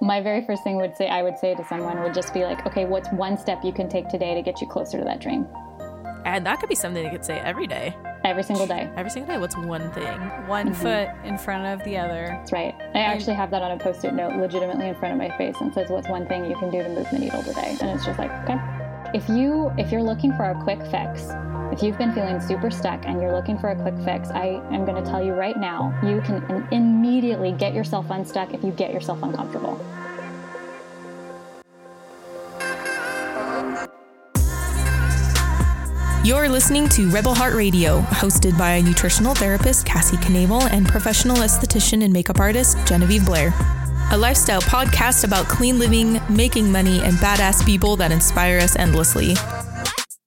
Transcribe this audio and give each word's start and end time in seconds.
my 0.00 0.20
very 0.20 0.44
first 0.44 0.62
thing 0.62 0.76
would 0.76 0.96
say 0.96 1.08
I 1.08 1.22
would 1.22 1.38
say 1.38 1.54
to 1.54 1.64
someone 1.64 2.02
would 2.02 2.14
just 2.14 2.34
be 2.34 2.44
like, 2.44 2.66
okay, 2.66 2.84
what's 2.84 3.10
one 3.12 3.36
step 3.36 3.64
you 3.64 3.72
can 3.72 3.88
take 3.88 4.08
today 4.08 4.34
to 4.34 4.42
get 4.42 4.60
you 4.60 4.66
closer 4.66 4.98
to 4.98 5.04
that 5.04 5.20
dream? 5.20 5.46
And 6.24 6.44
that 6.44 6.58
could 6.58 6.68
be 6.68 6.74
something 6.74 7.04
you 7.04 7.10
could 7.10 7.24
say 7.24 7.38
every 7.38 7.66
day. 7.66 7.96
Every 8.24 8.42
single 8.42 8.66
day. 8.66 8.90
Every 8.96 9.10
single 9.10 9.32
day. 9.32 9.40
What's 9.40 9.56
one 9.56 9.92
thing? 9.92 10.18
One 10.48 10.70
mm-hmm. 10.70 10.72
foot 10.72 11.08
in 11.24 11.38
front 11.38 11.66
of 11.66 11.84
the 11.84 11.96
other. 11.96 12.26
That's 12.26 12.50
right. 12.50 12.74
I 12.94 12.98
actually 12.98 13.34
have 13.34 13.52
that 13.52 13.62
on 13.62 13.70
a 13.70 13.78
post-it 13.78 14.12
note 14.12 14.34
legitimately 14.36 14.88
in 14.88 14.96
front 14.96 15.12
of 15.12 15.18
my 15.18 15.36
face 15.38 15.54
and 15.60 15.72
says 15.72 15.88
what's 15.88 16.08
one 16.08 16.26
thing 16.26 16.44
you 16.44 16.56
can 16.56 16.70
do 16.70 16.82
to 16.82 16.88
move 16.88 17.06
the 17.12 17.20
needle 17.20 17.44
today. 17.44 17.76
And 17.80 17.90
it's 17.90 18.04
just 18.04 18.18
like, 18.18 18.32
okay. 18.42 18.58
If 19.14 19.28
you 19.28 19.70
if 19.78 19.92
you're 19.92 20.02
looking 20.02 20.32
for 20.32 20.50
a 20.50 20.60
quick 20.64 20.80
fix, 20.90 21.28
if 21.72 21.82
you've 21.82 21.98
been 21.98 22.12
feeling 22.12 22.40
super 22.40 22.70
stuck 22.70 23.04
and 23.06 23.20
you're 23.20 23.32
looking 23.32 23.58
for 23.58 23.70
a 23.70 23.76
quick 23.76 23.94
fix, 24.04 24.30
I 24.30 24.62
am 24.72 24.84
going 24.84 25.02
to 25.02 25.08
tell 25.08 25.22
you 25.22 25.32
right 25.32 25.56
now, 25.56 25.98
you 26.02 26.20
can 26.20 26.66
immediately 26.70 27.52
get 27.52 27.74
yourself 27.74 28.06
unstuck 28.10 28.54
if 28.54 28.62
you 28.62 28.70
get 28.70 28.92
yourself 28.92 29.22
uncomfortable. 29.22 29.80
You're 36.24 36.48
listening 36.48 36.88
to 36.90 37.08
Rebel 37.10 37.34
Heart 37.34 37.54
Radio, 37.54 38.00
hosted 38.00 38.58
by 38.58 38.80
nutritional 38.80 39.34
therapist 39.34 39.86
Cassie 39.86 40.16
Knable 40.16 40.62
and 40.62 40.86
professional 40.86 41.36
esthetician 41.36 42.02
and 42.02 42.12
makeup 42.12 42.40
artist 42.40 42.78
Genevieve 42.86 43.24
Blair. 43.24 43.52
A 44.12 44.16
lifestyle 44.16 44.62
podcast 44.62 45.24
about 45.24 45.46
clean 45.46 45.78
living, 45.78 46.20
making 46.28 46.70
money, 46.70 47.00
and 47.00 47.14
badass 47.18 47.64
people 47.66 47.96
that 47.96 48.12
inspire 48.12 48.58
us 48.58 48.76
endlessly. 48.76 49.34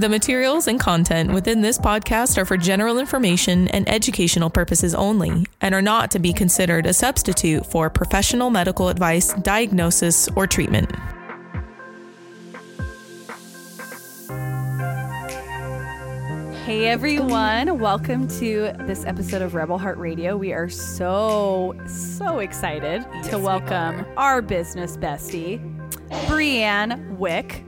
The 0.00 0.08
materials 0.08 0.66
and 0.66 0.80
content 0.80 1.34
within 1.34 1.60
this 1.60 1.76
podcast 1.78 2.38
are 2.38 2.46
for 2.46 2.56
general 2.56 2.98
information 2.98 3.68
and 3.68 3.86
educational 3.86 4.48
purposes 4.48 4.94
only 4.94 5.46
and 5.60 5.74
are 5.74 5.82
not 5.82 6.10
to 6.12 6.18
be 6.18 6.32
considered 6.32 6.86
a 6.86 6.94
substitute 6.94 7.66
for 7.66 7.90
professional 7.90 8.48
medical 8.48 8.88
advice, 8.88 9.34
diagnosis, 9.34 10.26
or 10.36 10.46
treatment. 10.46 10.90
Hey 16.64 16.86
everyone, 16.86 17.78
welcome 17.78 18.26
to 18.38 18.72
this 18.86 19.04
episode 19.04 19.42
of 19.42 19.54
Rebel 19.54 19.76
Heart 19.76 19.98
Radio. 19.98 20.34
We 20.34 20.54
are 20.54 20.70
so, 20.70 21.78
so 21.86 22.38
excited 22.38 23.04
to 23.24 23.38
welcome 23.38 24.06
our 24.16 24.40
business 24.40 24.96
bestie, 24.96 25.60
Brienne 26.26 27.18
Wick, 27.18 27.64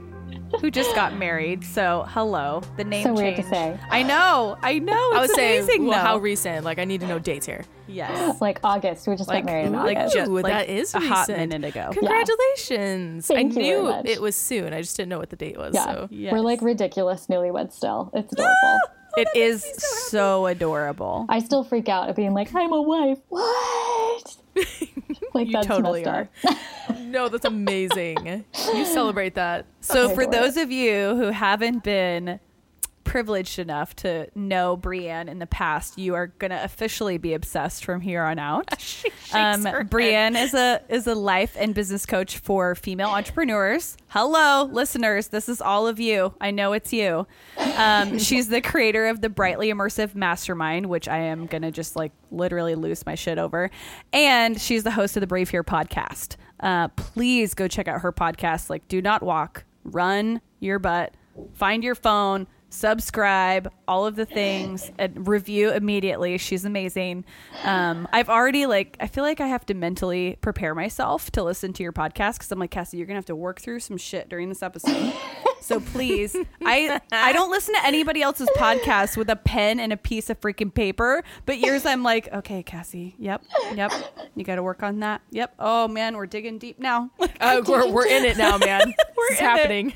who 0.61 0.71
just 0.71 0.93
got 0.95 1.15
married. 1.17 1.63
So, 1.63 2.05
hello. 2.09 2.61
The 2.77 2.83
name 2.83 3.03
So 3.03 3.13
weird 3.13 3.35
to 3.37 3.41
change. 3.41 3.53
say. 3.53 3.79
I 3.89 4.03
know, 4.03 4.57
I 4.61 4.79
know. 4.79 4.93
I 4.93 5.19
It's 5.23 5.27
would 5.29 5.35
say, 5.35 5.57
amazing, 5.59 5.87
well, 5.87 5.99
how 6.03 6.17
recent? 6.17 6.63
Like, 6.65 6.79
I 6.79 6.85
need 6.85 7.01
to 7.01 7.07
know 7.07 7.19
dates 7.19 7.45
here. 7.45 7.65
yes. 7.87 8.37
Like 8.41 8.59
August, 8.63 9.07
we 9.07 9.15
just 9.15 9.27
Like, 9.29 9.43
got 9.43 9.51
married 9.51 9.65
in 9.67 9.73
like 9.73 9.97
August. 9.97 10.15
just 10.15 10.29
Ooh, 10.29 10.35
like 10.39 10.45
that 10.45 10.69
is 10.69 10.93
a 10.93 10.99
hot 10.99 11.27
recent. 11.27 11.49
minute 11.49 11.67
ago. 11.69 11.89
Congratulations! 11.93 13.27
Thank 13.27 13.37
I 13.37 13.41
you 13.41 13.53
very 13.53 13.67
knew 13.67 13.83
much. 13.83 14.05
it 14.05 14.21
was 14.21 14.35
soon. 14.35 14.73
I 14.73 14.81
just 14.81 14.95
didn't 14.97 15.09
know 15.09 15.19
what 15.19 15.29
the 15.29 15.35
date 15.35 15.57
was. 15.57 15.73
yeah, 15.73 15.85
So 15.85 16.07
Yes. 16.11 16.31
we're 16.33 16.39
like 16.39 16.61
ridiculous 16.61 17.27
newlyweds 17.27 17.73
still. 17.73 18.09
It's 18.13 18.31
adorable. 18.33 18.79
It 19.15 19.27
is 19.35 19.63
so 20.09 20.47
adorable. 20.47 21.25
I 21.29 21.39
still 21.39 21.63
freak 21.63 21.87
out 21.87 22.09
at 22.09 22.15
being 22.15 22.33
like, 22.33 22.53
I'm 22.55 22.73
a 22.73 22.81
wife. 22.81 23.19
What? 23.29 24.35
like 25.33 25.47
You 25.47 25.53
that's 25.53 25.67
totally 25.67 26.03
messed 26.03 26.29
are. 26.45 26.51
up. 26.89 26.97
no, 26.99 27.29
that's 27.29 27.45
amazing. 27.45 28.45
you 28.73 28.85
celebrate 28.85 29.35
that. 29.35 29.65
So, 29.81 30.05
Okay, 30.05 30.15
for 30.15 30.23
for 30.25 30.31
those 30.31 30.57
of 30.57 30.71
you 30.71 31.15
who 31.15 31.27
haven't 31.31 31.83
been 31.83 32.39
privileged 33.03 33.59
enough 33.59 33.95
to 33.97 34.27
know 34.35 34.75
Brienne 34.75 35.29
in 35.29 35.39
the 35.39 35.47
past, 35.47 35.97
you 35.97 36.15
are 36.15 36.27
going 36.27 36.51
to 36.51 36.63
officially 36.63 37.17
be 37.17 37.33
obsessed 37.33 37.85
from 37.85 38.01
here 38.01 38.23
on 38.23 38.39
out. 38.39 38.73
Um, 39.33 39.65
her 39.65 39.77
head. 39.79 39.89
Brienne 39.89 40.35
is 40.35 40.53
a 40.53 40.79
is 40.89 41.07
a 41.07 41.15
life 41.15 41.55
and 41.57 41.73
business 41.73 42.05
coach 42.05 42.37
for 42.37 42.75
female 42.75 43.09
entrepreneurs. 43.09 43.97
Hello, 44.09 44.69
listeners. 44.71 45.29
This 45.29 45.49
is 45.49 45.59
all 45.59 45.87
of 45.87 45.99
you. 45.99 46.35
I 46.39 46.51
know 46.51 46.73
it's 46.73 46.93
you. 46.93 47.25
Um, 47.57 48.19
she's 48.19 48.49
the 48.49 48.61
creator 48.61 49.07
of 49.07 49.21
the 49.21 49.29
Brightly 49.29 49.69
Immersive 49.69 50.13
Mastermind, 50.13 50.85
which 50.85 51.07
I 51.07 51.17
am 51.17 51.47
gonna 51.47 51.71
just 51.71 51.95
like 51.95 52.11
literally 52.29 52.75
lose 52.75 53.07
my 53.07 53.15
shit 53.15 53.39
over, 53.39 53.71
and 54.11 54.61
she's 54.61 54.83
the 54.83 54.91
host 54.91 55.17
of 55.17 55.21
the 55.21 55.27
Brave 55.27 55.49
Here 55.49 55.63
podcast. 55.63 56.35
Uh, 56.59 56.89
please 56.89 57.55
go 57.55 57.67
check 57.67 57.87
out 57.87 58.01
her 58.01 58.13
podcast. 58.13 58.69
Like, 58.69 58.87
do 58.87 59.01
not 59.01 59.23
walk, 59.23 59.65
run 59.83 60.41
your 60.59 60.77
butt. 60.77 61.15
Find 61.53 61.83
your 61.83 61.95
phone 61.95 62.45
subscribe 62.73 63.71
all 63.87 64.05
of 64.05 64.15
the 64.15 64.25
things 64.25 64.91
and 64.97 65.27
review 65.27 65.71
immediately. 65.71 66.37
She's 66.37 66.65
amazing. 66.65 67.23
Um, 67.63 68.07
i've 68.11 68.29
already 68.29 68.65
like 68.65 68.97
i 68.99 69.07
feel 69.07 69.23
like 69.23 69.39
i 69.39 69.47
have 69.47 69.65
to 69.65 69.73
mentally 69.73 70.37
prepare 70.41 70.75
myself 70.75 71.31
to 71.31 71.43
listen 71.43 71.71
to 71.73 71.83
your 71.83 71.93
podcast 71.93 72.33
because 72.33 72.51
i'm 72.51 72.59
like 72.59 72.71
cassie 72.71 72.97
you're 72.97 73.05
gonna 73.07 73.17
have 73.17 73.25
to 73.25 73.35
work 73.35 73.61
through 73.61 73.79
some 73.79 73.97
shit 73.97 74.29
during 74.29 74.49
this 74.49 74.61
episode 74.63 75.13
so 75.63 75.79
please 75.79 76.35
i 76.65 76.99
i 77.11 77.31
don't 77.31 77.49
listen 77.49 77.73
to 77.73 77.85
anybody 77.85 78.21
else's 78.21 78.49
podcast 78.57 79.15
with 79.17 79.29
a 79.29 79.35
pen 79.35 79.79
and 79.79 79.93
a 79.93 79.97
piece 79.97 80.29
of 80.29 80.39
freaking 80.41 80.73
paper 80.73 81.23
but 81.45 81.59
yours 81.59 81.85
i'm 81.85 82.03
like 82.03 82.31
okay 82.33 82.61
cassie 82.63 83.15
yep 83.17 83.41
yep 83.75 83.91
you 84.35 84.43
gotta 84.43 84.61
work 84.63 84.83
on 84.83 84.99
that 84.99 85.21
yep 85.31 85.53
oh 85.59 85.87
man 85.87 86.15
we're 86.17 86.25
digging 86.25 86.57
deep 86.57 86.79
now 86.79 87.09
Uh, 87.41 87.61
we're, 87.67 87.91
we're 87.91 88.05
in 88.07 88.23
it 88.23 88.37
now, 88.37 88.57
man. 88.57 88.81
We're 89.17 89.31
it's 89.31 89.39
in 89.41 89.45
it. 89.45 89.49
happening. 89.49 89.93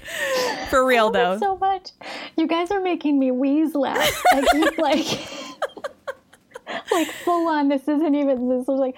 for 0.69 0.85
real 0.85 1.11
though 1.11 1.37
so 1.39 1.57
much. 1.57 1.91
You 2.35 2.45
guys 2.45 2.71
are 2.71 2.81
making 2.81 3.17
me 3.19 3.31
wheeze 3.31 3.73
laugh. 3.73 4.23
I 4.33 4.41
keep 4.51 4.77
like, 4.77 5.05
like 6.91 7.07
full 7.07 7.47
on. 7.47 7.67
This 7.67 7.87
isn't 7.87 8.15
even. 8.15 8.49
This 8.49 8.67
was 8.67 8.79
like. 8.79 8.97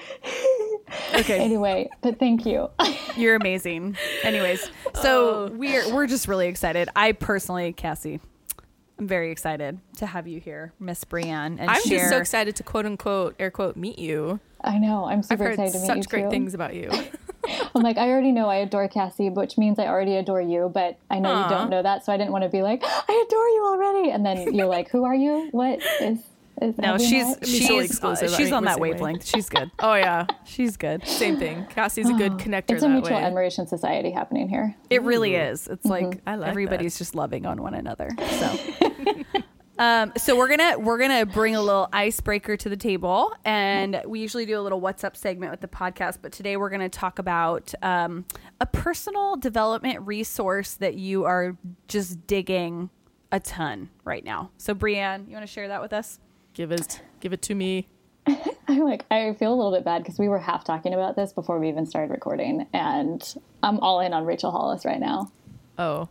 okay 1.16 1.40
Anyway, 1.40 1.90
but 2.02 2.20
thank 2.20 2.46
you. 2.46 2.70
You're 3.16 3.36
amazing. 3.36 3.98
Anyways, 4.24 4.70
so 4.96 5.50
oh. 5.50 5.52
we're 5.54 5.94
we're 5.94 6.08
just 6.08 6.28
really 6.28 6.48
excited. 6.48 6.90
I 6.96 7.12
personally, 7.12 7.74
Cassie, 7.74 8.20
I'm 8.98 9.08
very 9.08 9.32
excited 9.32 9.80
to 9.98 10.06
have 10.06 10.28
you 10.28 10.40
here, 10.40 10.74
Miss 10.80 11.04
Brienne, 11.04 11.60
and 11.60 11.70
I'm 11.70 11.82
share. 11.84 12.00
just 12.00 12.10
so 12.10 12.18
excited 12.18 12.56
to 12.58 12.64
quote 12.64 12.86
unquote 12.86 13.36
air 13.40 13.52
quote 13.52 13.76
meet 13.76 14.00
you. 14.00 14.40
I 14.62 14.78
know. 14.78 15.06
I'm 15.06 15.20
I've 15.20 15.26
super 15.26 15.44
heard 15.44 15.52
excited 15.54 15.74
to 15.74 15.80
meet 15.80 15.88
such 15.88 15.98
you 15.98 16.04
great 16.04 16.24
too. 16.24 16.30
things 16.30 16.54
about 16.54 16.76
you. 16.76 16.92
I'm 17.76 17.82
like, 17.82 17.98
I 17.98 18.10
already 18.10 18.32
know 18.32 18.50
I 18.50 18.58
adore 18.58 18.88
Cassie, 18.88 19.30
which 19.30 19.58
means 19.58 19.80
I 19.80 19.88
already 19.88 20.16
adore 20.18 20.42
you. 20.42 20.70
But 20.74 20.98
I 21.10 21.20
know 21.20 21.32
Aw. 21.32 21.44
you 21.44 21.50
don't 21.50 21.70
know 21.70 21.82
that, 21.82 22.06
so 22.06 22.12
I 22.12 22.18
didn't 22.18 22.32
want 22.32 22.44
to 22.44 22.50
be 22.50 22.62
like, 22.62 22.82
I 22.86 23.26
adore 23.28 23.48
you 23.48 23.64
already. 23.66 24.12
And 24.12 24.26
then 24.26 24.54
you're 24.54 24.68
like, 24.68 24.90
Who 24.90 25.06
are 25.06 25.16
you? 25.16 25.48
What 25.52 25.82
is? 26.02 26.20
Is 26.62 26.78
no, 26.78 26.98
she's 26.98 27.12
met? 27.24 27.46
she's 27.48 27.60
Mutually 27.62 27.80
uh, 27.82 27.84
exclusive. 27.86 28.30
She's 28.32 28.52
on 28.52 28.64
that 28.66 28.74
same 28.76 28.82
way. 28.82 28.92
wavelength. 28.92 29.26
She's 29.26 29.50
good. 29.50 29.72
Oh 29.80 29.94
yeah, 29.96 30.26
She's 30.46 30.78
good. 30.78 31.06
same 31.08 31.38
thing. 31.38 31.66
Cassie's 31.70 32.10
a 32.10 32.14
good 32.14 32.34
connector 32.34 32.72
It's 32.72 32.84
a 32.84 32.88
that 32.88 32.94
mutual 32.94 33.16
way. 33.18 33.24
admiration 33.24 33.68
society 33.68 34.12
happening 34.12 34.50
here. 34.50 34.76
It 34.90 35.02
really 35.04 35.36
is. 35.36 35.68
It's 35.68 35.86
like 35.86 36.22
I 36.28 36.36
like 36.36 36.50
everybody's 36.50 36.98
just 36.98 37.16
loving 37.16 37.46
on 37.46 37.62
one 37.62 37.74
another. 37.74 38.10
So. 38.40 38.60
Um, 39.78 40.12
so 40.18 40.36
we're 40.36 40.50
gonna 40.50 40.78
we're 40.78 40.98
gonna 40.98 41.26
bring 41.26 41.56
a 41.56 41.62
little 41.62 41.88
icebreaker 41.94 42.58
to 42.58 42.68
the 42.68 42.76
table, 42.76 43.34
and 43.46 44.02
we 44.06 44.20
usually 44.20 44.46
do 44.46 44.60
a 44.60 44.62
little 44.62 44.82
"What's 44.82 45.06
Up" 45.06 45.16
segment 45.16 45.52
with 45.52 45.62
the 45.62 45.70
podcast. 45.70 46.18
But 46.22 46.34
today 46.34 46.58
we're 46.58 46.70
gonna 46.70 46.90
talk 46.90 47.18
about 47.18 47.74
um, 47.82 48.26
a 48.60 48.66
personal 48.66 49.38
development 49.38 50.02
resource 50.06 50.74
that 50.74 50.96
you 50.96 51.24
are 51.24 51.56
just 51.88 52.28
digging 52.28 52.90
a 53.32 53.40
ton 53.40 53.90
right 54.04 54.26
now. 54.26 54.52
So, 54.58 54.74
Brienne, 54.74 55.24
you 55.30 55.34
want 55.34 55.44
to 55.48 55.52
share 55.52 55.70
that 55.70 55.82
with 55.82 55.94
us? 55.94 56.20
Give 56.60 56.74
it, 56.74 57.00
give 57.22 57.32
it 57.32 57.42
to 57.44 57.56
me. 57.56 57.88
I'm 58.68 58.80
like, 58.80 59.06
I 59.10 59.34
feel 59.36 59.54
a 59.54 59.56
little 59.56 59.72
bit 59.72 59.86
bad 59.86 60.04
because 60.04 60.20
we 60.20 60.28
were 60.28 60.40
half 60.40 60.66
talking 60.66 60.94
about 60.94 61.16
this 61.16 61.32
before 61.32 61.58
we 61.58 61.70
even 61.70 61.86
started 61.86 62.12
recording, 62.12 62.68
and 62.74 63.24
I'm 63.64 63.80
all 63.80 64.02
in 64.02 64.12
on 64.12 64.26
Rachel 64.26 64.52
Hollis 64.52 64.84
right 64.84 65.00
now. 65.00 65.32
Oh, 65.78 66.10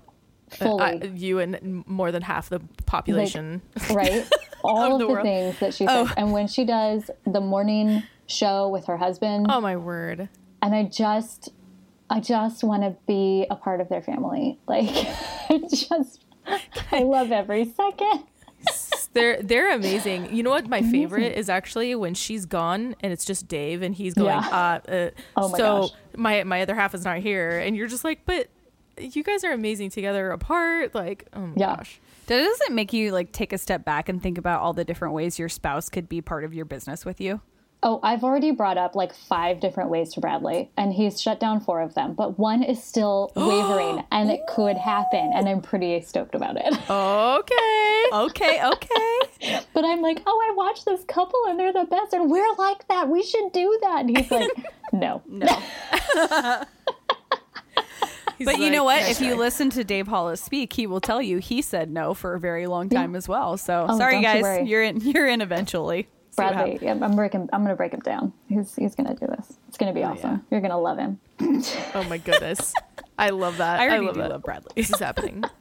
uh, 0.52 0.54
Fully. 0.54 0.82
I, 0.82 0.92
you 1.14 1.38
and 1.38 1.86
more 1.86 2.10
than 2.10 2.22
half 2.22 2.48
the 2.48 2.60
population. 2.86 3.60
right? 3.90 4.26
All 4.64 4.94
of 4.94 5.00
the 5.00 5.14
the, 5.16 5.20
things 5.20 5.58
that 5.58 5.74
she 5.74 5.84
says. 5.84 6.08
Oh. 6.08 6.14
And 6.16 6.32
when 6.32 6.48
she 6.48 6.64
does 6.64 7.10
the 7.26 7.42
morning 7.42 8.04
show 8.26 8.70
with 8.70 8.86
her 8.86 8.96
husband, 8.96 9.48
oh 9.50 9.60
my 9.60 9.76
word. 9.76 10.30
and 10.62 10.74
I 10.74 10.84
just, 10.84 11.50
I 12.08 12.20
just 12.20 12.64
want 12.64 12.84
to 12.84 12.96
be 13.06 13.46
a 13.50 13.54
part 13.54 13.82
of 13.82 13.90
their 13.90 14.00
family. 14.00 14.58
Like, 14.66 14.88
I 15.50 15.60
just, 15.68 16.24
I 16.90 17.02
love 17.02 17.32
every 17.32 17.66
second. 17.66 18.24
They're 19.18 19.42
they're 19.42 19.74
amazing. 19.74 20.34
You 20.34 20.42
know 20.42 20.50
what? 20.50 20.68
My 20.68 20.82
favorite 20.82 21.36
is 21.36 21.48
actually 21.48 21.94
when 21.94 22.14
she's 22.14 22.46
gone 22.46 22.94
and 23.00 23.12
it's 23.12 23.24
just 23.24 23.48
Dave 23.48 23.82
and 23.82 23.94
he's 23.94 24.14
going. 24.14 24.28
Yeah. 24.28 24.80
Uh, 24.88 24.90
uh, 24.90 25.10
Oh 25.36 25.48
my 25.48 25.58
so 25.58 25.80
gosh. 25.82 25.90
my 26.16 26.44
my 26.44 26.62
other 26.62 26.74
half 26.74 26.94
is 26.94 27.04
not 27.04 27.18
here, 27.18 27.58
and 27.58 27.76
you're 27.76 27.88
just 27.88 28.04
like, 28.04 28.20
but 28.24 28.48
you 28.98 29.22
guys 29.22 29.44
are 29.44 29.52
amazing 29.52 29.90
together 29.90 30.30
apart. 30.30 30.94
Like, 30.94 31.28
oh 31.34 31.40
my 31.40 31.54
Yeah. 31.56 31.76
gosh. 31.76 32.00
Does 32.26 32.60
it 32.62 32.72
make 32.72 32.92
you 32.92 33.10
like 33.12 33.32
take 33.32 33.52
a 33.52 33.58
step 33.58 33.84
back 33.84 34.08
and 34.08 34.22
think 34.22 34.36
about 34.38 34.60
all 34.60 34.72
the 34.72 34.84
different 34.84 35.14
ways 35.14 35.38
your 35.38 35.48
spouse 35.48 35.88
could 35.88 36.08
be 36.08 36.20
part 36.20 36.44
of 36.44 36.52
your 36.52 36.64
business 36.64 37.04
with 37.04 37.20
you? 37.20 37.40
Oh, 37.80 38.00
I've 38.02 38.24
already 38.24 38.50
brought 38.50 38.76
up 38.76 38.96
like 38.96 39.14
five 39.14 39.60
different 39.60 39.88
ways 39.90 40.12
to 40.14 40.20
Bradley, 40.20 40.68
and 40.76 40.92
he's 40.92 41.20
shut 41.20 41.38
down 41.38 41.60
four 41.60 41.80
of 41.80 41.94
them, 41.94 42.14
but 42.14 42.36
one 42.36 42.64
is 42.64 42.82
still 42.82 43.30
wavering, 43.36 44.04
and 44.10 44.30
it 44.32 44.40
could 44.48 44.76
happen, 44.76 45.30
and 45.32 45.48
I'm 45.48 45.60
pretty 45.60 46.00
stoked 46.00 46.34
about 46.34 46.56
it. 46.56 46.74
Okay. 46.90 48.04
Okay, 48.12 48.64
okay. 48.64 49.60
But 49.74 49.84
I'm 49.84 50.00
like, 50.02 50.20
oh, 50.26 50.48
I 50.50 50.54
watched 50.56 50.86
this 50.86 51.04
couple, 51.04 51.38
and 51.46 51.58
they're 51.58 51.72
the 51.72 51.84
best, 51.84 52.12
and 52.12 52.28
we're 52.28 52.52
like 52.58 52.88
that. 52.88 53.08
We 53.08 53.22
should 53.22 53.52
do 53.52 53.78
that. 53.82 54.00
And 54.00 54.16
he's 54.16 54.30
like, 54.30 54.50
no, 54.92 55.22
no. 55.28 55.46
He's 58.38 58.44
but 58.46 58.58
you 58.60 58.70
know 58.70 58.84
what? 58.84 59.00
"That's 59.00 59.20
If 59.20 59.26
you 59.26 59.34
listen 59.34 59.68
to 59.70 59.84
Dave 59.84 60.06
Hollis 60.06 60.40
speak, 60.40 60.72
he 60.72 60.86
will 60.86 61.00
tell 61.00 61.20
you 61.20 61.38
he 61.38 61.60
said 61.60 61.90
no 61.90 62.14
for 62.14 62.34
a 62.34 62.40
very 62.40 62.66
long 62.66 62.88
time 62.88 63.16
as 63.16 63.28
well. 63.28 63.56
So 63.56 63.86
Oh, 63.88 63.98
sorry, 63.98 64.14
don't 64.14 64.22
you 64.22 64.42
guys, 64.42 64.68
you're 64.68 64.82
in. 64.82 65.00
You're 65.00 65.26
in 65.28 65.40
eventually. 65.40 66.06
See 66.38 66.44
what 66.44 66.54
Bradley, 66.54 66.78
yeah, 66.86 66.98
I'm 67.00 67.16
breaking. 67.16 67.48
I'm 67.52 67.62
gonna 67.62 67.76
break 67.76 67.92
him 67.92 68.00
down. 68.00 68.32
He's 68.48 68.74
he's 68.74 68.94
gonna 68.94 69.14
do 69.14 69.26
this. 69.26 69.58
It's 69.68 69.76
gonna 69.76 69.92
be 69.92 70.04
oh, 70.04 70.12
awesome. 70.12 70.44
You're 70.50 70.60
gonna 70.60 70.80
love 70.80 70.98
him. 70.98 71.20
Oh 71.94 72.04
my 72.04 72.18
goodness. 72.18 72.72
I 73.18 73.30
love 73.30 73.56
that. 73.58 73.80
I 73.80 73.88
already 73.88 74.06
love 74.06 74.14
do 74.14 74.20
it. 74.22 74.28
love 74.30 74.42
Bradley. 74.42 74.70
This 74.76 74.90
is 74.90 74.98
happening. 74.98 75.44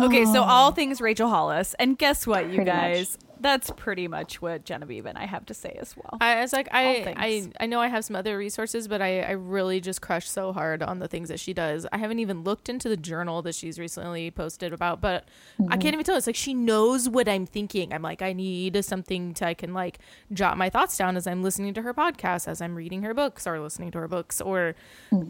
Okay, 0.00 0.24
so 0.26 0.44
all 0.44 0.70
things 0.70 1.00
Rachel 1.00 1.28
Hollis, 1.28 1.74
and 1.74 1.98
guess 1.98 2.24
what, 2.24 2.48
you 2.48 2.56
Pretty 2.62 2.70
much. 2.70 3.08
That's 3.40 3.70
pretty 3.76 4.08
much 4.08 4.42
what 4.42 4.64
Genevieve 4.64 5.06
and 5.06 5.16
I 5.16 5.26
have 5.26 5.46
to 5.46 5.54
say 5.54 5.76
as 5.80 5.96
well. 5.96 6.18
I 6.20 6.40
was 6.40 6.52
like, 6.52 6.68
I, 6.72 7.14
I. 7.16 7.50
I 7.60 7.66
know 7.66 7.80
I 7.80 7.88
have 7.88 8.04
some 8.04 8.16
other 8.16 8.36
resources, 8.36 8.88
but 8.88 9.00
I, 9.00 9.20
I 9.20 9.30
really 9.32 9.80
just 9.80 10.00
crush 10.00 10.28
so 10.28 10.52
hard 10.52 10.82
on 10.82 10.98
the 10.98 11.08
things 11.08 11.28
that 11.28 11.40
she 11.40 11.52
does. 11.52 11.86
I 11.92 11.98
haven't 11.98 12.18
even 12.18 12.44
looked 12.44 12.68
into 12.68 12.88
the 12.88 12.96
journal 12.96 13.42
that 13.42 13.54
she's 13.54 13.78
recently 13.78 14.30
posted 14.30 14.72
about, 14.72 15.00
but 15.00 15.24
I 15.68 15.76
can't 15.76 15.94
even 15.94 16.04
tell. 16.04 16.16
It's 16.16 16.26
like 16.26 16.36
she 16.36 16.54
knows 16.54 17.08
what 17.08 17.28
I'm 17.28 17.46
thinking. 17.46 17.92
I'm 17.92 18.02
like, 18.02 18.22
I 18.22 18.32
need 18.32 18.84
something 18.84 19.34
to 19.34 19.46
I 19.46 19.54
can 19.54 19.74
like 19.74 19.98
jot 20.32 20.58
my 20.58 20.70
thoughts 20.70 20.96
down 20.96 21.16
as 21.16 21.26
I'm 21.26 21.42
listening 21.42 21.74
to 21.74 21.82
her 21.82 21.94
podcast, 21.94 22.48
as 22.48 22.60
I'm 22.60 22.74
reading 22.74 23.02
her 23.02 23.14
books, 23.14 23.46
or 23.46 23.58
listening 23.60 23.90
to 23.92 23.98
her 23.98 24.08
books, 24.08 24.40
or 24.40 24.74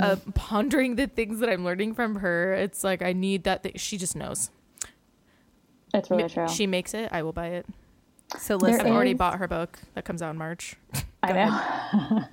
uh, 0.01 0.17
pondering 0.35 0.97
the 0.97 1.07
things 1.07 1.41
that 1.41 1.49
I'm 1.49 1.65
learning 1.65 1.95
from 1.95 2.17
her. 2.17 2.55
It's 2.55 2.83
like 2.85 3.03
I 3.03 3.13
need 3.13 3.45
that. 3.45 3.63
Th- 3.63 3.79
she 3.81 3.97
just 3.97 4.17
knows. 4.17 4.51
It's 5.95 6.11
really 6.11 6.29
true. 6.29 6.49
She 6.49 6.67
makes 6.67 6.95
it. 6.95 7.09
I 7.13 7.23
will 7.23 7.33
buy 7.33 7.49
it. 7.49 7.67
So 8.37 8.59
There 8.59 8.71
listen, 8.71 8.87
I've 8.87 8.93
already 8.93 9.15
bought 9.15 9.39
her 9.39 9.49
book 9.49 9.79
that 9.95 10.05
comes 10.05 10.21
out 10.23 10.31
in 10.31 10.39
March. 10.39 10.77
I 11.23 11.33
know. 11.33 12.25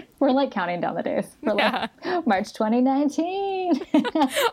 We're 0.18 0.32
like 0.32 0.50
counting 0.50 0.80
down 0.80 0.94
the 0.94 1.02
days. 1.02 1.26
We're 1.42 1.54
like 1.54 1.90
March 2.26 2.52
2019. 2.52 3.80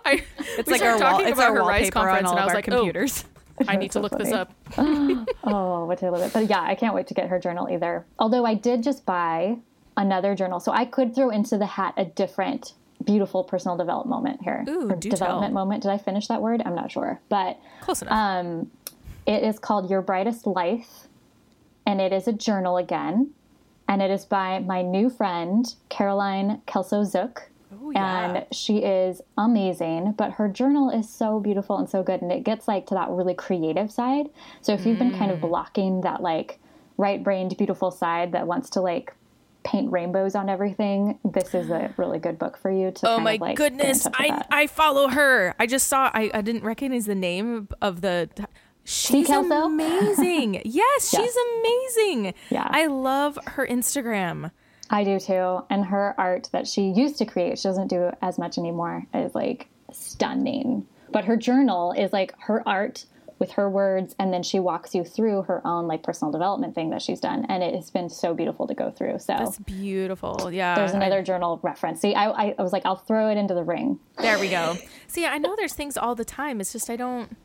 I, 0.06 0.24
it's 0.38 0.68
we 0.68 0.74
like 0.74 0.82
our 0.82 0.92
wall, 0.92 1.00
talking 1.00 1.28
it's 1.28 1.38
about 1.38 1.50
our 1.50 1.56
her 1.56 1.64
Rise 1.64 1.92
wallpaper 1.94 2.00
on 2.00 2.06
conference, 2.08 2.28
all 2.28 2.32
and 2.32 2.40
I 2.40 2.44
of 2.44 2.46
was 2.46 2.52
our 2.52 2.56
like, 2.56 2.70
oh, 2.70 2.76
computers. 2.78 3.26
I 3.68 3.76
need 3.76 3.92
to 3.92 3.94
so 3.94 4.02
look 4.02 4.18
this 4.18 4.32
up. 4.32 4.54
oh, 4.78 5.86
what 5.86 6.02
I 6.02 6.10
love 6.10 6.22
it. 6.22 6.34
But 6.34 6.50
yeah, 6.50 6.62
I 6.62 6.76
can't 6.76 6.96
wait 6.96 7.08
to 7.08 7.14
get 7.14 7.28
her 7.30 7.40
journal 7.40 7.70
either. 7.70 8.06
Although 8.18 8.46
I 8.46 8.56
did 8.56 8.82
just 8.82 9.06
buy 9.06 9.58
another 9.98 10.36
journal, 10.36 10.60
so 10.60 10.72
I 10.72 10.86
could 10.86 11.14
throw 11.14 11.30
into 11.30 11.58
the 11.58 11.66
hat 11.66 11.94
a 11.98 12.06
different 12.06 12.74
beautiful 13.06 13.44
personal 13.44 13.78
development 13.78 14.10
moment 14.10 14.42
here. 14.42 14.64
Ooh, 14.68 14.96
do 14.96 15.10
development 15.10 15.52
tell. 15.52 15.66
moment. 15.66 15.84
Did 15.84 15.92
I 15.92 15.98
finish 15.98 16.28
that 16.28 16.42
word? 16.42 16.62
I'm 16.66 16.76
not 16.76 16.92
sure, 16.92 17.20
but 17.30 17.60
Close 17.82 18.02
enough. 18.02 18.14
Um, 18.14 18.72
it 19.26 19.44
is 19.44 19.60
called 19.60 19.90
Your 19.90 20.02
Brightest 20.02 20.46
Life, 20.48 21.08
and 21.86 22.00
it 22.02 22.12
is 22.14 22.28
a 22.28 22.34
journal 22.34 22.78
again. 22.78 23.32
And 23.88 24.02
it 24.02 24.10
is 24.10 24.24
by 24.24 24.60
my 24.60 24.82
new 24.82 25.10
friend, 25.10 25.66
Caroline 25.90 26.62
Kelso 26.66 27.04
Zook. 27.04 27.50
yeah. 27.92 28.36
And 28.36 28.46
she 28.54 28.78
is 28.78 29.22
amazing, 29.38 30.14
but 30.14 30.32
her 30.34 30.48
journal 30.48 30.90
is 30.90 31.10
so 31.10 31.42
beautiful 31.42 31.78
and 31.78 31.90
so 31.90 32.02
good. 32.02 32.22
And 32.22 32.32
it 32.32 32.44
gets 32.46 32.70
like 32.70 32.86
to 32.88 32.94
that 32.96 33.10
really 33.10 33.34
creative 33.34 33.92
side. 33.92 34.28
So 34.62 34.74
if 34.74 34.86
you've 34.86 34.98
been 35.00 35.18
kind 35.18 35.30
of 35.30 35.40
Mm. 35.40 35.42
blocking 35.42 36.02
that 36.02 36.22
like 36.22 36.58
right 36.98 37.22
brained, 37.22 37.58
beautiful 37.58 37.92
side 37.92 38.32
that 38.32 38.48
wants 38.48 38.70
to 38.72 38.82
like 38.82 39.14
paint 39.64 39.92
rainbows 39.92 40.36
on 40.36 40.48
everything, 40.48 41.20
this 41.26 41.54
is 41.54 41.70
a 41.70 41.94
really 41.98 42.20
good 42.20 42.40
book 42.40 42.56
for 42.58 42.72
you 42.72 42.92
to 42.92 43.08
oh 43.10 43.20
my 43.20 43.34
of 43.34 43.42
like 43.42 43.58
goodness, 43.58 44.08
I. 44.14 44.44
I 44.50 44.68
follow 44.68 45.10
her. 45.10 45.54
I 45.60 45.66
just 45.68 45.88
saw. 45.88 46.10
I 46.14 46.32
I 46.34 46.42
didn't 46.42 46.64
recognize 46.64 47.08
the 47.08 47.16
name 47.16 47.68
of 47.82 48.00
the. 48.00 48.30
She's 48.84 49.30
amazing. 49.30 50.62
yes, 50.66 51.10
she's 51.10 51.36
amazing. 51.60 52.34
Yeah. 52.50 52.68
I 52.70 52.88
love 52.88 53.38
her 53.48 53.66
Instagram. 53.68 54.52
I 54.90 55.04
do 55.04 55.20
too. 55.20 55.64
And 55.70 55.86
her 55.86 56.14
art 56.18 56.50
that 56.52 56.68
she 56.68 56.90
used 56.90 57.18
to 57.20 57.26
create, 57.26 57.58
she 57.60 57.68
doesn't 57.68 57.88
do 57.88 58.12
as 58.22 58.38
much 58.38 58.58
anymore, 58.58 59.06
is 59.14 59.34
like 59.36 59.68
stunning. 59.92 60.86
But 61.12 61.26
her 61.26 61.38
journal 61.38 61.94
is 61.94 62.12
like 62.14 62.34
her 62.40 62.68
art 62.68 63.06
with 63.40 63.52
her 63.54 63.68
words, 63.68 64.16
and 64.20 64.32
then 64.32 64.44
she 64.44 64.60
walks 64.60 64.94
you 64.94 65.04
through 65.04 65.42
her 65.44 65.66
own 65.66 65.88
like 65.88 66.04
personal 66.04 66.32
development 66.32 66.76
thing 66.76 66.92
that 66.92 67.02
she's 67.02 67.20
done. 67.20 67.46
And 67.50 67.64
it 67.64 67.74
has 67.74 67.90
been 67.90 68.08
so 68.10 68.34
beautiful 68.36 68.68
to 68.68 68.74
go 68.76 68.92
through. 68.92 69.18
So 69.20 69.34
That's 69.38 69.58
beautiful. 69.60 70.52
Yeah. 70.52 70.76
there's 70.76 70.92
I- 70.92 70.98
another 70.98 71.24
journal 71.24 71.60
reference. 71.64 72.02
See, 72.02 72.14
I, 72.14 72.30
I, 72.30 72.56
I 72.60 72.62
was 72.62 72.72
like, 72.72 72.86
I'll 72.86 72.98
throw 72.98 73.30
it 73.30 73.38
into 73.38 73.54
the 73.56 73.64
ring. 73.64 74.00
there 74.20 74.38
we 74.40 74.50
go. 74.50 74.76
See, 75.08 75.26
I 75.26 75.38
know 75.40 75.56
there's 75.56 75.74
things 75.74 75.98
all 75.98 76.14
the 76.16 76.24
time. 76.26 76.62
It's 76.62 76.72
just 76.74 76.90
I 76.90 76.96
don't. 76.96 77.36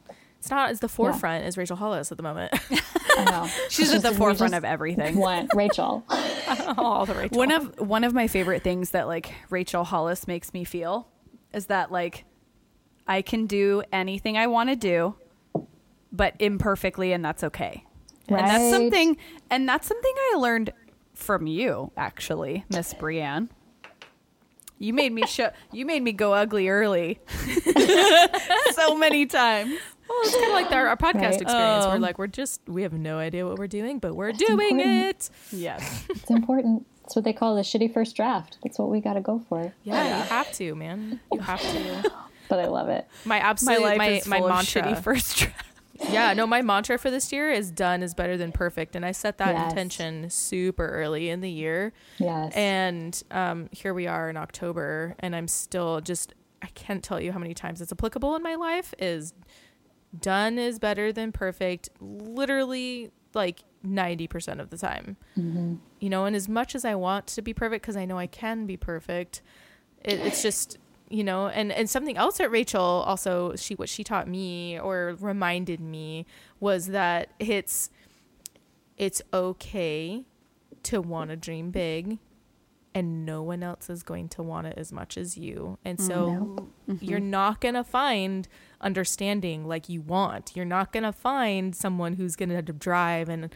It's 0.47 0.51
not 0.53 0.71
as 0.71 0.79
the 0.79 0.89
forefront 0.89 1.45
as 1.45 1.59
Rachel 1.59 1.75
Hollis 1.75 2.13
at 2.13 2.19
the 2.19 2.23
moment. 2.23 2.55
I 3.19 3.25
know. 3.25 3.51
She's 3.69 3.93
at 3.93 4.03
the 4.03 4.13
forefront 4.13 4.55
of 4.55 4.65
everything. 4.65 5.17
Want 5.17 5.51
Rachel. 5.57 6.05
all 6.79 7.05
the 7.05 7.15
Rachel. 7.15 7.37
One 7.37 7.51
of 7.51 7.81
one 7.81 8.05
of 8.05 8.15
my 8.15 8.29
favorite 8.29 8.63
things 8.63 8.91
that 8.91 9.09
like 9.09 9.35
Rachel 9.51 9.83
Hollis 9.83 10.29
makes 10.29 10.55
me 10.55 10.63
feel 10.63 11.09
is 11.53 11.67
that 11.67 11.91
like 11.91 12.27
I 13.09 13.23
can 13.23 13.47
do 13.47 13.83
anything 13.93 14.39
I 14.39 14.47
want 14.47 14.71
to 14.71 14.77
do, 14.77 15.17
but 16.13 16.35
imperfectly, 16.39 17.11
and 17.13 17.25
that's 17.25 17.43
okay. 17.43 17.85
Right. 18.31 18.39
And 18.41 18.49
that's 18.49 18.71
something, 18.71 19.17
and 19.51 19.69
that's 19.69 19.89
something 19.89 20.15
I 20.33 20.37
learned 20.37 20.73
from 21.15 21.49
you, 21.49 21.91
actually, 21.97 22.65
Miss 22.71 22.95
Brienne. 22.95 23.51
You 24.79 24.93
made 24.93 25.13
me 25.13 25.27
show. 25.27 25.51
You 25.73 25.87
made 25.87 26.05
me 26.05 26.13
go 26.13 26.35
ugly 26.35 26.69
early, 26.69 27.19
so 28.75 28.97
many 28.97 29.27
times. 29.27 29.75
Well, 30.09 30.19
it's 30.23 30.35
kind 30.35 30.47
of 30.47 30.53
like 30.53 30.73
our, 30.73 30.87
our 30.89 30.97
podcast 30.97 31.15
Right. 31.33 31.43
experience. 31.43 31.87
we're 31.87 31.95
Um, 31.97 32.01
like, 32.01 32.19
we're 32.19 32.27
just, 32.29 32.61
we 32.67 32.83
have 32.83 32.93
no 32.93 33.19
idea 33.19 33.47
what 33.47 33.59
we're 33.59 33.67
doing, 33.67 33.99
but 33.99 34.15
we're 34.15 34.33
doing 34.33 34.79
important. 34.81 35.07
it. 35.09 35.31
Yes. 35.53 36.05
It's 36.11 36.31
important. 36.31 36.87
It's 37.05 37.15
what 37.15 37.25
they 37.25 37.33
call 37.33 37.55
the 37.55 37.63
shitty 37.63 37.93
first 37.93 38.17
draft. 38.17 38.59
That's 38.63 38.79
what 38.79 38.89
we 38.91 39.01
got 39.01 39.15
to 39.15 39.21
go 39.21 39.41
for. 39.49 39.73
Yeah, 39.85 40.19
you 40.19 40.23
have 40.25 40.53
to, 40.55 40.75
man. 40.75 41.21
You 41.33 41.41
have 41.41 41.61
to. 41.61 42.13
But 42.49 42.61
I 42.61 42.67
love 42.67 42.89
it. 42.89 43.09
My 43.25 43.41
My 43.41 43.45
absolute, 43.45 43.83
life 43.83 43.99
my, 43.99 44.07
is 44.09 44.27
my 44.29 44.39
full 44.39 44.47
of 44.47 44.55
mantra. 44.55 44.83
shitty 44.83 45.03
first 45.03 45.37
draft. 45.37 45.67
yeah, 46.11 46.33
no, 46.33 46.47
my 46.47 46.63
mantra 46.63 46.97
for 46.97 47.11
this 47.11 47.33
year 47.33 47.51
is 47.51 47.73
done 47.73 48.05
is 48.05 48.15
better 48.15 48.37
than 48.37 48.53
perfect. 48.53 48.95
And 48.95 49.05
I 49.05 49.11
set 49.11 49.39
that 49.39 49.55
Yes. 49.57 49.71
intention 49.73 50.31
super 50.31 50.87
early 50.89 51.29
in 51.29 51.41
the 51.41 51.51
year. 51.51 51.93
Yes. 52.19 52.53
And 52.55 53.21
um, 53.33 53.69
here 53.73 53.93
we 53.93 54.07
are 54.07 54.31
in 54.31 54.37
October, 54.37 55.17
and 55.19 55.35
I'm 55.35 55.49
still 55.49 56.01
just, 56.01 56.35
I 56.63 56.67
can't 56.69 57.03
tell 57.03 57.21
you 57.21 57.33
how 57.33 57.41
many 57.41 57.53
times 57.55 57.81
it's 57.81 57.91
applicable 57.91 58.37
in 58.37 58.45
my 58.45 58.55
life 58.55 58.95
is 59.01 59.35
done 60.19 60.59
is 60.59 60.79
better 60.79 61.13
than 61.13 61.33
perfect, 61.33 61.89
literally 62.01 63.11
like 63.35 63.63
90% 63.85 64.61
of 64.61 64.71
the 64.71 64.79
time. 64.79 65.17
Mm-hmm. 65.39 65.77
You 66.01 66.11
know, 66.11 66.25
and 66.25 66.35
as 66.35 66.49
much 66.49 66.75
as 66.75 66.85
I 66.85 66.95
want 66.95 67.27
to 67.29 67.43
be 67.43 67.55
perfect, 67.55 67.83
because 67.83 67.97
I 67.97 68.05
know 68.05 68.19
I 68.19 68.27
can 68.27 68.67
be 68.67 68.77
perfect, 68.77 69.43
it, 70.05 70.21
it's 70.21 70.43
just, 70.43 70.79
you 71.09 71.25
know, 71.25 71.49
and, 71.49 71.71
and 71.73 71.89
something 71.89 72.17
else 72.17 72.39
that 72.39 72.51
Rachel 72.51 72.81
also, 72.81 73.55
she, 73.57 73.75
what 73.75 73.89
she 73.89 74.05
taught 74.05 74.29
me 74.29 74.79
or 74.79 75.17
reminded 75.21 75.81
me 75.81 76.27
was 76.61 76.89
that 76.89 77.31
it's, 77.39 77.91
it's 78.97 79.23
okay 79.33 80.25
to 80.85 81.01
want 81.01 81.31
to 81.31 81.37
dream 81.37 81.71
big 81.71 82.19
and 82.95 83.27
no 83.27 83.43
one 83.43 83.63
else 83.63 83.91
is 83.91 84.03
going 84.03 84.27
to 84.27 84.43
want 84.43 84.67
it 84.67 84.79
as 84.79 84.91
much 84.91 85.19
as 85.19 85.37
you. 85.37 85.77
And 85.85 86.01
so 86.01 86.29
mm-hmm. 86.29 86.93
Mm-hmm. 86.93 87.05
you're 87.05 87.21
not 87.21 87.61
going 87.61 87.75
to 87.75 87.85
find 87.85 88.49
understanding 88.81 89.67
like 89.67 89.89
you 89.89 90.01
want. 90.01 90.53
You're 90.55 90.65
not 90.65 90.93
going 90.93 91.03
to 91.03 91.13
find 91.13 91.75
someone 91.75 92.15
who's 92.15 92.37
going 92.37 92.49
to 92.51 92.63
drive 92.63 93.29
and 93.29 93.55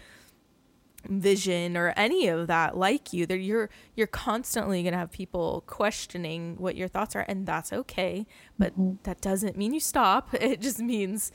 vision 1.09 1.77
or 1.77 1.95
any 1.97 2.29
of 2.29 2.47
that 2.47 2.77
like 2.77 3.13
you. 3.13 3.27
That 3.27 3.39
you're 3.39 3.71
you're 3.95 4.07
constantly 4.07 4.83
going 4.83 4.93
to 4.93 4.99
have 4.99 5.11
people 5.11 5.65
questioning 5.67 6.57
what 6.59 6.77
your 6.77 6.89
thoughts 6.89 7.17
are 7.17 7.25
and 7.29 7.47
that's 7.47 7.73
okay, 7.73 8.27
but 8.59 8.73
mm-hmm. 8.73 8.97
that 9.05 9.21
doesn't 9.21 9.57
mean 9.57 9.73
you 9.75 9.81
stop. 9.81 10.35
It 10.41 10.61
just 10.61 10.81
means 10.81 11.33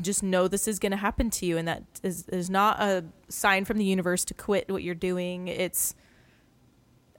just 0.00 0.22
know 0.22 0.48
this 0.48 0.68
is 0.68 0.78
going 0.78 0.92
to 0.92 0.96
happen 0.96 1.30
to 1.30 1.44
you 1.44 1.58
and 1.58 1.66
that 1.68 1.82
is, 2.02 2.26
is 2.28 2.48
not 2.48 2.80
a 2.80 3.04
sign 3.28 3.64
from 3.64 3.76
the 3.76 3.84
universe 3.84 4.24
to 4.24 4.32
quit 4.32 4.70
what 4.70 4.82
you're 4.82 4.94
doing 4.94 5.48
it's 5.48 5.94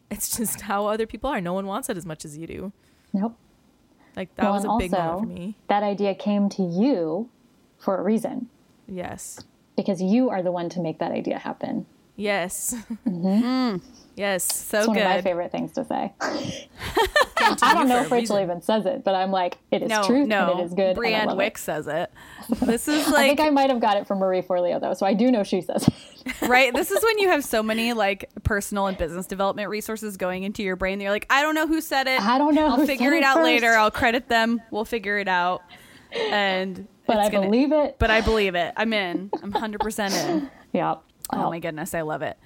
it's 0.10 0.36
just 0.38 0.62
how 0.62 0.88
other 0.88 1.06
people 1.06 1.30
are 1.30 1.42
no 1.42 1.54
one 1.54 1.68
wants 1.68 1.90
it 1.90 1.98
as 1.98 2.06
much 2.06 2.24
as 2.24 2.38
you 2.38 2.48
do 2.48 2.72
Nope. 3.14 3.36
Like 4.16 4.36
that 4.36 4.44
Well, 4.44 4.54
was 4.54 4.66
a 4.66 4.78
big 4.78 4.94
also, 4.94 5.06
moment 5.06 5.28
for 5.28 5.34
me. 5.34 5.56
That 5.68 5.84
idea 5.84 6.16
came 6.16 6.50
to 6.50 6.63
you 6.63 7.30
for 7.78 7.98
a 7.98 8.04
reason. 8.04 8.50
Yes. 8.88 9.39
Because 9.75 10.01
you 10.01 10.30
are 10.30 10.42
the 10.44 10.51
one 10.51 10.70
to 10.70 10.80
make 10.82 11.00
that 11.00 11.12
idea 11.12 11.39
happen. 11.39 11.86
Yes. 12.20 12.76
Mm-hmm. 13.08 13.40
Hmm. 13.40 13.78
Yes. 14.16 14.44
So 14.44 14.80
It's 14.80 14.88
one 14.90 14.98
of 14.98 15.04
my 15.06 15.22
favorite 15.22 15.50
things 15.52 15.72
to 15.74 15.86
say. 15.86 16.14
I 16.22 17.74
don't 17.74 17.88
know 17.88 18.02
if 18.02 18.12
Rachel 18.12 18.38
even 18.40 18.62
says 18.62 18.86
it, 18.86 19.06
but 19.06 19.16
I'm 19.16 19.32
like, 19.32 19.58
it 19.72 19.82
is 19.82 19.90
No, 19.90 20.04
truth 20.04 20.28
no. 20.28 20.52
and 20.52 20.60
it 20.60 20.64
is 20.66 20.74
good. 20.74 20.82
and 20.82 20.92
I 20.92 20.94
Brienne 21.00 21.38
Wick 21.38 21.54
It. 21.56 21.60
says 21.60 21.88
it. 21.88 22.12
This 22.66 22.88
is 22.90 23.08
like 23.08 23.16
I 23.24 23.28
think 23.28 23.40
I 23.40 23.50
might 23.50 23.70
have 23.70 23.80
got 23.80 23.96
it 23.96 24.08
from 24.08 24.20
Marie 24.20 24.42
Forleo 24.42 24.82
though, 24.82 24.94
so 24.94 25.06
I 25.06 25.14
do 25.14 25.32
know 25.32 25.44
she 25.44 25.62
says 25.62 25.88
it. 25.88 26.34
right. 26.50 26.74
This 26.74 26.92
is 26.92 27.02
when 27.04 27.18
you 27.20 27.30
have 27.30 27.46
so 27.46 27.64
many 27.64 27.94
like 27.94 28.30
personal 28.44 28.88
and 28.88 28.98
business 28.98 29.26
development 29.26 29.70
resources 29.70 30.18
going 30.18 30.44
into 30.44 30.64
your 30.64 30.76
brain. 30.76 31.00
You're 31.00 31.12
like, 31.12 31.28
I 31.30 31.42
don't 31.42 31.56
know 31.56 31.68
who 31.68 31.80
said 31.80 32.08
it. 32.08 32.20
I 32.22 32.38
don't 32.38 32.56
know 32.56 32.66
I'll 32.66 32.76
who 32.78 32.86
figure 32.88 33.12
said 33.12 33.14
it 33.14 33.18
it 33.20 33.24
out 33.24 33.36
first. 33.36 33.46
later. 33.46 33.74
I'll 33.76 33.92
credit 33.92 34.28
them. 34.28 34.62
We'll 34.72 34.84
figure 34.86 35.18
it 35.20 35.28
out. 35.30 35.62
And 36.12 36.88
But 37.08 37.20
I 37.20 37.30
gonna- 37.30 37.46
believe 37.48 37.72
it. 37.72 37.96
But 38.00 38.10
I 38.12 38.20
believe 38.22 38.56
it. 38.56 38.74
I'm 38.76 38.92
in. 38.94 39.30
I'm 39.42 39.52
100 39.52 39.80
percent 39.80 40.14
in. 40.16 40.50
yeah. 40.74 40.96
Oh, 41.31 41.45
oh 41.45 41.50
my 41.50 41.59
goodness, 41.59 41.93
I 41.93 42.01
love 42.01 42.21
it. 42.21 42.38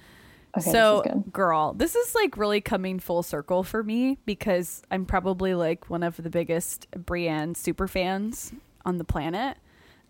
Okay, 0.56 0.70
so, 0.70 1.02
this 1.04 1.14
girl, 1.32 1.72
this 1.72 1.96
is 1.96 2.14
like 2.14 2.36
really 2.36 2.60
coming 2.60 3.00
full 3.00 3.24
circle 3.24 3.64
for 3.64 3.82
me 3.82 4.18
because 4.24 4.82
I'm 4.90 5.04
probably 5.04 5.54
like 5.54 5.90
one 5.90 6.04
of 6.04 6.16
the 6.16 6.30
biggest 6.30 6.88
Brienne 6.92 7.56
super 7.56 7.88
fans 7.88 8.52
on 8.84 8.98
the 8.98 9.04
planet. 9.04 9.56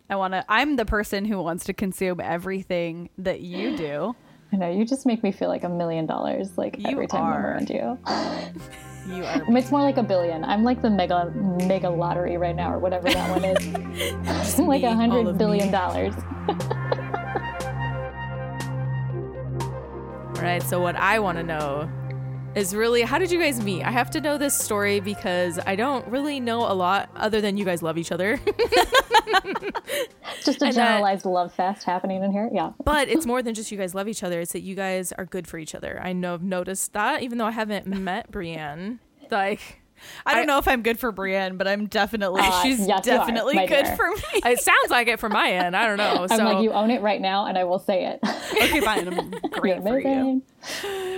I 0.07 0.17
want 0.17 0.33
to. 0.33 0.45
I'm 0.47 0.75
the 0.75 0.85
person 0.85 1.25
who 1.25 1.41
wants 1.41 1.65
to 1.65 1.73
consume 1.73 2.19
everything 2.19 3.09
that 3.17 3.41
you 3.41 3.75
do. 3.77 4.15
I 4.53 4.57
know 4.57 4.71
you 4.71 4.85
just 4.85 5.05
make 5.05 5.23
me 5.23 5.31
feel 5.31 5.49
like 5.49 5.63
a 5.63 5.69
million 5.69 6.05
dollars 6.05 6.57
like 6.57 6.77
You 6.77 6.89
every 6.89 7.07
time 7.07 7.23
I'm 7.23 7.43
around 7.43 7.69
you. 7.69 7.97
You 9.07 9.23
are. 9.23 9.43
It's 9.55 9.69
more 9.69 9.81
like 9.81 9.97
a 9.97 10.03
billion. 10.03 10.43
I'm 10.43 10.63
like 10.63 10.81
the 10.81 10.89
mega 10.89 11.31
mega 11.67 11.89
lottery 11.89 12.37
right 12.37 12.55
now, 12.55 12.73
or 12.73 12.79
whatever 12.79 13.07
that 13.07 13.29
one 13.29 13.45
is. 13.45 14.57
Like 14.59 14.81
a 14.83 14.95
hundred 14.95 15.37
billion 15.37 15.67
me. 15.67 15.71
dollars. 15.71 16.15
Right. 20.41 20.61
So 20.63 20.79
what 20.81 20.95
I 20.95 21.19
want 21.19 21.37
to 21.37 21.43
know 21.43 21.89
is 22.55 22.73
really 22.75 23.01
how 23.01 23.17
did 23.17 23.31
you 23.31 23.39
guys 23.39 23.61
meet? 23.63 23.83
I 23.83 23.91
have 23.91 24.09
to 24.11 24.21
know 24.21 24.37
this 24.37 24.57
story 24.57 24.99
because 24.99 25.59
I 25.65 25.75
don't 25.75 26.07
really 26.07 26.39
know 26.39 26.59
a 26.71 26.73
lot 26.73 27.09
other 27.15 27.41
than 27.41 27.57
you 27.57 27.65
guys 27.65 27.81
love 27.81 27.97
each 27.97 28.11
other. 28.11 28.39
Just 30.43 30.61
a 30.61 30.65
And 30.65 30.75
that- 30.75 30.75
generalized 30.75 31.25
love 31.25 31.53
fest 31.53 31.83
happening 31.83 32.23
in 32.23 32.31
here. 32.31 32.49
Yeah. 32.53 32.71
but 32.83 33.07
it's 33.09 33.25
more 33.31 33.41
than 33.41 33.53
just 33.55 33.71
you 33.71 33.77
guys 33.77 33.95
love 33.95 34.07
each 34.07 34.23
other. 34.23 34.39
It's 34.41 34.53
that 34.53 34.61
you 34.61 34.75
guys 34.75 35.11
are 35.13 35.25
good 35.25 35.47
for 35.47 35.57
each 35.57 35.73
other. 35.75 35.99
I 36.03 36.13
know 36.13 36.33
I've 36.35 36.43
noticed 36.43 36.93
that 36.93 37.23
even 37.23 37.37
though 37.37 37.45
I 37.47 37.51
haven't 37.51 37.87
met 37.87 38.31
Brienne. 38.31 38.99
Like 39.31 39.81
I 40.25 40.35
don't 40.35 40.47
know 40.47 40.57
if 40.57 40.67
I'm 40.67 40.81
good 40.81 40.99
for 40.99 41.11
Brienne, 41.11 41.57
but 41.57 41.67
I'm 41.67 41.87
definitely. 41.87 42.41
Uh, 42.43 42.61
she's 42.63 42.79
yes, 42.79 43.05
you 43.05 43.13
are, 43.13 43.17
definitely 43.17 43.55
good 43.67 43.85
dear. 43.85 43.95
for 43.95 44.09
me. 44.09 44.21
it 44.33 44.59
sounds 44.59 44.89
like 44.89 45.07
it 45.07 45.19
from 45.19 45.33
my 45.33 45.49
end. 45.51 45.75
I 45.75 45.85
don't 45.87 45.97
know. 45.97 46.27
So 46.27 46.35
I'm 46.39 46.45
like, 46.45 46.63
you 46.63 46.71
own 46.71 46.91
it 46.91 47.01
right 47.01 47.21
now, 47.21 47.45
and 47.47 47.57
I 47.57 47.63
will 47.63 47.79
say 47.79 48.05
it. 48.05 48.19
okay, 48.53 48.81
fine. 48.81 49.07
I'm 49.17 49.31
great 49.51 49.81
for 49.81 49.99
you. 49.99 50.41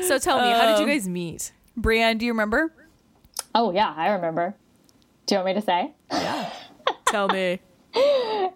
so 0.04 0.18
tell 0.20 0.40
me, 0.42 0.52
how 0.52 0.68
did 0.72 0.80
you 0.80 0.86
Um, 0.86 0.90
guys 0.90 1.08
meet? 1.08 1.52
Brienne, 1.76 2.18
do 2.18 2.26
you 2.26 2.32
remember? 2.32 2.74
Oh 3.54 3.72
yeah, 3.72 3.94
I 3.96 4.10
remember. 4.10 4.56
Do 5.26 5.36
you 5.36 5.40
want 5.40 5.48
me 5.56 5.62
to 5.62 5.66
say? 5.66 5.92
Yeah. 6.12 6.52
tell 7.08 7.28
me. 7.28 7.60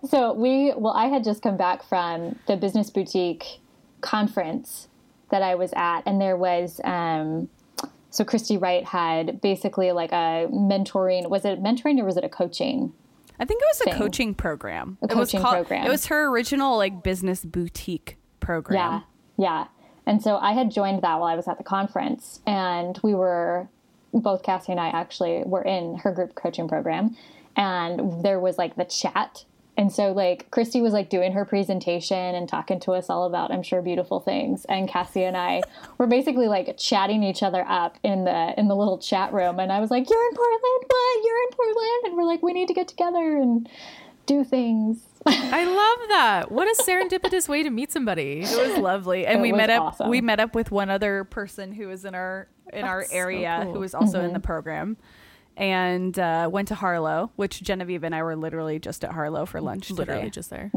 So 0.07 0.33
we, 0.33 0.73
well, 0.75 0.93
I 0.93 1.07
had 1.07 1.23
just 1.23 1.41
come 1.41 1.57
back 1.57 1.83
from 1.83 2.37
the 2.47 2.55
Business 2.57 2.89
Boutique 2.89 3.59
conference 4.01 4.87
that 5.31 5.41
I 5.41 5.55
was 5.55 5.71
at, 5.75 6.01
and 6.05 6.19
there 6.21 6.35
was, 6.37 6.79
um, 6.83 7.49
so 8.11 8.23
Christy 8.23 8.57
Wright 8.57 8.85
had 8.85 9.41
basically 9.41 9.91
like 9.93 10.11
a 10.11 10.47
mentoring. 10.51 11.29
Was 11.29 11.45
it 11.45 11.63
mentoring 11.63 11.99
or 11.99 12.05
was 12.05 12.17
it 12.17 12.23
a 12.23 12.29
coaching? 12.29 12.93
I 13.39 13.45
think 13.45 13.61
it 13.61 13.67
was 13.71 13.95
a 13.95 13.97
coaching 13.97 14.35
program. 14.35 14.97
A 15.01 15.05
it 15.05 15.15
was 15.15 15.29
coaching 15.29 15.41
called- 15.41 15.55
program. 15.55 15.85
It 15.87 15.89
was 15.89 16.05
her 16.07 16.27
original 16.27 16.77
like 16.77 17.01
business 17.01 17.43
boutique 17.43 18.17
program. 18.39 19.03
Yeah, 19.37 19.45
yeah. 19.47 19.67
And 20.05 20.21
so 20.21 20.37
I 20.37 20.53
had 20.53 20.69
joined 20.71 21.01
that 21.01 21.19
while 21.19 21.29
I 21.29 21.35
was 21.35 21.47
at 21.47 21.57
the 21.57 21.63
conference, 21.63 22.41
and 22.45 22.99
we 23.01 23.15
were 23.15 23.67
both 24.13 24.43
Cassie 24.43 24.71
and 24.71 24.79
I 24.81 24.89
actually 24.89 25.43
were 25.45 25.61
in 25.63 25.95
her 25.99 26.11
group 26.11 26.35
coaching 26.35 26.67
program, 26.67 27.15
and 27.55 28.23
there 28.23 28.39
was 28.39 28.57
like 28.57 28.75
the 28.75 28.85
chat. 28.85 29.45
And 29.81 29.91
so 29.91 30.11
like 30.11 30.49
Christy 30.51 30.79
was 30.79 30.93
like 30.93 31.09
doing 31.09 31.31
her 31.33 31.43
presentation 31.43 32.15
and 32.35 32.47
talking 32.47 32.79
to 32.81 32.91
us 32.91 33.09
all 33.09 33.25
about 33.25 33.51
I'm 33.51 33.63
sure 33.63 33.81
beautiful 33.81 34.19
things 34.19 34.63
and 34.69 34.87
Cassie 34.87 35.23
and 35.23 35.35
I 35.35 35.63
were 35.97 36.05
basically 36.07 36.47
like 36.47 36.77
chatting 36.77 37.23
each 37.23 37.41
other 37.41 37.65
up 37.67 37.97
in 38.03 38.23
the 38.25 38.53
in 38.59 38.67
the 38.67 38.75
little 38.75 38.99
chat 38.99 39.33
room 39.33 39.59
and 39.59 39.71
I 39.71 39.79
was 39.79 39.89
like 39.89 40.07
you're 40.07 40.27
in 40.29 40.35
Portland 40.35 40.83
what 40.87 41.23
you're 41.25 41.43
in 41.47 41.49
Portland 41.55 42.01
and 42.05 42.15
we're 42.15 42.25
like 42.25 42.43
we 42.43 42.53
need 42.53 42.67
to 42.67 42.75
get 42.75 42.87
together 42.87 43.37
and 43.37 43.67
do 44.27 44.43
things 44.43 44.99
I 45.25 45.65
love 45.65 46.09
that. 46.09 46.51
What 46.51 46.67
a 46.67 46.83
serendipitous 46.83 47.47
way 47.49 47.61
to 47.63 47.69
meet 47.69 47.91
somebody. 47.91 48.41
It 48.41 48.69
was 48.69 48.77
lovely, 48.79 49.27
and 49.27 49.37
It 49.37 49.41
we 49.43 49.51
met 49.51 49.69
up. 49.69 49.83
awesome. 49.83 50.09
We 50.09 50.19
met 50.19 50.39
up 50.39 50.55
with 50.55 50.71
one 50.71 50.89
other 50.89 51.25
person 51.25 51.71
who 51.73 51.87
was 51.89 52.05
in 52.05 52.15
our 52.15 52.47
in 52.73 52.85
our 52.85 53.01
That's 53.01 53.11
so 53.11 53.17
area 53.17 53.59
cool. 53.63 53.73
who 53.73 53.79
was 53.81 53.93
also 53.93 54.17
Mm-hmm. 54.17 54.25
in 54.27 54.33
the 54.33 54.39
program, 54.39 54.97
and 55.57 56.17
uh, 56.17 56.49
went 56.51 56.67
to 56.69 56.75
Harlow. 56.75 57.31
Which 57.35 57.61
Genevieve 57.61 58.03
and 58.03 58.15
I 58.15 58.23
were 58.23 58.35
literally 58.35 58.79
just 58.79 59.03
at 59.03 59.11
Harlow 59.11 59.45
for 59.45 59.61
lunch. 59.61 59.91
Literally 59.91 60.21
today. 60.21 60.29
just 60.31 60.49
there. 60.49 60.71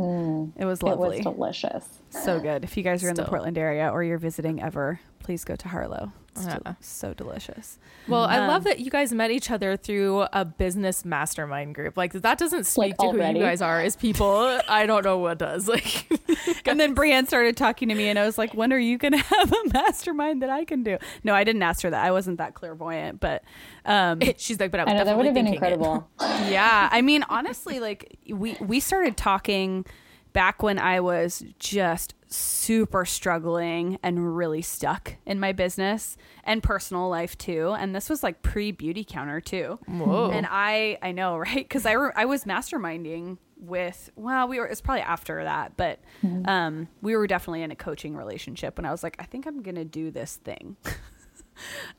it 0.57 0.65
was 0.65 0.83
lovely. 0.83 1.19
it 1.19 1.25
was 1.25 1.35
delicious 1.35 1.89
so 2.23 2.41
good. 2.41 2.65
If 2.65 2.77
you 2.77 2.83
guys 2.83 3.05
are 3.05 3.09
in 3.09 3.15
the 3.15 3.25
Portland 3.25 3.59
area 3.59 3.89
or 3.89 4.03
you're 4.03 4.19
visiting 4.19 4.63
ever, 4.63 5.01
please 5.19 5.45
go 5.45 5.57
to 5.57 5.69
Harlow. 5.69 6.13
It's 6.37 6.47
del- 6.47 6.61
Yeah. 6.67 6.75
so 6.81 7.15
delicious. 7.15 7.79
Well, 8.09 8.25
I 8.25 8.39
Um, 8.39 8.49
love 8.49 8.65
that 8.65 8.81
you 8.81 8.91
guys 8.91 9.13
met 9.13 9.31
each 9.31 9.51
other 9.51 9.77
through 9.77 10.27
a 10.33 10.45
business 10.45 11.05
mastermind 11.05 11.75
group. 11.75 11.97
Like 11.97 12.13
that 12.13 12.39
doesn't 12.39 12.65
speak 12.65 12.97
Like, 12.99 12.99
to 12.99 13.11
who 13.19 13.33
you 13.39 13.43
guys 13.43 13.63
are 13.63 13.81
as 13.81 13.97
people. 13.97 14.61
I 14.69 14.87
don't 14.87 15.05
know 15.05 15.19
what 15.19 15.39
does. 15.39 15.69
Like 15.75 16.07
And 16.67 16.81
then 16.81 16.95
Brienne 16.95 17.27
started 17.27 17.57
talking 17.57 17.89
to 17.91 17.95
me, 17.95 18.09
and 18.09 18.19
I 18.19 18.25
was 18.25 18.39
like, 18.39 18.55
"When 18.55 18.73
are 18.73 18.79
you 18.79 18.97
gonna 18.99 19.19
have 19.35 19.53
a 19.53 19.69
mastermind 19.73 20.43
that 20.43 20.51
I 20.51 20.65
can 20.65 20.83
do?" 20.83 20.99
No, 21.23 21.35
I 21.35 21.45
didn't 21.45 21.63
ask 21.63 21.83
her 21.83 21.91
that. 21.91 22.05
I 22.05 22.11
wasn't 22.11 22.39
that 22.39 22.55
clairvoyant, 22.55 23.21
but 23.21 23.43
um, 23.85 24.21
she's 24.39 24.59
like, 24.59 24.71
but 24.71 24.81
I 24.81 24.85
was 24.85 24.93
I 24.93 24.97
know 24.97 25.05
that 25.05 25.17
would 25.17 25.27
have 25.27 25.35
been 25.35 25.47
incredible 25.47 26.09
yeah 26.49 26.89
i 26.93 27.01
mean 27.03 27.25
honestly 27.29 27.81
like 27.81 28.19
we 28.29 28.57
we 28.61 28.81
started 28.81 29.17
talking 29.17 29.85
back 30.35 30.63
when 30.63 30.79
i 30.79 31.01
was 31.01 31.43
just 31.59 32.15
super 32.27 33.05
struggling 33.05 33.99
and 34.03 34.37
really 34.37 34.61
stuck 34.61 35.15
in 35.25 35.39
my 35.41 35.53
business 35.53 36.17
and 36.43 36.65
personal 36.65 37.09
life 37.09 37.39
too. 37.39 37.75
And 37.79 37.95
this 37.95 38.11
was 38.11 38.25
like 38.25 38.43
pre 38.43 38.73
Beautycounter 38.73 39.43
too. 39.45 39.79
Whoa. 39.87 40.31
and 40.33 40.45
i 40.51 40.99
i 41.01 41.13
know 41.13 41.37
right? 41.47 41.57
Because 41.67 41.87
i 41.87 41.93
re- 41.93 42.11
i 42.17 42.25
was 42.25 42.45
masterminding 42.45 43.39
with 43.57 44.11
well 44.17 44.49
we 44.49 44.59
were 44.59 44.67
it's 44.67 44.81
probably 44.83 45.01
after 45.01 45.43
that 45.45 45.75
but 45.77 45.99
um 46.45 46.87
we 47.01 47.17
were 47.17 47.27
definitely 47.27 47.63
in 47.63 47.71
a 47.71 47.77
coaching 47.77 48.15
relationship 48.15 48.77
and 48.77 48.87
i 48.87 48.91
was 48.91 49.03
like 49.03 49.17
i 49.21 49.23
think 49.25 49.47
i'm 49.47 49.63
gonna 49.63 49.85
do 49.85 50.11
this 50.11 50.37
thing. 50.37 50.77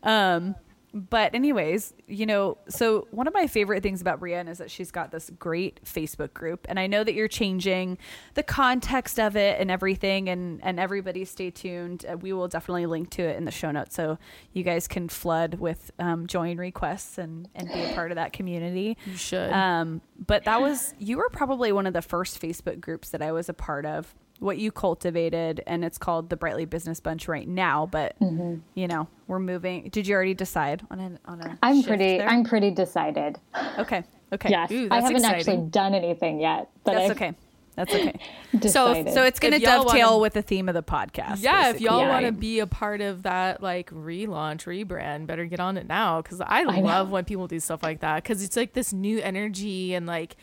Um 0.03 0.55
but 0.95 1.35
anyways, 1.35 1.93
you 2.07 2.25
know, 2.25 2.57
so 2.69 3.05
one 3.11 3.27
of 3.27 3.33
my 3.33 3.47
favorite 3.47 3.83
things 3.83 3.99
about 3.99 4.21
Brienne 4.21 4.47
is 4.47 4.59
that 4.59 4.71
she's 4.71 4.91
got 4.91 5.11
this 5.11 5.29
great 5.37 5.81
Facebook 5.83 6.33
group, 6.33 6.65
and 6.69 6.79
I 6.79 6.87
know 6.87 7.03
that 7.03 7.13
you're 7.13 7.27
changing 7.27 7.97
the 8.35 8.43
context 8.43 9.19
of 9.19 9.35
it 9.35 9.59
and 9.59 9.69
everything, 9.69 10.29
and 10.29 10.63
and 10.63 10.79
everybody 10.79 11.25
stay 11.25 11.51
tuned. 11.51 12.05
Uh, 12.09 12.15
we 12.15 12.31
will 12.31 12.47
definitely 12.47 12.85
link 12.85 13.09
to 13.11 13.23
it 13.23 13.35
in 13.35 13.43
the 13.43 13.51
show 13.51 13.71
notes, 13.71 13.93
so 13.93 14.17
you 14.53 14.63
guys 14.63 14.87
can 14.87 15.09
flood 15.09 15.55
with 15.55 15.91
um, 15.99 16.27
join 16.27 16.55
requests 16.57 17.17
and 17.17 17.49
and 17.55 17.67
be 17.67 17.83
a 17.83 17.93
part 17.93 18.11
of 18.11 18.15
that 18.15 18.31
community. 18.31 18.97
You 19.05 19.17
should. 19.17 19.51
Um, 19.51 19.99
but 20.25 20.45
that 20.45 20.61
was 20.61 20.93
you 20.97 21.17
were 21.17 21.29
probably 21.29 21.73
one 21.73 21.87
of 21.87 21.93
the 21.93 22.01
first 22.01 22.41
Facebook 22.41 22.79
groups 22.79 23.09
that 23.09 23.21
I 23.21 23.33
was 23.33 23.49
a 23.49 23.53
part 23.53 23.85
of. 23.85 24.15
What 24.39 24.57
you 24.57 24.71
cultivated, 24.71 25.63
and 25.65 25.85
it's 25.85 25.97
called 25.97 26.29
the 26.29 26.35
Brightly 26.35 26.65
Business 26.65 26.99
Bunch 26.99 27.27
right 27.27 27.47
now. 27.47 27.85
But 27.85 28.19
mm-hmm. 28.19 28.55
you 28.73 28.87
know, 28.87 29.07
we're 29.27 29.39
moving. 29.39 29.89
Did 29.89 30.07
you 30.07 30.15
already 30.15 30.33
decide 30.33 30.83
on 30.91 30.99
a 30.99 31.19
on 31.25 31.41
a? 31.41 31.57
I'm 31.63 31.83
pretty. 31.83 32.17
there? 32.17 32.27
I'm 32.27 32.43
pretty 32.43 32.71
decided. 32.71 33.39
okay. 33.79 34.03
Okay. 34.33 34.49
Yes, 34.49 34.71
Ooh, 34.71 34.87
I 34.91 35.01
haven't 35.01 35.23
actually 35.23 35.57
done 35.69 35.93
anything 35.93 36.41
yet, 36.41 36.69
but 36.83 36.95
That's 36.95 37.11
I've 37.11 37.15
okay. 37.15 37.33
That's 37.75 37.93
okay. 37.93 38.19
decided. 38.59 39.13
So 39.13 39.23
it's 39.23 39.39
going 39.39 39.53
to 39.53 39.59
dovetail 39.59 40.11
wanna- 40.11 40.21
with 40.21 40.33
the 40.33 40.41
theme 40.41 40.69
of 40.69 40.75
the 40.75 40.83
podcast. 40.83 41.41
yeah, 41.41 41.69
if 41.69 41.81
y'all 41.81 42.01
Yeah. 42.01 42.09
want 42.09 42.25
to 42.25 42.31
be 42.31 42.59
a 42.59 42.67
part 42.67 43.01
of 43.01 43.23
that 43.23 43.61
like 43.61 43.91
relaunch, 43.91 44.63
rebrand, 44.65 45.27
better 45.27 45.45
get 45.45 45.59
on 45.59 45.77
it 45.77 45.87
now 45.87 46.21
because 46.21 46.41
I, 46.41 46.61
I 46.61 46.63
love 46.63 47.07
know. 47.07 47.13
when 47.13 47.25
people 47.25 47.47
do 47.47 47.59
stuff 47.59 47.83
like 47.83 47.99
that 47.99 48.23
because 48.23 48.43
it's 48.43 48.55
like 48.55 48.73
this 48.73 48.93
new 48.93 49.19
energy 49.19 49.93
and 49.93 50.05
like 50.07 50.37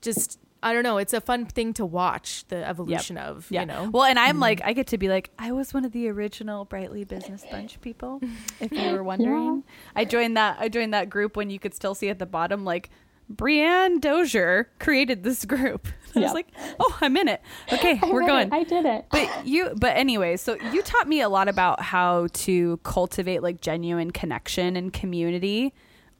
just 0.00 0.38
I 0.64 0.72
don't 0.72 0.82
know, 0.82 0.96
it's 0.96 1.12
a 1.12 1.20
fun 1.20 1.44
thing 1.44 1.74
to 1.74 1.84
watch 1.84 2.46
the 2.48 2.66
evolution 2.66 3.18
of. 3.18 3.46
Yeah. 3.50 3.60
You 3.60 3.66
know, 3.66 3.90
Well, 3.92 4.04
and 4.04 4.18
I'm 4.18 4.40
like, 4.40 4.60
mm-hmm. 4.60 4.70
I 4.70 4.72
get 4.72 4.86
to 4.88 4.98
be 4.98 5.08
like, 5.08 5.30
I 5.38 5.52
was 5.52 5.74
one 5.74 5.84
of 5.84 5.92
the 5.92 6.08
original 6.08 6.64
Brightly 6.64 7.04
Business 7.04 7.44
Bunch 7.50 7.80
people. 7.82 8.20
If 8.60 8.72
you 8.72 8.92
were 8.92 9.04
wondering, 9.12 9.62
I 9.94 10.06
joined 10.06 10.38
that. 10.38 10.56
I 10.58 10.70
joined 10.70 10.94
that 10.94 11.10
group 11.10 11.36
when 11.36 11.50
you 11.50 11.58
could 11.58 11.74
still 11.74 11.94
see 11.94 12.08
at 12.08 12.18
the 12.18 12.26
bottom, 12.26 12.64
like 12.64 12.88
Brienne 13.28 14.00
Dozier 14.00 14.70
created 14.78 15.22
this 15.22 15.44
group. 15.44 15.86
I 16.16 16.20
was 16.20 16.32
like, 16.32 16.48
oh, 16.78 16.96
I'm 17.00 17.16
in 17.16 17.28
it. 17.28 17.42
Okay, 17.72 17.98
I 18.02 18.10
we're 18.10 18.26
going. 18.26 18.48
it. 18.48 18.54
I 18.54 18.62
did 18.64 18.86
it. 18.86 19.06
but 19.10 19.46
you 19.46 19.72
but 19.76 19.96
anyway 19.96 20.36
so 20.36 20.56
you 20.72 20.80
taught 20.82 21.08
me 21.08 21.20
a 21.20 21.28
lot 21.28 21.48
about 21.48 21.80
how 21.80 22.28
to 22.32 22.78
cultivate 22.84 23.42
like 23.42 23.60
genuine 23.60 24.12
connection 24.12 24.76
and 24.76 24.92
community 24.92 25.74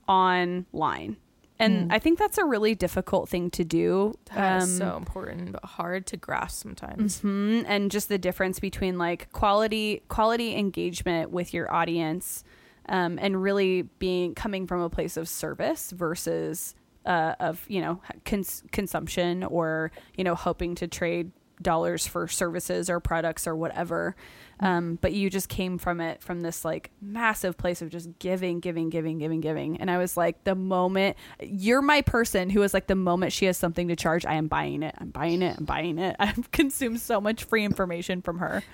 online 0.09 1.17
And 1.59 1.93
I 1.93 1.99
think 2.01 2.19
that's 2.19 2.37
a 2.37 2.45
really 2.45 2.75
difficult 2.75 3.29
thing 3.29 3.49
to 3.51 3.65
do. 3.65 4.19
That's 4.35 4.65
Um, 4.65 4.79
so 4.79 4.97
important, 4.97 5.53
but 5.53 5.65
hard 5.65 6.07
to 6.09 6.17
grasp 6.17 6.63
sometimes. 6.63 7.21
Mhm, 7.21 7.65
and 7.67 7.91
just 7.91 8.09
the 8.09 8.19
difference 8.19 8.59
between 8.59 8.99
like 8.99 9.31
quality 9.33 10.03
quality 10.09 10.57
engagement 10.57 11.31
with 11.31 11.55
your 11.55 11.73
audience 11.73 12.43
um, 12.89 13.19
and 13.23 13.43
really 13.43 13.83
being 13.99 14.35
coming 14.35 14.67
from 14.67 14.81
a 14.81 14.91
place 14.91 15.17
of 15.17 15.29
service 15.29 15.91
versus 15.93 16.75
uh, 17.07 17.35
of 17.39 17.65
you 17.69 17.81
know 17.81 18.01
cons- 18.25 18.65
consumption 18.73 19.45
or 19.45 19.93
you 20.17 20.25
know 20.25 20.35
hoping 20.35 20.75
to 20.75 20.89
trade 20.89 21.31
dollars 21.63 22.07
for 22.07 22.29
services 22.29 22.91
or 22.91 23.01
products 23.01 23.47
or 23.47 23.55
whatever. 23.57 24.17
Um, 24.61 24.99
but 25.01 25.13
you 25.13 25.31
just 25.31 25.49
came 25.49 25.79
from 25.79 26.01
it 26.01 26.23
from 26.23 26.41
this 26.41 26.65
like 26.65 26.91
massive 27.01 27.57
place 27.57 27.83
of 27.83 27.91
just 27.91 28.09
giving 28.19 28.61
giving 28.61 28.89
giving 28.89 29.19
giving 29.19 29.41
giving. 29.41 29.77
And 29.79 29.91
i 29.91 29.99
was 29.99 30.17
like 30.17 30.45
the 30.45 30.55
moment 30.55 31.17
you're 31.43 31.83
my 31.83 32.03
person 32.03 32.51
who 32.51 32.63
is 32.63 32.73
like 32.73 32.87
the 32.87 32.95
moment 32.95 33.33
she 33.33 33.47
has 33.47 33.57
something 33.57 33.89
to 33.89 33.97
charge 33.97 34.25
i 34.25 34.35
am 34.35 34.47
buying 34.47 34.83
it. 34.83 34.95
I'm 34.99 35.11
buying 35.11 35.43
it. 35.43 35.59
I'm 35.59 35.65
buying 35.65 35.99
it. 35.99 36.17
I've 36.21 36.51
consumed 36.53 37.01
so 37.01 37.21
much 37.21 37.45
free 37.45 37.65
information 37.65 38.23
from 38.23 38.39
her. 38.39 38.63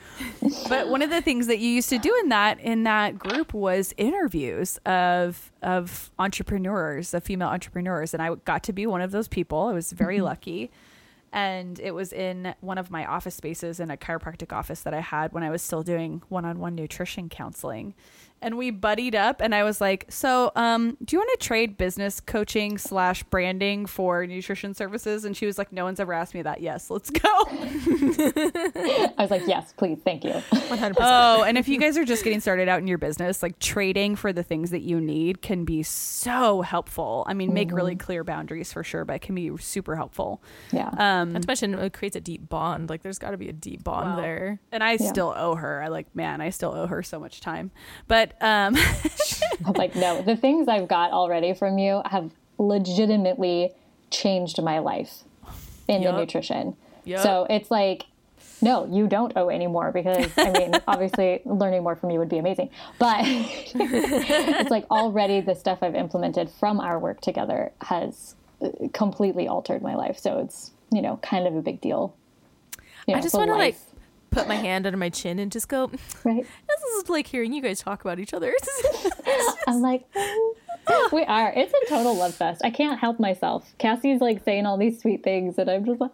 But 0.68 0.88
one 0.88 1.02
of 1.02 1.10
the 1.10 1.20
things 1.20 1.46
that 1.48 1.58
you 1.58 1.68
used 1.68 1.88
to 1.88 1.98
do 1.98 2.14
in 2.22 2.28
that 2.28 2.60
in 2.60 2.84
that 2.84 3.18
group 3.18 3.54
was 3.54 3.94
interviews 3.96 4.78
of 4.86 5.50
of 5.62 6.10
entrepreneurs 6.18 7.14
of 7.14 7.24
female 7.24 7.48
entrepreneurs. 7.48 8.14
And 8.14 8.22
i 8.22 8.34
got 8.44 8.62
to 8.64 8.72
be 8.72 8.86
one 8.86 9.00
of 9.00 9.10
those 9.10 9.28
people. 9.28 9.62
I 9.62 9.72
was 9.72 9.92
very 9.92 10.20
lucky 10.20 10.70
and 11.32 11.78
it 11.78 11.94
was 11.94 12.12
in 12.12 12.54
one 12.60 12.78
of 12.78 12.90
my 12.90 13.06
office 13.06 13.34
spaces 13.34 13.80
in 13.80 13.90
a 13.90 13.96
chiropractic 13.96 14.52
office 14.52 14.80
that 14.82 14.94
I 14.94 15.00
had 15.00 15.32
when 15.32 15.42
I 15.42 15.50
was 15.50 15.62
still 15.62 15.82
doing 15.82 16.22
one-on-one 16.28 16.74
nutrition 16.74 17.28
counseling. 17.28 17.94
And 18.42 18.56
we 18.56 18.70
buddied 18.70 19.14
up, 19.14 19.40
and 19.42 19.54
I 19.54 19.64
was 19.64 19.80
like, 19.80 20.06
"So, 20.08 20.50
um, 20.56 20.96
do 21.04 21.14
you 21.14 21.20
want 21.20 21.38
to 21.38 21.46
trade 21.46 21.76
business 21.76 22.20
coaching 22.20 22.78
slash 22.78 23.22
branding 23.24 23.84
for 23.86 24.26
nutrition 24.26 24.72
services?" 24.74 25.24
And 25.26 25.36
she 25.36 25.44
was 25.46 25.58
like, 25.58 25.72
"No 25.72 25.84
one's 25.84 26.00
ever 26.00 26.12
asked 26.14 26.32
me 26.34 26.40
that. 26.42 26.60
Yes, 26.62 26.88
let's 26.90 27.10
go." 27.10 27.20
I 28.00 29.12
was 29.18 29.30
like, 29.30 29.46
yes, 29.46 29.72
please, 29.76 29.98
thank 30.04 30.24
you. 30.24 30.32
100%. 30.32 30.94
oh, 31.00 31.42
and 31.42 31.58
if 31.58 31.68
you 31.68 31.78
guys 31.78 31.96
are 31.98 32.04
just 32.04 32.24
getting 32.24 32.40
started 32.40 32.68
out 32.68 32.80
in 32.80 32.86
your 32.86 32.98
business, 32.98 33.42
like 33.42 33.58
trading 33.58 34.16
for 34.16 34.32
the 34.32 34.42
things 34.42 34.70
that 34.70 34.80
you 34.82 35.00
need 35.00 35.42
can 35.42 35.64
be 35.64 35.82
so 35.82 36.62
helpful. 36.62 37.24
I 37.26 37.34
mean, 37.34 37.52
make 37.52 37.72
really 37.72 37.96
clear 37.96 38.24
boundaries 38.24 38.72
for 38.72 38.82
sure, 38.84 39.04
but 39.04 39.16
it 39.16 39.22
can 39.22 39.34
be 39.34 39.50
super 39.58 39.96
helpful. 39.96 40.42
Yeah. 40.72 40.88
Um, 40.96 41.32
Not 41.32 41.42
to 41.42 41.48
mention, 41.48 41.74
it 41.74 41.92
creates 41.92 42.16
a 42.16 42.20
deep 42.20 42.48
bond. 42.48 42.88
Like, 42.90 43.02
there's 43.02 43.18
got 43.18 43.30
to 43.32 43.36
be 43.36 43.48
a 43.48 43.52
deep 43.52 43.84
bond 43.84 44.10
Wow. 44.10 44.16
there. 44.20 44.60
and 44.72 44.82
I 44.82 44.92
Yeah. 44.92 45.08
still 45.08 45.34
owe 45.36 45.54
her. 45.56 45.82
I 45.82 45.88
like, 45.88 46.14
man, 46.14 46.40
I 46.40 46.50
still 46.50 46.72
owe 46.74 46.86
her 46.86 47.02
so 47.02 47.18
much 47.20 47.40
time. 47.40 47.70
But 48.08 48.29
um, 48.40 48.76
I'm 49.66 49.72
like, 49.74 49.94
no, 49.94 50.22
the 50.22 50.36
things 50.36 50.68
I've 50.68 50.88
got 50.88 51.12
already 51.12 51.54
from 51.54 51.78
you 51.78 52.02
have 52.04 52.30
legitimately 52.58 53.72
changed 54.10 54.62
my 54.62 54.78
life 54.78 55.24
in 55.88 56.02
Yup. 56.02 56.14
the 56.14 56.20
nutrition. 56.20 56.76
Yup. 57.04 57.22
So 57.22 57.46
it's 57.48 57.70
like, 57.70 58.04
no, 58.62 58.86
you 58.86 59.06
don't 59.06 59.32
owe 59.36 59.48
anymore 59.48 59.90
because 59.92 60.30
I 60.36 60.50
mean, 60.50 60.72
obviously, 60.88 61.40
learning 61.44 61.82
more 61.82 61.96
from 61.96 62.10
you 62.10 62.18
would 62.18 62.28
be 62.28 62.38
amazing. 62.38 62.70
But 62.98 63.20
it's 63.24 64.70
like 64.70 64.84
already 64.90 65.40
the 65.40 65.54
stuff 65.54 65.78
I've 65.82 65.94
implemented 65.94 66.50
from 66.50 66.80
our 66.80 66.98
work 66.98 67.20
together 67.20 67.72
has 67.82 68.34
uh, 68.60 68.68
completely 68.92 69.48
altered 69.48 69.82
my 69.82 69.94
life. 69.94 70.18
So 70.18 70.38
it's, 70.38 70.72
you 70.92 71.00
know, 71.00 71.18
kind 71.22 71.46
of 71.46 71.54
a 71.56 71.62
big 71.62 71.80
deal. 71.80 72.14
You 73.06 73.14
I 73.14 73.20
just 73.20 73.34
want 73.34 73.48
to 73.48 73.56
like 73.56 73.76
put 74.30 74.48
my 74.48 74.54
hand 74.66 74.86
under 74.86 74.96
my 74.96 75.08
chin 75.08 75.38
and 75.38 75.50
just 75.52 75.68
go. 75.68 75.90
Right. 76.24 76.44
This 76.68 76.82
is 77.02 77.08
like 77.08 77.26
hearing 77.26 77.52
you 77.52 77.62
guys 77.62 77.80
talk 77.80 78.02
about 78.02 78.18
each 78.18 78.34
other. 78.34 78.54
I'm 79.66 79.80
like, 79.80 80.04
we 81.12 81.22
are. 81.22 81.52
It's 81.56 81.72
a 81.72 81.88
total 81.88 82.14
love 82.14 82.34
fest. 82.34 82.60
I 82.62 82.70
can't 82.70 82.98
help 82.98 83.18
myself. 83.18 83.72
Cassie's 83.78 84.20
like 84.20 84.44
saying 84.44 84.66
all 84.66 84.76
these 84.76 85.00
sweet 85.00 85.22
things, 85.22 85.56
and 85.56 85.70
I'm 85.70 85.86
just 85.86 86.00
like 86.00 86.10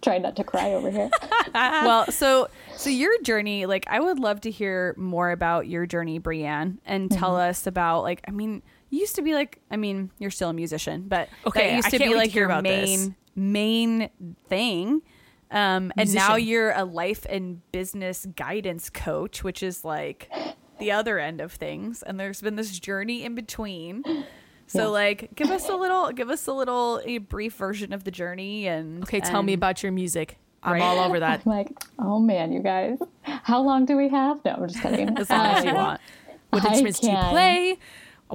trying 0.00 0.22
not 0.22 0.36
to 0.36 0.44
cry 0.44 0.72
over 0.72 0.90
here. 0.90 1.10
well, 1.54 2.10
so 2.10 2.48
so 2.76 2.88
your 2.88 3.20
journey, 3.22 3.66
like, 3.66 3.84
I 3.88 4.00
would 4.00 4.18
love 4.18 4.40
to 4.42 4.50
hear 4.50 4.94
more 4.96 5.30
about 5.30 5.68
your 5.68 5.84
journey, 5.84 6.18
Brienne, 6.18 6.78
and 6.86 7.10
tell 7.10 7.32
mm-hmm. 7.32 7.50
us 7.50 7.66
about 7.66 8.02
like, 8.02 8.22
I 8.26 8.30
mean, 8.30 8.62
you 8.88 9.00
used 9.00 9.16
to 9.16 9.22
be 9.22 9.34
like, 9.34 9.60
I 9.70 9.76
mean, 9.76 10.10
you're 10.18 10.30
still 10.30 10.48
a 10.48 10.54
musician, 10.54 11.04
but 11.08 11.28
Okay, 11.46 11.68
that 11.70 11.76
used 11.76 11.88
I 11.88 11.90
to 11.90 11.98
can't 11.98 12.10
be 12.10 12.16
wait 12.16 12.24
to 12.24 12.28
like 12.28 12.34
your 12.34 12.46
about 12.46 12.64
this. 12.64 12.88
main 12.88 13.16
main 13.36 14.10
thing. 14.48 15.02
Um, 15.50 15.92
and 15.96 16.12
now 16.14 16.36
you're 16.36 16.70
a 16.72 16.84
life 16.84 17.26
and 17.28 17.60
business 17.72 18.26
guidance 18.36 18.88
coach, 18.90 19.42
which 19.42 19.62
is 19.62 19.84
like 19.84 20.30
the 20.78 20.92
other 20.92 21.18
end 21.18 21.40
of 21.40 21.52
things. 21.52 22.02
And 22.02 22.18
there's 22.20 22.40
been 22.40 22.56
this 22.56 22.78
journey 22.78 23.24
in 23.24 23.34
between. 23.34 24.04
So, 24.66 24.82
Yeah. 24.82 24.86
like, 24.86 25.34
give 25.34 25.50
us 25.50 25.68
a 25.68 25.74
little, 25.74 26.12
give 26.12 26.30
us 26.30 26.46
a 26.46 26.52
little, 26.52 27.00
a 27.04 27.18
brief 27.18 27.54
version 27.54 27.92
of 27.92 28.04
the 28.04 28.12
journey. 28.12 28.68
And 28.68 29.02
okay, 29.02 29.18
tell 29.20 29.42
me 29.42 29.52
about 29.52 29.82
your 29.82 29.90
music. 29.92 30.38
I'm 30.62 30.74
Right. 30.74 30.82
all 30.82 30.98
over 31.00 31.18
that. 31.20 31.42
I'm 31.46 31.50
like, 31.52 31.68
oh 31.98 32.20
man, 32.20 32.52
you 32.52 32.60
guys, 32.62 32.98
how 33.22 33.60
long 33.62 33.86
do 33.86 33.96
we 33.96 34.08
have? 34.10 34.44
No, 34.44 34.52
I'm 34.52 34.68
just 34.68 34.80
kidding. 34.80 35.08
as 35.18 35.28
long 35.30 35.46
as 35.46 35.64
you 35.64 35.70
Uh, 35.70 35.74
want. 35.74 36.00
What 36.50 36.64
I 36.64 36.68
instruments 36.68 37.00
do 37.00 37.06
you 37.08 37.12
can- 37.16 37.30
play? 37.30 37.78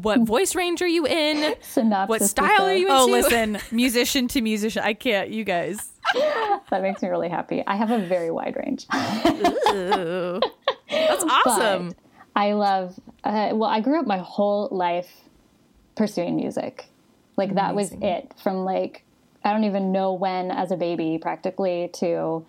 What 0.02 0.22
voice 0.22 0.56
range 0.56 0.82
are 0.82 0.88
you 0.88 1.06
in? 1.08 1.56
Synopsis 1.62 2.10
What 2.10 2.22
style 2.22 2.62
are 2.66 2.74
the- 2.74 2.80
you 2.80 2.88
Oh, 2.90 3.06
listen, 3.10 3.58
musician 3.72 4.28
to 4.30 4.42
musician. 4.42 4.84
I 4.84 4.94
can't, 4.94 5.30
you 5.30 5.44
guys. 5.44 5.92
That 6.70 6.82
makes 6.82 7.02
me 7.02 7.10
really 7.10 7.30
happy. 7.30 7.64
I 7.66 7.76
have 7.76 7.92
a 7.92 8.00
very 8.00 8.30
wide 8.32 8.56
range. 8.58 8.86
Ooh. 9.74 10.40
That's 10.90 11.24
awesome. 11.46 11.90
But 11.90 11.96
I 12.36 12.54
love, 12.54 13.00
uh, 13.24 13.52
well, 13.54 13.70
I 13.70 13.80
grew 13.80 14.00
up 14.00 14.06
my 14.06 14.18
whole 14.18 14.68
life 14.72 15.10
pursuing 15.96 16.36
music. 16.36 16.86
Like 17.38 17.56
that 17.56 17.76
was 17.76 17.92
it 18.02 18.34
from 18.44 18.66
like, 18.66 19.04
I 19.44 19.52
don't 19.54 19.64
even 19.64 19.92
know 19.92 20.14
when 20.14 20.52
as 20.52 20.72
a 20.72 20.78
baby 20.78 21.18
practically 21.22 21.90
to, 21.96 22.46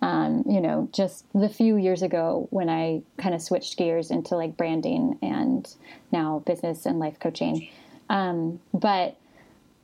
um, 0.00 0.44
you 0.48 0.60
know, 0.60 0.88
just 0.92 1.24
the 1.34 1.48
few 1.48 1.76
years 1.76 2.02
ago 2.02 2.46
when 2.50 2.68
I 2.68 3.02
kind 3.16 3.34
of 3.34 3.42
switched 3.42 3.76
gears 3.76 4.10
into 4.10 4.36
like 4.36 4.56
branding 4.56 5.18
and 5.22 5.68
now 6.12 6.42
business 6.46 6.86
and 6.86 6.98
life 6.98 7.18
coaching. 7.18 7.68
Um, 8.08 8.60
but 8.72 9.16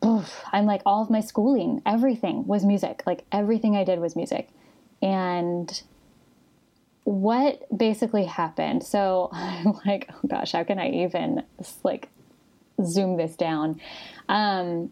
oof, 0.04 0.42
I'm 0.52 0.66
like 0.66 0.82
all 0.86 1.02
of 1.02 1.10
my 1.10 1.20
schooling, 1.20 1.82
everything 1.84 2.46
was 2.46 2.64
music. 2.64 3.02
Like 3.06 3.24
everything 3.32 3.76
I 3.76 3.84
did 3.84 3.98
was 3.98 4.14
music. 4.14 4.48
And 5.02 5.82
what 7.04 7.60
basically 7.76 8.24
happened 8.24 8.82
so 8.82 9.28
i'm 9.32 9.78
like 9.86 10.10
oh 10.10 10.26
gosh 10.26 10.52
how 10.52 10.64
can 10.64 10.78
i 10.78 10.88
even 10.90 11.42
like 11.82 12.08
zoom 12.82 13.16
this 13.16 13.36
down 13.36 13.80
um, 14.28 14.90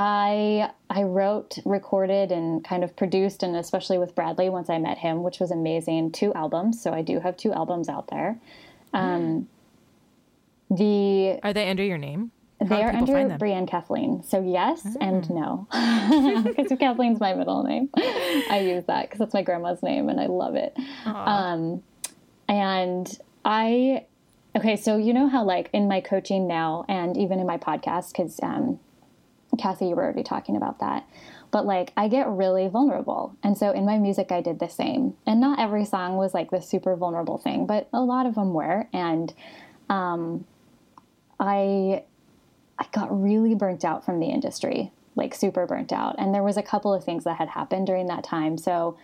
i 0.00 0.70
i 0.88 1.02
wrote 1.02 1.58
recorded 1.64 2.32
and 2.32 2.64
kind 2.64 2.82
of 2.82 2.96
produced 2.96 3.42
and 3.42 3.54
especially 3.54 3.98
with 3.98 4.14
bradley 4.14 4.48
once 4.48 4.70
i 4.70 4.78
met 4.78 4.96
him 4.96 5.22
which 5.22 5.38
was 5.38 5.50
amazing 5.50 6.10
two 6.10 6.32
albums 6.34 6.80
so 6.80 6.92
i 6.92 7.02
do 7.02 7.20
have 7.20 7.36
two 7.36 7.52
albums 7.52 7.88
out 7.88 8.08
there 8.08 8.38
um, 8.92 9.48
the 10.70 11.40
Are 11.42 11.52
they 11.52 11.68
under 11.68 11.82
your 11.82 11.98
name? 11.98 12.30
How 12.60 12.66
they 12.66 12.82
are 12.82 12.94
under? 12.94 13.36
Brienne 13.38 13.66
Kathleen. 13.66 14.22
So 14.22 14.40
yes 14.40 14.96
and 15.00 15.28
no, 15.30 15.66
because 16.44 16.78
Kathleen's 16.78 17.18
my 17.18 17.34
middle 17.34 17.62
name. 17.62 17.88
I 17.96 18.64
use 18.64 18.84
that 18.86 19.06
because 19.06 19.18
that's 19.18 19.34
my 19.34 19.42
grandma's 19.42 19.82
name, 19.82 20.08
and 20.08 20.20
I 20.20 20.26
love 20.26 20.54
it. 20.54 20.76
Um, 21.06 21.82
and 22.48 23.18
I, 23.44 24.04
okay, 24.56 24.76
so 24.76 24.96
you 24.96 25.14
know 25.14 25.28
how 25.28 25.42
like 25.42 25.70
in 25.72 25.88
my 25.88 26.00
coaching 26.00 26.46
now, 26.46 26.84
and 26.88 27.16
even 27.16 27.40
in 27.40 27.46
my 27.46 27.56
podcast, 27.56 28.12
because 28.12 28.38
um, 28.42 28.78
Cassie, 29.58 29.86
you 29.88 29.94
were 29.96 30.04
already 30.04 30.22
talking 30.22 30.56
about 30.56 30.80
that. 30.80 31.06
But 31.50 31.66
like, 31.66 31.92
I 31.96 32.08
get 32.08 32.28
really 32.28 32.68
vulnerable. 32.68 33.34
And 33.42 33.58
so 33.58 33.72
in 33.72 33.84
my 33.84 33.98
music, 33.98 34.30
I 34.30 34.40
did 34.40 34.60
the 34.60 34.68
same. 34.68 35.16
And 35.26 35.40
not 35.40 35.58
every 35.58 35.84
song 35.84 36.16
was 36.16 36.32
like 36.32 36.50
the 36.50 36.60
super 36.60 36.94
vulnerable 36.94 37.38
thing, 37.38 37.66
but 37.66 37.88
a 37.92 38.00
lot 38.00 38.26
of 38.26 38.36
them 38.36 38.52
were. 38.54 38.88
And 38.92 39.34
um, 39.88 40.44
I 41.40 42.04
I 42.78 42.86
got 42.92 43.08
really 43.10 43.54
burnt 43.54 43.84
out 43.84 44.04
from 44.04 44.20
the 44.20 44.26
industry, 44.26 44.92
like 45.16 45.34
super 45.34 45.66
burnt 45.66 45.92
out. 45.92 46.14
And 46.18 46.34
there 46.34 46.42
was 46.42 46.56
a 46.56 46.62
couple 46.62 46.94
of 46.94 47.04
things 47.04 47.24
that 47.24 47.36
had 47.36 47.48
happened 47.48 47.86
during 47.86 48.06
that 48.06 48.24
time. 48.24 48.56
So 48.56 48.96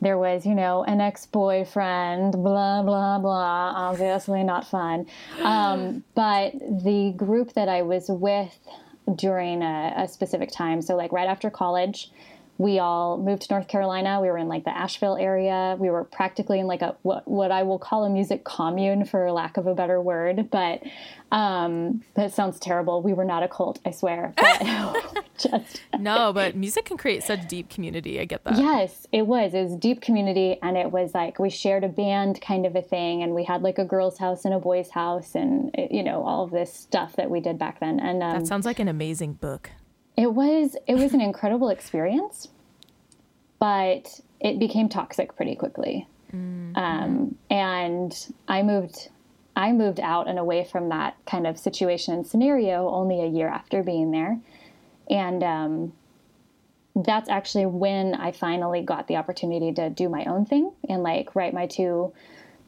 there 0.00 0.18
was, 0.18 0.44
you 0.44 0.54
know, 0.54 0.82
an 0.82 1.00
ex-boyfriend, 1.00 2.32
blah 2.32 2.82
blah 2.82 3.18
blah. 3.20 3.72
Obviously 3.76 4.42
not 4.42 4.66
fun. 4.66 5.06
Um, 5.40 6.02
but 6.16 6.52
the 6.58 7.14
group 7.16 7.52
that 7.52 7.68
I 7.68 7.82
was 7.82 8.06
with 8.08 8.58
during 9.14 9.62
a, 9.62 9.94
a 9.96 10.08
specific 10.08 10.50
time, 10.50 10.82
so 10.82 10.96
like 10.96 11.12
right 11.12 11.28
after 11.28 11.50
college, 11.50 12.10
we 12.62 12.78
all 12.78 13.18
moved 13.18 13.42
to 13.42 13.52
North 13.52 13.66
Carolina. 13.66 14.20
We 14.20 14.28
were 14.28 14.38
in 14.38 14.46
like 14.46 14.64
the 14.64 14.76
Asheville 14.76 15.16
area. 15.16 15.76
We 15.78 15.90
were 15.90 16.04
practically 16.04 16.60
in 16.60 16.68
like 16.68 16.80
a 16.80 16.94
what 17.02 17.26
what 17.26 17.50
I 17.50 17.64
will 17.64 17.78
call 17.78 18.04
a 18.04 18.10
music 18.10 18.44
commune 18.44 19.04
for 19.04 19.30
lack 19.32 19.56
of 19.56 19.66
a 19.66 19.74
better 19.74 20.00
word, 20.00 20.48
but 20.50 20.80
um 21.32 22.04
that 22.14 22.32
sounds 22.32 22.60
terrible. 22.60 23.02
We 23.02 23.14
were 23.14 23.24
not 23.24 23.42
a 23.42 23.48
cult, 23.48 23.80
I 23.84 23.90
swear. 23.90 24.32
But 24.62 25.24
just 25.38 25.82
No, 25.98 26.32
but 26.32 26.54
music 26.54 26.84
can 26.84 26.96
create 26.96 27.24
such 27.24 27.48
deep 27.48 27.68
community. 27.68 28.20
I 28.20 28.26
get 28.26 28.44
that. 28.44 28.58
Yes, 28.58 29.08
it 29.10 29.26
was. 29.26 29.54
It 29.54 29.62
was 29.64 29.74
deep 29.76 30.00
community 30.00 30.58
and 30.62 30.76
it 30.76 30.92
was 30.92 31.14
like 31.14 31.40
we 31.40 31.50
shared 31.50 31.82
a 31.82 31.88
band 31.88 32.40
kind 32.40 32.64
of 32.64 32.76
a 32.76 32.82
thing 32.82 33.24
and 33.24 33.34
we 33.34 33.42
had 33.42 33.62
like 33.62 33.78
a 33.78 33.84
girls 33.84 34.18
house 34.18 34.44
and 34.44 34.54
a 34.54 34.60
boys 34.60 34.90
house 34.90 35.34
and 35.34 35.74
you 35.90 36.04
know 36.04 36.22
all 36.22 36.44
of 36.44 36.52
this 36.52 36.72
stuff 36.72 37.16
that 37.16 37.28
we 37.28 37.40
did 37.40 37.58
back 37.58 37.80
then. 37.80 37.98
And 37.98 38.22
um, 38.22 38.38
That 38.38 38.46
sounds 38.46 38.66
like 38.66 38.78
an 38.78 38.88
amazing 38.88 39.32
book. 39.32 39.70
It 40.16 40.32
was 40.32 40.76
it 40.86 40.94
was 40.94 41.14
an 41.14 41.20
incredible 41.20 41.68
experience, 41.68 42.48
but 43.58 44.20
it 44.40 44.58
became 44.58 44.88
toxic 44.88 45.36
pretty 45.36 45.54
quickly. 45.54 46.06
Um, 46.76 47.36
and 47.50 48.26
I 48.48 48.62
moved 48.62 49.08
I 49.54 49.72
moved 49.72 50.00
out 50.00 50.28
and 50.28 50.38
away 50.38 50.64
from 50.64 50.88
that 50.88 51.16
kind 51.26 51.46
of 51.46 51.58
situation 51.58 52.14
and 52.14 52.26
scenario 52.26 52.88
only 52.88 53.20
a 53.20 53.26
year 53.26 53.48
after 53.48 53.82
being 53.82 54.10
there. 54.10 54.38
And 55.10 55.42
um, 55.42 55.92
that's 56.96 57.28
actually 57.28 57.66
when 57.66 58.14
I 58.14 58.32
finally 58.32 58.82
got 58.82 59.08
the 59.08 59.16
opportunity 59.16 59.72
to 59.72 59.90
do 59.90 60.08
my 60.08 60.24
own 60.24 60.46
thing 60.46 60.72
and 60.88 61.02
like 61.02 61.34
write 61.34 61.52
my 61.52 61.66
two 61.66 62.12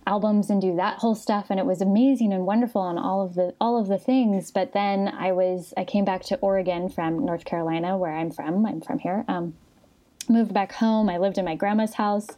albums 0.07 0.51
and 0.51 0.61
do 0.61 0.77
that 0.77 0.99
whole 0.99 1.15
stuff 1.15 1.47
and 1.51 1.59
it 1.59 1.67
was 1.67 1.81
amazing 1.81 2.33
and 2.33 2.45
wonderful 2.47 2.89
and 2.89 2.99
all 2.99 3.23
of 3.25 3.35
the 3.35 3.55
all 3.61 3.79
of 3.79 3.89
the 3.89 3.99
things. 3.99 4.51
But 4.51 4.73
then 4.73 5.09
I 5.09 5.33
was 5.33 5.73
I 5.77 5.85
came 5.85 6.05
back 6.05 6.23
to 6.25 6.37
Oregon 6.37 6.89
from 6.89 7.25
North 7.25 7.45
Carolina 7.45 7.97
where 7.97 8.15
I'm 8.15 8.31
from 8.31 8.67
I'm 8.67 8.81
from 8.81 8.99
here 8.99 9.25
um 9.29 9.55
moved 10.29 10.55
back 10.55 10.73
home. 10.73 11.09
I 11.09 11.19
lived 11.19 11.39
in 11.39 11.45
my 11.45 11.55
grandma's 11.55 11.95
house 11.95 12.29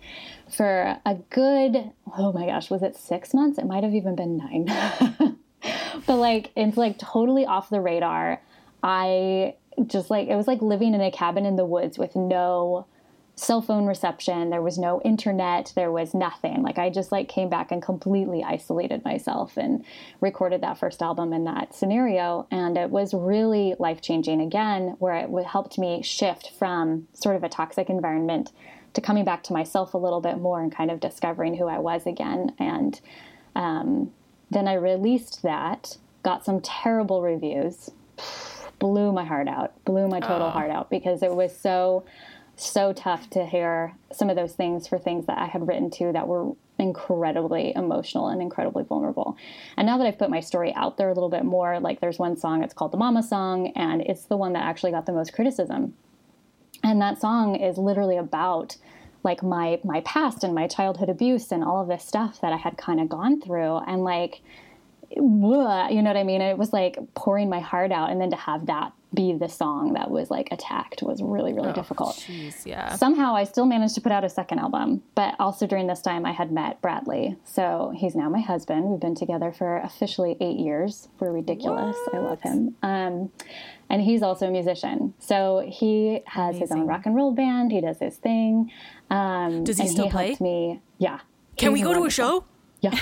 for 0.50 0.98
a 1.04 1.14
good 1.30 1.90
oh 2.16 2.32
my 2.32 2.46
gosh 2.46 2.70
was 2.70 2.82
it 2.82 2.96
6 2.96 3.34
months? 3.34 3.58
It 3.58 3.66
might 3.66 3.84
have 3.84 3.94
even 3.94 4.14
been 4.14 4.36
9 4.36 5.36
but 6.06 6.16
like 6.16 6.52
it's 6.56 6.76
like 6.76 6.98
totally 6.98 7.46
off 7.46 7.70
the 7.70 7.80
radar. 7.80 8.40
I 8.82 9.54
just 9.86 10.10
like 10.10 10.28
it 10.28 10.36
was 10.36 10.46
like 10.46 10.62
living 10.62 10.94
in 10.94 11.00
a 11.00 11.10
cabin 11.10 11.44
in 11.44 11.56
the 11.56 11.64
woods 11.64 11.98
with 11.98 12.14
no 12.14 12.86
cell 13.38 13.60
phone 13.60 13.84
reception 13.84 14.48
there 14.48 14.62
was 14.62 14.78
no 14.78 15.00
internet 15.02 15.70
there 15.76 15.92
was 15.92 16.14
nothing. 16.14 16.62
Like 16.62 16.78
i 16.78 16.88
just 16.88 17.12
like 17.12 17.28
came 17.28 17.50
back 17.50 17.70
and 17.70 17.82
completely 17.82 18.42
isolated 18.42 19.04
myself 19.04 19.58
and 19.58 19.84
recorded 20.22 20.62
that 20.62 20.78
first 20.78 21.02
album 21.02 21.34
in 21.34 21.44
that 21.44 21.74
scenario. 21.74 22.46
And 22.50 22.78
it 22.78 22.90
was 22.90 23.12
really 23.12 23.74
life 23.78 24.00
changing 24.00 24.40
again 24.40 24.96
where 24.98 25.14
it 25.16 25.46
helped 25.46 25.78
me 25.78 26.02
shift 26.02 26.52
from 26.58 27.08
sort 27.12 27.36
of 27.36 27.44
a 27.44 27.48
toxic 27.48 27.90
environment 27.90 28.52
to 28.94 29.02
coming 29.02 29.26
back 29.26 29.42
to 29.44 29.52
myself 29.52 29.92
a 29.92 29.98
little 29.98 30.22
bit 30.22 30.38
more 30.38 30.62
and 30.62 30.74
kind 30.74 30.90
of 30.90 30.98
discovering 30.98 31.54
who 31.56 31.66
i 31.66 31.78
was 31.78 32.06
again. 32.06 32.54
And 32.58 32.98
um, 33.54 34.12
then 34.50 34.66
i 34.66 34.74
released 34.74 35.42
that 35.42 35.98
got 36.22 36.42
some 36.44 36.60
terrible 36.62 37.20
reviews. 37.20 37.90
Blew 38.78 39.12
my 39.12 39.24
heart 39.24 39.48
out 39.48 39.72
blew 39.84 40.08
my 40.08 40.20
total 40.20 40.50
heart 40.50 40.70
out 40.70 40.90
because 40.90 41.22
it 41.22 41.34
was 41.34 41.54
so 41.54 42.04
so 42.56 42.92
tough 42.92 43.28
to 43.30 43.44
hear 43.44 43.94
some 44.12 44.30
of 44.30 44.36
those 44.36 44.54
things 44.54 44.88
for 44.88 44.98
things 44.98 45.26
that 45.26 45.38
I 45.38 45.46
had 45.46 45.66
written 45.68 45.90
to 45.92 46.12
that 46.12 46.26
were 46.26 46.52
incredibly 46.78 47.74
emotional 47.74 48.28
and 48.28 48.40
incredibly 48.40 48.84
vulnerable. 48.84 49.36
And 49.76 49.86
now 49.86 49.98
that 49.98 50.06
I've 50.06 50.18
put 50.18 50.30
my 50.30 50.40
story 50.40 50.74
out 50.74 50.96
there 50.96 51.08
a 51.08 51.14
little 51.14 51.28
bit 51.28 51.44
more, 51.44 51.80
like 51.80 52.00
there's 52.00 52.18
one 52.18 52.36
song, 52.36 52.62
it's 52.62 52.74
called 52.74 52.92
the 52.92 52.98
Mama 52.98 53.22
Song, 53.22 53.68
and 53.76 54.02
it's 54.02 54.24
the 54.24 54.36
one 54.36 54.52
that 54.54 54.62
actually 54.62 54.90
got 54.90 55.06
the 55.06 55.12
most 55.12 55.32
criticism. 55.32 55.94
And 56.82 57.00
that 57.00 57.20
song 57.20 57.56
is 57.56 57.78
literally 57.78 58.16
about 58.16 58.76
like 59.22 59.42
my 59.42 59.80
my 59.82 60.00
past 60.02 60.44
and 60.44 60.54
my 60.54 60.68
childhood 60.68 61.08
abuse 61.08 61.50
and 61.50 61.64
all 61.64 61.82
of 61.82 61.88
this 61.88 62.04
stuff 62.04 62.40
that 62.42 62.52
I 62.52 62.56
had 62.56 62.76
kind 62.76 63.00
of 63.00 63.08
gone 63.08 63.40
through 63.40 63.78
and 63.78 64.04
like 64.04 64.40
you 65.10 65.20
know 65.22 65.86
what 65.88 66.16
I 66.16 66.24
mean? 66.24 66.40
It 66.40 66.58
was 66.58 66.72
like 66.72 66.98
pouring 67.14 67.48
my 67.48 67.60
heart 67.60 67.92
out 67.92 68.10
and 68.10 68.20
then 68.20 68.30
to 68.30 68.36
have 68.36 68.66
that 68.66 68.92
be 69.14 69.32
the 69.32 69.48
song 69.48 69.92
that 69.94 70.10
was 70.10 70.30
like 70.30 70.48
attacked 70.50 71.02
was 71.02 71.22
really 71.22 71.52
really 71.52 71.72
difficult. 71.72 72.16
Jeez, 72.16 72.66
yeah. 72.66 72.94
Somehow 72.96 73.34
I 73.36 73.44
still 73.44 73.64
managed 73.64 73.94
to 73.94 74.00
put 74.00 74.12
out 74.12 74.24
a 74.24 74.28
second 74.28 74.58
album, 74.58 75.02
but 75.14 75.34
also 75.38 75.66
during 75.66 75.86
this 75.86 76.00
time 76.00 76.26
I 76.26 76.32
had 76.32 76.50
met 76.52 76.80
Bradley. 76.82 77.36
So 77.44 77.92
he's 77.96 78.14
now 78.14 78.28
my 78.28 78.40
husband. 78.40 78.84
We've 78.86 79.00
been 79.00 79.14
together 79.14 79.52
for 79.52 79.78
officially 79.78 80.36
eight 80.40 80.58
years. 80.58 81.08
We're 81.20 81.32
ridiculous. 81.32 81.96
I 82.12 82.18
love 82.18 82.40
him. 82.42 82.74
Um, 82.82 83.30
and 83.88 84.02
he's 84.02 84.22
also 84.22 84.48
a 84.48 84.50
musician. 84.50 85.14
So 85.20 85.64
he 85.66 86.20
has 86.26 86.58
his 86.58 86.72
own 86.72 86.86
rock 86.86 87.06
and 87.06 87.14
roll 87.14 87.32
band. 87.32 87.70
He 87.72 87.80
does 87.80 88.00
his 88.00 88.16
thing. 88.16 88.72
Um, 89.08 89.62
Does 89.62 89.78
he 89.78 89.86
still 89.86 90.10
play? 90.10 90.26
helped 90.28 90.40
Me, 90.40 90.80
yeah. 90.98 91.20
Can 91.56 91.72
we 91.72 91.80
go 91.80 91.94
to 91.94 92.04
a 92.04 92.10
show? 92.10 92.44
Yeah, 92.80 92.98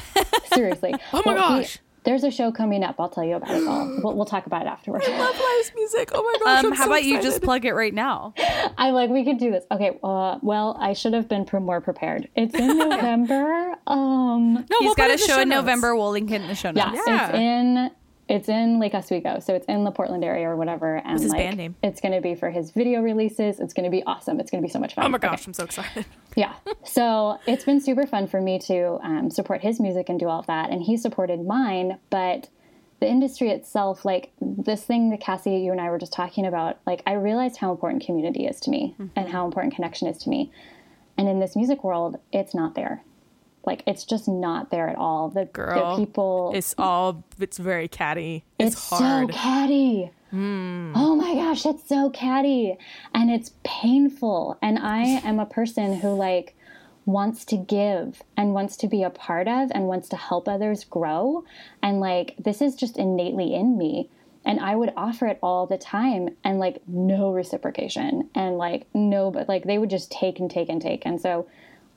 seriously. 0.52 0.94
Oh 1.12 1.22
my 1.24 1.34
Well, 1.34 1.56
he- 1.56 1.62
gosh. 1.62 1.78
There's 2.04 2.22
a 2.24 2.30
show 2.30 2.52
coming 2.52 2.82
up. 2.84 2.96
I'll 2.98 3.08
tell 3.08 3.24
you 3.24 3.36
about 3.36 3.50
it 3.50 3.66
all. 3.66 3.84
We'll, 4.04 4.14
we'll 4.14 4.24
talk 4.26 4.46
about 4.46 4.62
it 4.62 4.68
afterwards. 4.68 5.06
I 5.08 5.18
Love 5.18 5.34
live 5.38 5.72
music. 5.74 6.10
Oh 6.14 6.22
my 6.22 6.38
gosh. 6.44 6.64
Um, 6.64 6.72
I'm 6.72 6.76
how 6.76 6.84
so 6.84 6.90
about 6.90 7.04
you 7.04 7.22
just 7.22 7.42
plug 7.42 7.64
it 7.64 7.72
right 7.72 7.94
now? 7.94 8.34
I'm 8.78 8.92
like 8.94 9.08
we 9.10 9.24
could 9.24 9.38
do 9.38 9.50
this. 9.50 9.64
Okay. 9.70 9.98
Uh, 10.02 10.38
well, 10.42 10.76
I 10.80 10.92
should 10.92 11.14
have 11.14 11.28
been 11.28 11.46
more 11.60 11.80
prepared. 11.80 12.28
It's 12.34 12.54
in 12.54 12.76
November. 12.78 13.74
um, 13.86 14.54
No, 14.54 14.60
He's 14.80 14.86
we'll 14.88 14.94
got 14.94 15.10
a 15.10 15.14
it 15.14 15.20
in 15.20 15.26
the 15.26 15.26
show 15.26 15.40
in 15.40 15.48
notes. 15.48 15.60
November. 15.62 15.96
We'll 15.96 16.10
link 16.10 16.30
it 16.30 16.42
in 16.42 16.48
the 16.48 16.54
show 16.54 16.72
yeah, 16.74 16.90
notes. 16.90 17.00
Yeah. 17.06 17.28
it's 17.28 17.34
in 17.38 17.90
it's 18.28 18.48
in 18.48 18.78
Lake 18.80 18.94
Oswego, 18.94 19.38
so 19.40 19.54
it's 19.54 19.66
in 19.66 19.84
the 19.84 19.90
Portland 19.90 20.24
area 20.24 20.48
or 20.48 20.56
whatever. 20.56 20.96
And 20.96 21.20
his 21.20 21.30
like, 21.30 21.38
band 21.38 21.56
name? 21.58 21.76
It's 21.82 22.00
going 22.00 22.14
to 22.14 22.20
be 22.20 22.34
for 22.34 22.50
his 22.50 22.70
video 22.70 23.00
releases. 23.02 23.60
It's 23.60 23.74
going 23.74 23.84
to 23.84 23.90
be 23.90 24.02
awesome. 24.04 24.40
It's 24.40 24.50
going 24.50 24.62
to 24.62 24.66
be 24.66 24.72
so 24.72 24.78
much 24.78 24.94
fun. 24.94 25.04
Oh 25.04 25.08
my 25.08 25.16
Okay. 25.16 25.28
gosh, 25.28 25.46
I'm 25.46 25.52
so 25.54 25.64
excited. 25.64 26.06
Yeah. 26.37 26.54
So 26.84 27.38
it's 27.46 27.64
been 27.64 27.80
super 27.80 28.06
fun 28.08 28.26
for 28.26 28.40
me 28.40 28.58
to 28.60 28.98
um, 29.04 29.30
support 29.30 29.60
his 29.60 29.78
music 29.78 30.08
and 30.08 30.18
do 30.18 30.26
all 30.28 30.40
of 30.40 30.46
that. 30.46 30.70
And 30.70 30.82
he 30.82 30.96
supported 30.96 31.46
mine. 31.46 31.98
But 32.10 32.48
the 32.98 33.06
industry 33.08 33.50
itself, 33.50 34.04
like 34.04 34.32
this 34.40 34.82
thing 34.84 35.10
that 35.10 35.20
Cassie, 35.20 35.58
you 35.58 35.70
and 35.70 35.80
I 35.80 35.90
were 35.90 35.98
just 35.98 36.12
talking 36.12 36.44
about, 36.44 36.78
like 36.87 37.02
I 37.06 37.12
realized 37.12 37.58
how 37.58 37.70
important 37.70 38.04
community 38.04 38.46
is 38.46 38.58
to 38.60 38.70
me 38.70 38.96
and 39.14 39.28
how 39.28 39.44
important 39.44 39.74
connection 39.74 40.08
is 40.08 40.18
to 40.24 40.28
me. 40.30 40.50
And 41.16 41.28
in 41.28 41.38
this 41.38 41.54
music 41.54 41.84
world, 41.84 42.16
it's 42.32 42.52
not 42.54 42.74
there. 42.74 43.04
Like 43.66 43.83
it's 43.87 44.05
just 44.05 44.29
not 44.29 44.70
there 44.70 44.88
at 44.88 44.96
all. 44.96 45.31
The, 45.31 45.46
Girl, 45.46 45.96
the 45.96 46.05
people 46.05 46.53
It's 46.55 46.74
all. 46.79 47.24
It's 47.38 47.59
very 47.59 47.88
catty. 47.88 48.44
It's, 48.59 48.74
it's 48.74 48.88
hard. 48.88 49.31
so 49.31 49.38
catty. 49.38 50.11
Hmm. 50.31 50.92
Oh 50.96 51.14
my 51.14 51.35
gosh, 51.35 51.64
it's 51.64 51.88
so 51.88 52.11
catty. 52.11 52.77
And 53.14 53.31
it's 53.31 53.53
painful. 53.64 54.59
And 54.61 54.79
I 54.79 55.03
am 55.03 55.38
a 55.38 55.46
person 55.46 56.00
who 56.00 56.14
like 56.14 56.57
wants 57.07 57.44
to 57.44 57.57
give 57.57 58.22
and 58.37 58.55
wants 58.55 58.77
to 58.79 58.88
be 58.88 59.03
a 59.03 59.11
part 59.11 59.46
of 59.46 59.70
and 59.72 59.87
wants 59.87 60.09
to 60.09 60.16
help 60.16 60.48
others 60.48 60.85
grow. 60.85 61.44
And 61.83 62.00
like 62.00 62.35
this 62.38 62.61
is 62.61 62.74
just 62.74 62.96
innately 62.96 63.55
in 63.55 63.79
me. 63.79 64.11
And 64.46 64.61
I 64.61 64.77
would 64.77 64.92
offer 64.96 65.27
it 65.27 65.38
all 65.42 65.66
the 65.66 65.79
time 65.79 66.37
and 66.44 66.59
like 66.59 66.83
no 66.87 67.33
reciprocation 67.33 68.29
and 68.35 68.59
like 68.59 68.87
no, 68.92 69.31
but 69.31 69.48
like 69.48 69.64
they 69.64 69.79
would 69.79 69.90
just 69.90 70.11
take 70.11 70.38
and 70.38 70.50
take 70.50 70.68
and 70.68 70.83
take. 70.83 71.07
And 71.07 71.20
so 71.20 71.46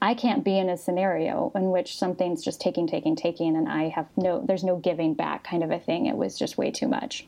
I 0.02 0.14
can't 0.14 0.44
be 0.44 0.58
in 0.58 0.70
a 0.70 0.78
scenario 0.78 1.52
in 1.56 1.72
which 1.72 1.98
something's 1.98 2.44
just 2.44 2.62
taking, 2.62 2.88
taking, 2.88 3.16
taking, 3.16 3.56
and 3.58 3.68
I 3.68 3.90
have 3.90 4.08
no, 4.16 4.44
there's 4.46 4.64
no 4.64 4.78
giving 4.78 5.16
back 5.16 5.44
kind 5.44 5.64
of 5.64 5.72
a 5.72 5.80
thing. 5.80 6.06
It 6.06 6.16
was 6.16 6.38
just 6.38 6.58
way 6.58 6.70
too 6.70 6.88
much. 6.88 7.26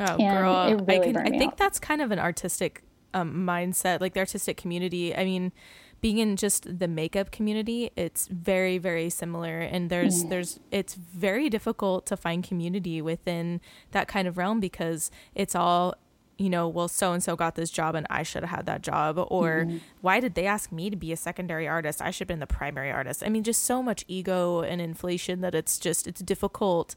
Oh, 0.00 0.16
And 0.16 0.38
girl, 0.38 0.66
it 0.66 0.84
really 0.86 1.10
I 1.10 1.12
can. 1.12 1.34
I 1.34 1.38
think 1.38 1.52
out. 1.52 1.56
that's 1.58 1.78
kind 1.78 2.00
of 2.00 2.10
an 2.10 2.18
artistic 2.18 2.82
um, 3.12 3.46
mindset, 3.46 4.00
like 4.00 4.14
the 4.14 4.20
artistic 4.20 4.56
community. 4.56 5.14
I 5.14 5.24
mean, 5.24 5.52
being 6.00 6.18
in 6.18 6.36
just 6.36 6.78
the 6.80 6.88
makeup 6.88 7.30
community, 7.30 7.90
it's 7.94 8.26
very, 8.26 8.76
very 8.76 9.08
similar. 9.08 9.60
And 9.60 9.88
there's, 9.88 10.24
there's, 10.24 10.58
it's 10.72 10.94
very 10.96 11.48
difficult 11.48 12.06
to 12.06 12.16
find 12.16 12.42
community 12.42 13.00
within 13.00 13.60
that 13.92 14.08
kind 14.08 14.26
of 14.26 14.36
realm 14.36 14.58
because 14.58 15.10
it's 15.34 15.54
all. 15.54 15.94
You 16.36 16.50
know, 16.50 16.66
well, 16.66 16.88
so 16.88 17.12
and 17.12 17.22
so 17.22 17.36
got 17.36 17.54
this 17.54 17.70
job 17.70 17.94
and 17.94 18.06
I 18.10 18.24
should 18.24 18.42
have 18.42 18.50
had 18.50 18.66
that 18.66 18.82
job. 18.82 19.24
Or 19.28 19.68
why 20.00 20.18
did 20.18 20.34
they 20.34 20.46
ask 20.46 20.72
me 20.72 20.90
to 20.90 20.96
be 20.96 21.12
a 21.12 21.16
secondary 21.16 21.68
artist? 21.68 22.02
I 22.02 22.10
should 22.10 22.22
have 22.22 22.28
been 22.28 22.40
the 22.40 22.46
primary 22.46 22.90
artist. 22.90 23.22
I 23.24 23.28
mean, 23.28 23.44
just 23.44 23.62
so 23.62 23.82
much 23.82 24.04
ego 24.08 24.60
and 24.62 24.80
inflation 24.80 25.42
that 25.42 25.54
it's 25.54 25.78
just, 25.78 26.08
it's 26.08 26.20
difficult 26.20 26.96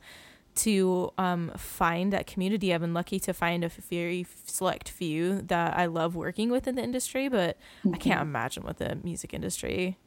to 0.55 1.13
um, 1.17 1.51
find 1.55 2.11
that 2.13 2.27
community. 2.27 2.73
I've 2.73 2.81
been 2.81 2.93
lucky 2.93 3.19
to 3.21 3.33
find 3.33 3.63
a 3.63 3.69
very 3.69 4.25
select 4.45 4.89
few 4.89 5.41
that 5.43 5.77
I 5.77 5.85
love 5.85 6.15
working 6.15 6.49
with 6.49 6.67
in 6.67 6.75
the 6.75 6.81
industry, 6.83 7.29
but 7.29 7.57
I 7.93 7.97
can't 7.97 8.21
imagine 8.21 8.63
what 8.63 8.77
the 8.77 8.97
music 9.03 9.33
industry 9.33 9.97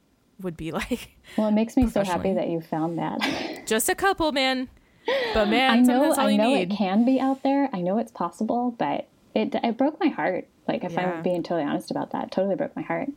would 0.41 0.57
be 0.57 0.73
like. 0.81 1.17
Well, 1.37 1.49
it 1.49 1.53
makes 1.53 1.77
me 1.77 1.89
so 1.89 2.05
happy 2.05 2.33
that 2.35 2.49
you 2.49 2.61
found 2.61 2.99
that. 2.99 3.63
Just 3.67 3.89
a 3.89 3.95
couple, 3.95 4.33
man. 4.33 4.69
But 5.35 5.47
man, 5.51 5.71
I 5.71 5.81
know, 5.83 6.15
I 6.15 6.37
know 6.37 6.49
need. 6.49 6.73
it 6.73 6.77
can 6.77 7.05
be 7.05 7.21
out 7.21 7.43
there. 7.43 7.71
I 7.73 7.81
know 7.81 7.99
it's 7.99 8.13
possible, 8.13 8.75
but 8.77 9.07
it 9.41 9.55
it 9.63 9.77
broke 9.77 9.99
my 10.01 10.09
heart. 10.09 10.47
Like 10.69 10.85
if 10.85 10.93
Yeah. 10.93 11.17
I'm 11.17 11.23
being 11.23 11.43
totally 11.43 11.65
honest 11.69 11.91
about 11.91 12.11
that, 12.13 12.31
totally 12.31 12.57
broke 12.57 12.75
my 12.77 12.83
heart. 12.83 13.09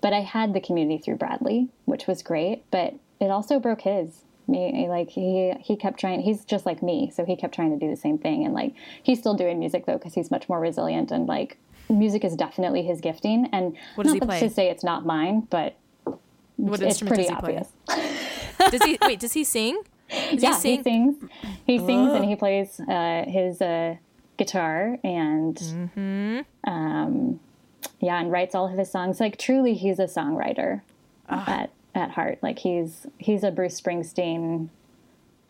But 0.00 0.12
I 0.12 0.20
had 0.20 0.52
the 0.54 0.60
community 0.60 0.98
through 1.02 1.16
Bradley, 1.16 1.68
which 1.84 2.06
was 2.06 2.22
great. 2.22 2.64
But 2.70 2.94
it 3.20 3.30
also 3.30 3.58
broke 3.60 3.82
his. 3.82 4.22
Me, 4.48 4.86
like 4.88 5.10
he 5.10 5.52
he 5.60 5.74
kept 5.74 5.98
trying. 5.98 6.20
He's 6.20 6.44
just 6.44 6.66
like 6.66 6.80
me, 6.80 7.10
so 7.12 7.24
he 7.24 7.34
kept 7.34 7.52
trying 7.52 7.76
to 7.76 7.84
do 7.84 7.90
the 7.90 7.96
same 7.96 8.16
thing. 8.16 8.44
And 8.44 8.54
like 8.54 8.74
he's 9.02 9.18
still 9.18 9.34
doing 9.34 9.58
music 9.58 9.86
though, 9.86 9.98
because 9.98 10.14
he's 10.14 10.30
much 10.30 10.48
more 10.48 10.60
resilient 10.60 11.10
and 11.10 11.26
like 11.26 11.58
music 11.88 12.24
is 12.24 12.36
definitely 12.36 12.82
his 12.84 13.00
gifting, 13.00 13.48
and 13.52 13.76
What 13.96 14.06
not 14.06 14.38
to 14.38 14.48
say 14.50 14.68
it's 14.70 14.84
not 14.84 15.04
mine, 15.04 15.48
but 15.50 15.74
What 16.56 16.74
it's 16.80 17.00
instrument 17.02 17.16
pretty 17.16 17.28
does 17.28 17.36
he 17.36 17.40
play? 17.40 17.56
obvious. 17.56 17.72
Does 18.70 18.82
he 18.84 18.98
wait? 19.02 19.18
Does 19.20 19.32
he 19.32 19.42
sing? 19.44 19.82
Does 20.08 20.42
yeah, 20.42 20.54
he 20.54 20.60
sing? 20.60 20.76
he 20.76 20.82
sings. 20.84 21.16
He 21.66 21.78
sings 21.78 22.12
and 22.14 22.24
he 22.24 22.36
plays 22.36 22.80
uh, 22.80 23.24
his 23.26 23.60
uh, 23.60 23.96
guitar 24.36 24.98
and 25.04 25.56
Mm-hmm. 25.56 26.40
um, 26.70 27.40
yeah, 28.00 28.20
and 28.20 28.30
writes 28.30 28.54
all 28.54 28.66
of 28.70 28.76
his 28.78 28.90
songs. 28.90 29.20
Like 29.20 29.38
truly, 29.38 29.74
he's 29.74 29.98
a 29.98 30.04
songwriter 30.06 30.82
Ah. 31.28 31.60
at 31.62 31.70
at 31.94 32.10
heart. 32.10 32.38
Like 32.42 32.58
he's 32.58 33.06
he's 33.18 33.42
a 33.42 33.50
Bruce 33.50 33.80
Springsteen 33.80 34.68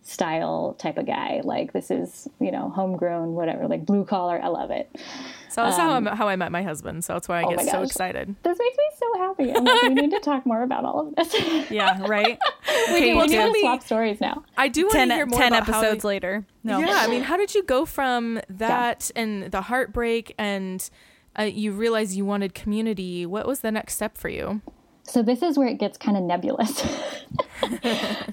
style 0.03 0.75
type 0.79 0.97
of 0.99 1.07
guy. 1.07 1.41
Like 1.43 1.73
this 1.73 1.91
is 1.91 2.29
you 2.39 2.53
know 2.53 2.69
homegrown, 2.71 3.35
whatever. 3.35 3.67
Like 3.67 3.85
blue 3.85 4.05
collar. 4.05 4.41
I 4.43 4.49
love 4.49 4.71
it. 4.71 4.89
So 5.49 5.63
that's 5.65 5.77
how, 5.77 5.91
I, 5.91 6.15
how 6.15 6.29
I 6.29 6.37
met 6.37 6.53
my 6.53 6.63
husband. 6.63 7.05
So 7.05 7.15
that's 7.15 7.29
why 7.29 7.39
I 7.41 7.43
Um, 7.45 7.49
oh 7.53 7.57
get 7.57 7.71
so 7.71 7.83
excited. 7.83 8.35
This 8.43 8.59
makes 8.59 8.77
me 8.77 8.85
so 9.15 9.19
happy. 9.19 9.53
I'm 9.55 9.65
like, 9.65 9.83
we 9.83 9.89
need 9.95 10.11
to 10.11 10.21
talk 10.21 10.45
more 10.47 10.63
about 10.63 10.85
all 10.85 11.09
of 11.09 11.15
this. 11.15 11.35
Yeah, 11.71 12.01
right. 12.07 12.39
Wait, 12.89 12.97
Okay, 12.97 13.15
well, 13.15 13.27
we 13.27 13.31
need 13.33 13.37
tell 13.37 13.47
to 13.49 13.53
me- 13.53 13.61
swap 13.61 13.83
stories 13.83 14.21
now. 14.21 14.45
I 14.57 14.69
do 14.69 14.83
want 14.83 14.93
to 14.93 14.99
10, 14.99 15.11
hear 15.11 15.27
more 15.27 15.39
10 15.41 15.53
about 15.53 15.67
how 15.67 15.79
episodes 15.81 16.05
you- 16.05 16.09
later. 16.09 16.47
No. 16.65 16.79
Yeah, 16.79 16.97
I 16.99 17.07
mean, 17.09 17.23
how 17.23 17.37
did 17.37 17.55
you 17.55 17.63
go 17.63 17.85
from 17.87 18.41
that 18.49 19.11
and 19.17 19.51
the 19.51 19.63
heartbreak 19.63 20.35
and 20.39 20.89
uh, 21.39 21.43
you 21.45 21.73
realized 21.73 22.15
you 22.15 22.25
wanted 22.25 22.55
community? 22.55 23.27
What 23.27 23.47
was 23.47 23.61
the 23.61 23.71
next 23.73 23.95
step 23.95 24.17
for 24.17 24.29
you? 24.29 24.61
So 25.05 25.23
this 25.23 25.43
is 25.43 25.57
where 25.57 25.69
it 25.69 25.79
gets 25.79 25.97
kind 25.99 26.17
of 26.17 26.23
nebulous. 26.25 26.79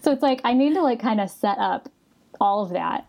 so 0.01 0.11
it's 0.11 0.21
like 0.23 0.41
I 0.43 0.53
need 0.53 0.73
to 0.73 0.81
like 0.81 0.99
kind 0.99 1.21
of 1.21 1.29
set 1.29 1.57
up 1.59 1.89
all 2.41 2.63
of 2.63 2.71
that 2.71 3.05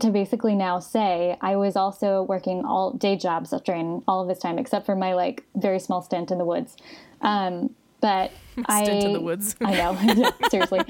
to 0.00 0.10
basically 0.10 0.54
now 0.54 0.78
say 0.78 1.36
I 1.40 1.56
was 1.56 1.76
also 1.76 2.22
working 2.22 2.64
all 2.64 2.92
day 2.92 3.16
jobs 3.16 3.54
during 3.64 4.02
all 4.06 4.22
of 4.22 4.28
this 4.28 4.38
time, 4.38 4.58
except 4.58 4.86
for 4.86 4.94
my 4.94 5.14
like 5.14 5.44
very 5.54 5.78
small 5.78 6.02
stint 6.02 6.30
in 6.30 6.38
the 6.38 6.44
woods. 6.44 6.76
Um, 7.22 7.74
but 8.00 8.30
I 8.66 8.84
Stint 8.84 9.04
in 9.04 9.12
the 9.14 9.20
woods. 9.20 9.56
I 9.64 9.74
know, 9.74 10.30
seriously. 10.50 10.80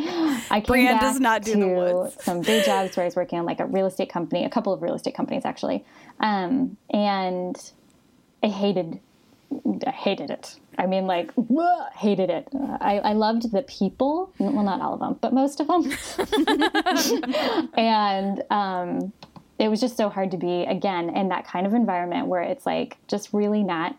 I 0.50 0.62
came 0.64 0.86
back 0.86 1.00
does 1.00 1.20
not 1.20 1.42
do 1.42 1.54
to 1.54 1.60
the 1.60 1.68
woods. 1.68 2.16
some 2.22 2.42
day 2.42 2.62
jobs 2.62 2.96
where 2.96 3.04
I 3.04 3.06
was 3.06 3.16
working 3.16 3.38
on 3.38 3.44
like 3.44 3.60
a 3.60 3.66
real 3.66 3.86
estate 3.86 4.10
company, 4.10 4.44
a 4.44 4.50
couple 4.50 4.72
of 4.72 4.82
real 4.82 4.94
estate 4.94 5.14
companies 5.14 5.44
actually, 5.44 5.84
um, 6.20 6.76
and 6.90 7.72
I 8.42 8.48
hated 8.48 9.00
I 9.86 9.90
hated 9.90 10.30
it. 10.30 10.56
I 10.78 10.86
mean, 10.86 11.06
like, 11.06 11.32
hated 11.94 12.30
it. 12.30 12.48
I, 12.80 12.98
I 12.98 13.12
loved 13.14 13.52
the 13.52 13.62
people. 13.62 14.32
Well, 14.38 14.62
not 14.62 14.80
all 14.80 14.94
of 14.94 15.00
them, 15.00 15.18
but 15.20 15.32
most 15.32 15.60
of 15.60 15.68
them. 15.68 15.90
and 17.74 18.42
um, 18.50 19.12
it 19.58 19.68
was 19.68 19.80
just 19.80 19.96
so 19.96 20.08
hard 20.08 20.30
to 20.32 20.36
be, 20.36 20.64
again, 20.64 21.16
in 21.16 21.28
that 21.28 21.46
kind 21.46 21.66
of 21.66 21.74
environment 21.74 22.26
where 22.26 22.42
it's 22.42 22.66
like 22.66 22.98
just 23.08 23.32
really 23.32 23.62
not 23.62 23.96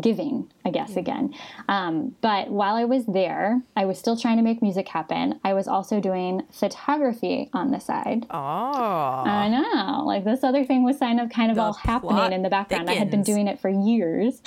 giving, 0.00 0.50
I 0.64 0.70
guess, 0.70 0.96
again. 0.96 1.34
Um, 1.68 2.16
but 2.20 2.50
while 2.50 2.76
I 2.76 2.84
was 2.84 3.04
there, 3.06 3.62
I 3.76 3.84
was 3.84 3.98
still 3.98 4.16
trying 4.16 4.36
to 4.38 4.42
make 4.42 4.62
music 4.62 4.88
happen. 4.88 5.38
I 5.44 5.54
was 5.54 5.68
also 5.68 6.00
doing 6.00 6.42
photography 6.50 7.50
on 7.52 7.70
the 7.70 7.78
side. 7.78 8.26
Oh, 8.30 8.36
I 8.38 9.48
know. 9.48 10.04
Like 10.06 10.24
this 10.24 10.42
other 10.42 10.64
thing 10.64 10.82
was 10.82 10.98
kind 10.98 11.20
of 11.20 11.30
kind 11.30 11.50
of 11.50 11.56
The 11.56 11.62
all 11.62 11.72
happening 11.72 12.32
in 12.32 12.42
the 12.42 12.48
background. 12.48 12.88
I 12.88 12.94
had 12.94 13.10
been 13.10 13.22
doing 13.22 13.48
it 13.48 13.60
for 13.60 13.68
years. 13.68 14.40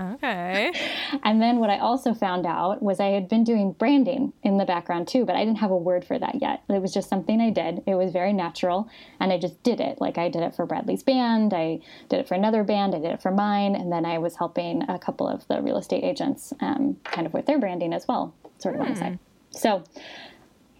okay. 0.00 0.72
and 1.22 1.40
then 1.40 1.58
what 1.58 1.70
I 1.70 1.78
also 1.78 2.14
found 2.14 2.46
out 2.46 2.82
was 2.82 3.00
I 3.00 3.08
had 3.08 3.28
been 3.28 3.44
doing 3.44 3.72
branding 3.72 4.32
in 4.42 4.58
the 4.58 4.64
background 4.64 5.08
too, 5.08 5.24
but 5.24 5.36
I 5.36 5.44
didn't 5.44 5.58
have 5.58 5.70
a 5.70 5.76
word 5.76 6.04
for 6.04 6.18
that 6.18 6.40
yet. 6.40 6.62
It 6.68 6.82
was 6.82 6.92
just 6.92 7.08
something 7.08 7.40
I 7.40 7.50
did. 7.50 7.82
It 7.86 7.94
was 7.94 8.12
very 8.12 8.32
natural 8.32 8.88
and 9.20 9.32
I 9.32 9.38
just 9.38 9.62
did 9.62 9.80
it. 9.80 10.00
Like 10.00 10.18
I 10.18 10.28
did 10.28 10.42
it 10.42 10.54
for 10.54 10.66
Bradley's 10.66 11.02
band, 11.02 11.54
I 11.54 11.80
did 12.08 12.20
it 12.20 12.28
for 12.28 12.34
another 12.34 12.64
band, 12.64 12.94
I 12.94 12.98
did 12.98 13.12
it 13.12 13.22
for 13.22 13.30
mine, 13.30 13.74
and 13.74 13.92
then 13.92 14.04
I 14.04 14.18
was 14.18 14.36
helping 14.36 14.87
a 14.88 14.98
couple 14.98 15.28
of 15.28 15.46
the 15.48 15.60
real 15.62 15.76
estate 15.78 16.02
agents 16.02 16.52
um, 16.60 16.96
kind 17.04 17.26
of 17.26 17.32
with 17.34 17.46
their 17.46 17.58
branding 17.58 17.92
as 17.92 18.08
well, 18.08 18.34
sort 18.58 18.74
of 18.74 18.80
on 18.80 18.90
the 18.90 18.96
side. 18.96 19.18
So 19.50 19.84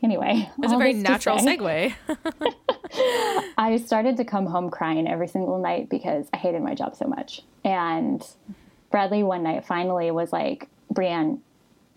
anyway, 0.02 0.50
It's 0.62 0.72
a 0.72 0.76
very 0.78 0.94
natural 0.94 1.38
say- 1.38 1.56
segue. 1.58 1.94
I 3.58 3.76
started 3.84 4.16
to 4.16 4.24
come 4.24 4.46
home 4.46 4.70
crying 4.70 5.06
every 5.06 5.28
single 5.28 5.58
night 5.60 5.88
because 5.88 6.28
I 6.32 6.38
hated 6.38 6.62
my 6.62 6.74
job 6.74 6.96
so 6.96 7.06
much. 7.06 7.42
And 7.64 8.26
Bradley 8.90 9.22
one 9.22 9.42
night 9.42 9.66
finally 9.66 10.10
was 10.10 10.32
like, 10.32 10.68
Brienne, 10.90 11.42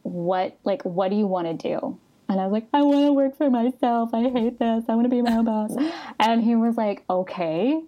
what 0.03 0.57
like 0.63 0.81
what 0.83 1.09
do 1.09 1.15
you 1.15 1.27
want 1.27 1.47
to 1.47 1.53
do? 1.53 1.97
And 2.27 2.39
I 2.39 2.45
was 2.45 2.51
like, 2.53 2.67
I 2.73 2.81
want 2.81 3.05
to 3.05 3.13
work 3.13 3.37
for 3.37 3.49
myself. 3.49 4.13
I 4.13 4.29
hate 4.29 4.57
this. 4.57 4.85
I 4.89 4.95
want 4.95 5.03
to 5.05 5.09
be 5.09 5.21
my 5.21 5.33
own 5.37 5.45
boss. 5.45 5.75
And 6.19 6.43
he 6.43 6.55
was 6.55 6.75
like, 6.77 7.03
Okay, 7.09 7.81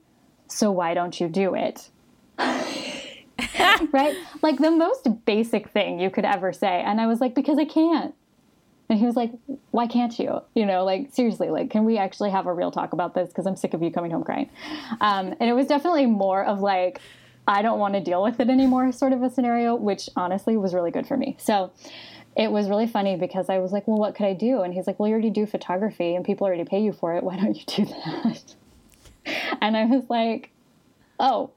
so 0.47 0.71
why 0.71 0.93
don't 0.93 1.19
you 1.19 1.27
do 1.27 1.55
it? 1.55 1.89
right? 3.91 4.15
Like 4.41 4.59
the 4.59 4.71
most 4.71 5.25
basic 5.25 5.69
thing 5.69 5.99
you 5.99 6.09
could 6.09 6.25
ever 6.25 6.53
say. 6.53 6.81
And 6.81 6.99
I 7.01 7.07
was 7.07 7.21
like, 7.21 7.35
Because 7.35 7.57
I 7.57 7.65
can't. 7.65 8.13
And 8.89 8.99
he 8.99 9.05
was 9.05 9.15
like, 9.15 9.31
"Why 9.71 9.87
can't 9.87 10.17
you? 10.19 10.41
You 10.53 10.65
know, 10.65 10.83
like 10.83 11.13
seriously, 11.13 11.49
like 11.49 11.69
can 11.69 11.85
we 11.85 11.97
actually 11.97 12.29
have 12.31 12.45
a 12.45 12.53
real 12.53 12.69
talk 12.69 12.93
about 12.93 13.15
this? 13.15 13.29
Because 13.29 13.47
I'm 13.47 13.55
sick 13.55 13.73
of 13.73 13.81
you 13.81 13.91
coming 13.91 14.11
home 14.11 14.23
crying." 14.23 14.49
Um, 15.01 15.33
and 15.39 15.49
it 15.49 15.53
was 15.53 15.67
definitely 15.67 16.05
more 16.05 16.43
of 16.43 16.59
like, 16.59 16.99
"I 17.47 17.61
don't 17.61 17.79
want 17.79 17.93
to 17.95 18.01
deal 18.01 18.21
with 18.21 18.39
it 18.39 18.49
anymore," 18.49 18.91
sort 18.91 19.13
of 19.13 19.23
a 19.23 19.29
scenario, 19.29 19.73
which 19.75 20.09
honestly 20.15 20.57
was 20.57 20.73
really 20.73 20.91
good 20.91 21.07
for 21.07 21.17
me. 21.17 21.35
So 21.39 21.71
it 22.35 22.51
was 22.51 22.69
really 22.69 22.87
funny 22.87 23.15
because 23.15 23.49
I 23.49 23.59
was 23.59 23.71
like, 23.71 23.87
"Well, 23.87 23.97
what 23.97 24.15
could 24.15 24.25
I 24.25 24.33
do?" 24.33 24.61
And 24.61 24.73
he's 24.73 24.85
like, 24.85 24.99
"Well, 24.99 25.07
you 25.07 25.13
already 25.13 25.31
do 25.31 25.45
photography, 25.45 26.13
and 26.13 26.25
people 26.25 26.45
already 26.45 26.65
pay 26.65 26.81
you 26.83 26.91
for 26.91 27.15
it. 27.15 27.23
Why 27.23 27.37
don't 27.37 27.55
you 27.57 27.85
do 27.85 27.85
that?" 27.85 28.55
And 29.61 29.77
I 29.77 29.85
was 29.85 30.03
like, 30.09 30.51
"Oh." 31.19 31.51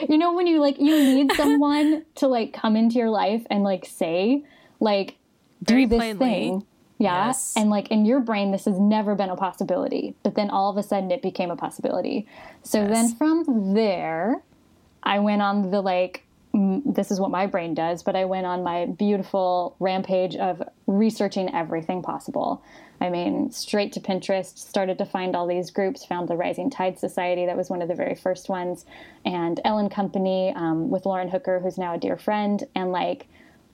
you 0.08 0.18
know 0.18 0.32
when 0.34 0.46
you 0.46 0.60
like 0.60 0.78
you 0.78 0.98
need 1.02 1.32
someone 1.34 2.04
to 2.16 2.26
like 2.28 2.52
come 2.52 2.76
into 2.76 2.96
your 2.96 3.10
life 3.10 3.44
and 3.50 3.62
like 3.64 3.86
say 3.86 4.44
like 4.80 5.16
do 5.62 5.74
Very 5.74 5.86
this 5.86 5.98
plainly. 5.98 6.26
thing 6.28 6.66
yeah 6.98 7.26
Yes. 7.26 7.54
and 7.56 7.70
like 7.70 7.88
in 7.90 8.04
your 8.06 8.20
brain 8.20 8.52
this 8.52 8.64
has 8.66 8.78
never 8.78 9.14
been 9.14 9.30
a 9.30 9.36
possibility 9.36 10.14
but 10.22 10.34
then 10.34 10.50
all 10.50 10.70
of 10.70 10.76
a 10.76 10.82
sudden 10.82 11.10
it 11.10 11.22
became 11.22 11.50
a 11.50 11.56
possibility 11.56 12.26
so 12.62 12.80
Yes. 12.82 12.90
then 12.90 13.14
from 13.16 13.74
there 13.74 14.42
i 15.02 15.18
went 15.18 15.42
on 15.42 15.70
the 15.70 15.80
like 15.80 16.25
this 16.56 17.10
is 17.10 17.20
what 17.20 17.30
my 17.30 17.46
brain 17.46 17.74
does 17.74 18.02
but 18.02 18.16
i 18.16 18.24
went 18.24 18.46
on 18.46 18.62
my 18.62 18.86
beautiful 18.86 19.76
rampage 19.78 20.34
of 20.36 20.62
researching 20.86 21.54
everything 21.54 22.02
possible 22.02 22.62
i 23.00 23.10
mean 23.10 23.50
straight 23.50 23.92
to 23.92 24.00
pinterest 24.00 24.56
started 24.58 24.96
to 24.96 25.04
find 25.04 25.36
all 25.36 25.46
these 25.46 25.70
groups 25.70 26.04
found 26.04 26.28
the 26.28 26.36
rising 26.36 26.70
tide 26.70 26.98
society 26.98 27.44
that 27.44 27.56
was 27.56 27.68
one 27.68 27.82
of 27.82 27.88
the 27.88 27.94
very 27.94 28.14
first 28.14 28.48
ones 28.48 28.86
and 29.24 29.60
Elle 29.64 29.78
and 29.78 29.90
Company 29.90 30.52
um, 30.56 30.88
with 30.88 31.04
lauren 31.04 31.28
hooker 31.28 31.60
who's 31.60 31.76
now 31.76 31.94
a 31.94 31.98
dear 31.98 32.16
friend 32.16 32.64
and 32.74 32.90
like 32.90 33.26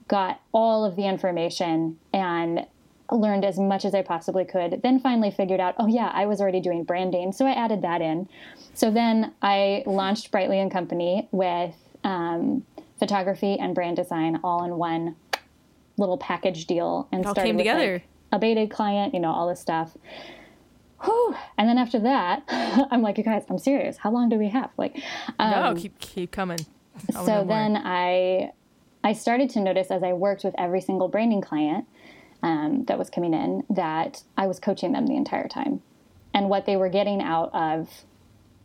got 0.09 0.41
all 0.51 0.83
of 0.83 0.97
the 0.97 1.07
information 1.07 1.97
and 2.11 2.65
learned 3.11 3.45
as 3.45 3.59
much 3.59 3.85
as 3.85 3.93
I 3.93 4.01
possibly 4.01 4.43
could. 4.43 4.81
Then 4.81 4.99
finally 4.99 5.29
figured 5.29 5.59
out, 5.59 5.75
oh 5.77 5.87
yeah, 5.87 6.09
I 6.13 6.25
was 6.25 6.41
already 6.41 6.59
doing 6.59 6.83
branding, 6.83 7.31
so 7.31 7.45
I 7.45 7.51
added 7.51 7.81
that 7.83 8.01
in. 8.01 8.27
So 8.73 8.89
then 8.89 9.33
I 9.41 9.83
launched 9.85 10.31
Brightly 10.31 10.59
and 10.59 10.71
Company 10.71 11.27
with 11.31 11.75
um, 12.03 12.65
photography 13.03 13.59
and 13.59 13.75
brand 13.75 13.97
design 13.97 14.39
all 14.45 14.63
in 14.63 14.77
one 14.77 15.17
little 15.97 16.17
package 16.17 16.65
deal, 16.65 17.09
and 17.11 17.25
all 17.25 17.33
started 17.33 17.49
came 17.49 17.57
with, 17.57 17.65
like, 17.67 18.03
a 18.31 18.39
beta 18.39 18.65
client, 18.65 19.13
you 19.13 19.19
know, 19.19 19.29
all 19.29 19.49
this 19.49 19.59
stuff. 19.59 19.97
Whew. 21.03 21.35
And 21.57 21.67
then 21.67 21.77
after 21.77 21.99
that, 21.99 22.43
I'm 22.91 23.01
like, 23.01 23.17
you 23.17 23.25
guys, 23.25 23.43
I'm 23.49 23.59
serious. 23.59 23.97
How 23.97 24.09
long 24.09 24.29
do 24.29 24.37
we 24.37 24.47
have? 24.49 24.69
Like, 24.77 25.03
um, 25.37 25.75
no, 25.75 25.81
keep 25.81 25.99
keep 25.99 26.31
coming. 26.31 26.59
I 27.13 27.25
so 27.25 27.43
then 27.45 27.75
I 27.75 28.51
I 29.03 29.11
started 29.11 29.49
to 29.51 29.59
notice 29.59 29.91
as 29.91 30.01
I 30.01 30.13
worked 30.13 30.45
with 30.45 30.55
every 30.57 30.79
single 30.79 31.09
branding 31.09 31.41
client 31.41 31.85
um, 32.41 32.85
that 32.85 32.97
was 32.97 33.09
coming 33.09 33.33
in 33.33 33.65
that 33.69 34.23
I 34.37 34.47
was 34.47 34.59
coaching 34.61 34.93
them 34.93 35.07
the 35.07 35.17
entire 35.17 35.49
time, 35.49 35.81
and 36.33 36.47
what 36.47 36.65
they 36.65 36.77
were 36.77 36.89
getting 36.89 37.21
out 37.21 37.53
of 37.53 38.05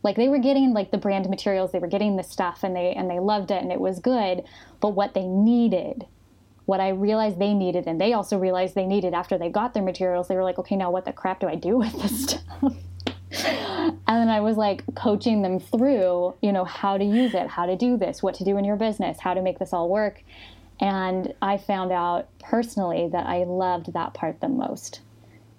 like 0.03 0.15
they 0.15 0.29
were 0.29 0.39
getting 0.39 0.73
like 0.73 0.91
the 0.91 0.97
brand 0.97 1.29
materials, 1.29 1.71
they 1.71 1.79
were 1.79 1.87
getting 1.87 2.15
the 2.15 2.23
stuff, 2.23 2.63
and 2.63 2.75
they 2.75 2.93
and 2.93 3.09
they 3.09 3.19
loved 3.19 3.51
it, 3.51 3.61
and 3.61 3.71
it 3.71 3.79
was 3.79 3.99
good. 3.99 4.43
But 4.79 4.89
what 4.89 5.13
they 5.13 5.27
needed, 5.27 6.05
what 6.65 6.79
I 6.79 6.89
realized 6.89 7.39
they 7.39 7.53
needed, 7.53 7.85
and 7.87 7.99
they 7.99 8.13
also 8.13 8.37
realized 8.37 8.75
they 8.75 8.85
needed 8.85 9.13
after 9.13 9.37
they 9.37 9.49
got 9.49 9.73
their 9.73 9.83
materials, 9.83 10.27
they 10.27 10.35
were 10.35 10.43
like, 10.43 10.59
okay, 10.59 10.75
now 10.75 10.91
what 10.91 11.05
the 11.05 11.13
crap 11.13 11.41
do 11.41 11.47
I 11.47 11.55
do 11.55 11.77
with 11.77 11.93
this 12.01 12.23
stuff? 12.23 12.43
and 13.31 13.99
then 14.07 14.29
I 14.29 14.39
was 14.39 14.57
like 14.57 14.83
coaching 14.95 15.41
them 15.41 15.59
through, 15.59 16.35
you 16.41 16.51
know, 16.51 16.65
how 16.65 16.97
to 16.97 17.03
use 17.03 17.33
it, 17.33 17.47
how 17.47 17.65
to 17.65 17.75
do 17.75 17.97
this, 17.97 18.23
what 18.23 18.35
to 18.35 18.43
do 18.43 18.57
in 18.57 18.65
your 18.65 18.75
business, 18.75 19.19
how 19.19 19.33
to 19.33 19.41
make 19.41 19.59
this 19.59 19.73
all 19.73 19.89
work. 19.89 20.23
And 20.79 21.33
I 21.41 21.57
found 21.57 21.91
out 21.91 22.27
personally 22.39 23.09
that 23.11 23.27
I 23.27 23.43
loved 23.43 23.93
that 23.93 24.13
part 24.13 24.39
the 24.39 24.47
most. 24.47 25.01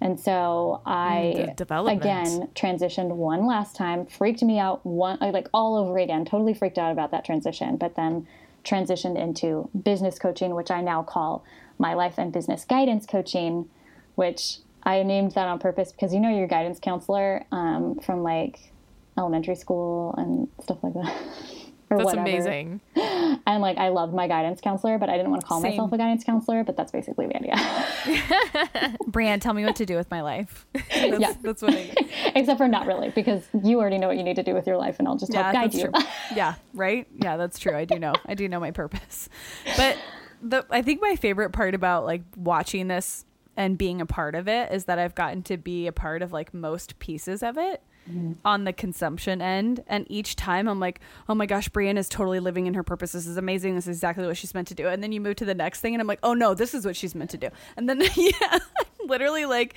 And 0.01 0.19
so 0.19 0.81
I 0.87 1.35
Mm, 1.35 1.57
again 1.99 2.49
transitioned 2.55 3.11
one 3.11 3.47
last 3.47 3.77
time, 3.77 4.07
freaked 4.07 4.43
me 4.43 4.59
out 4.59 4.85
one 4.87 5.19
like 5.21 5.49
all 5.53 5.77
over 5.77 5.99
again, 5.99 6.25
totally 6.25 6.55
freaked 6.55 6.79
out 6.79 6.93
about 6.93 7.11
that 7.11 7.25
transition, 7.25 7.77
but 7.77 7.97
then 7.97 8.27
transitioned 8.65 9.19
into 9.19 9.69
business 9.85 10.19
coaching, 10.19 10.55
which 10.55 10.71
I 10.71 10.81
now 10.81 11.03
call 11.03 11.45
my 11.79 11.95
life 11.95 12.15
and 12.19 12.33
business 12.33 12.65
guidance 12.65 13.07
coaching, 13.07 13.69
which 14.15 14.59
I 14.83 15.03
named 15.03 15.33
that 15.33 15.47
on 15.47 15.59
purpose 15.59 15.93
because 15.93 16.15
you 16.15 16.21
know 16.21 16.35
your 16.35 16.47
guidance 16.47 16.79
counselor 16.81 17.45
um, 17.53 17.99
from 18.01 18.23
like 18.23 18.73
elementary 19.19 19.57
school 19.57 20.15
and 20.17 20.49
stuff 20.63 20.79
like 20.83 20.95
that. 20.95 21.15
or 21.91 21.99
That's 21.99 22.05
whatever. 22.07 22.29
amazing. 22.29 22.81
And 22.95 23.61
like 23.61 23.77
I 23.79 23.89
loved 23.89 24.15
my 24.15 24.29
guidance 24.29 24.61
counselor, 24.61 24.97
but 24.99 25.09
I 25.09 25.17
didn't 25.17 25.31
want 25.31 25.43
to 25.43 25.47
call 25.47 25.61
Same. 25.61 25.73
myself 25.73 25.93
a 25.93 25.99
guidance 25.99 26.23
counselor. 26.25 26.63
But 26.63 26.77
that's 26.77 26.93
basically 26.93 27.27
the 27.27 27.37
idea. 27.37 28.97
Brienne, 29.07 29.41
tell 29.41 29.55
me 29.55 29.65
what 29.65 29.77
to 29.77 29.87
do 29.87 29.97
with 29.97 30.11
my 30.11 30.21
life. 30.23 30.67
That's, 30.75 31.21
Yeah. 31.21 31.33
that's 31.43 31.63
what 31.63 31.75
I. 31.75 31.93
Except 32.35 32.59
for 32.59 32.69
not 32.69 32.87
really, 32.87 33.11
because 33.11 33.49
you 33.65 33.81
already 33.81 33.99
know 33.99 34.07
what 34.09 34.17
you 34.17 34.23
need 34.23 34.37
to 34.37 34.43
do 34.43 34.55
with 34.55 34.67
your 34.67 34.77
life, 34.77 34.99
and 34.99 35.09
I'll 35.09 35.17
just 35.17 35.33
help 35.33 35.53
guide 35.53 35.75
you. 35.75 35.91
Yeah, 36.35 36.55
right. 36.75 37.07
Yeah, 37.17 37.37
that's 37.37 37.59
true. 37.59 37.75
I 37.77 37.85
do 37.85 37.99
know. 37.99 38.13
I 38.27 38.35
do 38.35 38.49
know 38.49 38.61
my 38.61 38.71
purpose. 38.71 39.29
But 39.77 39.97
the 40.43 40.65
I 40.71 40.83
think 40.83 41.01
my 41.03 41.17
favorite 41.17 41.51
part 41.51 41.75
about 41.75 42.05
like 42.05 42.23
watching 42.37 42.89
this 42.89 43.25
and 43.57 43.77
being 43.77 44.01
a 44.01 44.07
part 44.07 44.35
of 44.35 44.49
it 44.49 44.73
is 44.73 44.85
that 44.87 44.99
I've 44.99 45.15
gotten 45.15 45.43
to 45.45 45.57
be 45.57 45.87
a 45.87 45.93
part 45.93 46.23
of 46.23 46.33
like 46.33 46.55
most 46.55 46.99
pieces 46.99 47.43
of 47.43 47.59
it 47.59 47.83
mm-hmm. 48.09 48.33
on 48.45 48.65
the 48.65 48.73
consumption 48.73 49.43
end. 49.43 49.83
And 49.87 50.07
each 50.09 50.37
time 50.37 50.69
I'm 50.69 50.81
like, 50.81 51.01
oh 51.29 51.35
my 51.35 51.47
gosh, 51.47 51.69
Brienne 51.69 51.99
is 51.99 52.09
totally 52.09 52.41
living 52.41 52.67
in 52.67 52.75
her 52.75 52.83
purpose. 52.83 53.13
This 53.13 53.27
is 53.27 53.37
amazing. 53.37 53.75
This 53.75 53.87
is 53.87 53.97
exactly 53.97 54.27
what 54.27 54.37
she's 54.37 54.55
meant 54.55 54.69
to 54.69 54.75
do. 54.75 54.89
And 54.89 55.03
then 55.03 55.13
you 55.13 55.21
move 55.21 55.37
to 55.37 55.45
the 55.45 55.55
next 55.55 55.81
thing 55.81 55.95
and 55.95 56.01
I'm 56.01 56.07
like, 56.07 56.21
oh 56.23 56.35
no, 56.35 56.55
this 56.55 56.75
is 56.75 56.85
what 56.85 56.97
she's 56.97 57.15
meant 57.15 57.31
to 57.31 57.39
do. 57.39 57.49
And 57.77 57.89
then, 57.89 58.03
yeah, 58.17 58.59
literally 59.05 59.47
like, 59.47 59.75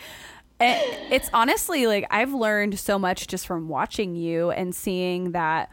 it, 0.62 1.12
it's 1.12 1.30
honestly 1.34 1.88
like 1.88 2.06
I've 2.12 2.34
learned 2.34 2.80
so 2.80 2.98
much 3.00 3.28
just 3.28 3.48
from 3.48 3.68
watching 3.68 4.16
you 4.16 4.52
and 4.52 4.74
seeing 4.74 5.32
that 5.32 5.72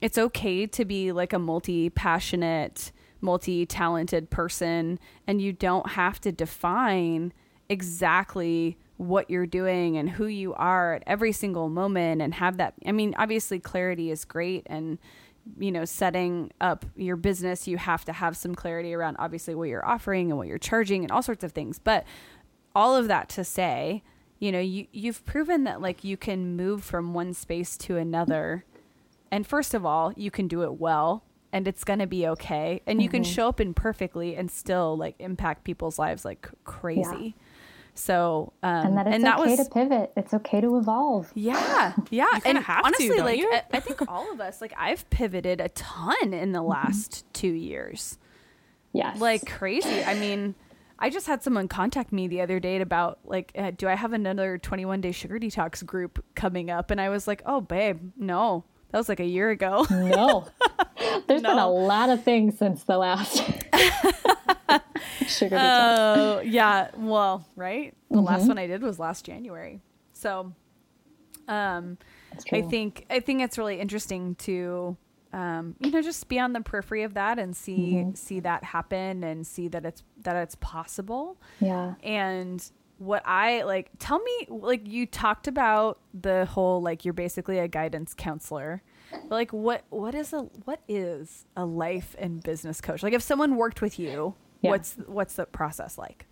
it's 0.00 0.18
okay 0.18 0.66
to 0.66 0.84
be 0.84 1.12
like 1.12 1.32
a 1.32 1.38
multi 1.38 1.90
passionate, 1.90 2.92
multi 3.20 3.66
talented 3.66 4.30
person, 4.30 4.98
and 5.26 5.40
you 5.40 5.52
don't 5.52 5.90
have 5.90 6.20
to 6.22 6.32
define 6.32 7.32
exactly 7.68 8.78
what 8.96 9.30
you're 9.30 9.46
doing 9.46 9.96
and 9.96 10.10
who 10.10 10.26
you 10.26 10.54
are 10.54 10.94
at 10.94 11.04
every 11.06 11.32
single 11.32 11.68
moment 11.68 12.20
and 12.20 12.34
have 12.34 12.56
that. 12.56 12.74
I 12.84 12.92
mean, 12.92 13.14
obviously, 13.16 13.60
clarity 13.60 14.10
is 14.10 14.24
great 14.24 14.66
and 14.66 14.98
you 15.58 15.72
know 15.72 15.84
setting 15.84 16.50
up 16.60 16.84
your 16.94 17.16
business 17.16 17.66
you 17.66 17.78
have 17.78 18.04
to 18.04 18.12
have 18.12 18.36
some 18.36 18.54
clarity 18.54 18.92
around 18.92 19.16
obviously 19.18 19.54
what 19.54 19.68
you're 19.68 19.86
offering 19.86 20.30
and 20.30 20.36
what 20.36 20.46
you're 20.46 20.58
charging 20.58 21.02
and 21.04 21.10
all 21.10 21.22
sorts 21.22 21.42
of 21.42 21.52
things 21.52 21.78
but 21.78 22.04
all 22.74 22.94
of 22.94 23.08
that 23.08 23.28
to 23.28 23.42
say 23.42 24.02
you 24.38 24.52
know 24.52 24.60
you 24.60 24.86
you've 24.92 25.24
proven 25.24 25.64
that 25.64 25.80
like 25.80 26.04
you 26.04 26.16
can 26.16 26.54
move 26.56 26.84
from 26.84 27.14
one 27.14 27.32
space 27.32 27.76
to 27.76 27.96
another 27.96 28.64
and 29.30 29.46
first 29.46 29.74
of 29.74 29.86
all 29.86 30.12
you 30.16 30.30
can 30.30 30.48
do 30.48 30.62
it 30.62 30.74
well 30.74 31.24
and 31.52 31.66
it's 31.68 31.84
going 31.84 31.98
to 31.98 32.06
be 32.06 32.26
okay 32.28 32.82
and 32.86 33.00
you 33.02 33.08
can 33.08 33.24
show 33.24 33.48
up 33.48 33.60
imperfectly 33.60 34.36
and 34.36 34.50
still 34.50 34.96
like 34.96 35.14
impact 35.18 35.64
people's 35.64 35.98
lives 35.98 36.24
like 36.24 36.46
c- 36.46 36.52
crazy 36.64 37.34
so 37.94 38.52
um 38.62 38.86
and 38.86 38.96
that 38.98 39.06
it's 39.08 39.22
that 39.24 39.40
okay 39.40 39.56
was 39.56 39.66
to 39.66 39.72
pivot. 39.74 40.12
It's 40.16 40.32
okay 40.34 40.60
to 40.60 40.76
evolve. 40.76 41.32
yeah, 41.34 41.94
yeah, 42.10 42.26
kinda 42.34 42.48
and 42.48 42.58
have 42.58 42.82
to, 42.82 42.86
honestly, 42.86 43.08
don't 43.08 43.24
like 43.24 43.38
you? 43.38 43.50
I, 43.52 43.62
I 43.72 43.80
think 43.80 44.02
all 44.08 44.30
of 44.32 44.40
us, 44.40 44.60
like 44.60 44.72
I've 44.78 45.08
pivoted 45.10 45.60
a 45.60 45.68
ton 45.70 46.32
in 46.32 46.52
the 46.52 46.62
last 46.62 47.24
two 47.32 47.50
years, 47.50 48.18
Yes. 48.92 49.18
like 49.20 49.46
crazy. 49.50 50.04
I 50.04 50.14
mean, 50.14 50.54
I 51.00 51.10
just 51.10 51.26
had 51.26 51.42
someone 51.42 51.66
contact 51.66 52.12
me 52.12 52.28
the 52.28 52.40
other 52.40 52.60
day 52.60 52.80
about 52.80 53.18
like, 53.24 53.50
uh, 53.58 53.72
do 53.76 53.88
I 53.88 53.94
have 53.96 54.12
another 54.12 54.58
21 54.58 55.00
day 55.00 55.10
sugar 55.10 55.38
detox 55.40 55.84
group 55.84 56.24
coming 56.36 56.70
up? 56.70 56.92
And 56.92 57.00
I 57.00 57.08
was 57.08 57.26
like, 57.26 57.42
oh, 57.46 57.60
babe, 57.60 58.12
no, 58.16 58.62
that 58.90 58.98
was 58.98 59.08
like 59.08 59.20
a 59.20 59.26
year 59.26 59.50
ago. 59.50 59.86
no. 59.90 60.46
There's 61.26 61.42
been 61.42 61.58
a 61.58 61.70
lot 61.70 62.10
of 62.10 62.24
things 62.24 62.58
since 62.58 62.84
the 62.84 62.96
last 62.98 63.36
sugar. 65.26 65.56
Oh, 65.60 66.40
yeah. 66.40 66.88
Well, 66.96 67.46
right. 67.54 67.94
The 68.10 68.20
last 68.20 68.48
one 68.48 68.58
I 68.58 68.66
did 68.66 68.82
was 68.82 68.98
last 68.98 69.24
January. 69.24 69.80
So, 70.14 70.52
um, 71.46 71.98
I 72.52 72.62
think 72.62 73.06
I 73.10 73.20
think 73.20 73.42
it's 73.42 73.58
really 73.58 73.78
interesting 73.80 74.34
to 74.36 74.96
um, 75.32 75.76
you 75.80 75.90
know 75.90 76.02
just 76.02 76.28
be 76.28 76.38
on 76.38 76.52
the 76.52 76.60
periphery 76.60 77.02
of 77.02 77.14
that 77.14 77.38
and 77.38 77.56
see 77.56 78.06
see 78.14 78.40
that 78.40 78.64
happen 78.64 79.22
and 79.22 79.46
see 79.46 79.68
that 79.68 79.84
it's 79.84 80.02
that 80.22 80.36
it's 80.36 80.56
possible. 80.56 81.40
Yeah. 81.60 81.94
And 82.02 82.68
what 82.98 83.22
I 83.26 83.62
like 83.62 83.90
tell 83.98 84.18
me 84.18 84.46
like 84.48 84.86
you 84.86 85.06
talked 85.06 85.46
about 85.48 85.98
the 86.12 86.44
whole 86.46 86.82
like 86.82 87.04
you're 87.04 87.14
basically 87.14 87.58
a 87.58 87.68
guidance 87.68 88.14
counselor. 88.16 88.82
But 89.10 89.30
like 89.30 89.52
what 89.52 89.84
what 89.90 90.14
is 90.14 90.32
a 90.32 90.40
what 90.64 90.80
is 90.88 91.46
a 91.56 91.64
life 91.64 92.14
and 92.18 92.42
business 92.42 92.80
coach? 92.80 93.02
Like 93.02 93.12
if 93.14 93.22
someone 93.22 93.56
worked 93.56 93.80
with 93.80 93.98
you, 93.98 94.34
Yeah. 94.60 94.70
what's 94.70 94.96
what's 95.06 95.34
the 95.34 95.46
process 95.46 95.96
like? 95.96 96.26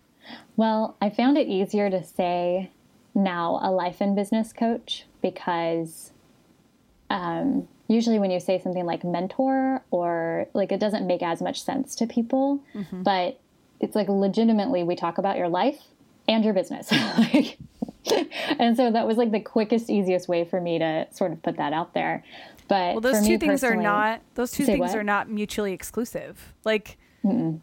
Well, 0.57 0.97
I 1.01 1.09
found 1.09 1.37
it 1.37 1.47
easier 1.47 1.89
to 1.89 2.03
say 2.03 2.69
now 3.15 3.59
a 3.63 3.71
life 3.71 4.01
and 4.01 4.15
business 4.15 4.51
coach 4.53 5.05
because 5.21 6.11
um, 7.09 7.67
usually 7.87 8.19
when 8.19 8.31
you 8.31 8.39
say 8.39 8.59
something 8.59 8.85
like 8.85 9.03
mentor 9.03 9.81
or 9.91 10.47
like 10.53 10.71
it 10.71 10.79
doesn't 10.79 11.07
make 11.07 11.23
as 11.23 11.41
much 11.41 11.61
sense 11.63 11.95
to 11.95 12.05
people, 12.07 12.59
but 12.91 13.39
it's 13.79 13.95
like 13.95 14.09
legitimately 14.09 14.83
we 14.83 14.95
talk 14.95 15.17
about 15.17 15.37
your 15.37 15.47
life 15.49 15.79
and 16.27 16.43
your 16.43 16.53
business. 16.53 16.91
Like- 17.17 17.57
and 18.57 18.77
so 18.77 18.89
that 18.89 19.05
was 19.05 19.17
like 19.17 19.31
the 19.31 19.39
quickest, 19.39 19.89
easiest 19.89 20.29
way 20.29 20.45
for 20.45 20.61
me 20.61 20.79
to 20.79 21.07
sort 21.11 21.33
of 21.33 21.41
put 21.43 21.57
that 21.57 21.73
out 21.73 21.93
there. 21.93 22.23
But 22.69 22.93
Well, 22.93 23.01
those 23.01 23.25
two 23.25 23.37
things 23.37 23.63
are 23.63 23.75
not 23.75 24.21
those 24.35 24.51
two 24.51 24.65
things 24.65 24.79
what? 24.79 24.95
are 24.95 25.03
not 25.03 25.29
mutually 25.29 25.73
exclusive. 25.73 26.53
Like 26.63 26.97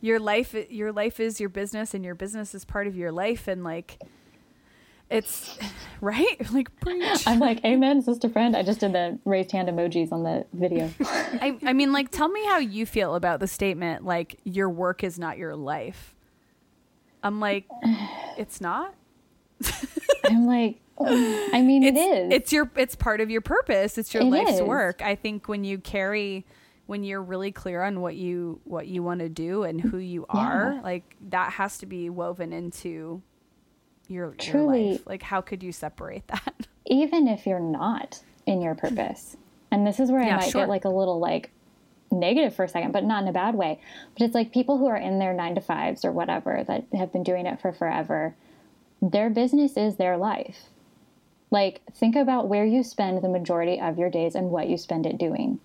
your 0.02 0.18
life 0.20 0.54
your 0.68 0.92
life 0.92 1.20
is 1.20 1.40
your 1.40 1.48
business 1.48 1.94
and 1.94 2.04
your 2.04 2.14
business 2.14 2.54
is 2.54 2.66
part 2.66 2.86
of 2.86 2.94
your 2.96 3.10
life 3.10 3.48
and 3.48 3.64
like 3.64 3.98
it's 5.10 5.58
right? 6.00 6.36
Like 6.52 6.74
preach. 6.80 7.26
I'm 7.26 7.38
like, 7.38 7.64
amen, 7.64 8.02
sister 8.02 8.28
friend. 8.28 8.54
I 8.56 8.62
just 8.62 8.80
did 8.80 8.92
the 8.92 9.18
raised 9.24 9.52
hand 9.52 9.68
emojis 9.68 10.12
on 10.12 10.22
the 10.22 10.44
video. 10.52 10.90
I 11.00 11.58
I 11.64 11.72
mean 11.72 11.92
like 11.92 12.10
tell 12.10 12.28
me 12.28 12.44
how 12.46 12.58
you 12.58 12.84
feel 12.86 13.14
about 13.14 13.40
the 13.40 13.46
statement 13.46 14.04
like 14.04 14.40
your 14.44 14.68
work 14.68 15.02
is 15.02 15.18
not 15.18 15.38
your 15.38 15.56
life. 15.56 16.13
I'm 17.24 17.40
like 17.40 17.64
it's 18.38 18.60
not? 18.60 18.94
I'm 20.24 20.46
like, 20.46 20.80
oh, 20.98 21.48
I 21.52 21.62
mean, 21.62 21.82
it's, 21.82 21.98
it 21.98 22.00
is. 22.00 22.32
It's 22.32 22.52
your 22.52 22.70
it's 22.76 22.94
part 22.94 23.20
of 23.20 23.30
your 23.30 23.40
purpose. 23.40 23.98
It's 23.98 24.12
your 24.14 24.22
It 24.22 24.26
life's 24.26 24.52
is. 24.54 24.62
work. 24.62 25.02
I 25.02 25.14
think 25.16 25.48
when 25.48 25.64
you 25.64 25.78
carry 25.78 26.46
when 26.86 27.02
you're 27.02 27.22
really 27.22 27.50
clear 27.50 27.82
on 27.82 28.00
what 28.00 28.14
you 28.14 28.60
what 28.64 28.86
you 28.86 29.02
want 29.02 29.20
to 29.20 29.28
do 29.28 29.62
and 29.64 29.80
who 29.80 29.98
you 29.98 30.26
are, 30.28 30.74
Yeah. 30.76 30.80
like 30.82 31.16
that 31.30 31.52
has 31.54 31.78
to 31.78 31.86
be 31.86 32.10
woven 32.10 32.52
into 32.52 33.22
your, 34.08 34.34
your 34.42 34.62
life. 34.62 35.06
Like 35.06 35.22
how 35.22 35.40
could 35.40 35.62
you 35.62 35.72
separate 35.72 36.26
that? 36.28 36.54
even 36.86 37.26
if 37.26 37.46
you're 37.46 37.58
not 37.60 38.22
in 38.46 38.60
your 38.60 38.74
purpose. 38.74 39.36
And 39.70 39.86
this 39.86 39.98
is 39.98 40.10
where 40.10 40.22
Yeah, 40.22 40.34
I 40.36 40.40
might 40.40 40.50
sure. 40.50 40.60
get 40.62 40.68
like 40.68 40.84
a 40.84 40.90
little 40.90 41.18
like 41.18 41.50
negative 42.18 42.54
for 42.54 42.64
a 42.64 42.68
second, 42.68 42.92
but 42.92 43.04
not 43.04 43.22
in 43.22 43.28
a 43.28 43.32
bad 43.32 43.54
way. 43.54 43.80
But 44.16 44.24
it's 44.24 44.34
like 44.34 44.52
people 44.52 44.78
who 44.78 44.86
are 44.86 44.96
in 44.96 45.18
their 45.18 45.32
nine 45.32 45.54
to 45.54 45.60
fives 45.60 46.04
or 46.04 46.12
whatever 46.12 46.64
that 46.66 46.86
have 46.96 47.12
been 47.12 47.22
doing 47.22 47.46
it 47.46 47.60
for 47.60 47.72
forever, 47.72 48.34
their 49.00 49.30
business 49.30 49.76
is 49.76 49.96
their 49.96 50.16
life. 50.16 50.70
Like, 51.50 51.82
think 51.92 52.16
about 52.16 52.48
where 52.48 52.64
you 52.64 52.82
spend 52.82 53.22
the 53.22 53.28
majority 53.28 53.80
of 53.80 53.98
your 53.98 54.10
days 54.10 54.34
and 54.34 54.50
what 54.50 54.68
you 54.68 54.76
spend 54.76 55.06
it 55.06 55.18
doing. 55.18 55.60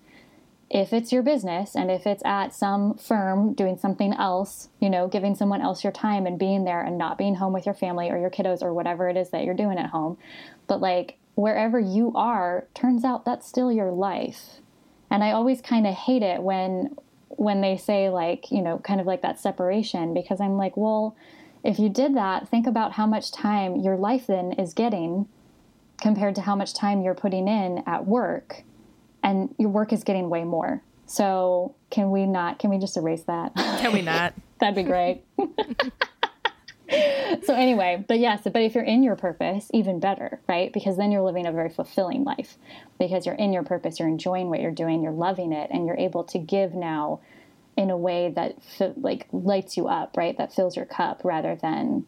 If 0.70 0.92
it's 0.92 1.10
your 1.10 1.24
business 1.24 1.74
and 1.74 1.90
if 1.90 2.06
it's 2.06 2.22
at 2.24 2.54
some 2.54 2.94
firm 2.94 3.54
doing 3.54 3.76
something 3.76 4.12
else, 4.12 4.68
you 4.78 4.88
know, 4.88 5.08
giving 5.08 5.34
someone 5.34 5.60
else 5.60 5.82
your 5.82 5.92
time 5.92 6.26
and 6.26 6.38
being 6.38 6.62
there 6.62 6.80
and 6.80 6.96
not 6.96 7.18
being 7.18 7.34
home 7.34 7.52
with 7.52 7.66
your 7.66 7.74
family 7.74 8.08
or 8.08 8.18
your 8.18 8.30
kiddos 8.30 8.62
or 8.62 8.72
whatever 8.72 9.08
it 9.08 9.16
is 9.16 9.30
that 9.30 9.42
you're 9.42 9.54
doing 9.54 9.78
at 9.78 9.90
home, 9.90 10.16
but 10.68 10.80
like 10.80 11.18
wherever 11.34 11.80
you 11.80 12.12
are, 12.14 12.68
turns 12.72 13.04
out 13.04 13.24
that's 13.24 13.48
still 13.48 13.72
your 13.72 13.90
life. 13.90 14.60
And 15.10 15.24
I 15.24 15.32
always 15.32 15.60
kind 15.60 15.86
of 15.86 15.94
hate 15.94 16.22
it 16.22 16.42
when 16.42 16.96
when 17.28 17.60
they 17.60 17.76
say 17.76 18.10
like, 18.10 18.50
you 18.50 18.60
know, 18.60 18.78
kind 18.78 19.00
of 19.00 19.06
like 19.06 19.22
that 19.22 19.38
separation 19.40 20.12
because 20.12 20.40
I'm 20.40 20.56
like, 20.56 20.76
well, 20.76 21.16
if 21.64 21.78
you 21.78 21.88
did 21.88 22.14
that, 22.16 22.48
think 22.48 22.66
about 22.66 22.92
how 22.92 23.06
much 23.06 23.32
time 23.32 23.76
your 23.76 23.96
life 23.96 24.26
then 24.26 24.52
is 24.52 24.74
getting 24.74 25.26
compared 26.00 26.34
to 26.34 26.42
how 26.42 26.56
much 26.56 26.74
time 26.74 27.02
you're 27.02 27.14
putting 27.14 27.48
in 27.48 27.82
at 27.86 28.06
work 28.06 28.62
and 29.22 29.54
your 29.58 29.68
work 29.68 29.92
is 29.92 30.02
getting 30.04 30.30
way 30.30 30.44
more. 30.44 30.82
So, 31.06 31.74
can 31.90 32.10
we 32.10 32.26
not 32.26 32.58
can 32.58 32.70
we 32.70 32.78
just 32.78 32.96
erase 32.96 33.22
that? 33.24 33.54
Can 33.56 33.92
we 33.92 34.02
not? 34.02 34.34
That'd 34.60 34.76
be 34.76 34.82
great. 34.82 35.24
so 37.44 37.54
anyway, 37.54 38.04
but 38.06 38.18
yes, 38.18 38.42
but 38.44 38.62
if 38.62 38.74
you're 38.74 38.84
in 38.84 39.02
your 39.02 39.16
purpose, 39.16 39.70
even 39.72 40.00
better, 40.00 40.40
right? 40.48 40.72
Because 40.72 40.96
then 40.96 41.10
you're 41.10 41.22
living 41.22 41.46
a 41.46 41.52
very 41.52 41.70
fulfilling 41.70 42.24
life. 42.24 42.56
Because 42.98 43.26
you're 43.26 43.34
in 43.34 43.52
your 43.52 43.62
purpose, 43.62 43.98
you're 43.98 44.08
enjoying 44.08 44.48
what 44.50 44.60
you're 44.60 44.70
doing, 44.70 45.02
you're 45.02 45.12
loving 45.12 45.52
it, 45.52 45.70
and 45.72 45.86
you're 45.86 45.96
able 45.96 46.24
to 46.24 46.38
give 46.38 46.74
now 46.74 47.20
in 47.76 47.90
a 47.90 47.96
way 47.96 48.30
that 48.30 48.56
like 48.96 49.26
lights 49.32 49.76
you 49.76 49.88
up, 49.88 50.16
right? 50.16 50.36
That 50.36 50.52
fills 50.52 50.76
your 50.76 50.86
cup 50.86 51.22
rather 51.24 51.56
than 51.56 52.06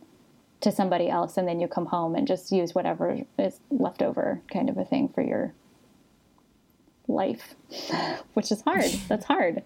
to 0.62 0.70
somebody 0.70 1.10
else 1.10 1.36
and 1.36 1.46
then 1.46 1.60
you 1.60 1.66
come 1.66 1.86
home 1.86 2.14
and 2.14 2.26
just 2.26 2.52
use 2.52 2.74
whatever 2.74 3.18
is 3.36 3.58
left 3.70 4.00
over 4.00 4.40
kind 4.52 4.70
of 4.70 4.78
a 4.78 4.84
thing 4.84 5.08
for 5.08 5.20
your 5.20 5.52
life 7.12 7.54
which 8.34 8.50
is 8.50 8.60
hard 8.62 8.84
that's 9.08 9.24
hard 9.24 9.62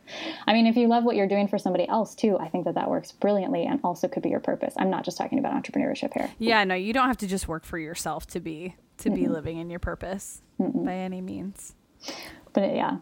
i 0.46 0.52
mean 0.52 0.66
if 0.66 0.76
you 0.76 0.86
love 0.88 1.04
what 1.04 1.16
you're 1.16 1.28
doing 1.28 1.48
for 1.48 1.58
somebody 1.58 1.88
else 1.88 2.14
too 2.14 2.36
i 2.38 2.48
think 2.48 2.64
that 2.64 2.74
that 2.74 2.90
works 2.90 3.12
brilliantly 3.12 3.64
and 3.64 3.80
also 3.84 4.08
could 4.08 4.22
be 4.22 4.28
your 4.28 4.40
purpose 4.40 4.74
i'm 4.76 4.90
not 4.90 5.04
just 5.04 5.16
talking 5.16 5.38
about 5.38 5.52
entrepreneurship 5.54 6.12
here 6.12 6.30
yeah, 6.38 6.64
no, 6.64 6.74
you 6.74 6.92
don't 6.92 7.06
have 7.08 7.16
to 7.18 7.26
just 7.26 7.48
work 7.48 7.64
for 7.64 7.78
yourself 7.78 8.26
to 8.26 8.40
be 8.40 8.74
to 8.98 9.10
be 9.10 9.28
living 9.28 9.58
in 9.58 9.68
your 9.70 9.78
purpose 9.80 10.42
by 10.58 10.94
any 10.94 11.20
means. 11.20 11.74
but 12.52 12.64
uh, 12.64 12.72
yeah 12.72 12.96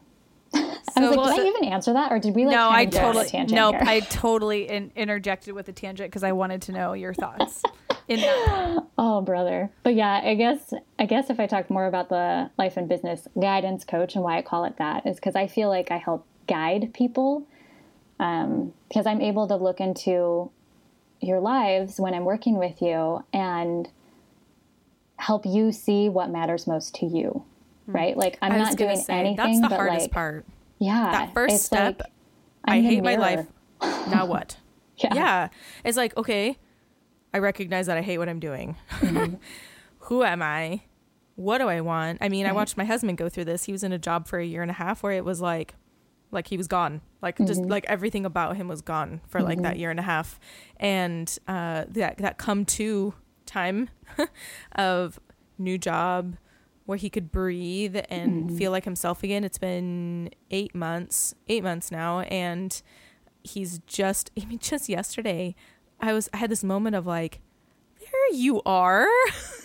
I 0.54 1.00
was 1.00 1.14
So- 1.14 1.20
like, 1.20 1.36
did 1.36 1.44
I 1.44 1.48
even 1.48 1.64
answer 1.64 1.92
that, 1.94 2.12
or 2.12 2.18
did 2.20 2.34
we 2.34 2.46
like? 2.46 2.54
no, 2.54 2.70
I 2.70 2.86
totally 2.86 3.26
tangent 3.26 3.56
nope. 3.56 3.74
here? 3.74 3.84
I 3.84 4.00
totally 4.00 4.68
in, 4.68 4.92
interjected 4.94 5.54
with 5.54 5.68
a 5.68 5.72
tangent 5.72 6.10
because 6.10 6.22
I 6.22 6.32
wanted 6.32 6.62
to 6.62 6.72
know 6.72 6.92
your 6.92 7.12
thoughts 7.12 7.62
in 8.08 8.20
that. 8.20 8.80
Oh, 8.96 9.20
brother. 9.22 9.70
But 9.82 9.96
yeah, 9.96 10.20
I 10.22 10.34
guess 10.36 10.72
I 11.00 11.06
guess 11.06 11.28
if 11.28 11.40
I 11.40 11.46
talk 11.48 11.68
more 11.68 11.86
about 11.86 12.08
the 12.10 12.48
life 12.56 12.76
and 12.76 12.88
business 12.88 13.26
guidance 13.40 13.84
coach 13.84 14.14
and 14.14 14.22
why 14.22 14.38
I 14.38 14.42
call 14.42 14.64
it 14.66 14.76
that 14.78 15.04
is 15.04 15.16
because 15.16 15.34
I 15.34 15.48
feel 15.48 15.68
like 15.68 15.90
I 15.90 15.96
help 15.96 16.24
guide 16.46 16.92
people 16.94 17.44
um, 18.20 18.72
because 18.88 19.04
I'm 19.06 19.20
able 19.20 19.48
to 19.48 19.56
look 19.56 19.80
into 19.80 20.50
your 21.20 21.40
lives 21.40 21.98
when 21.98 22.14
I'm 22.14 22.24
working 22.24 22.56
with 22.56 22.80
you 22.80 23.24
and 23.32 23.88
help 25.18 25.44
you 25.44 25.72
see 25.72 26.08
what 26.08 26.30
matters 26.30 26.66
most 26.66 26.94
to 26.96 27.06
you. 27.06 27.44
Right? 27.86 28.16
Like 28.16 28.38
I'm 28.40 28.52
Hmm. 28.52 28.58
Not 28.58 28.76
doing 28.76 28.96
say, 28.96 29.12
anything 29.12 29.36
That's 29.36 29.60
the 29.60 29.68
but 29.70 29.76
hardest 29.76 30.00
like 30.04 30.10
part. 30.12 30.46
yeah, 30.78 31.10
That 31.10 31.34
first 31.34 31.64
step, 31.64 32.00
like, 32.00 32.12
I 32.64 32.80
hate 32.80 33.02
my 33.02 33.16
life. 33.16 33.46
Now 33.82 34.26
what? 34.26 34.56
Yeah. 34.98 35.14
yeah. 35.14 35.48
It's 35.84 35.96
like, 35.96 36.16
okay, 36.16 36.56
I 37.34 37.38
recognize 37.38 37.86
that 37.86 37.98
I 37.98 38.02
hate 38.02 38.16
what 38.18 38.28
I'm 38.30 38.40
doing. 38.40 38.76
Mm-hmm. 39.00 39.34
Who 40.06 40.22
am 40.22 40.40
I? 40.40 40.82
What 41.34 41.58
do 41.58 41.68
I 41.68 41.80
want? 41.80 42.18
I 42.20 42.28
mean, 42.28 42.46
I 42.46 42.52
watched 42.52 42.76
my 42.76 42.84
husband 42.84 43.18
go 43.18 43.28
through 43.28 43.46
this. 43.46 43.64
He 43.64 43.72
was 43.72 43.82
in 43.82 43.92
a 43.92 43.98
job 43.98 44.28
for 44.28 44.38
a 44.38 44.44
year 44.44 44.62
and 44.62 44.70
a 44.70 44.74
half 44.74 45.02
where 45.02 45.12
it 45.12 45.24
was 45.24 45.40
like 45.40 45.74
like 46.30 46.46
he 46.48 46.56
was 46.56 46.68
gone. 46.68 47.00
Like 47.22 47.36
Mm-hmm. 47.36 47.46
just 47.46 47.60
like 47.62 47.84
everything 47.86 48.24
about 48.24 48.56
him 48.56 48.68
was 48.68 48.80
gone 48.82 49.20
for 49.28 49.40
like 49.42 49.60
that 49.62 49.78
year 49.78 49.90
and 49.90 49.98
a 49.98 50.02
half. 50.04 50.38
And 50.78 51.36
uh 51.48 51.84
that 51.88 52.18
that 52.18 52.38
come 52.38 52.64
to 52.66 53.14
time 53.46 53.90
of 54.72 55.18
new 55.58 55.78
job 55.78 56.36
where 56.86 56.98
he 56.98 57.08
could 57.10 57.32
breathe 57.32 57.96
and 58.10 58.44
Mm-hmm. 58.48 58.56
feel 58.56 58.70
like 58.70 58.84
himself 58.84 59.22
again. 59.24 59.42
It's 59.42 59.58
been 59.58 60.30
8 60.50 60.74
months, 60.74 61.34
8 61.48 61.62
months 61.64 61.90
now 61.90 62.20
and 62.20 62.80
he's 63.42 63.78
just 63.86 64.30
I 64.40 64.44
mean 64.44 64.58
just 64.62 64.88
yesterday 64.88 65.54
I 66.04 66.12
was 66.12 66.28
I 66.32 66.38
had 66.38 66.50
this 66.50 66.64
moment 66.64 66.96
of 66.96 67.06
like 67.06 67.40
there 68.00 68.38
you 68.38 68.62
are. 68.64 69.08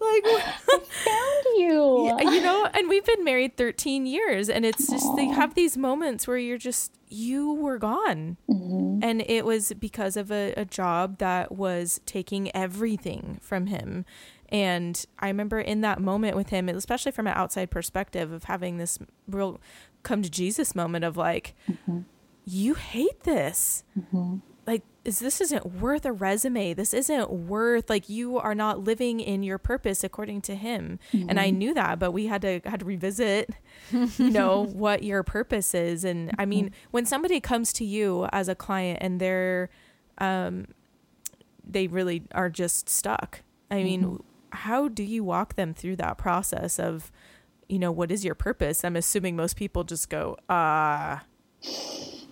like 0.00 0.24
Found 0.24 1.44
you. 1.56 2.06
yeah, 2.06 2.30
you 2.30 2.42
know, 2.42 2.66
and 2.72 2.88
we've 2.88 3.04
been 3.04 3.24
married 3.24 3.56
13 3.56 4.06
years 4.06 4.48
and 4.48 4.64
it's 4.64 4.88
just 4.88 5.14
they 5.16 5.26
have 5.26 5.54
these 5.54 5.76
moments 5.76 6.26
where 6.26 6.38
you're 6.38 6.58
just 6.58 6.92
you 7.08 7.54
were 7.54 7.78
gone. 7.78 8.36
Mm-hmm. 8.48 9.00
And 9.02 9.22
it 9.26 9.44
was 9.44 9.72
because 9.78 10.16
of 10.16 10.30
a, 10.32 10.52
a 10.56 10.64
job 10.64 11.18
that 11.18 11.52
was 11.52 12.00
taking 12.06 12.54
everything 12.54 13.38
from 13.42 13.66
him. 13.66 14.04
And 14.48 15.04
I 15.18 15.28
remember 15.28 15.60
in 15.60 15.80
that 15.82 16.00
moment 16.00 16.36
with 16.36 16.50
him, 16.50 16.68
especially 16.68 17.12
from 17.12 17.26
an 17.26 17.34
outside 17.34 17.70
perspective 17.70 18.32
of 18.32 18.44
having 18.44 18.78
this 18.78 18.98
real 19.28 19.60
come 20.02 20.22
to 20.22 20.30
Jesus 20.30 20.74
moment 20.74 21.04
of 21.04 21.16
like, 21.16 21.54
mm-hmm. 21.70 22.00
you 22.44 22.74
hate 22.74 23.24
this. 23.24 23.84
Mm-hmm. 23.98 24.36
Like, 24.66 24.82
is 25.04 25.20
this 25.20 25.40
isn't 25.40 25.74
worth 25.80 26.04
a 26.04 26.12
resume? 26.12 26.74
This 26.74 26.92
isn't 26.92 27.30
worth 27.30 27.88
like 27.88 28.08
you 28.08 28.38
are 28.38 28.54
not 28.54 28.80
living 28.82 29.20
in 29.20 29.44
your 29.44 29.58
purpose 29.58 30.02
according 30.02 30.40
to 30.42 30.56
him. 30.56 30.98
And 31.28 31.38
I 31.38 31.50
knew 31.50 31.72
that, 31.74 32.00
but 32.00 32.10
we 32.10 32.26
had 32.26 32.42
to 32.42 32.60
had 32.64 32.80
to 32.80 32.86
revisit, 32.86 33.50
you 33.92 34.30
know, 34.30 34.64
what 34.72 35.04
your 35.04 35.22
purpose 35.22 35.74
is. 35.74 36.04
And 36.04 36.32
I 36.38 36.46
mean, 36.46 36.72
when 36.90 37.06
somebody 37.06 37.40
comes 37.40 37.72
to 37.74 37.84
you 37.84 38.26
as 38.32 38.48
a 38.48 38.56
client 38.56 38.98
and 39.00 39.20
they're 39.20 39.70
um 40.18 40.66
they 41.64 41.86
really 41.86 42.24
are 42.32 42.50
just 42.50 42.88
stuck. 42.88 43.42
I 43.70 43.82
mean, 43.82 44.22
how 44.50 44.88
do 44.88 45.02
you 45.02 45.24
walk 45.24 45.54
them 45.54 45.74
through 45.74 45.96
that 45.96 46.16
process 46.18 46.78
of, 46.78 47.10
you 47.68 47.78
know, 47.78 47.90
what 47.90 48.10
is 48.12 48.24
your 48.24 48.34
purpose? 48.34 48.84
I'm 48.84 48.96
assuming 48.96 49.36
most 49.36 49.56
people 49.56 49.82
just 49.84 50.08
go, 50.08 50.36
uh, 50.48 51.18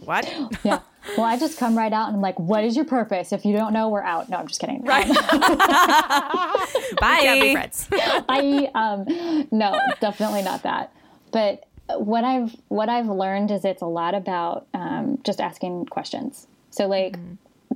what? 0.05 0.32
Yeah. 0.64 0.80
Well, 1.18 1.26
I 1.26 1.39
just 1.39 1.59
come 1.59 1.76
right 1.76 1.93
out 1.93 2.09
and 2.09 2.16
I'm 2.16 2.22
like, 2.22 2.39
what 2.39 2.64
is 2.64 2.76
your 2.76 2.87
purpose? 2.87 3.30
If 3.30 3.45
you 3.45 3.55
don't 3.55 3.74
know, 3.74 3.91
we're 3.91 4.03
out. 4.03 4.30
No, 4.30 4.39
I'm 4.39 4.47
just 4.47 4.59
kidding. 4.59 4.82
Right. 4.85 5.07
Bye. 6.99 7.18
Can't 7.20 7.41
be 7.43 7.53
friends. 7.53 7.87
I 7.93 8.70
um 8.74 9.47
no, 9.51 9.78
definitely 10.01 10.41
not 10.41 10.62
that. 10.62 10.95
But 11.30 11.66
what 11.99 12.24
I've 12.24 12.57
what 12.68 12.89
I've 12.89 13.09
learned 13.09 13.51
is 13.51 13.64
it's 13.64 13.82
a 13.82 13.87
lot 13.87 14.14
about 14.14 14.66
um, 14.72 15.18
just 15.24 15.41
asking 15.41 15.87
questions. 15.87 16.47
So 16.70 16.87
like 16.87 17.18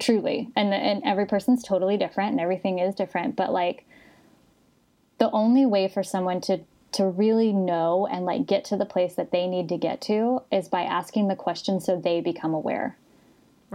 truly, 0.01 0.49
and 0.57 0.73
and 0.73 1.03
every 1.05 1.27
person's 1.27 1.63
totally 1.63 1.97
different, 1.97 2.33
and 2.33 2.41
everything 2.41 2.79
is 2.79 2.95
different. 2.95 3.37
But 3.37 3.53
like 3.53 3.85
the 5.19 5.31
only 5.33 5.67
way 5.67 5.89
for 5.89 6.03
someone 6.03 6.41
to 6.43 6.61
to 6.93 7.05
really 7.05 7.53
know 7.53 8.07
and 8.11 8.25
like 8.25 8.47
get 8.47 8.65
to 8.65 8.77
the 8.77 8.87
place 8.87 9.15
that 9.15 9.31
they 9.31 9.47
need 9.47 9.69
to 9.69 9.77
get 9.77 10.01
to 10.01 10.43
is 10.51 10.69
by 10.69 10.83
asking 10.83 11.29
the 11.29 11.37
question 11.37 11.81
so 11.81 11.97
they 11.97 12.21
become 12.21 12.55
aware 12.55 12.97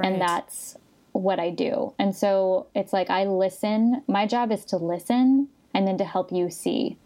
and 0.02 0.20
that's 0.20 0.78
what 1.12 1.40
I 1.40 1.52
do. 1.52 1.94
And 2.00 2.16
so 2.16 2.68
it's 2.74 2.92
like 2.92 3.10
I 3.10 3.26
listen. 3.26 4.02
My 4.08 4.26
job 4.26 4.52
is 4.52 4.66
to 4.66 4.78
listen 4.78 5.48
and 5.74 5.88
then 5.88 5.98
to 6.00 6.06
help 6.06 6.32
you 6.32 6.50
see 6.50 6.98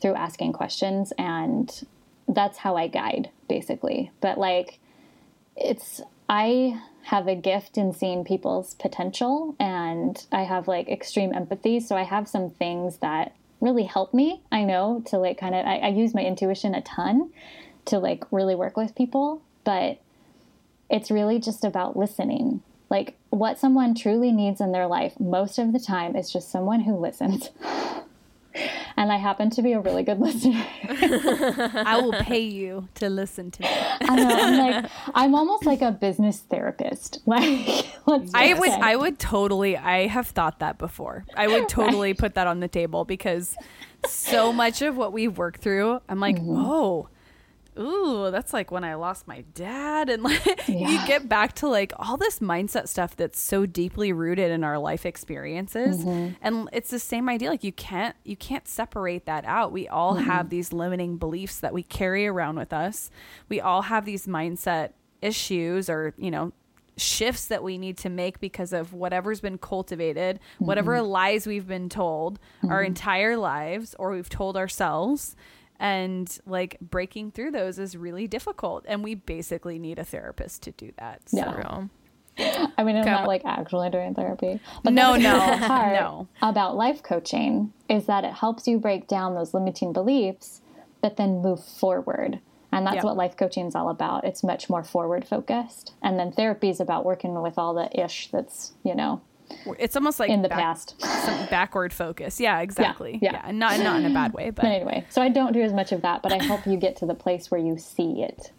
through 0.00 0.14
asking 0.14 0.52
questions 0.52 1.12
and 1.16 1.86
that's 2.28 2.58
how 2.58 2.76
I 2.76 2.88
guide 2.88 3.30
basically. 3.48 4.10
But 4.20 4.38
like 4.38 4.78
it's 5.56 6.00
I 6.28 6.80
have 7.04 7.28
a 7.28 7.34
gift 7.34 7.76
in 7.76 7.92
seeing 7.92 8.24
people's 8.24 8.74
potential 8.74 9.54
and 9.60 10.24
I 10.32 10.42
have 10.42 10.66
like 10.66 10.88
extreme 10.88 11.32
empathy, 11.32 11.80
so 11.80 11.96
I 11.96 12.02
have 12.02 12.28
some 12.28 12.50
things 12.50 12.98
that 12.98 13.34
really 13.62 13.84
help 13.84 14.12
me, 14.12 14.42
I 14.50 14.64
know, 14.64 15.02
to 15.06 15.16
like 15.16 15.38
kind 15.38 15.54
of 15.54 15.64
I, 15.64 15.76
I 15.76 15.88
use 15.88 16.12
my 16.12 16.22
intuition 16.22 16.74
a 16.74 16.82
ton 16.82 17.32
to 17.86 17.98
like 17.98 18.24
really 18.30 18.54
work 18.54 18.76
with 18.76 18.94
people, 18.94 19.40
but 19.64 19.98
it's 20.90 21.10
really 21.10 21.38
just 21.38 21.64
about 21.64 21.96
listening. 21.96 22.60
Like 22.90 23.14
what 23.30 23.58
someone 23.58 23.94
truly 23.94 24.32
needs 24.32 24.60
in 24.60 24.72
their 24.72 24.86
life 24.86 25.18
most 25.18 25.58
of 25.58 25.72
the 25.72 25.78
time 25.78 26.16
is 26.16 26.30
just 26.30 26.50
someone 26.50 26.80
who 26.80 26.94
listens. 26.96 27.48
and 28.96 29.10
I 29.12 29.16
happen 29.16 29.50
to 29.50 29.62
be 29.62 29.72
a 29.72 29.80
really 29.80 30.02
good 30.02 30.18
listener. 30.26 30.64
I 30.88 32.00
will 32.02 32.12
pay 32.12 32.40
you 32.40 32.88
to 32.96 33.08
listen 33.08 33.50
to 33.52 33.62
me. 33.62 33.68
I 33.70 34.16
know, 34.16 34.28
I'm 34.40 34.58
like 34.58 34.90
I'm 35.14 35.34
almost 35.34 35.64
like 35.66 35.82
a 35.82 35.92
business 35.92 36.38
therapist. 36.40 37.20
Like 37.26 37.86
let's 38.06 38.32
I 38.34 38.52
would 38.54 38.70
say. 38.70 38.78
I 38.80 38.96
would 38.96 39.18
totally 39.18 39.76
I 39.76 40.06
have 40.08 40.26
thought 40.28 40.58
that 40.60 40.76
before. 40.78 41.24
I 41.36 41.46
would 41.48 41.68
totally 41.68 42.14
put 42.14 42.34
that 42.34 42.46
on 42.46 42.60
the 42.60 42.68
table 42.68 43.04
because 43.04 43.56
so 44.06 44.52
much 44.52 44.82
of 44.82 44.96
what 44.96 45.12
we've 45.12 45.38
worked 45.38 45.60
through, 45.60 46.00
I'm 46.08 46.18
like, 46.20 46.36
Mm-hmm. 46.36 46.56
oh, 46.56 47.08
ooh, 47.78 48.30
that's 48.30 48.52
like 48.52 48.70
when 48.70 48.84
I 48.84 48.94
lost 48.94 49.26
my 49.26 49.42
dad 49.54 50.08
and 50.10 50.22
like 50.22 50.68
you 50.68 50.98
get 51.06 51.28
back 51.28 51.54
to 51.56 51.68
like 51.68 51.92
all 51.98 52.16
this 52.16 52.38
mindset 52.40 52.88
stuff 52.88 53.16
that's 53.16 53.40
so 53.40 53.66
deeply 53.66 54.12
rooted 54.12 54.50
in 54.50 54.64
our 54.64 54.78
life 54.78 55.06
experiences. 55.06 56.04
Mm-hmm. 56.04 56.34
And 56.42 56.68
it's 56.72 56.90
the 56.90 56.98
same 56.98 57.28
idea. 57.28 57.50
Like 57.50 57.64
you 57.64 57.72
can't 57.72 58.16
you 58.24 58.36
can't 58.36 58.66
separate 58.68 59.26
that 59.26 59.44
out. 59.44 59.72
We 59.72 59.88
all 59.88 60.12
Mm-hmm. 60.16 60.24
have 60.24 60.50
these 60.50 60.72
limiting 60.72 61.16
beliefs 61.16 61.60
that 61.60 61.72
we 61.72 61.82
carry 61.82 62.26
around 62.26 62.56
with 62.58 62.72
us. 62.72 63.10
We 63.48 63.60
all 63.60 63.82
have 63.82 64.04
these 64.04 64.26
mindset 64.26 64.90
issues 65.22 65.88
or, 65.88 66.12
you 66.18 66.30
know, 66.30 66.52
shifts 66.98 67.46
that 67.46 67.62
we 67.62 67.78
need 67.78 67.96
to 67.98 68.10
make 68.10 68.38
because 68.40 68.72
of 68.74 68.92
whatever's 68.92 69.40
been 69.40 69.56
cultivated, 69.56 70.38
whatever 70.58 71.00
lies 71.00 71.46
we've 71.46 71.66
been 71.66 71.88
told 71.88 72.38
our 72.68 72.82
entire 72.82 73.36
lives 73.38 73.94
or 73.98 74.10
we've 74.12 74.28
told 74.28 74.56
ourselves. 74.56 75.34
And 75.78 76.38
like 76.46 76.78
breaking 76.80 77.32
through 77.32 77.50
those 77.52 77.78
is 77.78 77.96
really 77.96 78.26
difficult. 78.28 78.84
And 78.88 79.02
we 79.02 79.14
basically 79.14 79.78
need 79.78 79.98
a 79.98 80.04
therapist 80.04 80.62
to 80.62 80.70
do 80.72 80.92
that. 80.98 81.28
So. 81.28 81.36
Yeah. 81.38 81.86
I 82.78 82.82
mean, 82.84 82.96
I'm 82.96 83.02
Okay, 83.02 83.10
not 83.10 83.26
like 83.26 83.42
actually 83.44 83.90
doing 83.90 84.14
therapy. 84.14 84.58
But 84.82 84.92
No, 84.94 85.18
that's 85.18 85.60
no, 85.60 85.66
part 85.68 85.92
no. 86.00 86.28
About 86.40 86.76
life 86.76 87.02
coaching 87.02 87.72
is 87.90 88.06
that 88.06 88.24
it 88.24 88.32
helps 88.32 88.66
you 88.66 88.78
break 88.78 89.06
down 89.06 89.34
those 89.34 89.52
limiting 89.52 89.92
beliefs, 89.92 90.62
but 91.02 91.16
then 91.16 91.42
move 91.42 91.62
forward. 91.62 92.40
And 92.70 92.86
that's 92.86 92.96
Yeah. 92.96 93.04
what 93.04 93.16
life 93.18 93.36
coaching 93.36 93.66
is 93.66 93.74
all 93.74 93.90
about. 93.90 94.24
It's 94.24 94.42
much 94.42 94.70
more 94.70 94.82
forward 94.82 95.26
focused. 95.28 95.92
And 96.00 96.18
then 96.18 96.32
therapy 96.32 96.70
is 96.70 96.80
about 96.80 97.04
working 97.04 97.34
with 97.42 97.58
all 97.58 97.74
the 97.74 97.90
ish 98.00 98.30
that's, 98.30 98.72
you 98.82 98.94
know, 98.94 99.20
It's 99.78 99.96
almost 99.96 100.18
like 100.20 100.30
in 100.30 100.42
the 100.42 100.48
back- 100.48 100.58
past. 100.58 101.00
some 101.00 101.46
backward 101.50 101.92
focus. 101.92 102.40
Yeah, 102.40 102.60
exactly. 102.60 103.18
yeah. 103.22 103.32
Yeah, 103.32 103.42
and 103.44 103.58
not 103.58 103.78
not 103.80 104.00
in 104.00 104.10
a 104.10 104.14
bad 104.14 104.32
way, 104.32 104.50
but 104.50 104.62
But 104.62 104.66
anyway, 104.66 105.04
so 105.08 105.22
I 105.22 105.28
don't 105.28 105.52
do 105.52 105.62
as 105.62 105.72
much 105.72 105.92
of 105.92 106.02
that, 106.02 106.22
but 106.22 106.32
I 106.32 106.42
help 106.42 106.66
you 106.66 106.76
get 106.76 106.96
to 106.96 107.06
the 107.06 107.14
place 107.14 107.50
where 107.50 107.60
you 107.60 107.78
see 107.78 108.22
it. 108.22 108.52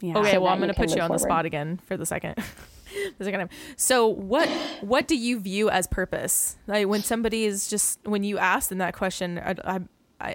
yeah. 0.00 0.18
Okay, 0.18 0.32
so 0.32 0.40
well, 0.40 0.52
I'm 0.52 0.58
going 0.58 0.68
to 0.68 0.74
put 0.74 0.90
you 0.90 0.96
move 0.96 1.04
on 1.04 1.12
the 1.12 1.18
spot 1.18 1.44
again 1.46 1.78
for 1.86 1.96
the 1.96 2.06
second. 2.06 2.36
the 3.18 3.24
second 3.24 3.40
time. 3.40 3.48
So, 3.76 4.06
what 4.06 4.48
what 4.80 5.08
do 5.08 5.16
you 5.16 5.40
view 5.40 5.70
as 5.70 5.86
purpose? 5.86 6.56
Like 6.66 6.86
when 6.88 7.02
somebody 7.02 7.44
is 7.44 7.68
just 7.68 8.00
when 8.04 8.24
you 8.24 8.38
ask 8.38 8.68
them 8.68 8.78
that 8.78 8.94
question, 8.94 9.38
I, 9.38 9.54
I, 9.64 9.80
I 10.20 10.34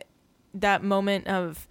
that 0.53 0.83
moment 0.83 1.27
of, 1.27 1.67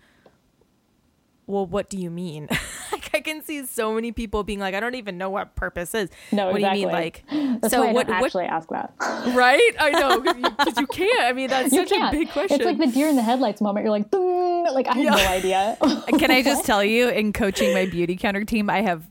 well, 1.46 1.66
what 1.66 1.88
do 1.88 1.96
you 1.96 2.10
mean? 2.10 2.48
like 2.92 3.10
I 3.14 3.20
can 3.20 3.42
see 3.42 3.64
so 3.66 3.92
many 3.94 4.12
people 4.12 4.42
being 4.42 4.58
like, 4.58 4.74
I 4.74 4.80
don't 4.80 4.94
even 4.96 5.16
know 5.18 5.30
what 5.30 5.54
purpose 5.54 5.94
is. 5.94 6.10
No, 6.32 6.46
what 6.46 6.56
exactly. 6.56 6.74
do 6.74 6.80
you 6.80 6.86
mean, 6.86 6.94
like? 6.94 7.24
That's 7.60 7.72
so 7.72 7.80
why 7.82 7.88
I 7.88 7.92
what? 7.92 8.06
don't 8.06 8.16
What? 8.18 8.26
actually 8.26 8.44
ask 8.46 8.68
that. 8.70 8.92
Right? 9.34 9.72
I 9.78 9.90
know 9.90 10.20
because 10.58 10.78
you 10.78 10.86
can't. 10.88 11.22
I 11.22 11.32
mean, 11.32 11.48
that's 11.48 11.72
You 11.72 11.80
such 11.86 11.92
a 11.92 11.94
can't. 11.96 12.12
big 12.12 12.30
question. 12.30 12.56
It's 12.60 12.64
like 12.66 12.78
the 12.78 12.86
deer 12.88 13.08
in 13.08 13.16
the 13.16 13.22
headlights 13.22 13.60
moment. 13.60 13.84
You're 13.84 13.92
like, 13.92 14.10
"Ding," 14.10 14.66
Like 14.72 14.88
I 14.88 14.94
have 14.94 15.04
no 15.16 15.28
idea. 15.28 15.78
Can 16.18 16.30
I 16.30 16.42
just 16.42 16.64
tell 16.64 16.82
you, 16.82 17.08
in 17.08 17.32
coaching 17.32 17.72
my 17.72 17.86
Beautycounter 17.86 18.46
team, 18.46 18.68
I 18.68 18.82
have 18.82 19.04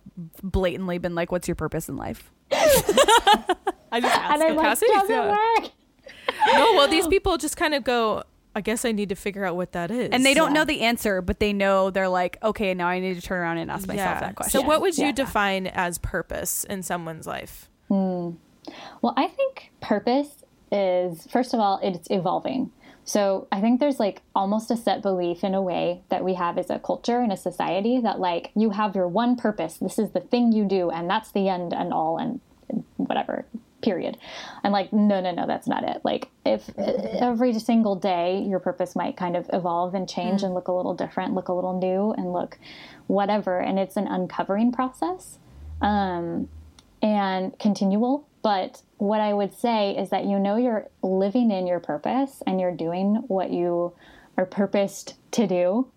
blatantly 0.44 0.98
been 0.98 1.16
like, 1.16 1.32
"What's 1.32 1.48
your 1.48 1.56
purpose 1.56 1.88
in 1.90 1.96
life?" 1.96 2.32
I 2.52 4.02
just 4.02 4.14
ask 4.16 4.34
and 4.34 4.44
I'm 4.44 4.56
like, 4.56 4.80
doesn't 4.80 5.10
yeah. 5.10 5.30
work. 5.30 5.72
no, 6.54 6.74
well, 6.74 6.88
these 6.88 7.08
people 7.08 7.38
just 7.38 7.56
kind 7.58 7.74
of 7.74 7.84
go. 7.84 8.24
I 8.56 8.62
guess 8.62 8.86
I 8.86 8.92
need 8.94 9.10
to 9.10 9.16
figure 9.16 9.44
out 9.46 9.56
what 9.58 9.74
that 9.74 9.92
is. 9.92 10.10
and 10.12 10.26
they 10.26 10.34
don't 10.34 10.50
Yeah. 10.52 10.62
know 10.62 10.66
the 10.66 10.82
answer, 10.82 11.22
but 11.22 11.40
they 11.40 11.52
know 11.54 11.90
they're 11.90 12.08
like, 12.10 12.38
"Okay, 12.42 12.74
now 12.74 12.88
I 12.88 13.00
need 13.00 13.16
to 13.16 13.22
turn 13.22 13.40
around 13.42 13.58
and 13.58 13.70
ask 13.70 13.88
myself 13.88 14.22
that 14.22 14.36
question." 14.36 14.62
So, 14.62 14.66
what 14.66 14.82
would 14.82 14.98
you 14.98 15.08
Yeah. 15.08 15.12
define 15.12 15.68
as 15.68 15.98
purpose 15.98 16.64
in 16.64 16.82
someone's 16.82 17.28
life? 17.28 17.70
Hmm. 17.90 18.32
Well, 19.02 19.14
I 19.18 19.28
think 19.28 19.72
purpose 19.82 20.44
is, 20.72 21.28
first 21.28 21.54
of 21.54 21.60
all, 21.60 21.80
it's 21.84 22.08
evolving. 22.10 22.72
So 23.08 23.48
I 23.52 23.62
think 23.62 23.80
there's 23.80 24.00
like 24.00 24.24
almost 24.34 24.72
a 24.72 24.76
set 24.76 25.04
belief 25.04 25.44
in 25.44 25.54
a 25.54 25.62
way 25.62 26.02
that 26.10 26.24
we 26.26 26.34
have 26.34 26.58
as 26.58 26.72
a 26.72 26.80
culture 26.80 27.20
and 27.20 27.32
a 27.32 27.38
society 27.38 28.00
that 28.00 28.20
like 28.20 28.50
you 28.56 28.72
have 28.72 28.96
your 28.96 29.08
one 29.08 29.36
purpose. 29.36 29.78
This 29.78 30.00
is 30.00 30.10
the 30.12 30.22
thing 30.22 30.52
you 30.52 30.66
do, 30.66 30.90
and 30.90 31.08
that's 31.08 31.30
the 31.32 31.48
end 31.48 31.72
and 31.72 31.94
all, 31.94 32.18
and 32.18 32.40
whatever. 32.98 33.46
Period. 33.86 34.18
I'm 34.64 34.72
like, 34.72 34.92
no, 34.92 35.22
no, 35.22 35.32
no, 35.32 35.46
that's 35.46 35.68
not 35.68 35.84
it. 35.84 36.02
Like, 36.04 36.30
if 36.44 36.70
every 36.78 37.54
single 37.60 37.96
day 37.96 38.44
your 38.48 38.60
purpose 38.60 38.96
might 38.96 39.16
kind 39.16 39.38
of 39.38 39.48
evolve 39.54 39.94
and 39.94 40.10
change 40.10 40.42
and 40.42 40.56
look 40.56 40.68
a 40.68 40.72
little 40.72 40.96
different, 40.96 41.36
look 41.36 41.50
a 41.50 41.54
little 41.54 41.78
new, 41.78 42.12
and 42.14 42.34
look 42.34 42.58
whatever, 43.06 43.60
and 43.60 43.78
it's 43.78 43.96
an 43.96 44.08
uncovering 44.08 44.72
process. 44.72 45.38
Um, 45.82 46.50
and 47.02 47.58
continual. 47.60 48.28
But 48.42 48.82
what 48.98 49.22
I 49.22 49.34
would 49.34 49.54
say 49.54 49.96
is 49.96 50.10
that 50.10 50.26
you 50.26 50.40
know 50.40 50.56
you're 50.56 50.88
living 51.04 51.52
in 51.52 51.68
your 51.68 51.80
purpose 51.80 52.42
and 52.48 52.60
you're 52.60 52.76
doing 52.76 53.24
what 53.28 53.52
you 53.52 53.94
are 54.38 54.46
purposed 54.46 55.14
to 55.32 55.46
do 55.46 55.88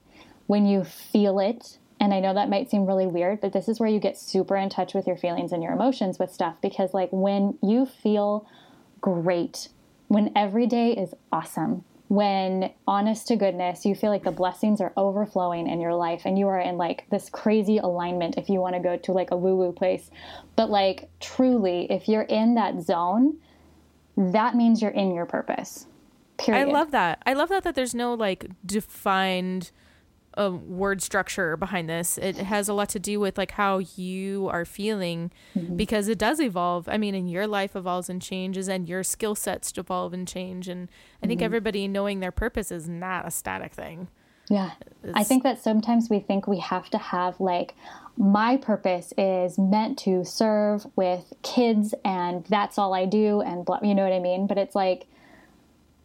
when 0.46 0.66
you 0.66 0.84
feel 0.84 1.38
it. 1.38 1.78
And 2.00 2.14
I 2.14 2.20
know 2.20 2.34
that 2.34 2.48
might 2.48 2.70
seem 2.70 2.86
really 2.86 3.06
weird, 3.06 3.40
but 3.40 3.52
this 3.52 3.68
is 3.68 3.80
where 3.80 3.88
you 3.88 3.98
get 3.98 4.16
super 4.16 4.56
in 4.56 4.68
touch 4.68 4.94
with 4.94 5.06
your 5.06 5.16
feelings 5.16 5.52
and 5.52 5.62
your 5.62 5.72
emotions 5.72 6.18
with 6.18 6.32
stuff 6.32 6.56
because, 6.62 6.94
like, 6.94 7.08
when 7.10 7.58
you 7.62 7.86
feel 7.86 8.46
great, 9.00 9.68
when 10.06 10.30
every 10.36 10.66
day 10.66 10.92
is 10.92 11.14
awesome, 11.32 11.84
when 12.08 12.70
honest 12.86 13.28
to 13.28 13.36
goodness, 13.36 13.84
you 13.84 13.94
feel 13.94 14.10
like 14.10 14.24
the 14.24 14.30
blessings 14.30 14.80
are 14.80 14.92
overflowing 14.96 15.68
in 15.68 15.80
your 15.80 15.94
life 15.94 16.22
and 16.24 16.38
you 16.38 16.48
are 16.48 16.58
in 16.58 16.78
like 16.78 17.04
this 17.10 17.28
crazy 17.28 17.78
alignment 17.78 18.38
if 18.38 18.48
you 18.48 18.60
want 18.60 18.74
to 18.74 18.80
go 18.80 18.96
to 18.96 19.12
like 19.12 19.30
a 19.30 19.36
woo 19.36 19.56
woo 19.56 19.72
place. 19.72 20.10
But 20.56 20.70
like 20.70 21.10
truly, 21.20 21.86
if 21.90 22.08
you're 22.08 22.22
in 22.22 22.54
that 22.54 22.80
zone, 22.80 23.36
that 24.16 24.56
means 24.56 24.80
you're 24.80 24.90
in 24.90 25.14
your 25.14 25.26
purpose. 25.26 25.86
Period. 26.38 26.68
I 26.68 26.72
love 26.72 26.92
that. 26.92 27.22
I 27.26 27.34
love 27.34 27.50
that 27.50 27.64
that 27.64 27.74
there's 27.74 27.94
no 27.94 28.14
like 28.14 28.46
defined 28.64 29.70
uh, 30.38 30.50
word 30.50 31.02
structure 31.02 31.56
behind 31.56 31.88
this. 31.88 32.18
It 32.18 32.36
has 32.36 32.68
a 32.68 32.74
lot 32.74 32.88
to 32.90 32.98
do 32.98 33.18
with 33.20 33.36
like 33.36 33.52
how 33.52 33.78
you 33.78 34.48
are 34.48 34.64
feeling 34.64 35.30
because 35.76 36.08
it 36.08 36.18
does 36.18 36.40
evolve. 36.40 36.88
I 36.88 36.96
mean, 36.96 37.14
and 37.14 37.30
your 37.30 37.46
life 37.46 37.74
evolves 37.74 38.08
and 38.08 38.22
changes, 38.22 38.68
and 38.68 38.88
your 38.88 39.02
skill 39.02 39.34
sets 39.34 39.72
evolve 39.76 40.12
and 40.12 40.26
change. 40.26 40.68
And 40.68 40.88
I 41.22 41.26
think 41.26 41.42
everybody 41.42 41.88
knowing 41.88 42.20
their 42.20 42.32
purpose 42.32 42.70
is 42.70 42.88
not 42.88 43.26
a 43.26 43.30
static 43.30 43.72
thing. 43.72 44.08
Yeah. 44.50 44.70
I 45.14 45.24
think 45.24 45.42
that 45.42 45.62
sometimes 45.62 46.08
we 46.08 46.20
think 46.20 46.46
we 46.46 46.58
have 46.60 46.88
to 46.90 46.98
have 46.98 47.38
like 47.38 47.74
my 48.16 48.56
purpose 48.56 49.12
is 49.18 49.58
meant 49.58 49.98
to 50.00 50.24
serve 50.24 50.86
with 50.96 51.32
kids 51.42 51.94
and 52.04 52.44
that's 52.46 52.78
all 52.78 52.94
I 52.94 53.04
do 53.04 53.40
and 53.40 53.64
blah, 53.64 53.80
you 53.82 53.94
know 53.94 54.04
what 54.04 54.12
I 54.12 54.20
mean? 54.20 54.46
But 54.46 54.58
it's 54.58 54.74
like 54.74 55.06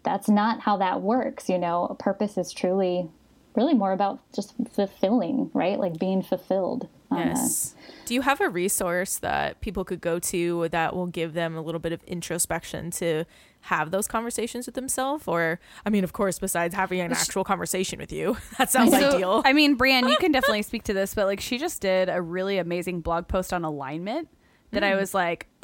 that's 0.03 0.27
not 0.27 0.61
how 0.61 0.77
that 0.77 1.01
works, 1.01 1.47
you 1.47 1.57
know. 1.57 1.85
A 1.85 1.95
purpose 1.95 2.37
is 2.37 2.51
truly 2.51 3.09
really 3.55 3.73
more 3.73 3.91
about 3.91 4.19
just 4.33 4.53
fulfilling, 4.73 5.49
right? 5.53 5.79
Like 5.79 5.97
being 5.99 6.21
fulfilled. 6.21 6.87
on 7.11 7.21
a- 7.21 7.25
Yes. 7.27 7.75
Do 8.05 8.13
you 8.13 8.21
have 8.21 8.41
a 8.41 8.49
resource 8.49 9.17
that 9.19 9.61
people 9.61 9.85
could 9.85 10.01
go 10.01 10.19
to 10.19 10.67
that 10.69 10.95
will 10.95 11.05
give 11.07 11.33
them 11.33 11.55
a 11.55 11.61
little 11.61 11.79
bit 11.79 11.93
of 11.93 12.03
introspection 12.05 12.89
to 12.91 13.23
have 13.67 13.91
those 13.91 14.07
conversations 14.07 14.65
with 14.65 14.75
themselves? 14.75 15.23
Or, 15.27 15.59
I 15.85 15.89
mean, 15.89 16.03
of 16.03 16.11
course, 16.13 16.39
besides 16.39 16.73
having 16.75 16.99
an 16.99 17.11
actual 17.13 17.43
conversation 17.43 17.99
with 17.99 18.11
you, 18.11 18.35
that 18.57 18.69
sounds 18.71 18.91
So, 18.91 19.09
ideal. 19.15 19.41
I 19.45 19.53
mean, 19.53 19.75
Brian, 19.75 20.07
you 20.07 20.17
can 20.19 20.31
definitely 20.31 20.63
speak 20.63 20.83
to 20.83 20.93
this, 20.93 21.13
but 21.13 21.27
like 21.27 21.39
she 21.39 21.57
just 21.57 21.81
did 21.81 22.09
a 22.09 22.21
really 22.21 22.57
amazing 22.57 23.01
blog 23.01 23.27
post 23.27 23.53
on 23.53 23.63
alignment 23.63 24.27
that 24.71 24.81
Mm. 24.83 24.87
I 24.87 24.95
was 24.95 25.13
like, 25.13 25.47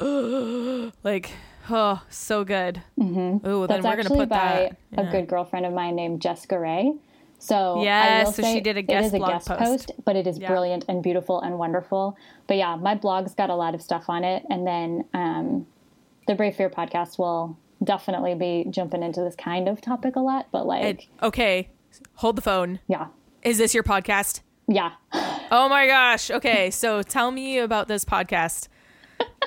like, 1.04 1.30
oh, 1.68 2.00
so 2.08 2.44
good. 2.44 2.80
Oh, 2.98 3.02
then 3.02 3.40
That's 3.42 3.44
we're 3.44 3.66
going 3.66 3.82
to 3.82 4.00
actually 4.00 4.18
put 4.18 4.28
by 4.28 4.36
that. 4.92 5.00
a 5.00 5.04
yeah. 5.04 5.10
good 5.12 5.26
girlfriend 5.28 5.66
of 5.66 5.72
mine 5.72 5.96
named 5.96 6.22
Jessica 6.22 6.58
Ray. 6.58 6.94
So 7.42 7.80
will 8.24 8.32
so 8.32 8.42
she 8.42 8.60
did 8.60 8.76
a 8.76 8.80
it 8.80 8.86
guest 8.86 9.06
is 9.08 9.14
a 9.14 9.18
blog 9.18 9.30
guest 9.30 9.48
post. 9.48 9.60
post, 9.60 9.92
but 10.04 10.14
it 10.14 10.26
is 10.26 10.38
Yeah. 10.38 10.48
brilliant 10.48 10.84
and 10.88 11.02
beautiful 11.02 11.40
and 11.40 11.58
wonderful. 11.58 12.16
But 12.46 12.58
yeah, 12.58 12.76
my 12.76 12.94
blog's 12.94 13.34
got 13.34 13.48
a 13.50 13.54
lot 13.54 13.74
of 13.74 13.80
stuff 13.82 14.04
on 14.08 14.24
it, 14.24 14.44
and 14.50 14.66
then 14.66 15.04
um, 15.14 15.66
the 16.26 16.34
Brave 16.34 16.54
Fear 16.56 16.68
podcast 16.70 17.18
will 17.18 17.56
definitely 17.82 18.34
be 18.34 18.66
jumping 18.70 19.02
into 19.02 19.22
this 19.22 19.34
kind 19.34 19.68
of 19.68 19.80
topic 19.80 20.16
a 20.16 20.20
lot. 20.20 20.46
But 20.52 20.66
like, 20.66 20.84
And- 20.84 21.06
okay, 21.22 21.70
hold 22.16 22.36
the 22.36 22.42
phone. 22.42 22.78
yeah, 22.86 23.06
Is 23.42 23.56
this 23.58 23.72
your 23.74 23.82
podcast? 23.84 24.42
yeah. 24.68 24.92
Oh 25.52 25.68
my 25.68 25.88
gosh. 25.88 26.30
Okay, 26.30 26.70
so 26.70 27.02
tell 27.02 27.32
me 27.32 27.58
about 27.58 27.88
this 27.88 28.04
podcast. 28.04 28.68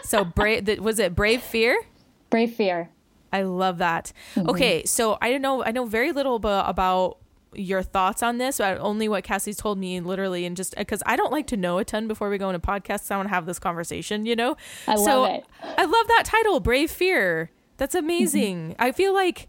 So, 0.03 0.25
brave 0.25 0.67
was 0.79 0.99
it 0.99 1.15
Brave 1.15 1.41
Fear? 1.41 1.81
Brave 2.29 2.53
Fear. 2.55 2.89
I 3.31 3.43
love 3.43 3.77
that. 3.77 4.11
Mm-hmm. 4.35 4.49
Okay, 4.49 4.83
so 4.83 5.17
I 5.21 5.31
don't 5.31 5.41
know. 5.41 5.63
I 5.63 5.71
know 5.71 5.85
very 5.85 6.11
little 6.11 6.35
about 6.35 7.19
your 7.55 7.81
thoughts 7.83 8.21
on 8.23 8.37
this. 8.37 8.57
But 8.57 8.79
only 8.79 9.07
what 9.07 9.23
Cassie's 9.23 9.57
told 9.57 9.77
me, 9.77 9.99
literally, 9.99 10.45
and 10.45 10.55
just 10.57 10.75
because 10.75 11.03
I 11.05 11.15
don't 11.15 11.31
like 11.31 11.47
to 11.47 11.57
know 11.57 11.77
a 11.77 11.85
ton 11.85 12.07
before 12.07 12.29
we 12.29 12.37
go 12.37 12.49
into 12.49 12.59
podcasts. 12.59 13.11
I 13.11 13.15
want 13.17 13.27
to 13.29 13.33
have 13.33 13.45
this 13.45 13.59
conversation. 13.59 14.25
You 14.25 14.35
know. 14.35 14.57
I 14.87 14.95
so 14.95 15.21
love 15.21 15.29
it. 15.35 15.45
I 15.77 15.85
love 15.85 16.07
that 16.07 16.23
title, 16.25 16.59
Brave 16.59 16.91
Fear. 16.91 17.49
That's 17.77 17.95
amazing. 17.95 18.69
Mm-hmm. 18.71 18.81
I 18.81 18.91
feel 18.91 19.13
like 19.13 19.47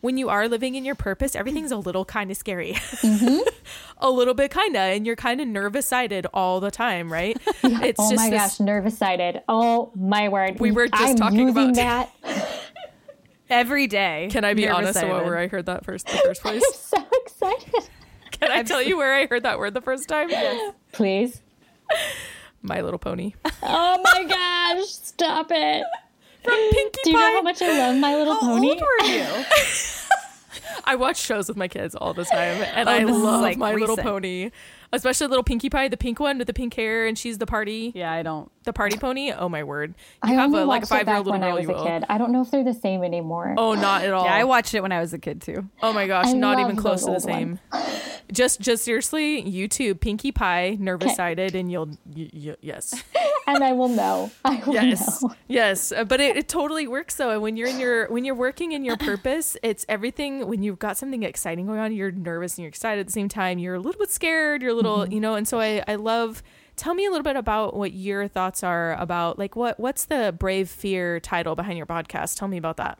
when 0.00 0.18
you 0.18 0.28
are 0.28 0.48
living 0.48 0.74
in 0.74 0.84
your 0.84 0.94
purpose, 0.94 1.34
everything's 1.34 1.72
a 1.72 1.78
little 1.78 2.04
kind 2.04 2.30
of 2.30 2.36
scary. 2.36 2.74
Mm-hmm. 2.74 3.38
a 3.98 4.10
little 4.10 4.34
bit 4.34 4.50
kind 4.50 4.76
of, 4.76 4.80
and 4.82 5.06
you're 5.06 5.16
kind 5.16 5.40
of 5.40 5.48
nervous 5.48 5.86
sided 5.86 6.26
all 6.34 6.60
the 6.60 6.70
time, 6.70 7.10
right? 7.12 7.36
It's 7.64 7.98
Oh 7.98 8.14
my 8.14 8.28
this- 8.30 8.38
gosh, 8.58 8.60
nervous 8.60 8.98
sided. 8.98 9.42
Oh 9.48 9.90
my 9.96 10.28
word. 10.28 10.60
We 10.60 10.72
were 10.72 10.88
just 10.88 11.02
I'm 11.02 11.16
talking 11.16 11.48
about- 11.48 11.74
that. 11.76 12.10
Every 13.54 13.86
day. 13.86 14.28
Can 14.30 14.44
I 14.44 14.54
be 14.54 14.68
honest 14.68 14.96
Nervous-sided. 14.96 15.10
about 15.10 15.24
where 15.24 15.38
I 15.38 15.46
heard 15.46 15.66
that 15.66 15.84
first 15.84 16.06
the 16.06 16.16
first 16.24 16.42
place? 16.42 16.62
I'm 16.64 16.72
so 17.00 17.06
excited. 17.24 17.88
Can 18.32 18.50
I 18.50 18.62
tell 18.62 18.82
you 18.82 18.96
where 18.96 19.14
I 19.14 19.26
heard 19.26 19.44
that 19.44 19.58
word 19.58 19.74
the 19.74 19.80
first 19.80 20.08
time? 20.08 20.28
Yes. 20.28 20.74
Please. 20.92 21.40
My 22.62 22.80
Little 22.80 22.98
Pony. 22.98 23.34
Oh 23.62 24.00
my 24.02 24.24
gosh, 24.24 24.88
stop 24.88 25.48
it. 25.50 25.84
From 26.42 26.54
Pinkie 26.72 26.90
Pie. 26.92 27.00
Do 27.04 27.10
you 27.10 27.16
know 27.18 27.32
how 27.36 27.42
much 27.42 27.62
I 27.62 27.78
love 27.78 27.96
My 28.00 28.14
Little 28.16 28.34
How 28.34 28.40
Pony? 28.40 28.70
old 28.70 28.80
were 28.80 29.06
you? 29.06 29.24
I 30.86 30.96
watch 30.96 31.16
shows 31.18 31.48
with 31.48 31.56
my 31.56 31.68
kids 31.68 31.94
all 31.94 32.12
the 32.12 32.24
time, 32.24 32.62
and 32.74 32.88
Oh, 32.88 32.92
I 32.92 33.04
love 33.04 33.40
like, 33.40 33.56
My 33.56 33.74
Little. 33.74 33.96
Pony, 33.96 34.50
especially 34.92 35.28
Little 35.28 35.44
Pinkie 35.44 35.70
Pie, 35.70 35.88
the 35.88 35.96
pink 35.96 36.20
one 36.20 36.36
with 36.38 36.46
the 36.46 36.52
pink 36.52 36.74
hair, 36.74 37.06
and 37.06 37.16
she's 37.16 37.38
the 37.38 37.46
party, 37.46 37.92
yeah, 37.94 38.12
I 38.12 38.22
don't. 38.22 38.50
The 38.64 38.72
party 38.72 38.96
pony. 38.98 39.30
Oh 39.32 39.48
my 39.48 39.62
word! 39.64 39.94
I 40.22 40.32
You 40.32 40.38
have 40.38 40.46
only 40.46 40.62
a, 40.62 40.64
like 40.66 40.82
a 40.82 40.86
watched 40.86 40.92
it 40.92 40.94
five 40.94 41.06
year 41.08 41.16
old 41.16 41.26
back 41.26 41.32
little 41.32 41.40
when 41.40 41.42
I 41.50 41.54
was 41.54 41.64
You 41.64 41.70
a 41.70 41.74
will. 41.76 41.84
kid. 41.86 42.04
I 42.08 42.18
don't 42.18 42.32
know 42.32 42.42
if 42.42 42.50
they're 42.50 42.64
the 42.64 42.74
same 42.74 43.04
anymore. 43.04 43.54
Oh, 43.56 43.74
not 43.74 44.02
at 44.04 44.12
all. 44.12 44.24
Yeah, 44.24 44.34
I 44.34 44.44
watched 44.44 44.74
it 44.74 44.80
when 44.82 44.92
I 44.92 45.00
was 45.00 45.12
a 45.12 45.18
kid 45.18 45.40
too. 45.42 45.68
Oh 45.82 45.92
my 45.92 46.06
gosh, 46.06 46.26
I 46.26 46.32
not 46.32 46.58
even 46.58 46.76
close 46.76 47.04
to 47.04 47.12
the 47.12 47.20
same. 47.20 47.58
Just, 48.32 48.58
just 48.60 48.84
seriously, 48.84 49.42
YouTube 49.44 50.00
Pinkie 50.00 50.32
Pie, 50.32 50.76
nervous 50.80 51.14
sided, 51.14 51.54
and 51.54 51.70
you'll, 51.70 51.88
y- 52.16 52.30
y- 52.32 52.56
yes, 52.62 53.04
and 53.46 53.62
I 53.62 53.72
will 53.72 53.88
know. 53.90 54.30
I 54.44 54.62
will 54.66 54.72
yes, 54.72 55.22
know. 55.22 55.34
yes. 55.46 55.92
Uh, 55.92 56.04
But 56.04 56.20
it, 56.22 56.36
it 56.38 56.48
totally 56.48 56.88
works 56.88 57.16
though. 57.16 57.30
And 57.30 57.42
when 57.42 57.56
you're 57.58 57.68
in 57.68 57.78
your, 57.78 58.08
when 58.08 58.24
you're 58.24 58.34
working 58.34 58.72
in 58.72 58.82
your 58.82 58.96
purpose, 58.96 59.58
it's 59.62 59.84
everything. 59.90 60.48
When 60.48 60.62
you've 60.62 60.78
got 60.78 60.96
something 60.96 61.22
exciting 61.22 61.66
going 61.66 61.78
on, 61.78 61.92
you're 61.92 62.10
nervous 62.12 62.56
and 62.56 62.62
you're 62.62 62.70
excited 62.70 63.00
at 63.00 63.06
the 63.06 63.12
same 63.12 63.28
time. 63.28 63.58
You're 63.58 63.74
a 63.74 63.78
little 63.80 63.98
bit 63.98 64.10
scared. 64.10 64.62
You're 64.62 64.72
a 64.72 64.74
little, 64.74 65.00
Mm-hmm. 65.00 65.12
you 65.12 65.20
know. 65.20 65.34
And 65.34 65.46
so 65.46 65.60
I, 65.60 65.84
I 65.86 65.96
love. 65.96 66.42
Tell 66.76 66.94
me 66.94 67.06
a 67.06 67.10
little 67.10 67.24
bit 67.24 67.36
about 67.36 67.76
what 67.76 67.92
your 67.92 68.26
thoughts 68.28 68.62
are 68.62 68.94
about 68.94 69.38
like 69.38 69.56
what 69.56 69.78
what's 69.78 70.06
the 70.06 70.34
brave 70.36 70.68
fear 70.68 71.20
title 71.20 71.54
behind 71.54 71.76
your 71.76 71.86
podcast. 71.86 72.36
Tell 72.38 72.48
me 72.48 72.56
about 72.56 72.76
that. 72.78 72.98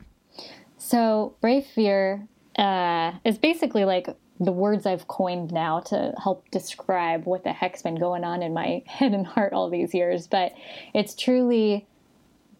So, 0.78 1.36
Brave 1.40 1.64
Fear 1.66 2.26
uh, 2.58 3.12
is 3.24 3.38
basically 3.38 3.84
like 3.84 4.08
the 4.40 4.52
words 4.52 4.84
I've 4.84 5.08
coined 5.08 5.52
now 5.52 5.80
to 5.80 6.12
help 6.22 6.50
describe 6.50 7.24
what 7.24 7.44
the 7.44 7.52
heck's 7.52 7.82
been 7.82 7.94
going 7.94 8.24
on 8.24 8.42
in 8.42 8.52
my 8.52 8.82
head 8.86 9.12
and 9.12 9.26
heart 9.26 9.52
all 9.52 9.70
these 9.70 9.94
years. 9.94 10.26
But 10.26 10.52
it's 10.92 11.14
truly 11.14 11.86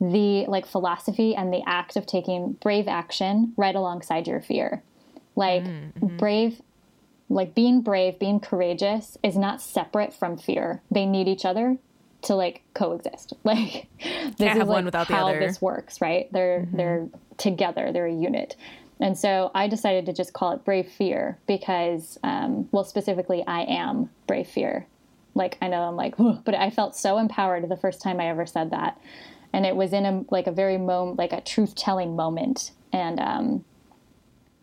the 0.01 0.47
like 0.47 0.67
philosophy 0.67 1.35
and 1.35 1.53
the 1.53 1.63
act 1.67 1.97
of 1.97 2.07
taking 2.07 2.53
brave 2.63 2.89
action 2.89 3.53
right 3.57 3.75
alongside 3.75 4.27
your 4.27 4.41
fear. 4.41 4.83
Like 5.37 5.65
brave 6.17 6.61
like 7.29 7.55
being 7.55 7.81
brave, 7.81 8.19
being 8.19 8.41
courageous 8.41 9.17
is 9.23 9.37
not 9.37 9.61
separate 9.61 10.13
from 10.13 10.37
fear. 10.37 10.83
They 10.91 11.07
need 11.07 11.29
each 11.29 11.45
other 11.45 11.79
to 12.23 12.35
like 12.35 12.63
coexist. 12.75 13.35
Like 13.45 13.89
this 13.99 14.37
Can't 14.39 14.41
is 14.41 14.59
have 14.59 14.69
one 14.69 14.85
like 14.85 15.07
how 15.07 15.33
this 15.33 15.61
works, 15.61 16.01
right? 16.01 16.33
They're 16.33 16.67
they're 16.73 17.09
together. 17.37 17.93
They're 17.93 18.07
a 18.07 18.13
unit. 18.13 18.57
And 19.01 19.19
so 19.19 19.51
I 19.55 19.69
decided 19.69 20.07
to 20.07 20.13
just 20.13 20.33
call 20.33 20.53
it 20.53 20.65
Brave 20.65 20.91
Fear 20.91 21.39
because, 21.47 22.19
um, 22.23 22.69
well, 22.71 22.85
specifically, 22.85 23.45
I 23.47 23.63
am 23.63 24.09
Brave 24.27 24.49
Fear. 24.49 24.87
Like, 25.35 25.59
I 25.61 25.69
know 25.69 25.83
I'm 25.83 25.97
like, 25.97 26.15
but 26.17 26.55
I 26.55 26.71
felt 26.71 26.97
so 26.97 27.19
empowered 27.19 27.69
the 27.69 27.77
first 27.77 28.01
time 28.01 28.21
I 28.21 28.29
ever 28.29 28.47
said 28.47 28.71
that. 28.71 29.01
And 29.53 29.67
it 29.67 29.75
was 29.75 29.93
in 29.93 30.07
a, 30.07 30.25
like 30.31 30.47
a 30.47 30.53
very 30.53 30.79
moment, 30.79 31.19
like 31.19 31.33
a 31.33 31.41
truth 31.41 31.75
telling 31.75 32.15
moment. 32.17 32.71
And, 32.93 33.19
um, 33.19 33.65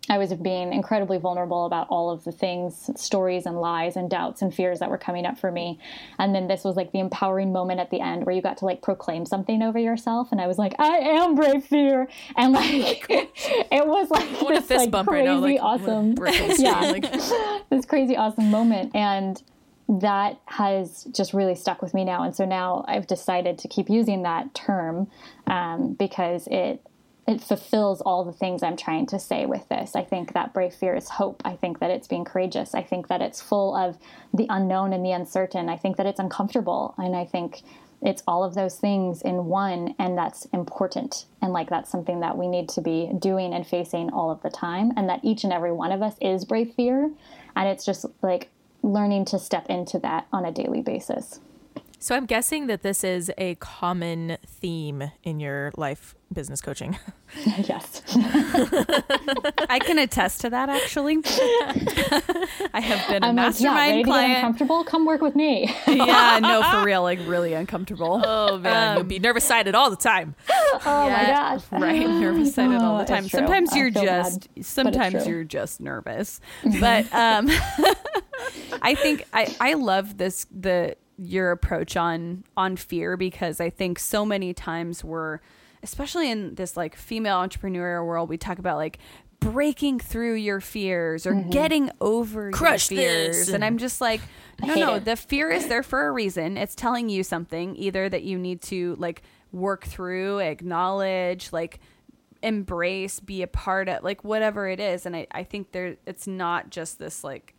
I 0.10 0.18
was 0.18 0.34
being 0.34 0.74
incredibly 0.74 1.20
vulnerable 1.20 1.66
about 1.66 1.88
all 1.90 2.10
of 2.10 2.24
the 2.24 2.32
things, 2.32 2.90
stories 2.96 3.46
and 3.46 3.62
lies 3.62 3.96
and 3.96 4.10
doubts 4.10 4.42
and 4.42 4.54
fears 4.54 4.80
that 4.80 4.90
were 4.90 4.98
coming 4.98 5.26
up 5.26 5.38
for 5.38 5.52
me. 5.52 5.80
And 6.18 6.34
then 6.34 6.48
this 6.48 6.64
was 6.64 6.76
like 6.76 6.92
the 6.92 7.00
empowering 7.00 7.54
moment 7.54 7.80
at 7.80 7.92
the 7.92 8.02
end 8.02 8.26
where 8.26 8.34
you 8.34 8.42
got 8.42 8.58
to 8.58 8.66
like 8.66 8.82
proclaim 8.82 9.26
something 9.26 9.62
over 9.62 9.78
yourself. 9.78 10.32
And 10.32 10.42
I 10.42 10.48
was 10.48 10.58
like, 10.58 10.74
I 10.80 10.98
am 10.98 11.36
brave 11.36 11.64
fear. 11.64 12.08
And 12.36 12.52
like, 12.52 13.06
it 13.10 13.86
was 13.86 14.10
like 14.10 14.28
this 14.68 14.70
like, 14.70 15.06
crazy, 15.06 15.28
right 15.28 15.40
like, 15.40 15.60
awesome, 15.62 16.16
yeah, 16.58 16.80
like. 16.80 17.06
this 17.70 17.86
crazy, 17.86 18.18
awesome 18.18 18.50
moment. 18.50 18.96
And 18.96 19.42
that 19.88 20.40
has 20.46 21.04
just 21.12 21.34
really 21.34 21.56
stuck 21.56 21.82
with 21.82 21.94
me 21.94 22.06
now. 22.06 22.24
And 22.24 22.36
so 22.36 22.46
now 22.46 22.86
I've 22.88 23.08
decided 23.08 23.58
to 23.60 23.68
keep 23.68 23.90
using 23.90 24.24
that 24.24 24.54
term 24.54 25.10
um, 25.48 25.94
because 25.94 26.48
it 26.50 26.82
it 27.28 27.42
fulfills 27.42 28.02
all 28.02 28.26
the 28.26 28.34
things 28.34 28.64
I'm 28.64 28.76
trying 28.76 29.06
to 29.08 29.20
say 29.20 29.46
with 29.46 29.68
this. 29.70 29.96
I 29.96 30.04
think 30.04 30.34
that 30.34 30.54
brave 30.54 30.74
fear 30.74 30.96
is 30.96 31.08
hope. 31.08 31.42
I 31.46 31.56
think 31.56 31.80
that 31.80 31.92
it's 31.92 32.08
being 32.08 32.26
courageous. 32.26 32.74
I 32.74 32.82
think 32.82 33.08
that 33.10 33.22
it's 33.22 33.42
full 33.42 33.76
of 33.76 33.98
the 34.34 34.48
unknown 34.50 34.92
and 34.92 35.06
the 35.06 35.12
uncertain. 35.12 35.70
I 35.70 35.78
think 35.78 35.98
that 35.98 36.08
it's 36.08 36.20
uncomfortable. 36.20 36.96
And 36.98 37.16
I 37.16 37.26
think 37.26 37.62
it's 38.02 38.24
all 38.28 38.44
of 38.44 38.56
those 38.56 38.78
things 38.78 39.22
in 39.22 39.46
one. 39.46 39.94
And 40.00 40.18
that's 40.18 40.46
important. 40.46 41.26
And 41.44 41.54
like 41.54 41.70
that's 41.70 41.92
something 41.92 42.22
that 42.22 42.38
we 42.38 42.48
need 42.48 42.68
to 42.70 42.82
be 42.82 43.12
doing 43.20 43.54
and 43.54 43.66
facing 43.68 44.10
all 44.10 44.32
of 44.32 44.42
the 44.42 44.50
time. 44.50 44.92
And 44.98 45.08
that 45.08 45.24
each 45.24 45.44
and 45.44 45.54
every 45.54 45.72
one 45.72 45.92
of 45.92 46.02
us 46.02 46.16
is 46.20 46.44
brave 46.44 46.74
fear. 46.74 47.12
And 47.56 47.70
it's 47.70 47.86
just 47.86 48.06
like 48.24 48.50
learning 48.82 49.26
to 49.26 49.38
step 49.38 49.68
into 49.70 50.00
that 50.00 50.26
on 50.34 50.44
a 50.44 50.52
daily 50.52 50.82
basis. 50.82 51.40
So 52.02 52.16
I'm 52.16 52.26
guessing 52.26 52.66
that 52.66 52.82
this 52.82 53.04
is 53.04 53.32
a 53.38 53.54
common 53.56 54.40
theme 54.48 55.12
in 55.22 55.40
your 55.40 55.72
life 55.78 56.16
business 56.34 56.60
coaching. 56.60 56.98
yes. 57.46 58.02
I 59.70 59.80
can 59.80 60.00
attest 60.00 60.42
to 60.42 60.50
that 60.50 60.68
actually. 60.68 61.18
I 62.74 62.80
have 62.82 63.08
been 63.08 63.24
a 63.24 63.28
I'm 63.28 63.36
mastermind 63.36 63.78
like, 63.78 63.98
yeah, 63.98 64.04
client. 64.04 64.38
uncomfortable? 64.38 64.84
Come 64.84 65.06
work 65.06 65.22
with 65.22 65.36
me. 65.36 65.72
yeah, 65.86 66.40
no, 66.42 66.64
for 66.72 66.84
real, 66.84 67.04
like 67.04 67.20
really 67.28 67.54
uncomfortable. 67.54 68.20
Oh 68.26 68.58
man, 68.58 68.88
um, 68.88 68.98
you'll 68.98 69.06
be 69.06 69.20
nervous 69.20 69.44
sided 69.44 69.76
all 69.76 69.92
the 69.92 69.96
time. 69.96 70.34
Oh 70.84 71.08
yeah, 71.08 71.14
my 71.14 71.26
gosh. 71.28 71.64
Right, 71.72 72.10
nervous 72.10 72.56
sided 72.56 72.78
oh, 72.82 72.84
all 72.86 72.98
the 72.98 73.06
time. 73.06 73.28
Sometimes 73.28 73.76
you're 73.76 73.92
just 73.92 74.50
bad, 74.56 74.66
sometimes 74.66 75.28
you're 75.28 75.44
just 75.44 75.80
nervous. 75.80 76.40
But 76.80 77.14
um 77.14 77.48
I 78.82 78.96
think 78.96 79.28
I 79.34 79.56
I 79.60 79.74
love 79.76 80.18
this 80.18 80.48
the 80.50 80.96
your 81.22 81.52
approach 81.52 81.96
on 81.96 82.44
on 82.58 82.76
fear 82.76 83.16
because 83.16 83.62
I 83.62 83.70
think 83.70 84.00
so 84.00 84.26
many 84.26 84.54
times 84.54 85.04
we're 85.04 85.40
especially 85.84 86.32
in 86.32 86.56
this 86.56 86.76
like 86.76 86.96
female 86.96 87.38
entrepreneurial 87.38 88.06
world 88.06 88.28
we 88.28 88.38
talk 88.38 88.58
about 88.58 88.78
like 88.78 88.98
breaking 89.40 90.00
through 90.00 90.34
your 90.34 90.60
fears 90.60 91.26
or 91.28 91.34
mm-hmm. 91.34 91.50
getting 91.52 91.92
over 92.00 92.52
Crush 92.52 92.90
your 92.90 93.02
fears 93.02 93.38
this. 93.38 93.50
and 93.50 93.64
I'm 93.64 93.78
just 93.78 94.02
like 94.02 94.22
no 94.64 94.74
no 94.74 94.96
it. 94.96 95.06
the 95.06 95.16
fear 95.16 95.52
is 95.52 95.68
there 95.68 95.84
for 95.84 96.08
a 96.08 96.12
reason 96.12 96.58
it's 96.58 96.76
telling 96.76 97.08
you 97.08 97.24
something 97.24 97.76
either 97.76 98.10
that 98.10 98.24
you 98.24 98.40
need 98.40 98.62
to 98.64 98.96
like 98.98 99.22
work 99.52 99.86
through 99.86 100.40
acknowledge 100.40 101.54
like 101.54 101.80
embrace 102.42 103.20
be 103.20 103.44
a 103.44 103.48
part 103.48 103.88
of 103.90 104.04
like 104.04 104.24
whatever 104.24 104.68
it 104.68 104.80
is 104.80 105.06
and 105.06 105.16
I, 105.16 105.28
I 105.32 105.44
think 105.44 105.72
there 105.72 105.98
it's 106.08 106.26
not 106.26 106.72
just 106.72 106.98
this 106.98 107.24
like 107.24 107.56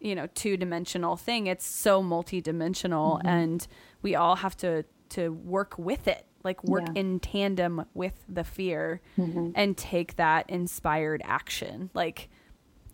you 0.00 0.14
know 0.14 0.26
two 0.34 0.56
dimensional 0.56 1.16
thing 1.16 1.46
it's 1.46 1.66
so 1.66 2.02
multi-dimensional 2.02 3.16
mm-hmm. 3.16 3.26
and 3.26 3.68
we 4.02 4.14
all 4.14 4.36
have 4.36 4.56
to 4.56 4.84
to 5.08 5.32
work 5.32 5.78
with 5.78 6.06
it 6.08 6.26
like 6.44 6.62
work 6.64 6.84
yeah. 6.86 7.00
in 7.00 7.20
tandem 7.20 7.84
with 7.94 8.24
the 8.28 8.44
fear 8.44 9.00
mm-hmm. 9.18 9.50
and 9.54 9.76
take 9.76 10.16
that 10.16 10.48
inspired 10.48 11.20
action 11.24 11.90
like 11.94 12.28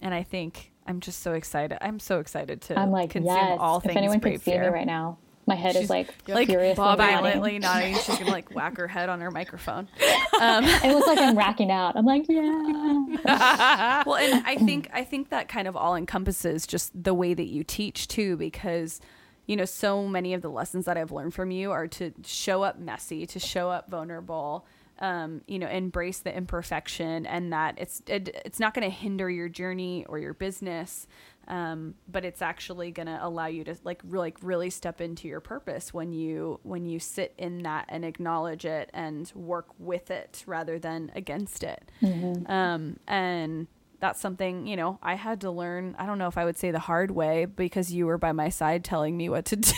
and 0.00 0.14
i 0.14 0.22
think 0.22 0.72
i'm 0.86 1.00
just 1.00 1.20
so 1.20 1.32
excited 1.32 1.76
i'm 1.80 1.98
so 1.98 2.20
excited 2.20 2.60
to 2.60 2.78
i'm 2.78 2.90
like 2.90 3.10
consume 3.10 3.34
yes. 3.34 3.58
all 3.60 3.80
things 3.80 3.92
if 3.92 3.96
anyone 3.96 4.20
could 4.20 4.40
see 4.40 4.58
me 4.58 4.66
right 4.66 4.86
now 4.86 5.18
my 5.46 5.54
head 5.54 5.74
she's, 5.74 5.84
is 5.84 5.90
like 5.90 6.08
like 6.28 6.48
violently 6.48 7.58
nodding. 7.58 7.94
She's 7.96 8.18
gonna 8.18 8.30
like 8.30 8.50
whack 8.54 8.76
her 8.76 8.88
head 8.88 9.08
on 9.08 9.20
her 9.20 9.30
microphone. 9.30 9.88
Um, 10.40 10.64
it 10.64 10.92
looks 10.92 11.06
like 11.06 11.20
I'm 11.20 11.38
racking 11.38 11.70
out. 11.70 11.96
I'm 11.96 12.04
like, 12.04 12.24
yeah. 12.28 14.02
well, 14.04 14.16
and 14.16 14.44
I 14.44 14.56
think 14.56 14.90
I 14.92 15.04
think 15.04 15.28
that 15.30 15.48
kind 15.48 15.68
of 15.68 15.76
all 15.76 15.94
encompasses 15.94 16.66
just 16.66 16.90
the 17.00 17.14
way 17.14 17.34
that 17.34 17.46
you 17.46 17.62
teach 17.62 18.08
too, 18.08 18.36
because 18.36 19.00
you 19.46 19.54
know 19.54 19.64
so 19.64 20.08
many 20.08 20.34
of 20.34 20.42
the 20.42 20.50
lessons 20.50 20.86
that 20.86 20.96
I've 20.96 21.12
learned 21.12 21.34
from 21.34 21.52
you 21.52 21.70
are 21.70 21.86
to 21.86 22.12
show 22.24 22.64
up 22.64 22.80
messy, 22.80 23.26
to 23.26 23.38
show 23.38 23.70
up 23.70 23.88
vulnerable. 23.88 24.66
Um, 24.98 25.42
you 25.46 25.58
know, 25.60 25.68
embrace 25.68 26.18
the 26.18 26.36
imperfection, 26.36 27.26
and 27.26 27.52
that 27.52 27.76
it's 27.78 28.02
it, 28.06 28.42
it's 28.44 28.58
not 28.58 28.74
going 28.74 28.88
to 28.88 28.94
hinder 28.94 29.30
your 29.30 29.48
journey 29.48 30.04
or 30.08 30.18
your 30.18 30.34
business 30.34 31.06
um, 31.46 31.94
but 32.08 32.24
it's 32.24 32.42
actually 32.42 32.90
going 32.90 33.06
to 33.06 33.18
allow 33.24 33.46
you 33.46 33.62
to 33.64 33.76
like 33.84 34.00
really 34.04 34.24
like 34.24 34.38
really 34.42 34.70
step 34.70 35.02
into 35.02 35.28
your 35.28 35.40
purpose 35.40 35.92
when 35.92 36.12
you 36.12 36.58
when 36.62 36.86
you 36.86 36.98
sit 36.98 37.34
in 37.36 37.62
that 37.62 37.84
and 37.90 38.06
acknowledge 38.06 38.64
it 38.64 38.88
and 38.94 39.30
work 39.34 39.66
with 39.78 40.10
it 40.10 40.42
rather 40.46 40.78
than 40.78 41.12
against 41.14 41.62
it 41.62 41.90
mm-hmm. 42.00 42.50
um, 42.50 42.98
and 43.06 43.66
that's 44.00 44.20
something 44.20 44.66
you 44.66 44.76
know 44.76 44.98
i 45.02 45.14
had 45.14 45.42
to 45.42 45.50
learn 45.50 45.94
i 45.98 46.06
don't 46.06 46.18
know 46.18 46.26
if 46.26 46.38
i 46.38 46.44
would 46.44 46.56
say 46.56 46.70
the 46.70 46.78
hard 46.78 47.10
way 47.10 47.44
because 47.44 47.92
you 47.92 48.06
were 48.06 48.16
by 48.16 48.32
my 48.32 48.48
side 48.48 48.82
telling 48.82 49.14
me 49.14 49.28
what 49.28 49.44
to 49.44 49.56
do 49.56 49.72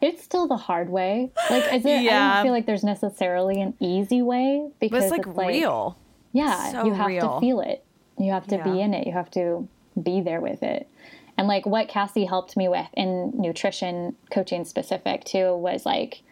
it's 0.00 0.22
still 0.22 0.48
the 0.48 0.56
hard 0.56 0.88
way 0.88 1.30
like 1.50 1.70
is 1.74 1.84
it 1.84 2.02
yeah. 2.02 2.30
i 2.30 2.34
don't 2.36 2.44
feel 2.44 2.52
like 2.52 2.64
there's 2.64 2.84
necessarily 2.84 3.60
an 3.60 3.74
easy 3.78 4.22
way 4.22 4.70
because 4.80 5.04
it's 5.04 5.10
like, 5.10 5.26
it's 5.26 5.36
like 5.36 5.48
real 5.48 5.98
yeah 6.32 6.72
so 6.72 6.86
you 6.86 6.94
have 6.94 7.06
real. 7.06 7.34
to 7.34 7.40
feel 7.40 7.60
it 7.60 7.84
you 8.18 8.32
have 8.32 8.46
to 8.46 8.56
yeah. 8.56 8.64
be 8.64 8.80
in 8.80 8.94
it 8.94 9.06
you 9.06 9.12
have 9.12 9.30
to 9.30 9.68
be 10.02 10.20
there 10.20 10.40
with 10.40 10.62
it. 10.62 10.88
And 11.36 11.46
like 11.46 11.66
what 11.66 11.88
Cassie 11.88 12.24
helped 12.24 12.56
me 12.56 12.68
with 12.68 12.88
in 12.94 13.32
nutrition 13.34 14.16
coaching 14.30 14.64
specific 14.64 15.24
too 15.24 15.54
was 15.54 15.86
like 15.86 16.22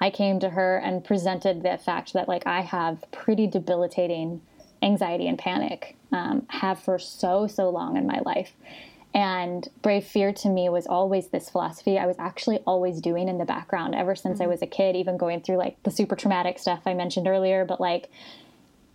I 0.00 0.10
came 0.10 0.40
to 0.40 0.50
her 0.50 0.78
and 0.78 1.04
presented 1.04 1.62
the 1.62 1.78
fact 1.78 2.12
that 2.14 2.28
like 2.28 2.46
I 2.46 2.60
have 2.62 3.04
pretty 3.10 3.46
debilitating 3.46 4.40
anxiety 4.82 5.28
and 5.28 5.38
panic, 5.38 5.96
um, 6.12 6.46
have 6.48 6.80
for 6.80 6.98
so 6.98 7.46
so 7.46 7.68
long 7.68 7.96
in 7.96 8.06
my 8.06 8.20
life. 8.24 8.52
And 9.12 9.68
brave 9.82 10.04
fear 10.04 10.32
to 10.34 10.48
me 10.48 10.68
was 10.68 10.86
always 10.86 11.28
this 11.28 11.50
philosophy 11.50 11.98
I 11.98 12.06
was 12.06 12.16
actually 12.18 12.58
always 12.58 13.00
doing 13.00 13.28
in 13.28 13.38
the 13.38 13.44
background 13.44 13.94
ever 13.94 14.14
since 14.14 14.34
mm-hmm. 14.34 14.44
I 14.44 14.46
was 14.46 14.62
a 14.62 14.66
kid, 14.66 14.94
even 14.94 15.16
going 15.16 15.40
through 15.40 15.56
like 15.56 15.82
the 15.82 15.90
super 15.90 16.14
traumatic 16.14 16.58
stuff 16.58 16.82
I 16.86 16.94
mentioned 16.94 17.26
earlier. 17.26 17.64
But 17.64 17.80
like, 17.80 18.08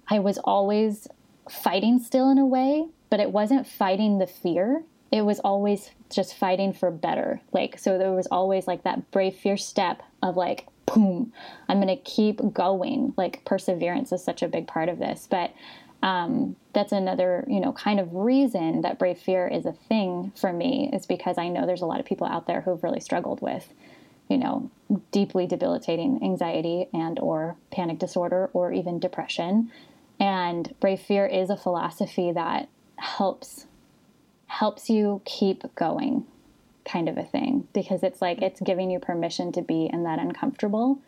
I 0.08 0.20
was 0.20 0.38
always 0.40 1.08
fighting 1.50 2.00
still 2.00 2.30
in 2.30 2.38
a 2.38 2.46
way, 2.46 2.88
but 3.16 3.22
it 3.22 3.32
wasn't 3.32 3.66
fighting 3.66 4.18
the 4.18 4.28
fear. 4.28 4.84
It 5.10 5.22
was 5.22 5.40
always 5.40 5.92
just 6.14 6.36
fighting 6.36 6.74
for 6.74 6.92
better. 6.92 7.40
Like, 7.54 7.80
so 7.80 7.98
there 7.98 8.12
was 8.12 8.28
always 8.28 8.68
like 8.68 8.84
that 8.84 9.10
brave, 9.12 9.38
fierce 9.38 9.66
step 9.66 10.04
of 10.22 10.36
like, 10.36 10.68
boom, 10.86 11.32
I'm 11.70 11.78
going 11.78 11.88
to 11.88 12.04
keep 12.04 12.42
going. 12.52 13.14
Like, 13.16 13.46
perseverance 13.46 14.12
is 14.12 14.22
such 14.22 14.44
a 14.44 14.50
big 14.50 14.68
part 14.68 14.90
of 14.90 15.00
this. 15.00 15.30
But 15.32 15.54
um, 16.04 16.58
that's 16.74 16.92
another, 16.92 17.46
you 17.48 17.62
know, 17.62 17.72
kind 17.72 18.02
of 18.02 18.14
reason 18.14 18.82
that 18.82 19.00
brave 19.00 19.18
fear 19.18 19.48
is 19.48 19.66
a 19.66 19.72
thing 19.72 20.34
for 20.36 20.52
me 20.52 20.90
is 20.92 21.06
because 21.06 21.38
I 21.38 21.48
know 21.48 21.66
there's 21.66 21.84
a 21.84 21.86
lot 21.86 22.02
of 22.02 22.06
people 22.06 22.28
out 22.28 22.48
there 22.48 22.60
who've 22.60 22.84
really 22.84 23.00
struggled 23.00 23.42
with, 23.42 23.74
you 24.28 24.38
know, 24.38 24.70
deeply 25.14 25.48
debilitating 25.48 26.20
anxiety 26.22 26.90
and 26.94 27.18
or 27.20 27.56
panic 27.72 27.98
disorder 27.98 28.50
or 28.52 28.74
even 28.74 29.00
depression. 29.00 29.72
And 30.20 30.76
brave 30.82 31.00
fear 31.00 31.26
is 31.26 31.50
a 31.50 31.56
philosophy 31.56 32.34
that 32.34 32.68
helps 32.98 33.66
helps 34.48 34.90
you 34.90 35.22
keep 35.26 35.64
going 35.76 36.26
kind 36.86 37.10
of 37.10 37.18
a 37.18 37.24
thing 37.24 37.68
because 37.74 38.04
it's 38.04 38.22
like 38.22 38.42
it's 38.42 38.62
giving 38.62 38.92
you 38.92 39.00
permission 39.00 39.52
to 39.52 39.62
be 39.62 39.90
in 39.92 40.04
that 40.04 40.20
uncomfortable. 40.20 41.00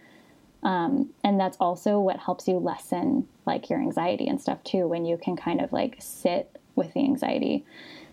Um, 0.64 1.12
and 1.24 1.40
that's 1.40 1.56
also 1.60 2.00
what 2.00 2.18
helps 2.18 2.48
you 2.48 2.58
lessen 2.58 3.28
like 3.46 3.70
your 3.70 3.80
anxiety 3.80 4.28
and 4.28 4.42
stuff 4.42 4.64
too 4.64 4.88
when 4.88 5.06
you 5.06 5.18
can 5.18 5.38
kind 5.38 5.62
of 5.62 5.72
like 5.72 5.98
sit 6.00 6.60
with 6.76 6.94
the 6.94 7.02
anxiety. 7.02 7.64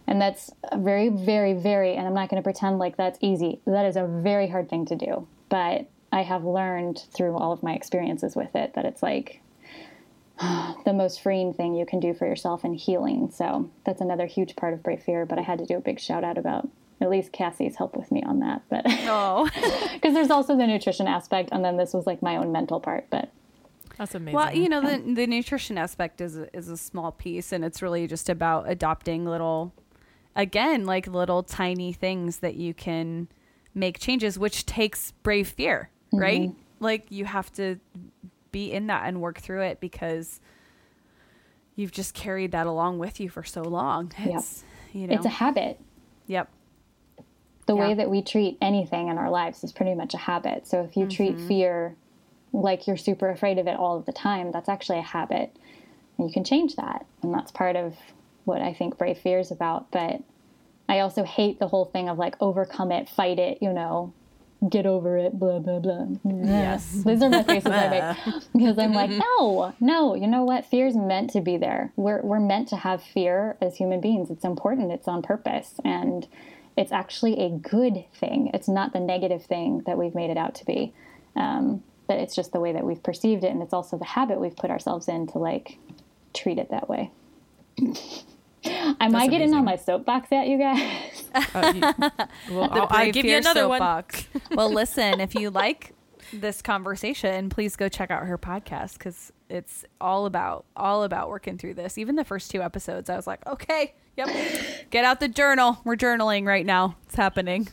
And 0.06 0.20
that's 0.20 0.50
very 0.76 1.08
very 1.08 1.54
very 1.54 1.94
and 1.94 2.06
i'm 2.06 2.12
not 2.12 2.28
going 2.28 2.40
to 2.40 2.44
pretend 2.44 2.78
like 2.78 2.96
that's 2.96 3.18
easy. 3.22 3.60
That 3.64 3.86
is 3.86 3.96
a 3.96 4.06
very 4.06 4.48
hard 4.48 4.68
thing 4.68 4.84
to 4.86 4.96
do 4.96 5.26
but 5.54 5.86
i 6.10 6.22
have 6.22 6.44
learned 6.44 7.04
through 7.12 7.36
all 7.36 7.52
of 7.52 7.62
my 7.62 7.74
experiences 7.74 8.34
with 8.34 8.54
it 8.56 8.74
that 8.74 8.84
it's 8.84 9.02
like 9.02 9.40
the 10.38 10.92
most 10.92 11.20
freeing 11.20 11.52
thing 11.52 11.74
you 11.74 11.86
can 11.86 12.00
do 12.00 12.14
for 12.14 12.26
yourself 12.26 12.64
and 12.64 12.76
healing. 12.76 13.30
So 13.30 13.70
that's 13.84 14.00
another 14.00 14.26
huge 14.26 14.56
part 14.56 14.74
of 14.74 14.82
Brave 14.82 15.02
Fear. 15.02 15.26
But 15.26 15.38
I 15.38 15.42
had 15.42 15.58
to 15.58 15.66
do 15.66 15.76
a 15.76 15.80
big 15.80 16.00
shout 16.00 16.24
out 16.24 16.38
about 16.38 16.68
at 17.00 17.10
least 17.10 17.32
Cassie's 17.32 17.76
help 17.76 17.96
with 17.96 18.10
me 18.10 18.22
on 18.22 18.40
that. 18.40 18.62
But 18.68 18.82
oh, 18.86 19.48
because 19.92 20.14
there's 20.14 20.30
also 20.30 20.56
the 20.56 20.66
nutrition 20.66 21.06
aspect, 21.06 21.50
and 21.52 21.64
then 21.64 21.76
this 21.76 21.92
was 21.92 22.06
like 22.06 22.22
my 22.22 22.36
own 22.36 22.52
mental 22.52 22.80
part. 22.80 23.06
But 23.10 23.30
That's 23.96 24.14
amazing. 24.14 24.36
Well, 24.36 24.54
you 24.54 24.68
know, 24.68 24.80
the 24.80 25.14
the 25.14 25.26
nutrition 25.26 25.78
aspect 25.78 26.20
is 26.20 26.36
is 26.52 26.68
a 26.68 26.76
small 26.76 27.12
piece, 27.12 27.52
and 27.52 27.64
it's 27.64 27.82
really 27.82 28.06
just 28.06 28.28
about 28.28 28.68
adopting 28.68 29.24
little, 29.26 29.72
again, 30.34 30.84
like 30.84 31.06
little 31.06 31.42
tiny 31.42 31.92
things 31.92 32.38
that 32.38 32.56
you 32.56 32.74
can 32.74 33.28
make 33.74 33.98
changes, 33.98 34.38
which 34.38 34.66
takes 34.66 35.12
brave 35.22 35.48
fear, 35.48 35.90
right? 36.12 36.48
Mm-hmm. 36.48 36.58
Like 36.80 37.06
you 37.10 37.24
have 37.24 37.52
to 37.52 37.78
be 38.54 38.72
in 38.72 38.86
that 38.86 39.06
and 39.08 39.20
work 39.20 39.40
through 39.40 39.62
it 39.62 39.80
because 39.80 40.40
you've 41.74 41.90
just 41.90 42.14
carried 42.14 42.52
that 42.52 42.66
along 42.68 42.98
with 43.00 43.18
you 43.20 43.28
for 43.28 43.42
so 43.42 43.62
long. 43.62 44.12
Yep. 44.24 44.36
It's 44.38 44.64
you 44.92 45.08
know, 45.08 45.14
It's 45.14 45.26
a 45.26 45.30
habit. 45.30 45.80
yep, 46.28 46.48
the 47.66 47.74
way 47.74 47.94
that 47.94 48.08
we 48.08 48.22
treat 48.22 48.56
anything 48.62 49.08
in 49.08 49.18
our 49.18 49.28
lives 49.30 49.64
is 49.64 49.72
pretty 49.72 49.94
much 49.94 50.14
a 50.14 50.18
habit. 50.18 50.66
So 50.68 50.82
if 50.82 50.96
you 50.96 51.06
treat 51.06 51.36
Mm-hmm. 51.36 51.48
fear 51.48 51.96
like 52.52 52.86
you're 52.86 52.96
super 52.96 53.28
afraid 53.30 53.58
of 53.58 53.66
it 53.66 53.76
all 53.76 53.96
of 53.98 54.06
the 54.06 54.12
time, 54.12 54.52
that's 54.52 54.68
actually 54.68 54.98
a 55.00 55.02
habit. 55.02 55.56
And 56.16 56.28
you 56.28 56.32
can 56.32 56.44
change 56.44 56.76
that. 56.76 57.06
And 57.22 57.34
that's 57.34 57.50
part 57.50 57.74
of 57.74 57.96
what 58.44 58.62
I 58.62 58.72
think 58.72 58.96
Brave 58.98 59.18
Fear 59.18 59.40
is 59.40 59.50
about. 59.50 59.90
But 59.90 60.20
I 60.88 61.00
also 61.00 61.24
hate 61.24 61.58
the 61.58 61.66
whole 61.66 61.86
thing 61.86 62.08
of 62.08 62.18
like 62.18 62.36
overcome 62.40 62.92
it, 62.92 63.08
fight 63.08 63.40
it, 63.40 63.58
you 63.60 63.72
know, 63.72 64.12
get 64.68 64.86
over 64.86 65.16
it, 65.16 65.38
blah, 65.38 65.58
blah, 65.58 65.78
blah. 65.78 66.06
Yes. 66.24 66.90
These 67.06 67.22
are 67.22 67.28
my 67.28 67.42
faces 67.42 67.70
I 67.70 67.88
make 67.88 68.34
because 68.52 68.78
I'm 68.78 68.92
like, 68.92 69.10
no, 69.10 69.74
no, 69.80 70.14
you 70.14 70.26
know 70.26 70.44
what? 70.44 70.64
Fear 70.66 70.86
is 70.86 70.96
meant 70.96 71.30
to 71.30 71.40
be 71.40 71.56
there. 71.56 71.92
We're, 71.96 72.22
we're 72.22 72.40
meant 72.40 72.68
to 72.68 72.76
have 72.76 73.02
fear 73.02 73.56
as 73.60 73.76
human 73.76 74.00
beings. 74.00 74.30
It's 74.30 74.44
important, 74.44 74.92
it's 74.92 75.08
on 75.08 75.22
purpose. 75.22 75.74
And 75.84 76.26
it's 76.76 76.92
actually 76.92 77.40
a 77.40 77.50
good 77.50 78.04
thing. 78.14 78.50
It's 78.54 78.68
not 78.68 78.92
the 78.92 79.00
negative 79.00 79.44
thing 79.44 79.82
that 79.86 79.98
we've 79.98 80.14
made 80.14 80.30
it 80.30 80.36
out 80.36 80.54
to 80.56 80.64
be. 80.64 80.92
Um, 81.36 81.82
but 82.06 82.18
it's 82.18 82.34
just 82.34 82.52
the 82.52 82.60
way 82.60 82.72
that 82.72 82.84
we've 82.84 83.02
perceived 83.02 83.44
it. 83.44 83.50
And 83.50 83.62
it's 83.62 83.72
also 83.72 83.96
the 83.96 84.04
habit 84.04 84.40
we've 84.40 84.56
put 84.56 84.70
ourselves 84.70 85.08
in 85.08 85.26
to 85.28 85.38
like 85.38 85.78
treat 86.32 86.58
it 86.58 86.70
that 86.70 86.88
way. 86.88 87.10
Am 89.00 89.14
I 89.14 89.26
getting 89.26 89.48
amazing. 89.48 89.54
on 89.54 89.64
my 89.64 89.76
soapbox 89.76 90.32
at 90.32 90.46
you 90.48 90.58
guys? 90.58 91.24
Uh, 91.54 91.72
you- 91.74 91.80
well, 92.54 92.68
I'll, 92.72 92.86
I'll 92.90 93.06
give 93.12 93.24
you 93.24 93.32
Fear 93.32 93.38
another 93.38 93.68
one. 93.68 93.80
well, 94.52 94.72
listen, 94.72 95.20
if 95.20 95.34
you 95.34 95.50
like 95.50 95.92
this 96.32 96.62
conversation, 96.62 97.48
please 97.50 97.74
go 97.76 97.88
check 97.88 98.10
out 98.12 98.24
her 98.26 98.38
podcast 98.38 98.94
because 98.94 99.32
it's 99.48 99.84
all 100.00 100.26
about 100.26 100.64
all 100.76 101.02
about 101.02 101.28
working 101.28 101.58
through 101.58 101.74
this. 101.74 101.98
Even 101.98 102.14
the 102.16 102.24
first 102.24 102.50
two 102.52 102.62
episodes, 102.62 103.10
I 103.10 103.16
was 103.16 103.26
like, 103.26 103.44
okay, 103.46 103.94
yep, 104.16 104.28
get 104.90 105.04
out 105.04 105.18
the 105.20 105.28
journal. 105.28 105.78
We're 105.84 105.96
journaling 105.96 106.46
right 106.46 106.64
now. 106.64 106.96
It's 107.06 107.16
happening. 107.16 107.68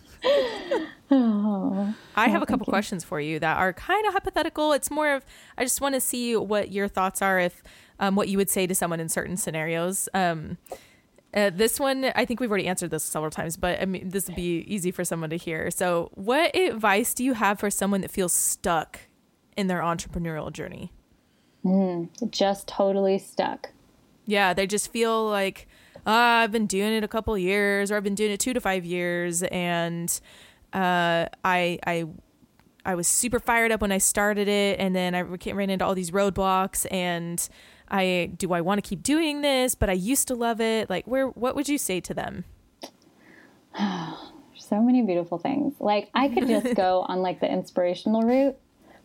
I 1.14 1.94
have 2.30 2.42
a 2.42 2.46
couple 2.46 2.66
questions 2.66 3.04
for 3.04 3.20
you 3.20 3.40
that 3.40 3.58
are 3.58 3.74
kind 3.74 4.06
of 4.08 4.14
hypothetical. 4.14 4.74
It's 4.74 4.90
more 4.90 5.14
of 5.14 5.26
I 5.58 5.64
just 5.64 5.82
want 5.82 5.96
to 5.96 6.02
see 6.02 6.36
what 6.36 6.72
your 6.72 6.88
thoughts 6.88 7.22
are 7.22 7.40
if 7.40 7.62
um, 8.02 8.16
what 8.16 8.28
you 8.28 8.38
would 8.38 8.50
say 8.50 8.68
to 8.68 8.76
someone 8.76 9.00
in 9.00 9.08
certain 9.08 9.38
scenarios. 9.38 10.10
Um, 10.14 10.58
uh, 11.34 11.50
this 11.50 11.80
one, 11.80 12.12
I 12.16 12.26
think 12.26 12.42
we've 12.42 12.50
already 12.50 12.68
answered 12.68 12.92
this 12.92 13.04
several 13.04 13.32
times, 13.32 13.56
but 13.56 13.80
I 13.80 13.86
mean, 13.86 14.10
this 14.10 14.28
would 14.28 14.36
be 14.36 14.66
easy 14.68 14.92
for 14.92 15.06
someone 15.06 15.30
to 15.30 15.38
hear. 15.38 15.72
So, 15.72 16.10
what 16.16 16.54
advice 16.54 17.14
do 17.14 17.24
you 17.24 17.34
have 17.34 17.58
for 17.58 17.70
someone 17.70 18.02
that 18.02 18.12
feels 18.12 18.34
stuck 18.34 19.00
in 19.56 19.68
their 19.68 19.80
entrepreneurial 19.80 20.52
journey? 20.52 20.92
Just 22.30 22.68
totally 22.68 23.18
stuck. 23.18 23.70
Yeah, 24.26 24.54
they 24.54 24.68
just 24.68 24.92
feel 24.92 25.30
like 25.30 25.68
ah, 26.06 26.40
I've 26.40 26.52
been 26.52 26.68
doing 26.68 26.92
it 26.94 27.04
a 27.04 27.08
couple 27.08 27.38
years, 27.38 27.92
or 27.92 27.98
I've 27.98 28.04
been 28.04 28.16
doing 28.16 28.32
it 28.32 28.40
two 28.40 28.54
to 28.54 28.60
five 28.60 28.84
years, 28.84 29.44
and 29.44 30.10
uh, 30.74 31.28
I 31.46 31.80
I 31.86 32.08
I 32.86 32.96
was 32.96 33.08
super 33.08 33.40
fired 33.40 33.72
up 33.72 33.82
when 33.82 33.92
I 33.92 34.00
started 34.00 34.48
it, 34.48 34.80
and 34.80 34.96
then 34.96 35.16
I 35.16 35.22
ran 35.22 35.70
into 35.70 35.86
all 35.86 35.96
these 35.96 36.12
roadblocks, 36.12 36.86
and 36.92 37.48
I 37.92 38.32
do 38.38 38.54
I 38.54 38.62
want 38.62 38.84
to 38.84 38.88
keep 38.88 39.04
doing 39.04 39.42
this, 39.42 39.76
but 39.76 39.90
I 39.90 39.94
used 39.94 40.28
to 40.30 40.36
love 40.36 40.62
it. 40.62 40.90
Like, 40.90 41.06
where 41.06 41.28
what 41.28 41.56
would 41.56 41.70
you 41.70 41.78
say 41.78 42.00
to 42.02 42.14
them? 42.14 42.46
so 44.58 44.82
many 44.82 45.02
beautiful 45.02 45.38
things. 45.38 45.76
Like 45.80 46.10
I 46.16 46.30
could 46.30 46.48
just 46.48 46.76
go 46.76 47.06
on 47.08 47.22
like 47.22 47.42
the 47.42 47.52
inspirational 47.52 48.22
route, 48.22 48.58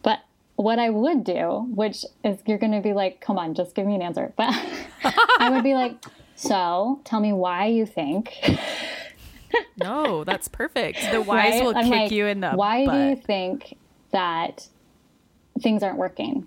but 0.02 0.20
what 0.54 0.78
I 0.78 0.90
would 0.90 1.24
do, 1.24 1.66
which 1.74 2.04
is 2.24 2.38
you're 2.46 2.58
going 2.58 2.72
to 2.72 2.80
be 2.80 2.92
like, 2.92 3.20
"Come 3.20 3.36
on, 3.38 3.54
just 3.54 3.74
give 3.74 3.86
me 3.86 3.94
an 3.96 4.02
answer." 4.02 4.32
But 4.36 4.54
I 5.38 5.50
would 5.50 5.64
be 5.64 5.74
like, 5.74 6.02
"So, 6.36 7.00
tell 7.04 7.20
me 7.20 7.32
why 7.32 7.66
you 7.66 7.84
think." 7.84 8.32
No, 9.78 10.24
that's 10.24 10.48
perfect. 10.48 10.98
The 11.10 11.20
wise 11.20 11.54
right? 11.54 11.62
will 11.62 11.76
I'm 11.76 11.84
kick 11.84 11.92
like, 11.92 12.10
you 12.10 12.26
in 12.26 12.40
the 12.40 12.50
Why 12.52 12.84
butt. 12.84 12.94
do 12.94 13.00
you 13.08 13.16
think 13.16 13.76
that 14.10 14.68
things 15.60 15.82
aren't 15.82 15.98
working? 15.98 16.46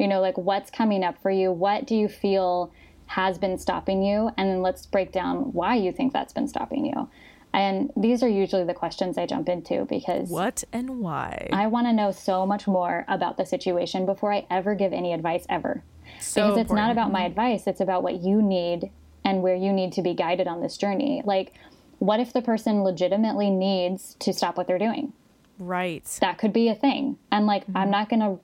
You 0.00 0.08
know, 0.08 0.20
like 0.20 0.38
what's 0.38 0.70
coming 0.70 1.04
up 1.04 1.20
for 1.20 1.30
you? 1.30 1.52
What 1.52 1.86
do 1.86 1.94
you 1.94 2.08
feel 2.08 2.72
has 3.06 3.38
been 3.38 3.58
stopping 3.58 4.02
you? 4.02 4.30
And 4.36 4.48
then 4.48 4.62
let's 4.62 4.86
break 4.86 5.12
down 5.12 5.52
why 5.52 5.74
you 5.76 5.92
think 5.92 6.12
that's 6.12 6.32
been 6.32 6.48
stopping 6.48 6.86
you. 6.86 7.08
And 7.52 7.90
these 7.96 8.22
are 8.22 8.28
usually 8.28 8.64
the 8.64 8.74
questions 8.74 9.18
I 9.18 9.26
jump 9.26 9.48
into 9.48 9.84
because 9.84 10.30
What 10.30 10.62
and 10.72 11.00
why? 11.00 11.48
I 11.52 11.66
want 11.66 11.86
to 11.88 11.92
know 11.92 12.12
so 12.12 12.46
much 12.46 12.66
more 12.68 13.04
about 13.08 13.36
the 13.36 13.44
situation 13.44 14.06
before 14.06 14.32
I 14.32 14.46
ever 14.50 14.74
give 14.74 14.92
any 14.92 15.12
advice 15.12 15.44
ever. 15.48 15.82
so 16.20 16.42
because 16.46 16.58
it's 16.60 16.72
not 16.72 16.90
about 16.92 17.10
my 17.12 17.24
advice, 17.24 17.66
it's 17.66 17.80
about 17.80 18.02
what 18.04 18.22
you 18.22 18.40
need 18.40 18.90
and 19.24 19.42
where 19.42 19.56
you 19.56 19.72
need 19.72 19.92
to 19.94 20.02
be 20.02 20.14
guided 20.14 20.46
on 20.46 20.62
this 20.62 20.76
journey. 20.78 21.22
Like, 21.24 21.52
what 21.98 22.20
if 22.20 22.32
the 22.32 22.40
person 22.40 22.82
legitimately 22.84 23.50
needs 23.50 24.14
to 24.20 24.32
stop 24.32 24.56
what 24.56 24.66
they're 24.66 24.78
doing? 24.78 25.12
right. 25.58 26.04
That 26.22 26.38
could 26.38 26.54
be 26.54 26.68
a 26.68 26.74
thing. 26.74 27.18
And 27.30 27.46
like, 27.46 27.64
Mm-hmm. 27.66 27.76
I'm 27.76 27.90
not 27.90 28.08
going 28.08 28.20
to 28.20 28.38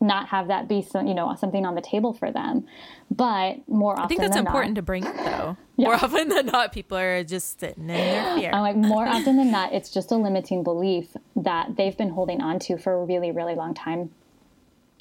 not 0.00 0.28
have 0.28 0.48
that 0.48 0.68
be 0.68 0.82
some, 0.82 1.06
you 1.06 1.14
know, 1.14 1.34
something 1.38 1.64
on 1.64 1.74
the 1.74 1.80
table 1.80 2.12
for 2.12 2.30
them. 2.30 2.66
But 3.10 3.68
more 3.68 3.92
often 3.92 4.04
I 4.04 4.06
think 4.08 4.20
that's 4.20 4.36
than 4.36 4.46
important 4.46 4.74
not, 4.74 4.76
to 4.76 4.82
bring 4.82 5.06
up, 5.06 5.16
though. 5.16 5.56
More 5.76 5.94
often 5.94 6.28
than 6.28 6.46
not, 6.46 6.72
people 6.72 6.98
are 6.98 7.24
just 7.24 7.60
sitting 7.60 7.82
in 7.82 7.86
their 7.88 8.36
fear. 8.36 8.50
I'm 8.52 8.62
like 8.62 8.76
more 8.76 9.06
often 9.08 9.36
than 9.36 9.50
not, 9.50 9.72
it's 9.72 9.90
just 9.90 10.12
a 10.12 10.16
limiting 10.16 10.62
belief 10.62 11.16
that 11.36 11.76
they've 11.76 11.96
been 11.96 12.10
holding 12.10 12.40
on 12.40 12.58
to 12.60 12.78
for 12.78 12.92
a 12.94 13.04
really, 13.04 13.32
really 13.32 13.54
long 13.54 13.74
time, 13.74 14.10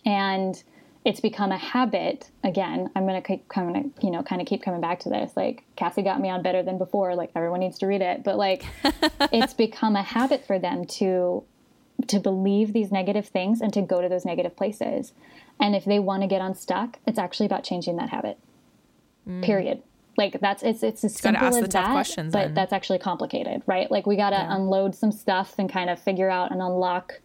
and 0.05 0.61
it's 1.05 1.19
become 1.19 1.51
a 1.51 1.57
habit. 1.57 2.29
Again, 2.43 2.89
I'm 2.95 3.05
gonna 3.05 3.21
keep 3.21 3.47
coming, 3.49 3.93
you 4.01 4.11
know, 4.11 4.23
kind 4.23 4.41
of 4.41 4.47
keep 4.47 4.61
coming 4.61 4.81
back 4.81 4.99
to 5.01 5.09
this. 5.09 5.31
Like 5.35 5.63
Cassie 5.75 6.01
got 6.01 6.19
me 6.19 6.29
on 6.29 6.41
better 6.41 6.63
than 6.63 6.77
before. 6.77 7.15
Like 7.15 7.31
everyone 7.35 7.59
needs 7.59 7.79
to 7.79 7.87
read 7.87 8.01
it, 8.01 8.23
but 8.23 8.37
like 8.37 8.65
it's 9.31 9.53
become 9.53 9.95
a 9.95 10.03
habit 10.03 10.45
for 10.45 10.59
them 10.59 10.85
to 10.85 11.43
to 12.09 12.19
believe 12.19 12.73
these 12.73 12.91
negative 12.91 13.27
things 13.27 13.61
and 13.61 13.71
to 13.73 13.81
go 13.81 14.01
to 14.01 14.09
those 14.09 14.25
negative 14.25 14.55
places. 14.55 15.13
And 15.59 15.75
if 15.75 15.85
they 15.85 15.99
want 15.99 16.21
to 16.23 16.27
get 16.27 16.41
unstuck, 16.41 16.99
it's 17.07 17.17
actually 17.19 17.45
about 17.47 17.63
changing 17.63 17.95
that 17.97 18.09
habit. 18.09 18.37
Period. 19.41 19.81
Like 20.15 20.39
that's 20.39 20.63
it's 20.63 20.83
it's 20.83 21.03
as 21.03 21.15
Mm. 21.15 21.19
simple 21.21 21.47
ask 21.47 21.57
as 21.57 21.63
the 21.63 21.67
that, 21.69 21.91
questions 21.91 22.31
but 22.33 22.45
then. 22.45 22.53
that's 22.53 22.71
actually 22.73 22.99
complicated, 22.99 23.61
right? 23.67 23.91
Like 23.91 24.07
we 24.07 24.15
got 24.15 24.29
to 24.31 24.47
unload 24.55 24.95
some 24.95 25.11
stuff 25.11 25.55
and 25.59 25.69
kind 25.69 25.89
of 25.89 25.99
figure 25.99 26.29
out 26.29 26.51
and 26.51 26.61
unlock, 26.61 27.19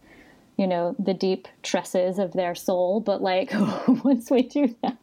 you 0.57 0.67
know, 0.67 0.95
the 0.99 1.13
deep 1.13 1.47
tresses 1.63 2.19
of 2.19 2.33
their 2.33 2.53
soul. 2.55 2.99
But 2.99 3.21
like 3.21 3.51
once 4.03 4.29
we 4.29 4.43
do 4.43 4.75
that, 4.83 4.97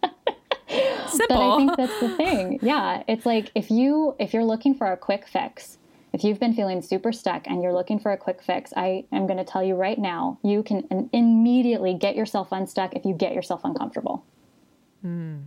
Simple. 1.09 1.27
but 1.29 1.41
I 1.41 1.57
think 1.57 1.77
that's 1.77 2.01
the 2.01 2.17
thing. 2.17 2.59
Yeah, 2.63 3.03
it's 3.09 3.25
like 3.27 3.51
if 3.55 3.71
you 3.71 4.15
if 4.21 4.35
you're 4.35 4.45
looking 4.45 4.75
for 4.75 4.87
a 4.93 4.97
quick 4.97 5.27
fix, 5.27 5.79
if 6.13 6.25
you've 6.25 6.41
been 6.41 6.55
feeling 6.55 6.83
super 6.83 7.13
stuck 7.13 7.47
and 7.47 7.63
you're 7.63 7.73
looking 7.73 7.99
for 7.99 8.13
a 8.13 8.17
quick 8.17 8.43
fix, 8.43 8.73
I 8.77 9.05
am 9.13 9.27
going 9.27 9.39
to 9.39 9.45
tell 9.45 9.63
you 9.63 9.75
right 9.75 9.99
now, 9.99 10.39
you 10.43 10.63
can 10.63 11.09
immediately 11.13 11.95
get 11.95 12.17
yourself 12.17 12.53
unstuck 12.53 12.95
if 12.95 13.05
you 13.05 13.15
get 13.15 13.33
yourself 13.35 13.61
uncomfortable. 13.65 14.25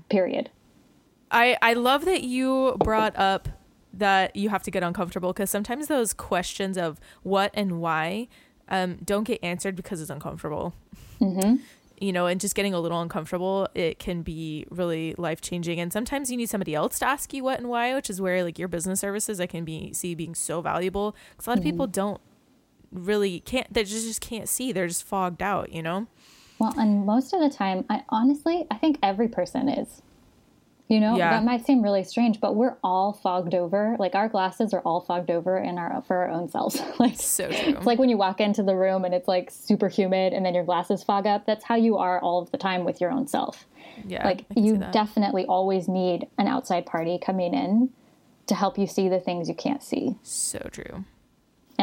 Period. 0.09 0.49
I, 1.29 1.57
I 1.61 1.73
love 1.73 2.05
that 2.05 2.23
you 2.23 2.75
brought 2.79 3.17
up 3.17 3.49
that 3.93 4.35
you 4.35 4.49
have 4.49 4.63
to 4.63 4.71
get 4.71 4.83
uncomfortable 4.83 5.33
because 5.33 5.49
sometimes 5.49 5.87
those 5.87 6.13
questions 6.13 6.77
of 6.77 6.99
what 7.21 7.51
and 7.53 7.79
why 7.79 8.27
um, 8.69 8.97
don't 9.03 9.25
get 9.25 9.43
answered 9.43 9.75
because 9.75 10.01
it's 10.01 10.09
uncomfortable. 10.09 10.73
Mm-hmm. 11.19 11.57
You 11.99 12.11
know, 12.11 12.25
and 12.25 12.41
just 12.41 12.55
getting 12.55 12.73
a 12.73 12.79
little 12.79 13.01
uncomfortable, 13.01 13.67
it 13.75 13.99
can 13.99 14.23
be 14.23 14.65
really 14.69 15.15
life 15.17 15.39
changing. 15.41 15.79
And 15.79 15.93
sometimes 15.93 16.29
you 16.29 16.37
need 16.37 16.49
somebody 16.49 16.75
else 16.75 16.99
to 16.99 17.05
ask 17.05 17.33
you 17.33 17.43
what 17.43 17.59
and 17.59 17.69
why, 17.69 17.93
which 17.93 18.09
is 18.09 18.19
where 18.19 18.43
like 18.43 18.59
your 18.59 18.67
business 18.67 18.99
services 18.99 19.39
I 19.39 19.45
can 19.45 19.63
be 19.63 19.93
see 19.93 20.15
being 20.15 20.35
so 20.35 20.61
valuable 20.61 21.15
because 21.31 21.47
a 21.47 21.51
lot 21.51 21.59
of 21.59 21.63
people 21.63 21.85
mm-hmm. 21.85 21.91
don't 21.91 22.21
really 22.91 23.39
can't 23.39 23.73
they 23.73 23.83
just 23.83 24.05
just 24.05 24.21
can't 24.21 24.47
see 24.47 24.71
they're 24.71 24.87
just 24.87 25.03
fogged 25.03 25.41
out 25.41 25.71
you 25.71 25.81
know 25.81 26.05
Well, 26.59 26.73
and 26.77 27.05
most 27.05 27.33
of 27.33 27.39
the 27.41 27.49
time, 27.49 27.85
I 27.89 28.03
honestly, 28.09 28.67
I 28.69 28.77
think 28.77 28.99
every 29.01 29.27
person 29.27 29.67
is. 29.67 30.02
You 30.93 30.99
know, 30.99 31.17
Yeah. 31.17 31.31
that 31.31 31.43
might 31.43 31.65
seem 31.65 31.81
really 31.81 32.03
strange, 32.03 32.39
but 32.39 32.55
we're 32.55 32.77
all 32.83 33.13
fogged 33.13 33.55
over. 33.55 33.95
Like 33.97 34.13
our 34.13 34.29
glasses 34.29 34.73
are 34.75 34.81
all 34.81 35.01
fogged 35.01 35.31
over 35.31 35.57
in 35.57 35.79
our 35.79 36.03
for 36.03 36.15
our 36.17 36.29
own 36.29 36.47
selves. 36.49 36.79
like 36.99 37.15
so 37.15 37.47
true 37.47 37.73
It's 37.77 37.85
like 37.87 37.97
when 37.97 38.09
you 38.09 38.17
walk 38.17 38.39
into 38.39 38.61
the 38.61 38.75
room 38.75 39.03
and 39.03 39.13
it's 39.13 39.27
like 39.27 39.49
super 39.49 39.89
humid 39.89 40.33
and 40.33 40.45
then 40.45 40.53
your 40.53 40.63
glasses 40.63 41.03
fog 41.03 41.25
up. 41.25 41.45
That's 41.47 41.63
how 41.63 41.75
you 41.75 41.97
are 41.97 42.19
all 42.19 42.39
of 42.43 42.51
the 42.51 42.57
time 42.59 42.83
with 42.85 43.01
your 43.01 43.09
own 43.11 43.25
self. 43.27 43.65
yeah 44.05 44.23
like 44.23 44.41
I 44.51 44.53
can 44.53 44.63
see 44.63 44.67
you 44.69 44.77
definitely 44.91 45.45
always 45.45 45.87
need 45.87 46.27
an 46.37 46.47
outside 46.47 46.85
party 46.85 47.17
coming 47.17 47.53
in 47.55 47.89
to 48.45 48.53
help 48.55 48.77
you 48.77 48.85
see 48.85 49.09
the 49.09 49.19
things 49.19 49.49
you 49.49 49.55
can't 49.55 49.81
see. 49.81 50.15
so 50.21 50.59
true 50.71 51.05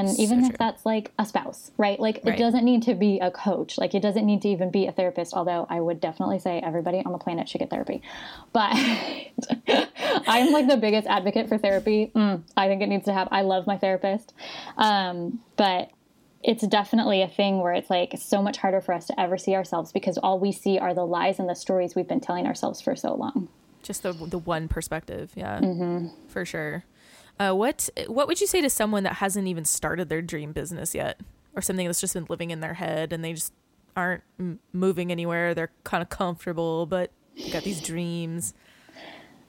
And 0.09 0.19
even 0.19 0.41
So 0.41 0.47
if 0.47 0.51
true. 0.51 0.57
that's 0.59 0.87
like 0.87 1.13
a 1.19 1.27
spouse, 1.27 1.71
right? 1.77 1.99
Like 2.01 2.21
Right. 2.25 2.35
it 2.35 2.39
doesn't 2.39 2.65
need 2.65 2.83
to 2.85 2.95
be 2.95 3.19
a 3.21 3.31
coach. 3.31 3.79
Like 3.79 3.95
it 3.95 4.01
doesn't 4.01 4.25
need 4.27 4.43
to 4.43 4.49
even 4.49 4.71
be 4.71 4.87
a 4.87 4.93
therapist, 4.93 5.35
although 5.35 5.67
I 5.69 5.81
would 5.81 6.01
definitely 6.01 6.39
say 6.39 6.59
everybody 6.61 7.03
on 7.05 7.13
the 7.13 7.19
planet 7.19 7.49
should 7.49 7.59
get 7.59 7.71
therapy. 7.71 8.03
But 8.53 8.73
I'm 10.27 10.53
like 10.53 10.69
the 10.69 10.77
biggest 10.81 11.07
advocate 11.07 11.49
for 11.49 11.59
therapy. 11.59 12.11
Mm, 12.15 12.43
I 12.57 12.69
think 12.69 12.83
it 12.83 12.89
needs 12.89 13.05
to 13.07 13.13
have, 13.13 13.29
I 13.31 13.43
love 13.43 13.67
my 13.67 13.79
therapist. 13.79 14.33
Um, 14.77 15.41
but 15.57 15.91
it's 16.43 16.67
definitely 16.67 17.21
a 17.23 17.29
thing 17.29 17.59
where 17.61 17.75
it's 17.75 17.91
like 17.91 18.15
so 18.19 18.43
much 18.43 18.57
harder 18.59 18.81
for 18.81 18.95
us 18.95 19.07
to 19.09 19.21
ever 19.21 19.37
see 19.37 19.55
ourselves 19.55 19.93
because 19.93 20.17
all 20.19 20.39
we 20.41 20.53
see 20.53 20.79
are 20.79 20.95
the 20.95 21.07
lies 21.07 21.39
and 21.39 21.49
the 21.49 21.55
stories 21.55 21.95
we've 21.95 22.09
been 22.09 22.21
telling 22.21 22.47
ourselves 22.47 22.81
for 22.81 22.97
so 22.97 23.15
long. 23.15 23.49
Just 23.83 24.03
the 24.03 24.13
the 24.13 24.39
one 24.39 24.69
perspective 24.69 25.31
yeah 25.35 25.61
Mm-hmm. 25.61 26.09
for 26.29 26.45
sure 26.45 26.85
uh, 27.39 27.53
what 27.53 27.89
what 28.07 28.29
would 28.29 28.41
you 28.41 28.47
say 28.47 28.61
to 28.61 28.69
someone 28.71 29.03
that 29.05 29.15
hasn't 29.15 29.49
even 29.49 29.65
started 29.65 30.09
their 30.09 30.21
dream 30.23 30.53
business 30.53 30.95
yet 30.95 31.19
or 31.57 31.63
something 31.63 31.87
that's 31.87 32.01
just 32.01 32.15
been 32.15 32.27
living 32.29 32.51
in 32.51 32.61
their 32.61 32.75
head 32.75 33.13
and 33.13 33.25
they 33.25 33.33
just 33.33 33.53
aren't 33.97 34.23
m- 34.39 34.59
moving 34.73 35.11
anywhere 35.11 35.55
they're 35.55 35.71
kind 35.85 36.03
of 36.03 36.09
comfortable 36.11 36.87
but 36.87 37.11
got 37.51 37.63
these 37.65 37.81
dreams 37.81 38.55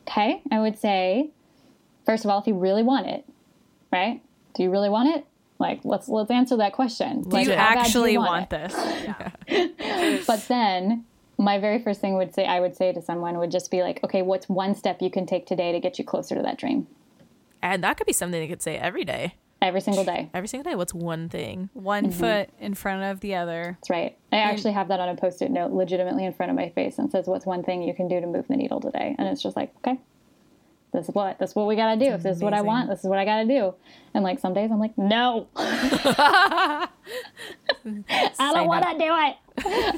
Okay, 0.07 0.41
I 0.51 0.59
would 0.59 0.77
say, 0.79 1.29
first 2.05 2.25
of 2.25 2.32
all, 2.32 2.39
if 2.39 2.47
you 2.47 2.55
really 2.55 2.82
want 2.84 3.05
it, 3.07 3.23
right? 3.93 4.19
Do 4.55 4.63
you 4.63 4.71
really 4.71 4.89
want 4.89 5.15
it? 5.15 5.25
Like, 5.59 5.82
let's 5.84 6.09
let's 6.09 6.32
answer 6.32 6.57
that 6.57 6.73
question. 6.73 7.21
Do 7.21 7.29
Like, 7.29 7.45
you 7.45 7.53
bad 7.53 7.75
do 7.75 7.79
actually 7.82 8.13
you 8.13 8.19
want, 8.19 8.51
it? 8.51 8.71
this? 8.71 10.25
But 10.27 10.47
then, 10.47 11.05
my 11.41 11.57
very 11.59 11.79
first 11.79 11.99
thing 12.01 12.15
would 12.15 12.33
say 12.33 12.45
I 12.45 12.59
would 12.59 12.75
say 12.75 12.93
to 12.93 13.01
someone 13.01 13.37
would 13.39 13.51
just 13.51 13.71
be 13.71 13.81
like, 13.81 13.99
okay, 14.03 14.21
what's 14.21 14.47
one 14.47 14.75
step 14.75 15.01
you 15.01 15.09
can 15.09 15.25
take 15.25 15.45
today 15.45 15.71
to 15.71 15.79
get 15.79 15.97
you 15.99 16.05
closer 16.05 16.35
to 16.35 16.41
that 16.41 16.57
dream? 16.57 16.87
and 17.63 17.83
that 17.83 17.95
could 17.95 18.07
be 18.07 18.13
something 18.13 18.39
they 18.41 18.47
could 18.47 18.61
say 18.61 18.75
every 18.77 19.05
day 19.05 19.35
Every 19.61 19.81
single 19.81 20.03
day. 20.03 20.29
every 20.33 20.47
single 20.47 20.71
day 20.71 20.75
what's 20.75 20.93
one 20.95 21.29
thing 21.29 21.69
One 21.73 22.05
mm-hmm. 22.05 22.19
foot 22.19 22.49
in 22.59 22.73
front 22.73 23.03
of 23.03 23.19
the 23.19 23.35
other. 23.35 23.77
That's 23.79 23.89
right. 23.91 24.17
I 24.31 24.37
actually 24.37 24.73
have 24.73 24.87
that 24.87 24.99
on 24.99 25.09
a 25.09 25.15
post-it 25.15 25.51
note, 25.51 25.71
legitimately 25.71 26.25
in 26.25 26.33
front 26.33 26.49
of 26.49 26.55
my 26.55 26.69
face, 26.69 26.97
and 26.97 27.11
says, 27.11 27.27
"What's 27.27 27.45
one 27.45 27.61
thing 27.61 27.83
you 27.83 27.93
can 27.93 28.07
do 28.07 28.19
to 28.19 28.25
move 28.25 28.47
the 28.47 28.55
needle 28.55 28.79
today?" 28.79 29.15
And 29.19 29.27
it's 29.27 29.43
just 29.43 29.55
like, 29.55 29.71
okay, 29.77 29.99
this 30.93 31.07
is 31.07 31.15
what 31.15 31.39
this 31.39 31.51
is 31.51 31.55
what 31.55 31.67
we 31.67 31.75
gotta 31.75 31.97
do. 31.97 32.11
If 32.11 32.23
this 32.23 32.37
is 32.37 32.43
what 32.43 32.53
I 32.53 32.61
want, 32.61 32.89
this 32.89 32.99
is 32.99 33.05
what 33.05 33.17
I 33.17 33.25
gotta 33.25 33.47
do. 33.47 33.73
And 34.13 34.23
like 34.25 34.39
some 34.39 34.53
days, 34.53 34.69
I'm 34.71 34.79
like, 34.79 34.97
no, 34.97 35.47
I 35.55 36.87
don't 38.37 38.67
want 38.67 38.83
to 38.83 38.97
do 38.97 39.05
it. 39.07 39.37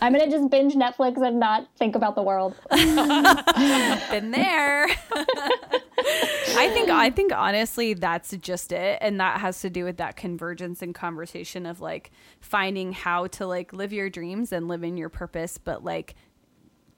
I'm 0.02 0.14
gonna 0.14 0.30
just 0.30 0.52
binge 0.52 0.76
Netflix 0.76 1.26
and 1.26 1.40
not 1.40 1.68
think 1.78 1.96
about 1.96 2.16
the 2.16 2.22
world. 2.22 2.56
Been 2.70 4.32
there. 4.32 4.88
I 6.56 6.70
think 6.74 6.90
I 6.90 7.10
think 7.10 7.32
honestly 7.34 7.94
that's 7.96 8.36
just 8.38 8.72
it 8.72 9.00
and 9.02 9.20
that 9.20 9.40
has 9.40 9.62
to 9.62 9.70
do 9.70 9.86
with 9.86 9.98
that 9.98 10.16
convergence 10.16 10.82
and 10.82 10.94
conversation 10.94 11.66
of 11.66 11.82
like 11.82 12.12
finding 12.40 12.94
how 12.94 13.28
to 13.28 13.48
like 13.48 13.74
live 13.74 13.94
your 13.94 14.10
dreams 14.10 14.52
and 14.52 14.68
live 14.68 14.84
in 14.84 14.98
your 14.98 15.10
purpose 15.10 15.58
but 15.58 15.84
like 15.84 16.16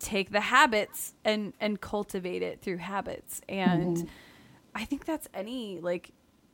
take 0.05 0.29
the 0.31 0.39
habits 0.39 1.15
and 1.25 1.51
and 1.59 1.81
cultivate 1.81 2.43
it 2.43 2.61
through 2.61 2.77
habits 2.77 3.41
and 3.49 4.07
I 4.75 4.85
think 4.85 5.03
that's 5.05 5.27
any 5.33 5.79
like 5.81 6.11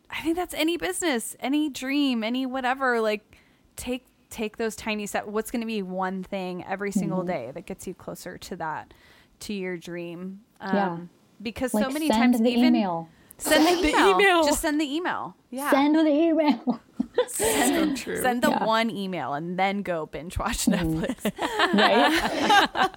I 0.10 0.22
think 0.22 0.36
that's 0.38 0.54
any 0.54 0.78
business, 0.78 1.36
any 1.40 1.70
dream, 1.70 2.24
any 2.24 2.46
whatever 2.46 3.02
like 3.02 3.38
take 3.76 4.06
take 4.30 4.56
those 4.56 4.76
tiny 4.78 5.06
steps 5.06 5.28
what's 5.28 5.52
going 5.52 5.60
to 5.62 5.68
be 5.68 5.82
one 5.82 6.24
thing 6.24 6.64
every 6.66 6.92
single 6.92 7.24
day 7.24 7.52
that 7.54 7.66
gets 7.66 7.86
you 7.88 7.94
closer 7.94 8.38
to 8.38 8.56
that 8.56 8.94
to 9.42 9.54
your 9.54 9.76
dream 9.76 10.40
um 10.62 10.76
Yeah. 10.76 10.98
because 11.42 11.74
Like 11.74 11.84
so 11.86 11.90
many 11.92 12.08
send 12.08 12.22
times 12.22 12.40
the 12.40 12.50
even 12.50 12.74
email. 12.76 13.10
send 13.38 13.66
the, 13.68 13.82
the 13.82 13.90
email. 13.90 14.10
email. 14.12 14.44
just 14.46 14.62
send 14.62 14.80
the 14.80 14.86
email 14.96 15.36
yeah 15.50 15.70
Send 15.72 15.96
the 15.96 16.08
email. 16.08 16.80
so 17.28 17.94
true 17.96 18.22
send 18.22 18.42
the 18.42 18.50
Yeah. 18.50 18.64
one 18.66 18.90
email 18.90 19.34
and 19.34 19.58
then 19.58 19.82
go 19.82 20.06
binge 20.06 20.38
watch 20.38 20.66
mm. 20.66 20.76
netflix 20.76 21.32
right? 21.74 22.90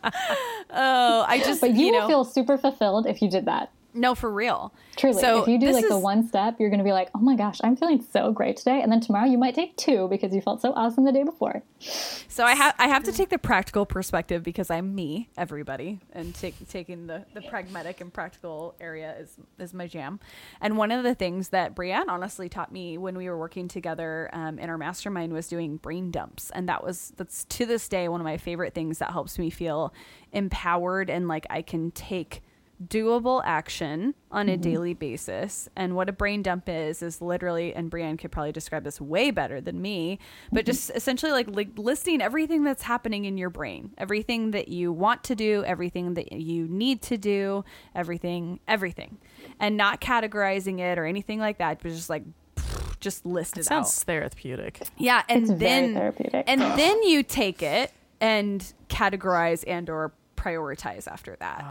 oh 0.70 1.24
i 1.26 1.38
just 1.38 1.60
But 1.60 1.70
you, 1.74 1.86
you 1.86 1.92
will 1.92 2.00
know 2.02 2.08
feel 2.08 2.24
super 2.24 2.58
fulfilled 2.58 3.06
if 3.06 3.22
you 3.22 3.30
did 3.30 3.46
that. 3.46 3.70
No 3.94 4.14
for 4.14 4.30
real 4.30 4.72
Truly, 4.96 5.20
So 5.20 5.42
if 5.42 5.48
you 5.48 5.58
do 5.58 5.72
like 5.72 5.88
the 5.88 5.98
one 5.98 6.26
step, 6.26 6.60
you're 6.60 6.70
going 6.70 6.78
to 6.78 6.84
be 6.84 6.92
like, 6.92 7.10
"Oh 7.14 7.18
my 7.18 7.36
gosh, 7.36 7.60
I'm 7.64 7.76
feeling 7.76 8.04
so 8.12 8.32
great 8.32 8.56
today," 8.56 8.80
and 8.80 8.92
then 8.92 9.00
tomorrow 9.00 9.26
you 9.26 9.38
might 9.38 9.54
take 9.54 9.76
two 9.76 10.08
because 10.08 10.34
you 10.34 10.40
felt 10.40 10.60
so 10.60 10.72
awesome 10.74 11.04
the 11.04 11.12
day 11.12 11.24
before. 11.24 11.62
So 11.80 12.44
I 12.44 12.54
have 12.54 12.74
I 12.78 12.88
have 12.88 13.04
to 13.04 13.12
take 13.12 13.28
the 13.28 13.38
practical 13.38 13.86
perspective 13.86 14.42
because 14.42 14.70
I'm 14.70 14.94
me, 14.94 15.28
everybody, 15.36 16.00
and 16.12 16.34
take, 16.34 16.54
taking 16.68 17.06
the, 17.06 17.24
the 17.34 17.42
pragmatic 17.42 18.00
and 18.00 18.12
practical 18.12 18.74
area 18.80 19.16
is 19.18 19.36
is 19.58 19.74
my 19.74 19.86
jam. 19.86 20.20
And 20.60 20.76
one 20.76 20.92
of 20.92 21.02
the 21.02 21.14
things 21.14 21.48
that 21.48 21.74
Brienne 21.74 22.08
honestly 22.08 22.48
taught 22.48 22.72
me 22.72 22.96
when 22.98 23.16
we 23.16 23.28
were 23.28 23.38
working 23.38 23.66
together 23.66 24.30
um, 24.32 24.58
in 24.58 24.70
our 24.70 24.78
mastermind 24.78 25.32
was 25.32 25.48
doing 25.48 25.76
brain 25.76 26.10
dumps, 26.10 26.50
and 26.54 26.68
that 26.68 26.84
was 26.84 27.12
that's 27.16 27.44
to 27.44 27.66
this 27.66 27.88
day 27.88 28.08
one 28.08 28.20
of 28.20 28.24
my 28.24 28.36
favorite 28.36 28.74
things 28.74 28.98
that 28.98 29.10
helps 29.10 29.38
me 29.38 29.50
feel 29.50 29.92
empowered 30.32 31.10
and 31.10 31.26
like 31.26 31.46
I 31.50 31.62
can 31.62 31.90
take 31.90 32.42
doable 32.82 33.42
action 33.44 34.14
on 34.30 34.48
a 34.48 34.52
mm-hmm. 34.52 34.62
daily 34.62 34.94
basis. 34.94 35.68
And 35.76 35.94
what 35.94 36.08
a 36.08 36.12
brain 36.12 36.42
dump 36.42 36.68
is, 36.68 37.02
is 37.02 37.20
literally, 37.20 37.74
and 37.74 37.90
Brienne 37.90 38.16
could 38.16 38.32
probably 38.32 38.52
describe 38.52 38.84
this 38.84 39.00
way 39.00 39.30
better 39.30 39.60
than 39.60 39.80
me, 39.80 40.18
but 40.50 40.60
mm-hmm. 40.60 40.66
just 40.66 40.90
essentially 40.94 41.32
like, 41.32 41.48
like 41.48 41.70
listing 41.76 42.20
everything 42.20 42.64
that's 42.64 42.82
happening 42.82 43.24
in 43.24 43.38
your 43.38 43.50
brain, 43.50 43.92
everything 43.98 44.50
that 44.52 44.68
you 44.68 44.92
want 44.92 45.22
to 45.24 45.34
do, 45.34 45.62
everything 45.64 46.14
that 46.14 46.32
you 46.32 46.66
need 46.66 47.02
to 47.02 47.16
do, 47.16 47.64
everything, 47.94 48.60
everything, 48.66 49.18
and 49.60 49.76
not 49.76 50.00
categorizing 50.00 50.80
it 50.80 50.98
or 50.98 51.04
anything 51.06 51.38
like 51.38 51.58
that, 51.58 51.80
but 51.82 51.90
just 51.90 52.10
like, 52.10 52.24
just 53.00 53.24
list 53.24 53.56
it 53.56 53.60
out. 53.60 53.86
sounds 53.86 54.04
therapeutic 54.04 54.80
Yeah, 54.96 55.22
and 55.28 55.42
It's 55.44 55.60
then 55.60 55.94
therapeutic. 55.94 56.44
and 56.46 56.60
then 56.60 57.02
you 57.02 57.22
take 57.22 57.62
it 57.62 57.92
and 58.20 58.72
categorize 58.88 59.64
and 59.66 59.90
or 59.90 60.12
prioritize 60.44 61.06
after 61.08 61.36
that. 61.40 61.64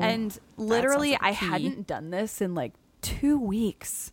And 0.00 0.38
literally, 0.56 1.12
like 1.12 1.22
I 1.22 1.30
hadn't 1.32 1.86
done 1.86 2.10
this 2.10 2.40
in 2.40 2.54
like 2.54 2.72
two 3.02 3.38
weeks. 3.38 4.12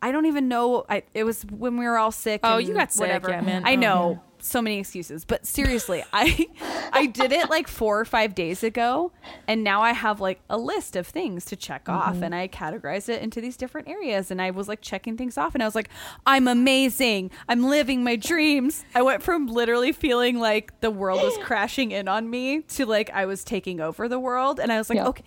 I 0.00 0.12
don't 0.12 0.26
even 0.26 0.48
know. 0.48 0.84
I 0.88 1.02
it 1.14 1.24
was 1.24 1.42
when 1.44 1.76
we 1.78 1.86
were 1.86 1.96
all 1.98 2.12
sick. 2.12 2.40
Oh, 2.42 2.58
and 2.58 2.68
you 2.68 2.74
got 2.74 2.92
sick, 2.92 3.00
whatever. 3.00 3.30
yeah, 3.30 3.40
man. 3.40 3.62
I 3.64 3.74
Oh, 3.74 3.80
know 3.80 4.22
so 4.44 4.60
many 4.60 4.78
excuses, 4.78 5.24
but 5.24 5.46
seriously, 5.46 6.04
I 6.12 6.46
I 6.92 7.06
did 7.06 7.32
it 7.32 7.50
like 7.50 7.68
four 7.68 7.98
or 7.98 8.04
five 8.04 8.34
days 8.34 8.62
ago, 8.62 9.12
and 9.48 9.64
now 9.64 9.82
I 9.82 9.92
have 9.92 10.20
like 10.20 10.40
a 10.50 10.58
list 10.58 10.96
of 10.96 11.06
things 11.06 11.44
to 11.46 11.56
check 11.56 11.88
off, 11.88 12.14
mm-hmm. 12.14 12.24
and 12.24 12.34
I 12.34 12.48
categorized 12.48 13.08
it 13.08 13.22
into 13.22 13.40
these 13.40 13.56
different 13.56 13.88
areas, 13.88 14.30
and 14.30 14.40
I 14.40 14.50
was 14.50 14.68
like 14.68 14.80
checking 14.80 15.16
things 15.16 15.38
off, 15.38 15.54
and 15.54 15.62
I 15.62 15.66
was 15.66 15.74
like, 15.74 15.88
I'm 16.26 16.46
amazing, 16.46 17.30
I'm 17.48 17.64
living 17.64 18.04
my 18.04 18.16
dreams. 18.16 18.84
I 18.94 19.02
went 19.02 19.22
from 19.22 19.46
literally 19.46 19.92
feeling 19.92 20.38
like 20.38 20.78
the 20.80 20.90
world 20.90 21.22
was 21.22 21.36
crashing 21.42 21.90
in 21.90 22.08
on 22.08 22.28
me 22.28 22.60
to 22.62 22.86
like 22.86 23.10
I 23.10 23.26
was 23.26 23.44
taking 23.44 23.80
over 23.80 24.08
the 24.08 24.18
world, 24.18 24.60
and 24.60 24.70
I 24.70 24.78
was 24.78 24.90
like, 24.90 24.96
Yeah. 24.96 25.08
okay, 25.08 25.24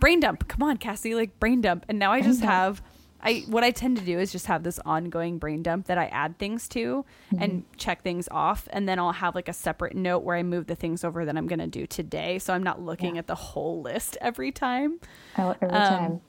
brain 0.00 0.20
dump, 0.20 0.48
come 0.48 0.62
on, 0.62 0.76
Cassie, 0.76 1.14
like 1.14 1.38
brain 1.38 1.60
dump, 1.60 1.84
and 1.88 1.98
now 1.98 2.12
I 2.12 2.20
just 2.20 2.42
have. 2.42 2.82
I 3.26 3.44
what 3.48 3.64
I 3.64 3.70
tend 3.72 3.96
to 3.98 4.04
do 4.04 4.18
is 4.18 4.30
just 4.32 4.46
have 4.46 4.62
this 4.62 4.78
ongoing 4.86 5.38
brain 5.38 5.62
dump 5.62 5.86
that 5.86 5.98
I 5.98 6.06
add 6.06 6.38
things 6.38 6.68
to 6.68 7.04
and 7.38 7.64
check 7.76 8.02
things 8.02 8.28
off 8.30 8.68
and 8.70 8.88
then 8.88 8.98
I'll 8.98 9.12
have 9.12 9.34
like 9.34 9.48
a 9.48 9.52
separate 9.52 9.96
note 9.96 10.20
where 10.22 10.36
I 10.36 10.42
move 10.42 10.66
the 10.68 10.76
things 10.76 11.02
over 11.04 11.24
that 11.24 11.36
I'm 11.36 11.46
going 11.46 11.58
to 11.58 11.66
do 11.66 11.86
today 11.86 12.38
so 12.38 12.54
I'm 12.54 12.62
not 12.62 12.80
looking 12.80 13.14
Yeah. 13.16 13.20
at 13.20 13.26
the 13.26 13.34
whole 13.34 13.82
list 13.82 14.16
every 14.20 14.52
time. 14.52 15.00
Oh, 15.36 15.54
every 15.60 15.76
Um, 15.76 15.88
time. 15.98 16.20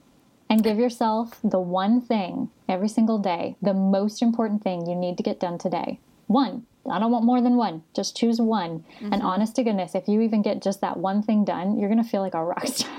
And 0.50 0.64
give 0.64 0.78
yourself 0.78 1.38
the 1.44 1.60
one 1.60 2.00
thing 2.00 2.50
every 2.68 2.88
single 2.88 3.18
day, 3.18 3.56
the 3.62 3.74
most 3.74 4.22
important 4.22 4.62
thing 4.64 4.86
you 4.88 4.94
need 4.96 5.16
to 5.18 5.22
get 5.22 5.38
done 5.38 5.58
today. 5.58 6.00
One. 6.26 6.64
I 6.90 6.98
don't 6.98 7.10
want 7.12 7.26
more 7.26 7.42
than 7.42 7.56
one. 7.56 7.82
Just 7.94 8.16
choose 8.16 8.40
one. 8.40 8.82
Mm-hmm. 8.96 9.12
And 9.12 9.22
honest 9.22 9.54
to 9.56 9.62
goodness, 9.62 9.94
if 9.94 10.08
you 10.08 10.22
even 10.22 10.40
get 10.40 10.62
just 10.62 10.80
that 10.80 10.96
one 10.96 11.22
thing 11.22 11.44
done, 11.44 11.78
you're 11.78 11.90
going 11.90 12.02
to 12.02 12.08
feel 12.08 12.22
like 12.22 12.32
a 12.32 12.42
rock 12.42 12.66
star. 12.78 12.98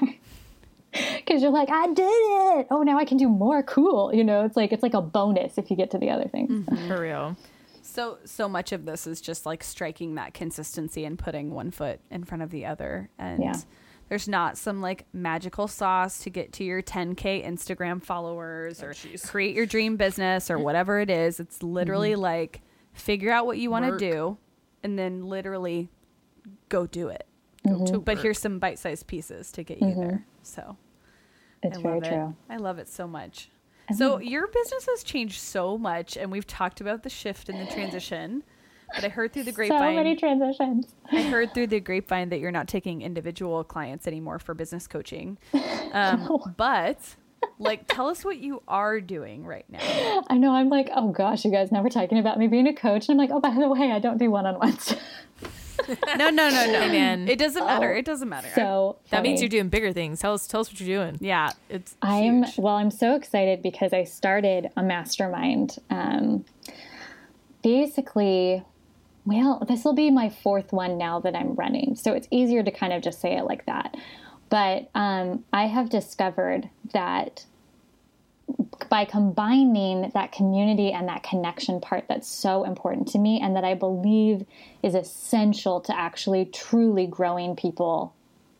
Because 0.92 1.42
you're 1.42 1.52
like, 1.52 1.70
I 1.70 1.88
did 1.88 2.04
it. 2.04 2.68
Oh, 2.72 2.82
now 2.84 2.98
I 2.98 3.06
can 3.06 3.18
do 3.18 3.30
more. 3.30 3.62
Cool. 3.64 4.14
You 4.14 4.24
know, 4.24 4.44
it's 4.46 4.56
like 4.58 4.72
it's 4.72 4.84
like 4.84 4.94
a 4.94 5.02
bonus 5.02 5.58
if 5.58 5.70
you 5.70 5.78
get 5.78 5.92
to 5.92 5.98
the 5.98 6.10
other 6.10 6.28
things. 6.28 6.66
Mm-hmm. 6.66 6.88
for 6.88 7.02
real 7.02 7.38
So 7.84 8.18
so 8.26 8.50
much 8.50 8.72
of 8.72 8.86
this 8.86 9.06
is 9.06 9.22
just 9.22 9.46
like 9.46 9.64
striking 9.64 10.16
that 10.16 10.34
consistency 10.34 11.06
and 11.06 11.18
putting 11.18 11.52
one 11.52 11.72
foot 11.72 12.00
in 12.10 12.24
front 12.24 12.44
of 12.44 12.50
the 12.50 12.66
other 12.66 13.10
and 13.20 13.44
Yeah. 13.44 13.56
there's 14.10 14.28
not 14.28 14.58
some 14.58 14.82
like 14.82 15.06
magical 15.14 15.68
sauce 15.68 16.20
to 16.20 16.30
get 16.30 16.54
to 16.54 16.64
your 16.64 16.82
10k 16.82 17.46
Instagram 17.46 18.02
followers 18.02 18.82
oh, 18.82 18.88
or 18.88 18.94
create 19.28 19.56
your 19.56 19.66
dream 19.66 19.96
business 19.96 20.50
or 20.50 20.58
whatever 20.58 21.00
it 21.00 21.10
is. 21.10 21.40
It's 21.40 21.58
mm-hmm. 21.58 21.74
literally 21.74 22.16
like 22.16 22.62
figure 22.94 23.32
out 23.32 23.46
what 23.46 23.58
you 23.60 23.70
want 23.70 23.86
to 23.86 23.98
do 23.98 24.38
and 24.84 24.98
then 24.98 25.24
literally 25.24 25.90
go 26.70 26.88
do 26.88 27.10
it. 27.10 27.28
Mm-hmm. 27.66 27.86
Go 27.86 27.92
to 27.92 28.00
But 28.00 28.20
here's 28.20 28.40
some 28.40 28.60
bite-sized 28.60 29.08
pieces 29.08 29.52
to 29.54 29.64
get 29.64 29.82
you 29.82 29.94
there. 29.94 30.26
So 30.44 30.78
It's 31.64 31.78
I 31.78 31.82
very 31.82 31.98
it. 32.00 32.04
true. 32.06 32.36
I 32.50 32.58
love 32.58 32.80
it 32.80 32.88
so 32.88 33.08
much. 33.08 33.50
So 33.96 34.20
your 34.20 34.46
business 34.48 34.86
has 34.86 35.04
changed 35.04 35.42
so 35.42 35.76
much, 35.76 36.16
and 36.16 36.32
we've 36.32 36.46
talked 36.46 36.80
about 36.80 37.02
the 37.02 37.10
shift 37.10 37.50
and 37.50 37.60
the 37.60 37.66
transition. 37.74 38.44
But 38.94 39.04
I 39.04 39.10
heard 39.10 39.34
through 39.34 39.44
the 39.44 39.52
grapevine. 39.52 39.80
So 39.82 39.96
many 39.96 40.16
transitions. 40.16 40.94
I 41.12 41.24
heard 41.24 41.54
through 41.54 41.68
the 41.68 41.80
grapevine 41.80 42.30
that 42.30 42.40
you're 42.40 42.52
not 42.52 42.68
taking 42.68 43.02
individual 43.02 43.64
clients 43.64 44.08
anymore 44.08 44.38
for 44.40 44.54
business 44.54 44.88
coaching. 44.88 45.38
Um, 45.92 46.54
but 46.56 47.00
like, 47.58 47.88
tell 47.88 48.10
us 48.10 48.24
what 48.24 48.38
you 48.38 48.62
are 48.68 49.02
doing 49.02 49.44
right 49.44 49.66
now. 49.70 50.24
I 50.30 50.38
know. 50.38 50.52
I'm 50.52 50.70
like, 50.70 50.90
oh 50.96 51.12
gosh, 51.12 51.44
you 51.46 51.52
guys 51.52 51.72
never 51.72 51.90
talking 51.90 52.20
about 52.20 52.38
me 52.38 52.46
being 52.48 52.68
a 52.68 52.76
coach. 52.76 53.10
And 53.10 53.20
I'm 53.20 53.28
like, 53.28 53.36
oh, 53.36 53.40
by 53.42 53.56
the 53.60 53.68
way, 53.68 53.92
I 53.92 53.98
don't 53.98 54.20
do 54.20 54.30
one 54.30 54.46
on 54.46 54.60
ones. 54.60 54.94
No, 56.18 56.30
no, 56.30 56.50
no, 56.50 56.66
no, 56.72 56.88
man. 56.90 57.28
It 57.28 57.40
doesn't 57.40 57.66
matter. 57.66 57.94
Oh, 57.94 57.98
It 57.98 58.06
doesn't 58.06 58.30
matter. 58.30 58.50
so 58.56 58.98
That 59.10 59.24
means 59.24 59.42
you're 59.42 59.50
doing 59.50 59.70
bigger 59.70 59.94
things. 59.94 60.20
Tell 60.20 60.34
us, 60.34 60.48
tell 60.48 60.62
us 60.62 60.70
what 60.72 60.80
you're 60.82 61.04
doing. 61.04 61.18
yeah, 61.22 61.52
it's. 61.70 61.96
I'm 62.02 62.44
huge. 62.44 62.58
well. 62.58 62.76
I'm 62.76 62.92
so 62.92 63.16
excited 63.16 63.62
because 63.62 63.94
I 63.94 64.04
started 64.04 64.70
a 64.78 64.84
mastermind. 64.84 65.78
Um, 65.90 66.46
basically, 67.64 68.64
well, 69.26 69.64
this 69.68 69.84
will 69.84 69.94
be 69.94 70.12
my 70.12 70.30
fourth 70.30 70.72
one 70.72 70.98
now 70.98 71.20
that 71.20 71.36
I'm 71.36 71.56
running, 71.56 71.96
so 71.96 72.14
it's 72.14 72.28
easier 72.32 72.64
to 72.64 72.72
kind 72.72 72.94
of 72.94 73.02
just 73.02 73.20
say 73.20 73.38
it 73.38 73.44
like 73.44 73.66
that. 73.66 73.96
But 74.50 74.90
um, 74.96 75.44
I 75.54 75.68
have 75.68 75.90
discovered 75.90 76.70
that 76.94 77.46
by 78.90 79.06
combining 79.06 80.12
that 80.14 80.32
community 80.32 80.92
and 80.92 81.08
that 81.08 81.22
connection 81.24 81.80
part 81.80 82.06
that's 82.10 82.28
so 82.28 82.64
important 82.64 83.08
to 83.10 83.20
me 83.20 83.40
and 83.40 83.56
that 83.56 83.64
I 83.64 83.76
believe 83.76 84.46
is 84.82 84.96
essential 84.96 85.80
to 85.82 85.96
actually 85.98 86.46
truly 86.46 87.06
growing 87.06 87.56
people 87.56 88.14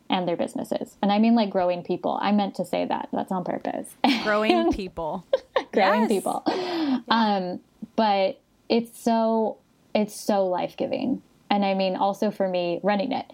and 0.10 0.28
their 0.28 0.38
businesses. 0.38 0.96
And 1.02 1.12
I 1.12 1.20
mean 1.20 1.36
like 1.36 1.50
growing 1.50 1.84
people. 1.84 2.18
I 2.22 2.32
meant 2.32 2.56
to 2.56 2.66
say 2.66 2.86
that. 2.86 3.10
That's 3.12 3.32
on 3.32 3.44
purpose. 3.44 3.88
growing 4.24 4.72
people. 4.72 5.26
growing 5.74 6.02
Yes. 6.02 6.10
people. 6.10 6.44
Um, 7.10 7.60
but 7.96 8.40
it's 8.70 9.00
so 9.00 9.58
it's 9.96 10.14
so 10.16 10.46
life 10.48 10.78
giving. 10.78 11.22
And 11.50 11.66
I 11.66 11.74
mean, 11.74 11.96
also 11.96 12.30
for 12.32 12.48
me 12.48 12.80
running 12.84 13.12
it. 13.12 13.26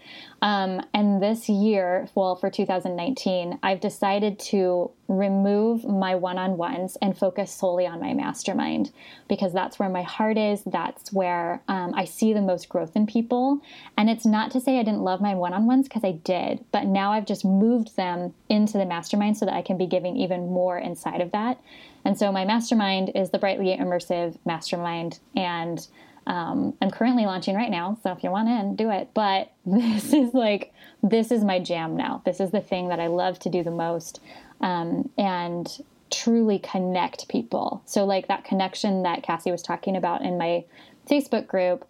Um, 0.42 0.82
and 0.94 1.22
this 1.22 1.50
year, 1.50 2.08
well, 2.16 2.36
for 2.36 2.50
2019, 2.50 3.60
I've 3.62 3.80
decided 3.80 4.40
to 4.40 4.92
remove 5.08 5.86
my 5.86 6.16
one 6.16 6.38
on 6.38 6.58
ones 6.58 6.98
and 7.02 7.18
focus 7.18 7.52
solely 7.52 7.86
on 7.86 8.00
my 8.00 8.14
mastermind 8.14 8.92
because 9.28 9.54
that's 9.54 9.78
where 9.80 9.90
my 9.90 10.02
heart 10.02 10.38
is. 10.38 10.64
That's 10.66 11.12
where 11.12 11.62
um, 11.68 11.94
I 11.96 12.06
see 12.06 12.34
the 12.34 12.42
most 12.42 12.70
growth 12.70 12.96
in 12.96 13.06
people. 13.06 13.60
And 13.98 14.10
it's 14.10 14.26
not 14.26 14.52
to 14.52 14.62
say 14.62 14.80
I 14.80 14.84
didn't 14.84 15.02
love 15.02 15.22
my 15.22 15.36
one 15.36 15.54
on 15.54 15.68
ones 15.68 15.88
because 15.88 16.04
I 16.04 16.14
did, 16.14 16.64
but 16.72 16.86
now 16.86 17.12
I've 17.12 17.26
just 17.26 17.46
moved 17.46 17.96
them 17.96 18.34
into 18.50 18.78
the 18.78 18.86
mastermind 18.86 19.38
so 19.38 19.46
that 19.46 19.56
I 19.56 19.62
can 19.62 19.78
be 19.78 19.88
giving 19.88 20.16
even 20.16 20.52
more 20.52 20.78
inside 20.78 21.22
of 21.22 21.32
that. 21.32 21.60
And 22.04 22.18
so 22.18 22.32
my 22.32 22.46
mastermind 22.46 23.12
is 23.16 23.32
the 23.32 23.40
Brightly 23.40 23.76
Immersive 23.76 24.38
Mastermind. 24.46 25.20
And 25.36 25.86
um, 26.28 26.74
I'm 26.82 26.92
currently 26.92 27.26
launching 27.26 27.56
right 27.56 27.70
now. 27.70 27.98
So 28.04 28.12
if 28.12 28.24
you 28.24 28.32
want 28.32 28.50
in, 28.50 28.76
do 28.76 28.90
it. 28.90 29.10
But 29.14 29.52
this 29.66 30.14
is 30.14 30.34
like, 30.34 30.74
this 31.04 31.32
is 31.32 31.44
my 31.44 31.60
jam 31.60 31.96
now. 31.96 32.22
This 32.26 32.40
is 32.40 32.52
the 32.52 32.62
thing 32.62 32.90
that 32.90 33.00
I 33.00 33.08
love 33.08 33.40
to 33.40 33.50
do 33.50 33.64
the 33.64 33.72
most. 33.72 34.20
Um, 34.62 35.10
and 35.18 35.68
truly 36.12 36.60
connect 36.60 37.28
people. 37.28 37.82
So, 37.86 38.06
like 38.06 38.28
that 38.28 38.46
connection 38.46 39.04
that 39.04 39.24
Cassie 39.24 39.52
was 39.52 39.62
talking 39.62 39.96
about 39.96 40.22
in 40.22 40.38
my 40.38 40.64
Facebook 41.10 41.48
group 41.48 41.88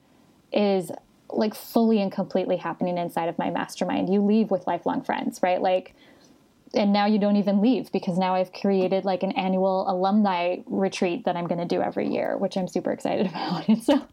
is 0.52 0.92
like 1.30 1.54
fully 1.54 2.02
and 2.02 2.12
completely 2.12 2.58
happening 2.58 2.98
inside 2.98 3.30
of 3.30 3.38
my 3.38 3.50
mastermind. 3.50 4.12
You 4.12 4.22
leave 4.22 4.52
with 4.52 4.68
lifelong 4.68 5.02
friends, 5.02 5.42
right? 5.44 5.62
Like, 5.62 5.96
and 6.76 6.94
now 6.94 7.06
you 7.06 7.18
don't 7.20 7.36
even 7.38 7.62
leave 7.62 7.92
because 7.92 8.18
now 8.18 8.36
I've 8.36 8.52
created 8.54 9.06
like 9.06 9.24
an 9.24 9.32
annual 9.34 9.90
alumni 9.90 10.58
retreat 10.68 11.26
that 11.26 11.36
I'm 11.36 11.48
going 11.48 11.60
to 11.60 11.66
do 11.66 11.82
every 11.82 12.08
year, 12.08 12.38
which 12.38 12.58
I'm 12.58 12.68
super 12.68 12.92
excited 12.92 13.28
about. 13.32 13.68
And 13.68 13.82
so, 13.84 14.06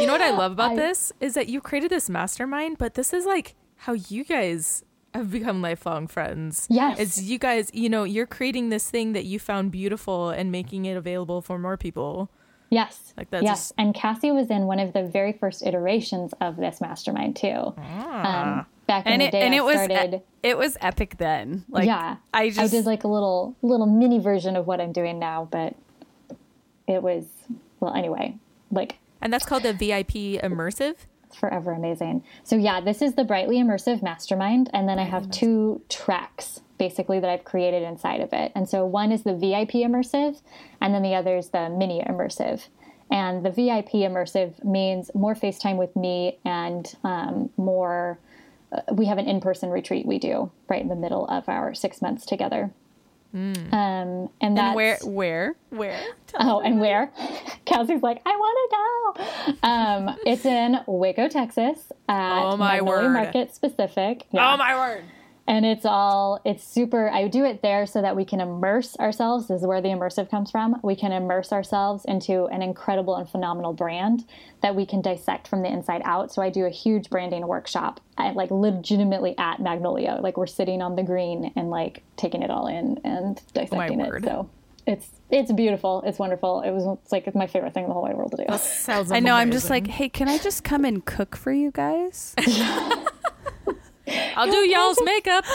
You 0.00 0.06
know 0.06 0.12
what 0.12 0.22
I 0.22 0.30
love 0.30 0.52
about 0.52 0.72
I- 0.72 0.76
this 0.76 1.12
is 1.20 1.34
that 1.34 1.48
you 1.48 1.60
created 1.60 1.90
this 1.90 2.08
mastermind, 2.10 2.78
but 2.78 2.94
this 2.94 3.12
is 3.12 3.24
like 3.26 3.54
how 3.76 3.92
you 3.92 4.24
guys 4.24 4.84
have 5.14 5.30
become 5.30 5.62
lifelong 5.62 6.06
friends. 6.06 6.66
Yes. 6.68 6.98
It's 6.98 7.22
you 7.22 7.38
guys, 7.38 7.70
you 7.72 7.88
know, 7.88 8.04
you're 8.04 8.26
creating 8.26 8.68
this 8.68 8.90
thing 8.90 9.12
that 9.14 9.24
you 9.24 9.38
found 9.38 9.70
beautiful 9.72 10.28
and 10.30 10.52
making 10.52 10.84
it 10.84 10.96
available 10.96 11.40
for 11.40 11.58
more 11.58 11.76
people. 11.78 12.30
yes, 12.68 13.14
Like 13.16 13.30
that's 13.30 13.44
yes. 13.44 13.58
just- 13.58 13.72
And 13.78 13.94
Cassie 13.94 14.32
was 14.32 14.50
in 14.50 14.66
one 14.66 14.78
of 14.80 14.92
the 14.92 15.04
very 15.04 15.32
first 15.32 15.64
iterations 15.64 16.34
of 16.40 16.56
this 16.56 16.80
mastermind 16.80 17.36
too. 17.36 17.72
Um, 17.78 18.66
back 18.86 19.06
in 19.06 19.12
and 19.12 19.22
the 19.22 19.26
it 19.26 19.32
day, 19.32 19.42
and 19.42 19.54
I 19.54 19.58
it 19.58 19.64
was 19.64 19.74
started. 19.76 20.22
it 20.42 20.58
was 20.58 20.76
epic 20.80 21.16
then. 21.18 21.64
Like 21.68 21.86
yeah, 21.86 22.16
I 22.32 22.48
just 22.48 22.60
I 22.60 22.68
did 22.68 22.86
like 22.86 23.04
a 23.04 23.08
little 23.08 23.56
little 23.62 23.86
mini 23.86 24.18
version 24.18 24.56
of 24.56 24.66
what 24.66 24.80
I'm 24.80 24.92
doing 24.92 25.18
now, 25.18 25.48
but 25.50 25.74
it 26.86 27.02
was 27.02 27.24
well 27.80 27.94
anyway, 27.94 28.36
like 28.70 28.98
and 29.20 29.32
that's 29.32 29.46
called 29.46 29.62
the 29.62 29.72
VIP 29.72 30.40
immersive. 30.42 30.96
forever 31.34 31.72
amazing. 31.72 32.22
So 32.44 32.56
yeah, 32.56 32.80
this 32.80 33.02
is 33.02 33.14
the 33.14 33.24
Brightly 33.24 33.56
Immersive 33.56 34.02
Mastermind, 34.02 34.70
and 34.72 34.88
then 34.88 34.98
I 34.98 35.04
have 35.04 35.30
two 35.30 35.82
tracks 35.88 36.60
basically 36.78 37.18
that 37.20 37.30
I've 37.30 37.44
created 37.44 37.82
inside 37.82 38.20
of 38.20 38.32
it. 38.32 38.52
And 38.54 38.68
so 38.68 38.84
one 38.84 39.10
is 39.10 39.22
the 39.22 39.34
VIP 39.34 39.70
Immersive, 39.76 40.42
and 40.80 40.94
then 40.94 41.02
the 41.02 41.14
other 41.14 41.36
is 41.36 41.48
the 41.48 41.70
Mini 41.70 42.02
Immersive. 42.02 42.68
And 43.10 43.44
the 43.44 43.50
VIP 43.50 43.92
Immersive 43.92 44.62
means 44.64 45.10
more 45.14 45.34
FaceTime 45.34 45.76
with 45.76 45.94
me 45.96 46.38
and 46.44 46.92
um, 47.04 47.50
more. 47.56 48.18
We 48.92 49.06
have 49.06 49.18
an 49.18 49.26
in-person 49.26 49.70
retreat 49.70 50.06
we 50.06 50.18
do 50.18 50.50
right 50.68 50.80
in 50.80 50.88
the 50.88 50.96
middle 50.96 51.26
of 51.28 51.48
our 51.48 51.74
six 51.74 52.00
months 52.02 52.24
together. 52.26 52.70
Um, 53.34 54.30
and 54.40 54.56
that's 54.56 54.68
and 54.68 54.76
where 54.76 54.98
where 55.04 55.56
where? 55.68 56.00
Oh, 56.38 56.60
and 56.60 56.80
where? 56.80 57.12
Kelsey's 57.66 58.02
like, 58.02 58.22
I 58.24 58.30
want 58.30 59.16
to 59.16 59.52
go. 59.52 59.68
Um, 59.68 60.16
it's 60.24 60.46
in 60.46 60.78
Waco, 60.86 61.28
Texas, 61.28 61.92
at 62.08 62.42
Oh, 62.44 62.56
my 62.56 62.76
Magnolia 62.76 63.08
word. 63.08 63.12
Market 63.12 63.54
specific. 63.54 64.26
Yeah. 64.32 64.54
Oh 64.54 64.56
my 64.56 64.74
word. 64.74 65.04
And 65.48 65.64
it's 65.64 65.84
all 65.84 66.40
it's 66.44 66.64
super. 66.64 67.08
I 67.08 67.28
do 67.28 67.44
it 67.44 67.62
there 67.62 67.86
so 67.86 68.02
that 68.02 68.16
we 68.16 68.24
can 68.24 68.40
immerse 68.40 68.96
ourselves. 68.96 69.48
This 69.48 69.60
is 69.60 69.66
where 69.66 69.80
the 69.80 69.88
immersive 69.88 70.28
comes 70.28 70.50
from. 70.50 70.80
We 70.82 70.96
can 70.96 71.12
immerse 71.12 71.52
ourselves 71.52 72.04
into 72.04 72.46
an 72.46 72.62
incredible 72.62 73.14
and 73.14 73.28
phenomenal 73.28 73.72
brand 73.72 74.24
that 74.62 74.74
we 74.74 74.84
can 74.84 75.00
dissect 75.00 75.46
from 75.46 75.62
the 75.62 75.68
inside 75.68 76.02
out. 76.04 76.32
So 76.32 76.42
I 76.42 76.50
do 76.50 76.64
a 76.64 76.70
huge 76.70 77.10
branding 77.10 77.46
workshop, 77.46 78.00
at, 78.18 78.34
like 78.34 78.50
legitimately 78.50 79.36
at 79.38 79.60
Magnolia. 79.60 80.18
Like 80.20 80.36
we're 80.36 80.46
sitting 80.46 80.82
on 80.82 80.96
the 80.96 81.04
green 81.04 81.52
and 81.54 81.70
like 81.70 82.02
taking 82.16 82.42
it 82.42 82.50
all 82.50 82.66
in 82.66 82.98
and 83.04 83.40
oh 83.40 83.50
dissecting 83.54 84.00
it. 84.00 84.08
word. 84.08 84.24
So 84.24 84.50
it's 84.86 85.08
it's 85.30 85.50
beautiful. 85.50 86.02
It's 86.06 86.18
wonderful. 86.18 86.62
It 86.62 86.70
was 86.70 86.98
it's 87.02 87.12
like 87.12 87.32
my 87.34 87.46
favorite 87.46 87.74
thing 87.74 87.84
in 87.84 87.88
the 87.88 87.94
whole 87.94 88.02
wide 88.02 88.16
world 88.16 88.30
to 88.32 88.44
do. 88.44 88.58
Sounds 88.58 89.10
I 89.10 89.18
know. 89.20 89.34
I'm 89.34 89.50
just 89.50 89.68
like, 89.68 89.86
hey, 89.86 90.08
can 90.08 90.28
I 90.28 90.38
just 90.38 90.62
come 90.62 90.84
and 90.84 91.04
cook 91.04 91.36
for 91.36 91.52
you 91.52 91.72
guys? 91.72 92.34
I'll 94.08 94.50
do 94.50 94.58
y'all's 94.58 94.98
makeup. 95.04 95.44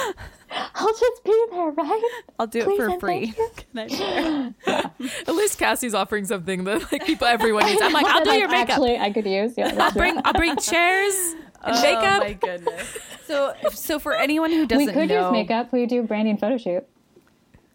I'll 0.76 0.94
just 0.94 1.24
be 1.24 1.46
there, 1.52 1.72
right? 1.72 2.22
I'll 2.38 2.48
do 2.48 2.64
Please 2.64 2.80
it 2.82 2.92
for 2.94 3.00
free. 3.00 3.34
Can 3.74 4.54
I? 4.68 4.92
At 5.28 5.34
least 5.36 5.58
Cassie's 5.58 5.94
offering 5.94 6.26
something 6.26 6.66
that 6.66 6.92
like 6.92 7.06
people 7.06 7.28
everyone 7.28 7.66
needs. 7.66 7.82
I'm 7.82 7.94
like, 7.94 8.06
I'll 8.06 8.24
do 8.24 8.32
I 8.32 8.36
your 8.36 8.50
makeup. 8.50 8.72
Actually, 8.72 8.98
I 8.98 9.12
could 9.12 9.26
use. 9.26 9.54
Yeah, 9.58 9.74
I'll 9.80 9.92
bring 9.94 10.20
I'll 10.26 10.34
bring 10.34 10.58
chairs 10.58 11.36
and 11.64 11.76
oh 11.76 11.82
makeup. 11.82 12.22
Oh 12.22 12.26
my 12.26 12.34
goodness. 12.34 12.98
So 13.28 13.54
so 13.72 14.00
for 14.00 14.14
anyone 14.14 14.52
who 14.52 14.66
doesn't 14.66 14.88
we 14.88 14.92
could 14.94 15.10
know, 15.10 15.26
use 15.28 15.32
makeup. 15.32 15.72
We 15.72 15.86
do 15.86 16.04
branding 16.04 16.38
photo 16.38 16.58
shoot. 16.58 16.86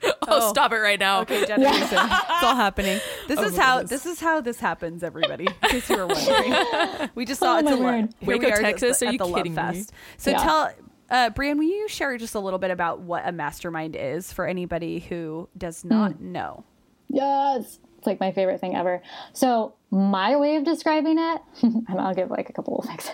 Oh, 0.03 0.12
Oh. 0.28 0.49
stop 0.51 0.72
it 0.72 0.78
right 0.78 0.99
now. 1.01 1.20
Okay, 1.22 1.47
Jenna 1.47 1.64
Mason. 1.64 1.99
It's 1.99 2.42
all 2.42 2.57
happening. 2.57 3.01
This 3.28 3.38
Oh 3.40 3.44
is 3.44 3.57
how 3.57 3.76
goodness. 3.80 3.90
this 4.03 4.07
is 4.12 4.20
how 4.20 4.40
this 4.40 4.59
happens, 4.61 5.03
everybody. 5.03 5.47
In 5.47 5.68
case 5.70 5.88
you 5.88 5.97
were 5.97 6.07
wondering, 6.07 7.11
we 7.14 7.24
just 7.24 7.40
saw 7.40 7.55
Oh, 7.55 7.59
it's 7.59 7.64
my 7.66 7.72
a 7.72 7.76
lo- 7.76 7.82
word. 7.84 8.14
here 8.20 8.28
Waco, 8.28 8.47
we 8.47 8.53
are 8.53 8.61
Texas? 8.61 9.01
at 9.03 9.09
Are 9.09 9.12
the 9.12 9.24
you 9.24 9.24
Love 9.30 9.34
kidding 9.36 9.53
me? 9.55 9.57
Fest. 9.57 9.92
So 10.18 10.30
Yeah. 10.32 10.38
tell, 10.38 10.70
uh, 11.11 11.30
Brienne, 11.30 11.59
will 11.59 11.64
you 11.64 11.88
share 11.88 12.16
just 12.18 12.34
a 12.34 12.40
little 12.40 12.59
bit 12.59 12.70
about 12.70 13.01
what 13.01 13.26
a 13.26 13.32
mastermind 13.32 13.97
is 13.97 14.32
for 14.32 14.47
anybody 14.47 14.99
who 15.01 15.49
does 15.57 15.84
not 15.84 16.20
know? 16.20 16.64
Yes. 17.09 17.78
It's 17.99 18.07
like 18.07 18.20
my 18.20 18.32
favorite 18.32 18.61
thing 18.61 18.76
ever. 18.76 19.03
So, 19.32 19.74
my 19.90 20.36
way 20.36 20.57
of 20.57 20.64
describing 20.64 21.16
it, 21.18 21.40
and 21.62 21.86
I'll 21.99 22.12
give 22.14 22.30
like 22.30 22.51
a 22.51 22.53
couple 22.53 22.78
of 22.78 22.86
things, 22.86 23.11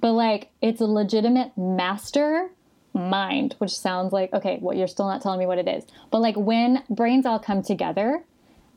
but 0.00 0.12
like 0.12 0.50
it's 0.62 0.80
a 0.80 0.86
legitimate 0.86 1.52
master 1.56 2.50
mind, 2.96 3.54
which 3.58 3.76
sounds 3.76 4.12
like, 4.12 4.32
okay, 4.32 4.58
well, 4.60 4.76
you're 4.76 4.88
still 4.88 5.06
not 5.06 5.22
telling 5.22 5.38
me 5.38 5.46
what 5.46 5.58
it 5.58 5.68
is. 5.68 5.84
But 6.10 6.20
like 6.20 6.36
when 6.36 6.82
brains 6.90 7.26
all 7.26 7.38
come 7.38 7.62
together, 7.62 8.24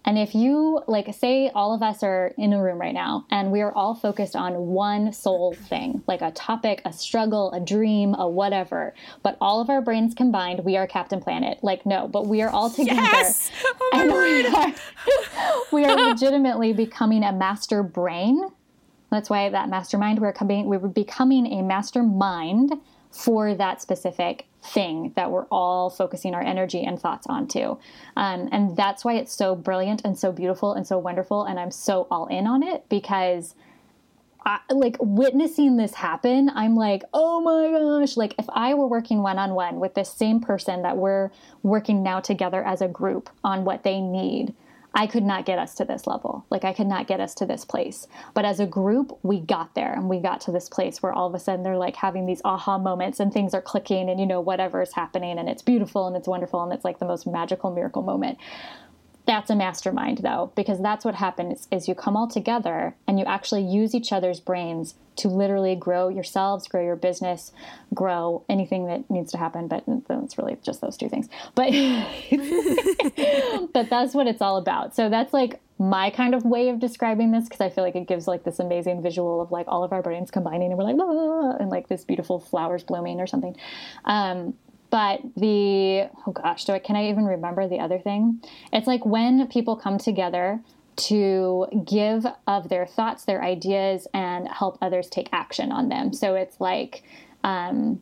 and 0.05 0.17
if 0.17 0.33
you, 0.33 0.81
like, 0.87 1.13
say 1.13 1.51
all 1.53 1.73
of 1.73 1.83
us 1.83 2.03
are 2.03 2.33
in 2.37 2.53
a 2.53 2.63
room 2.63 2.79
right 2.79 2.93
now 2.93 3.25
and 3.29 3.51
we 3.51 3.61
are 3.61 3.71
all 3.73 3.95
focused 3.95 4.35
on 4.35 4.67
one 4.67 5.11
sole 5.11 5.53
thing, 5.53 6.03
like 6.07 6.21
a 6.21 6.31
topic, 6.31 6.81
a 6.85 6.93
struggle, 6.93 7.51
a 7.51 7.59
dream, 7.59 8.15
a 8.15 8.27
whatever, 8.27 8.93
but 9.23 9.37
all 9.41 9.61
of 9.61 9.69
our 9.69 9.81
brains 9.81 10.13
combined, 10.13 10.61
we 10.63 10.77
are 10.77 10.87
Captain 10.87 11.19
Planet. 11.19 11.59
Like, 11.63 11.85
no, 11.85 12.07
but 12.07 12.27
we 12.27 12.41
are 12.41 12.49
all 12.49 12.69
together. 12.69 13.01
Yes! 13.01 13.51
Oh 13.63 13.89
and 13.93 14.11
we 14.11 14.47
are, 14.47 14.73
we 15.71 15.85
are 15.85 16.09
legitimately 16.09 16.73
becoming 16.73 17.23
a 17.23 17.33
master 17.33 17.83
brain. 17.83 18.41
That's 19.11 19.29
why 19.29 19.49
that 19.49 19.69
mastermind, 19.69 20.19
we're 20.19 20.33
coming, 20.33 20.67
we're 20.67 20.79
becoming 20.79 21.45
a 21.47 21.61
mastermind 21.61 22.73
for 23.11 23.55
that 23.55 23.81
specific 23.81 24.45
thing 24.61 25.13
that 25.15 25.31
we're 25.31 25.45
all 25.45 25.89
focusing 25.89 26.35
our 26.35 26.41
energy 26.41 26.83
and 26.83 26.99
thoughts 26.99 27.25
onto. 27.27 27.77
Um, 28.15 28.49
and 28.51 28.75
that's 28.75 29.03
why 29.03 29.15
it's 29.15 29.33
so 29.33 29.55
brilliant 29.55 30.01
and 30.03 30.17
so 30.17 30.31
beautiful 30.31 30.73
and 30.73 30.85
so 30.85 30.97
wonderful. 30.97 31.43
And 31.43 31.59
I'm 31.59 31.71
so 31.71 32.07
all 32.11 32.27
in 32.27 32.45
on 32.45 32.61
it 32.61 32.87
because 32.89 33.55
I, 34.45 34.59
like 34.69 34.97
witnessing 34.99 35.77
this 35.77 35.93
happen, 35.93 36.49
I'm 36.53 36.75
like, 36.75 37.03
oh 37.13 37.41
my 37.41 37.71
gosh. 37.71 38.15
Like, 38.15 38.35
if 38.37 38.45
I 38.49 38.73
were 38.73 38.87
working 38.87 39.21
one 39.21 39.39
on 39.39 39.53
one 39.53 39.79
with 39.79 39.95
this 39.95 40.11
same 40.11 40.39
person 40.39 40.81
that 40.83 40.97
we're 40.97 41.31
working 41.63 42.03
now 42.03 42.19
together 42.19 42.63
as 42.63 42.81
a 42.81 42.87
group 42.87 43.29
on 43.43 43.65
what 43.65 43.83
they 43.83 43.99
need, 43.99 44.53
I 44.93 45.05
could 45.07 45.23
not 45.23 45.45
get 45.45 45.59
us 45.59 45.75
to 45.75 45.85
this 45.85 46.07
level. 46.07 46.45
Like, 46.49 46.63
I 46.63 46.73
could 46.73 46.87
not 46.87 47.07
get 47.07 47.19
us 47.19 47.35
to 47.35 47.45
this 47.45 47.63
place. 47.63 48.07
But 48.33 48.45
as 48.45 48.59
a 48.59 48.65
group, 48.65 49.17
we 49.21 49.39
got 49.39 49.75
there 49.75 49.93
and 49.93 50.09
we 50.09 50.19
got 50.19 50.41
to 50.41 50.51
this 50.51 50.67
place 50.67 51.01
where 51.01 51.13
all 51.13 51.27
of 51.27 51.35
a 51.35 51.39
sudden 51.39 51.63
they're 51.63 51.77
like 51.77 51.95
having 51.95 52.25
these 52.25 52.41
aha 52.43 52.77
moments 52.77 53.19
and 53.19 53.31
things 53.31 53.53
are 53.53 53.61
clicking 53.61 54.09
and, 54.09 54.19
you 54.19 54.25
know, 54.25 54.41
whatever 54.41 54.81
is 54.81 54.93
happening 54.93 55.37
and 55.37 55.47
it's 55.47 55.61
beautiful 55.61 56.07
and 56.07 56.15
it's 56.15 56.27
wonderful 56.27 56.63
and 56.63 56.73
it's 56.73 56.83
like 56.83 56.99
the 56.99 57.05
most 57.05 57.27
magical 57.27 57.71
miracle 57.71 58.01
moment 58.01 58.37
that's 59.29 59.51
a 59.51 59.55
mastermind 59.55 60.17
though 60.23 60.51
because 60.55 60.81
that's 60.81 61.05
what 61.05 61.13
happens 61.13 61.67
is 61.71 61.87
you 61.87 61.93
come 61.93 62.17
all 62.17 62.27
together 62.27 62.95
and 63.07 63.19
you 63.19 63.25
actually 63.25 63.61
use 63.61 63.93
each 63.93 64.11
other's 64.11 64.39
brains 64.39 64.95
to 65.17 65.27
literally 65.27 65.75
grow 65.75 66.09
yourselves 66.09 66.67
grow 66.67 66.83
your 66.83 66.95
business 66.95 67.51
grow 67.93 68.43
anything 68.49 68.87
that 68.87 69.09
needs 69.09 69.31
to 69.31 69.37
happen. 69.37 69.67
But 69.67 69.83
it's 69.87 70.37
really 70.37 70.57
just 70.63 70.81
those 70.81 70.97
two 70.97 71.09
things. 71.09 71.27
But 71.55 71.71
but 73.73 73.89
that's 73.89 74.13
what 74.13 74.27
it's 74.27 74.41
all 74.41 74.57
about. 74.57 74.95
So 74.95 75.09
that's 75.09 75.33
like 75.33 75.59
my 75.77 76.09
kind 76.09 76.35
of 76.35 76.43
way 76.43 76.69
of 76.69 76.79
describing 76.79 77.31
this 77.31 77.45
because 77.45 77.61
I 77.61 77.69
feel 77.69 77.83
like 77.83 77.95
it 77.95 78.07
gives 78.07 78.27
like 78.27 78.43
this 78.43 78.59
amazing 78.59 79.01
visual 79.01 79.41
of 79.41 79.51
like 79.51 79.65
all 79.67 79.83
of 79.83 79.93
our 79.93 80.01
brains 80.01 80.31
combining 80.31 80.71
and 80.71 80.77
we're 80.77 80.83
like 80.83 80.97
ah, 80.99 81.57
and 81.59 81.69
like 81.69 81.87
this 81.87 82.03
beautiful 82.03 82.39
flowers 82.39 82.83
blooming 82.83 83.19
or 83.19 83.27
something. 83.27 83.55
Um, 84.05 84.55
but 84.89 85.21
the 85.35 86.09
oh 86.25 86.31
gosh, 86.31 86.65
do 86.65 86.73
I 86.73 86.79
can 86.79 86.95
I 86.95 87.09
even 87.09 87.25
remember 87.25 87.67
the 87.67 87.79
other 87.79 87.99
thing? 87.99 88.41
It's 88.73 88.87
like 88.87 89.05
when 89.05 89.47
people 89.47 89.75
come 89.75 89.97
together 89.97 90.61
to 90.97 91.67
give 91.85 92.25
of 92.45 92.69
their 92.69 92.85
thoughts, 92.85 93.23
their 93.25 93.41
ideas, 93.41 94.07
and 94.13 94.47
help 94.49 94.77
others 94.81 95.07
take 95.07 95.29
action 95.31 95.71
on 95.71 95.89
them. 95.89 96.13
So 96.13 96.35
it's 96.35 96.59
like 96.59 97.03
um, 97.43 98.01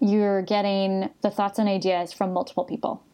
you're 0.00 0.42
getting 0.42 1.10
the 1.22 1.30
thoughts 1.30 1.58
and 1.58 1.68
ideas 1.68 2.12
from 2.12 2.32
multiple 2.32 2.64
people 2.64 3.04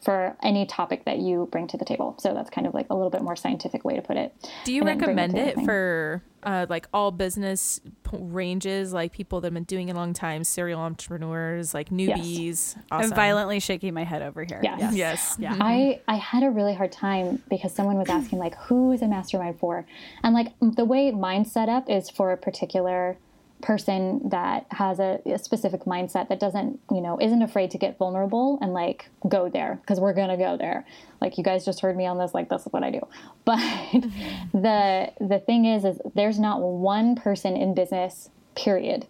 for 0.00 0.36
any 0.42 0.64
topic 0.64 1.04
that 1.04 1.18
you 1.18 1.48
bring 1.50 1.66
to 1.66 1.76
the 1.76 1.84
table. 1.84 2.14
So 2.18 2.32
that's 2.32 2.50
kind 2.50 2.66
of 2.66 2.74
like 2.74 2.86
a 2.90 2.94
little 2.94 3.10
bit 3.10 3.22
more 3.22 3.36
scientific 3.36 3.84
way 3.84 3.96
to 3.96 4.02
put 4.02 4.16
it. 4.16 4.34
Do 4.64 4.72
you 4.72 4.84
recommend 4.84 5.36
it, 5.36 5.58
it 5.58 5.64
for 5.64 6.22
uh, 6.44 6.66
like 6.68 6.88
all 6.94 7.10
business 7.10 7.80
ranges, 8.12 8.92
like 8.92 9.12
people 9.12 9.40
that 9.40 9.48
have 9.48 9.54
been 9.54 9.64
doing 9.64 9.88
it 9.88 9.92
a 9.92 9.96
long 9.96 10.12
time, 10.12 10.44
serial 10.44 10.80
entrepreneurs, 10.80 11.74
like 11.74 11.90
newbies? 11.90 12.46
Yes. 12.46 12.76
Awesome. 12.92 13.10
I'm 13.10 13.16
violently 13.16 13.58
shaking 13.58 13.92
my 13.92 14.04
head 14.04 14.22
over 14.22 14.44
here. 14.44 14.60
Yes. 14.62 14.78
Yes. 14.80 14.92
yes. 14.94 15.36
Yeah. 15.38 15.56
I, 15.60 16.00
I 16.06 16.14
had 16.14 16.44
a 16.44 16.50
really 16.50 16.74
hard 16.74 16.92
time 16.92 17.42
because 17.50 17.74
someone 17.74 17.98
was 17.98 18.08
asking 18.08 18.38
like, 18.38 18.54
who 18.56 18.92
is 18.92 19.02
a 19.02 19.08
mastermind 19.08 19.58
for? 19.58 19.84
And 20.22 20.32
like 20.32 20.52
the 20.60 20.84
way 20.84 21.10
mine's 21.10 21.50
set 21.50 21.68
up 21.68 21.90
is 21.90 22.08
for 22.08 22.30
a 22.30 22.36
particular 22.36 23.16
person 23.60 24.28
that 24.28 24.66
has 24.70 25.00
a, 25.00 25.20
a, 25.26 25.38
specific 25.38 25.82
mindset 25.82 26.28
that 26.28 26.38
doesn't 26.38 26.78
you 26.90 27.00
know 27.00 27.18
isn't 27.20 27.42
afraid 27.42 27.70
to 27.72 27.78
get 27.78 27.98
vulnerable 27.98 28.58
and 28.60 28.72
like 28.72 29.08
go 29.28 29.48
there 29.48 29.78
because 29.80 29.98
we're 29.98 30.12
gonna 30.12 30.36
go 30.36 30.56
there. 30.56 30.86
Like 31.20 31.38
you 31.38 31.44
guys 31.44 31.64
just 31.64 31.80
heard 31.80 31.96
me 31.96 32.06
on 32.06 32.18
this 32.18 32.34
like 32.34 32.48
this 32.48 32.66
is 32.66 32.72
what 32.72 32.84
i 32.84 32.90
do. 32.90 33.00
But 33.44 33.58
mm-hmm. 33.58 34.60
the 34.62 35.12
the 35.20 35.38
thing 35.40 35.64
is 35.64 35.84
is 35.84 36.00
there's 36.14 36.38
not 36.38 36.60
one 36.60 37.16
person 37.16 37.56
in 37.56 37.74
business 37.74 38.30
period 38.54 39.06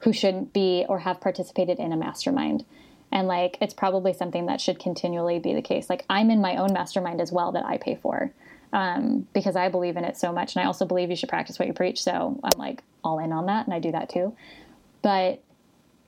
who 0.00 0.12
shouldn't 0.12 0.52
be 0.52 0.84
or 0.88 1.00
have 1.00 1.20
participated 1.20 1.78
in 1.78 1.92
a 1.92 1.96
mastermind. 1.96 2.64
And 3.12 3.28
like 3.28 3.58
it's 3.60 3.74
probably 3.74 4.12
something 4.12 4.46
that 4.46 4.60
should 4.60 4.80
continually 4.80 5.38
be 5.38 5.54
the 5.54 5.62
case. 5.62 5.88
Like 5.88 6.04
i'm 6.10 6.30
in 6.30 6.40
my 6.40 6.56
own 6.56 6.72
mastermind 6.72 7.20
as 7.20 7.30
well 7.30 7.52
that 7.52 7.64
i 7.64 7.78
pay 7.78 7.94
for 7.94 8.32
um, 8.74 9.28
because 9.32 9.54
I 9.54 9.68
believe 9.68 9.96
in 9.96 10.04
it 10.04 10.16
so 10.16 10.32
much. 10.32 10.56
And 10.56 10.62
I 10.62 10.66
also 10.66 10.84
believe 10.84 11.08
you 11.08 11.16
should 11.16 11.28
practice 11.28 11.58
what 11.58 11.68
you 11.68 11.72
preach. 11.72 12.02
So 12.02 12.38
I'm 12.42 12.58
like 12.58 12.82
all 13.04 13.20
in 13.20 13.32
on 13.32 13.46
that, 13.46 13.66
and 13.66 13.72
I 13.72 13.78
do 13.78 13.92
that 13.92 14.10
too. 14.10 14.36
But 15.00 15.42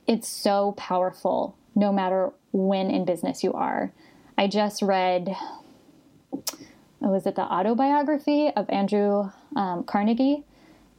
it's 0.05 0.27
so 0.27 0.73
powerful 0.73 1.55
no 1.75 1.93
matter 1.93 2.31
when 2.51 2.91
in 2.91 3.05
business 3.05 3.43
you 3.43 3.53
are. 3.53 3.91
I 4.37 4.47
just 4.47 4.81
read, 4.81 5.35
was 6.99 7.25
it 7.25 7.35
the 7.35 7.41
autobiography 7.41 8.51
of 8.55 8.69
Andrew 8.69 9.31
um, 9.55 9.83
Carnegie? 9.83 10.43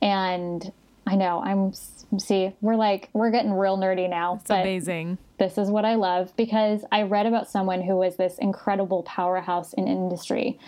And 0.01 0.73
I 1.07 1.17
know 1.17 1.43
I'm 1.43 1.73
see 2.19 2.55
we're 2.63 2.77
like 2.77 3.11
we're 3.13 3.31
getting 3.31 3.53
real 3.53 3.77
nerdy 3.77 4.09
now. 4.09 4.39
It's 4.41 4.51
amazing. 4.51 5.19
This 5.39 5.59
is 5.59 5.69
what 5.69 5.85
I 5.85 5.97
love 5.97 6.33
because 6.37 6.85
I 6.91 7.03
read 7.03 7.27
about 7.27 7.51
someone 7.51 7.83
who 7.83 7.97
was 7.97 8.17
this 8.17 8.39
incredible 8.39 9.03
powerhouse 9.03 9.73
in 9.75 9.87
industry 9.87 10.59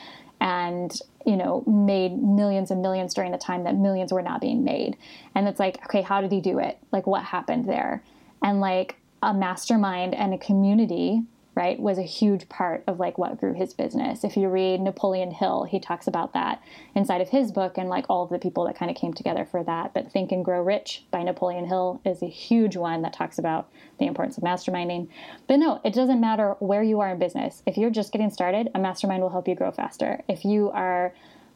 and 0.40 0.98
you 1.26 1.36
know 1.36 1.62
made 1.66 2.22
millions 2.22 2.70
and 2.70 2.80
millions 2.82 3.14
during 3.14 3.32
the 3.32 3.38
time 3.38 3.64
that 3.64 3.76
millions 3.76 4.12
were 4.12 4.22
not 4.22 4.40
being 4.40 4.64
made. 4.64 4.96
And 5.34 5.48
it's 5.48 5.60
like 5.60 5.84
okay 5.84 6.02
how 6.02 6.20
did 6.20 6.32
he 6.32 6.40
do 6.40 6.58
it? 6.58 6.78
Like 6.92 7.06
what 7.06 7.24
happened 7.24 7.68
there? 7.68 8.02
And 8.42 8.60
like 8.60 8.96
a 9.22 9.34
mastermind 9.34 10.14
and 10.14 10.32
a 10.32 10.38
community 10.38 11.22
right, 11.60 11.78
was 11.78 11.98
a 11.98 12.02
huge 12.02 12.48
part 12.48 12.82
of 12.86 12.98
like 12.98 13.18
what 13.18 13.38
grew 13.38 13.52
his 13.52 13.74
business. 13.74 14.24
If 14.24 14.34
you 14.34 14.48
read 14.48 14.80
Napoleon 14.80 15.30
Hill, 15.30 15.64
he 15.64 15.78
talks 15.78 16.06
about 16.06 16.32
that 16.32 16.62
inside 16.94 17.20
of 17.20 17.28
his 17.28 17.52
book 17.52 17.76
and 17.76 17.90
like 17.90 18.06
all 18.08 18.24
of 18.24 18.30
the 18.30 18.38
people 18.38 18.64
that 18.64 18.78
kind 18.78 18.90
of 18.90 18.96
came 18.96 19.12
together 19.12 19.44
for 19.44 19.62
that. 19.64 19.92
But 19.92 20.10
Think 20.10 20.32
and 20.32 20.42
Grow 20.42 20.62
Rich 20.62 21.04
by 21.10 21.22
Napoleon 21.22 21.66
Hill 21.66 22.00
is 22.02 22.22
a 22.22 22.26
huge 22.26 22.76
one 22.76 23.02
that 23.02 23.12
talks 23.12 23.38
about 23.38 23.68
the 23.98 24.06
importance 24.06 24.38
of 24.38 24.42
masterminding. 24.42 25.08
But 25.46 25.58
no, 25.58 25.82
it 25.84 25.92
doesn't 25.92 26.20
matter 26.20 26.56
where 26.60 26.82
you 26.82 27.00
are 27.00 27.10
in 27.10 27.18
business. 27.18 27.62
If 27.66 27.76
you're 27.76 27.90
just 27.90 28.10
getting 28.10 28.30
started, 28.30 28.70
a 28.74 28.78
mastermind 28.78 29.22
will 29.22 29.28
help 29.28 29.46
you 29.46 29.54
grow 29.54 29.70
faster. 29.70 30.22
If 30.28 30.46
you 30.46 30.70
are 30.70 31.12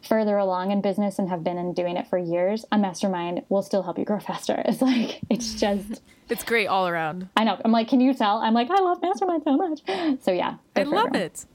further 0.07 0.36
along 0.36 0.70
in 0.70 0.80
business 0.80 1.18
and 1.18 1.28
have 1.28 1.42
been 1.44 1.59
in 1.59 1.72
doing 1.72 1.96
it 1.96 2.07
for 2.07 2.18
years, 2.18 2.64
a 2.70 2.78
mastermind 2.78 3.42
will 3.48 3.62
still 3.62 3.82
help 3.82 3.98
you 3.98 4.05
grow 4.05 4.20
faster. 4.20 4.62
It's 4.64 4.82
like 4.82 5.20
it's 5.30 5.55
just 5.55 6.02
it's 6.28 6.44
great 6.44 6.66
all 6.66 6.88
around. 6.88 7.28
I 7.36 7.44
know. 7.44 7.61
I'm 7.64 7.72
like, 7.72 7.88
can 7.88 8.00
you 8.00 8.14
tell? 8.14 8.38
I'm 8.38 8.55
like, 8.55 8.70
I 8.70 8.80
love 8.80 9.00
mastermind 9.02 9.42
so 9.44 9.57
much. 9.57 9.80
So 10.22 10.32
yeah, 10.32 10.57
I 10.76 10.82
love 10.82 11.14
everyone. 11.14 11.16
it. 11.16 11.46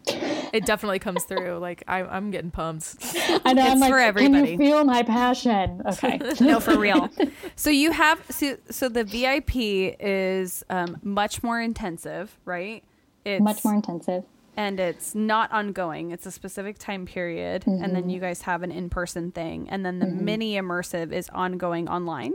It 0.53 0.65
definitely 0.65 0.99
comes 0.99 1.23
through. 1.23 1.57
Like 1.57 1.83
I, 1.87 2.01
am 2.15 2.31
getting 2.31 2.51
pumped. 2.51 2.95
I 3.45 3.53
know. 3.53 3.63
It's 3.63 3.71
I'm 3.71 3.79
like, 3.79 3.91
for 3.91 3.99
everybody. 3.99 4.57
Can 4.57 4.61
you 4.61 4.69
feel 4.69 4.83
my 4.83 5.03
passion? 5.03 5.81
Okay. 5.85 6.19
no, 6.41 6.59
for 6.59 6.77
real. 6.77 7.09
So 7.55 7.69
you 7.69 7.91
have 7.91 8.23
so 8.29 8.57
so 8.69 8.89
the 8.89 9.03
VIP 9.03 9.95
is 9.99 10.63
um, 10.69 10.97
much 11.03 11.43
more 11.43 11.61
intensive, 11.61 12.37
right? 12.45 12.83
It's 13.25 13.41
much 13.41 13.63
more 13.65 13.75
intensive 13.75 14.23
and 14.59 14.77
it's 14.77 15.15
not 15.15 15.49
ongoing. 15.53 16.11
It's 16.11 16.25
a 16.25 16.31
specific 16.31 16.77
time 16.77 17.05
period, 17.05 17.61
mm-hmm. 17.61 17.81
and 17.81 17.95
then 17.95 18.03
mm-hmm. 18.03 18.09
you 18.09 18.19
guys 18.19 18.41
have 18.41 18.61
an 18.61 18.73
in 18.73 18.89
person 18.89 19.31
thing, 19.31 19.69
and 19.69 19.85
then 19.85 19.99
the 19.99 20.05
mm-hmm. 20.05 20.25
mini 20.25 20.55
immersive 20.55 21.13
is 21.13 21.29
ongoing 21.29 21.87
online. 21.87 22.33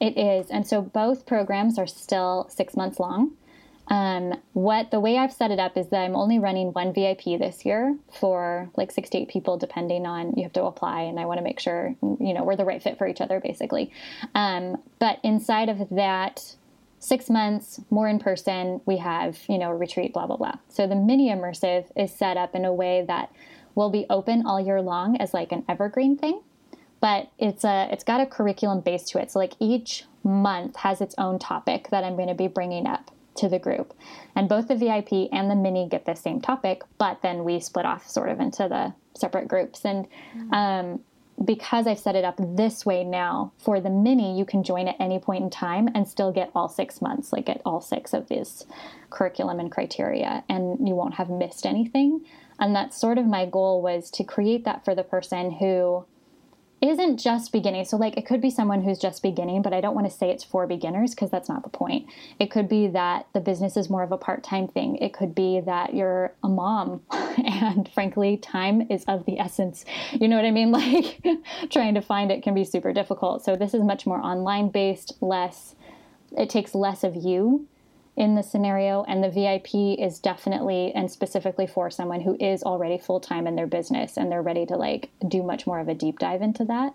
It 0.00 0.18
is, 0.18 0.50
and 0.50 0.66
so 0.66 0.82
both 0.82 1.26
programs 1.26 1.78
are 1.78 1.86
still 1.86 2.48
six 2.50 2.76
months 2.76 2.98
long. 2.98 3.36
Um, 3.86 4.34
what 4.52 4.90
the 4.90 4.98
way 4.98 5.16
I've 5.16 5.32
set 5.32 5.52
it 5.52 5.60
up 5.60 5.76
is 5.76 5.88
that 5.90 6.00
I'm 6.00 6.16
only 6.16 6.40
running 6.40 6.72
one 6.72 6.92
VIP 6.92 7.38
this 7.38 7.64
year 7.64 7.96
for 8.12 8.68
like 8.76 8.90
six 8.90 9.08
to 9.10 9.18
eight 9.18 9.28
people, 9.28 9.56
depending 9.56 10.06
on 10.06 10.34
you 10.36 10.42
have 10.42 10.52
to 10.54 10.64
apply, 10.64 11.02
and 11.02 11.20
I 11.20 11.26
want 11.26 11.38
to 11.38 11.44
make 11.44 11.60
sure 11.60 11.94
you 12.02 12.34
know 12.34 12.42
we're 12.42 12.56
the 12.56 12.64
right 12.64 12.82
fit 12.82 12.98
for 12.98 13.06
each 13.06 13.20
other, 13.20 13.38
basically. 13.38 13.92
Um, 14.34 14.82
but 14.98 15.20
inside 15.22 15.68
of 15.68 15.88
that 15.90 16.56
six 17.00 17.30
months 17.30 17.80
more 17.90 18.08
in 18.08 18.18
person 18.18 18.80
we 18.86 18.96
have 18.96 19.38
you 19.48 19.58
know 19.58 19.70
a 19.70 19.76
retreat 19.76 20.12
blah 20.12 20.26
blah 20.26 20.36
blah. 20.36 20.54
So 20.68 20.86
the 20.86 20.96
mini 20.96 21.30
immersive 21.30 21.86
is 21.96 22.12
set 22.12 22.36
up 22.36 22.54
in 22.54 22.64
a 22.64 22.72
way 22.72 23.04
that 23.06 23.32
will 23.74 23.90
be 23.90 24.06
open 24.10 24.44
all 24.46 24.60
year 24.60 24.82
long 24.82 25.16
as 25.16 25.32
like 25.32 25.52
an 25.52 25.64
evergreen 25.68 26.16
thing 26.16 26.42
but 27.00 27.30
it's 27.38 27.64
a 27.64 27.88
it's 27.92 28.04
got 28.04 28.20
a 28.20 28.26
curriculum 28.26 28.80
base 28.80 29.04
to 29.04 29.20
it. 29.20 29.30
So 29.30 29.38
like 29.38 29.54
each 29.60 30.04
month 30.24 30.76
has 30.76 31.00
its 31.00 31.14
own 31.16 31.38
topic 31.38 31.88
that 31.90 32.04
i'm 32.04 32.16
going 32.16 32.28
to 32.28 32.34
be 32.34 32.48
bringing 32.48 32.86
up 32.86 33.10
to 33.36 33.48
the 33.48 33.58
group. 33.58 33.94
And 34.34 34.48
both 34.48 34.68
the 34.68 34.74
vip 34.74 35.12
and 35.32 35.50
the 35.50 35.54
mini 35.54 35.88
get 35.88 36.04
the 36.04 36.14
same 36.14 36.40
topic 36.40 36.82
but 36.98 37.22
then 37.22 37.44
we 37.44 37.60
split 37.60 37.86
off 37.86 38.08
sort 38.08 38.28
of 38.28 38.40
into 38.40 38.68
the 38.68 38.92
separate 39.18 39.48
groups. 39.48 39.84
And 39.84 40.06
mm-hmm. 40.36 40.54
um, 40.54 41.00
because 41.44 41.86
I've 41.86 41.98
set 41.98 42.16
it 42.16 42.24
up 42.24 42.36
this 42.38 42.84
way 42.84 43.04
now 43.04 43.52
for 43.58 43.80
the 43.80 43.90
mini, 43.90 44.38
you 44.38 44.44
can 44.44 44.62
join 44.62 44.88
at 44.88 44.96
any 44.98 45.18
point 45.18 45.44
in 45.44 45.50
time 45.50 45.88
and 45.94 46.08
still 46.08 46.32
get 46.32 46.50
all 46.54 46.68
six 46.68 47.00
months, 47.00 47.32
like 47.32 47.46
get 47.46 47.62
all 47.64 47.80
six 47.80 48.12
of 48.12 48.28
this 48.28 48.66
curriculum 49.10 49.60
and 49.60 49.70
criteria, 49.70 50.44
and 50.48 50.86
you 50.86 50.94
won't 50.94 51.14
have 51.14 51.30
missed 51.30 51.64
anything. 51.64 52.24
And 52.58 52.74
that's 52.74 53.00
sort 53.00 53.18
of 53.18 53.26
my 53.26 53.46
goal 53.46 53.82
was 53.82 54.10
to 54.12 54.24
create 54.24 54.64
that 54.64 54.84
for 54.84 54.94
the 54.94 55.04
person 55.04 55.52
who 55.52 56.04
isn't 56.80 57.18
just 57.18 57.52
beginning. 57.52 57.84
So, 57.84 57.96
like, 57.96 58.16
it 58.16 58.26
could 58.26 58.40
be 58.40 58.50
someone 58.50 58.82
who's 58.82 58.98
just 58.98 59.22
beginning, 59.22 59.62
but 59.62 59.72
I 59.72 59.80
don't 59.80 59.94
want 59.94 60.08
to 60.08 60.16
say 60.16 60.30
it's 60.30 60.44
for 60.44 60.66
beginners 60.66 61.14
because 61.14 61.30
that's 61.30 61.48
not 61.48 61.62
the 61.62 61.68
point. 61.68 62.06
It 62.38 62.50
could 62.50 62.68
be 62.68 62.86
that 62.88 63.26
the 63.32 63.40
business 63.40 63.76
is 63.76 63.90
more 63.90 64.02
of 64.02 64.12
a 64.12 64.18
part 64.18 64.44
time 64.44 64.68
thing. 64.68 64.96
It 64.96 65.12
could 65.12 65.34
be 65.34 65.60
that 65.60 65.94
you're 65.94 66.32
a 66.42 66.48
mom 66.48 67.02
and, 67.10 67.88
frankly, 67.92 68.36
time 68.36 68.86
is 68.90 69.04
of 69.04 69.26
the 69.26 69.38
essence. 69.38 69.84
You 70.12 70.28
know 70.28 70.36
what 70.36 70.44
I 70.44 70.50
mean? 70.50 70.68
Like, 70.78 71.20
trying 71.70 71.94
to 71.94 72.00
find 72.00 72.30
it 72.30 72.42
can 72.42 72.54
be 72.54 72.62
super 72.62 72.92
difficult. 72.92 73.44
So, 73.44 73.56
this 73.56 73.74
is 73.74 73.82
much 73.82 74.06
more 74.06 74.20
online 74.20 74.68
based, 74.68 75.14
less, 75.20 75.74
it 76.36 76.48
takes 76.48 76.74
less 76.74 77.02
of 77.02 77.16
you 77.16 77.66
in 78.18 78.34
the 78.34 78.42
scenario 78.42 79.04
and 79.04 79.22
the 79.22 79.30
vip 79.30 79.68
is 79.72 80.18
definitely 80.18 80.92
and 80.92 81.08
specifically 81.08 81.68
for 81.68 81.88
someone 81.88 82.20
who 82.20 82.36
is 82.40 82.64
already 82.64 82.98
full-time 82.98 83.46
in 83.46 83.54
their 83.54 83.66
business 83.66 84.16
and 84.16 84.30
they're 84.30 84.42
ready 84.42 84.66
to 84.66 84.74
like 84.76 85.08
do 85.28 85.40
much 85.40 85.68
more 85.68 85.78
of 85.78 85.88
a 85.88 85.94
deep 85.94 86.18
dive 86.18 86.42
into 86.42 86.64
that 86.64 86.92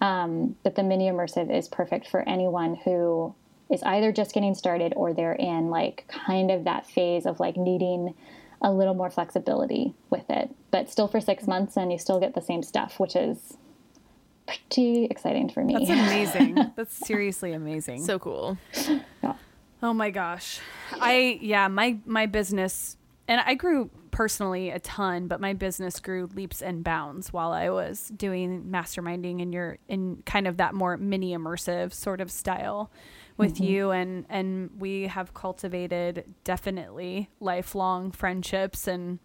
Um, 0.00 0.56
but 0.62 0.76
the 0.76 0.82
mini 0.82 1.08
immersive 1.08 1.50
is 1.50 1.68
perfect 1.68 2.06
for 2.06 2.20
anyone 2.28 2.76
who 2.84 3.34
is 3.70 3.82
either 3.82 4.12
just 4.12 4.34
getting 4.34 4.54
started 4.54 4.92
or 4.94 5.12
they're 5.12 5.32
in 5.32 5.70
like 5.70 6.04
kind 6.08 6.50
of 6.50 6.64
that 6.64 6.86
phase 6.86 7.26
of 7.26 7.40
like 7.40 7.56
needing 7.56 8.14
a 8.60 8.70
little 8.70 8.94
more 8.94 9.10
flexibility 9.10 9.94
with 10.10 10.28
it, 10.28 10.50
but 10.70 10.90
still 10.90 11.08
for 11.08 11.20
six 11.20 11.46
months 11.46 11.76
and 11.76 11.90
you 11.90 11.98
still 11.98 12.20
get 12.20 12.34
the 12.34 12.42
same 12.42 12.62
stuff, 12.62 13.00
which 13.00 13.16
is 13.16 13.56
pretty 14.46 15.04
exciting 15.06 15.48
for 15.48 15.64
me. 15.64 15.74
That's 15.74 15.90
amazing. 16.08 16.72
That's 16.76 16.94
seriously 16.94 17.52
amazing. 17.52 18.04
So 18.04 18.18
cool. 18.18 18.58
yeah. 19.22 19.34
Oh 19.82 19.92
my 19.92 20.10
gosh. 20.10 20.60
I 20.92 21.38
yeah, 21.40 21.68
my 21.68 21.98
my 22.04 22.26
business 22.26 22.96
and 23.26 23.40
I 23.44 23.54
grew 23.54 23.90
personally 24.10 24.70
a 24.70 24.80
ton, 24.80 25.28
but 25.28 25.40
my 25.40 25.52
business 25.52 26.00
grew 26.00 26.28
leaps 26.34 26.62
and 26.62 26.82
bounds 26.82 27.32
while 27.32 27.52
I 27.52 27.70
was 27.70 28.08
doing 28.08 28.64
masterminding 28.64 29.40
in 29.40 29.52
your 29.52 29.78
in 29.88 30.22
kind 30.26 30.46
of 30.48 30.56
that 30.56 30.74
more 30.74 30.96
mini 30.96 31.36
immersive 31.36 31.92
sort 31.92 32.20
of 32.20 32.30
style 32.30 32.90
with 33.36 33.54
mm-hmm. 33.54 33.64
you 33.64 33.90
and 33.90 34.26
and 34.28 34.70
we 34.78 35.06
have 35.06 35.34
cultivated 35.34 36.24
definitely 36.42 37.30
lifelong 37.38 38.10
friendships 38.10 38.88
and 38.88 39.18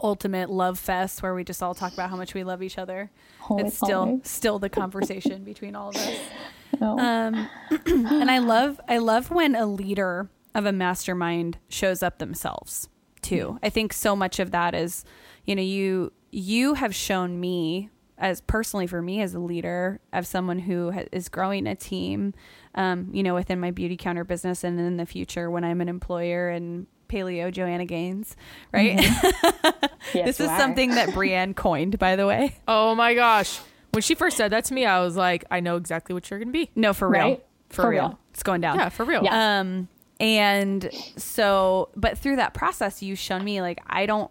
ultimate 0.00 0.48
love 0.48 0.78
fest 0.78 1.22
where 1.22 1.34
we 1.34 1.42
just 1.44 1.62
all 1.62 1.74
talk 1.74 1.92
about 1.92 2.08
how 2.08 2.16
much 2.16 2.32
we 2.32 2.44
love 2.44 2.62
each 2.62 2.78
other. 2.78 3.10
it's 3.50 3.76
still 3.76 4.20
still 4.22 4.58
the 4.58 4.70
conversation 4.70 5.44
between 5.44 5.74
all 5.74 5.90
of 5.90 5.96
us. 5.96 6.18
No. 6.80 6.98
Um, 6.98 7.48
and 7.86 8.30
I 8.30 8.38
love 8.38 8.80
I 8.88 8.98
love 8.98 9.30
when 9.30 9.54
a 9.54 9.66
leader 9.66 10.30
of 10.54 10.66
a 10.66 10.72
mastermind 10.72 11.58
shows 11.68 12.02
up 12.02 12.18
themselves 12.18 12.88
too. 13.22 13.58
I 13.62 13.68
think 13.68 13.92
so 13.92 14.14
much 14.16 14.38
of 14.38 14.50
that 14.52 14.74
is, 14.74 15.04
you 15.44 15.54
know, 15.54 15.62
you 15.62 16.12
you 16.30 16.74
have 16.74 16.94
shown 16.94 17.40
me 17.40 17.90
as 18.18 18.40
personally 18.40 18.86
for 18.86 19.00
me 19.00 19.22
as 19.22 19.34
a 19.34 19.38
leader 19.38 20.00
of 20.12 20.26
someone 20.26 20.58
who 20.58 20.90
ha- 20.90 21.04
is 21.12 21.28
growing 21.28 21.66
a 21.66 21.74
team, 21.74 22.34
um, 22.74 23.08
you 23.12 23.22
know, 23.22 23.34
within 23.34 23.60
my 23.60 23.70
Beautycounter 23.70 24.26
business 24.26 24.64
and 24.64 24.78
in 24.78 24.96
the 24.96 25.06
future 25.06 25.50
when 25.50 25.64
I'm 25.64 25.80
an 25.80 25.88
employer 25.88 26.48
and 26.48 26.86
paleo 27.08 27.50
Joanna 27.50 27.86
Gaines, 27.86 28.36
right? 28.72 28.98
Mm-hmm. 28.98 29.84
yes, 30.14 30.26
this 30.26 30.40
is 30.40 30.48
something 30.56 30.90
that 30.90 31.14
Brienne 31.14 31.54
coined, 31.54 31.98
by 31.98 32.16
the 32.16 32.26
way. 32.26 32.56
Oh 32.66 32.94
my 32.94 33.14
gosh. 33.14 33.60
When 33.92 34.02
she 34.02 34.14
first 34.14 34.36
said 34.36 34.52
that 34.52 34.64
to 34.66 34.74
me, 34.74 34.84
I 34.84 35.00
was 35.00 35.16
like, 35.16 35.44
I 35.50 35.60
know 35.60 35.76
exactly 35.76 36.14
what 36.14 36.30
you're 36.30 36.38
going 36.38 36.48
to 36.48 36.52
be. 36.52 36.70
No, 36.74 36.92
for 36.92 37.08
real. 37.08 37.20
Right? 37.20 37.46
For, 37.70 37.82
for 37.82 37.88
real. 37.90 38.08
real. 38.08 38.18
It's 38.32 38.42
going 38.42 38.60
down. 38.60 38.78
Yeah, 38.78 38.88
for 38.88 39.04
real. 39.04 39.22
Yeah. 39.24 39.60
Um, 39.60 39.88
and 40.20 40.90
so, 41.16 41.90
but 41.96 42.18
through 42.18 42.36
that 42.36 42.54
process, 42.54 43.02
you've 43.02 43.18
shown 43.18 43.44
me 43.44 43.60
like, 43.60 43.80
I 43.86 44.06
don't, 44.06 44.30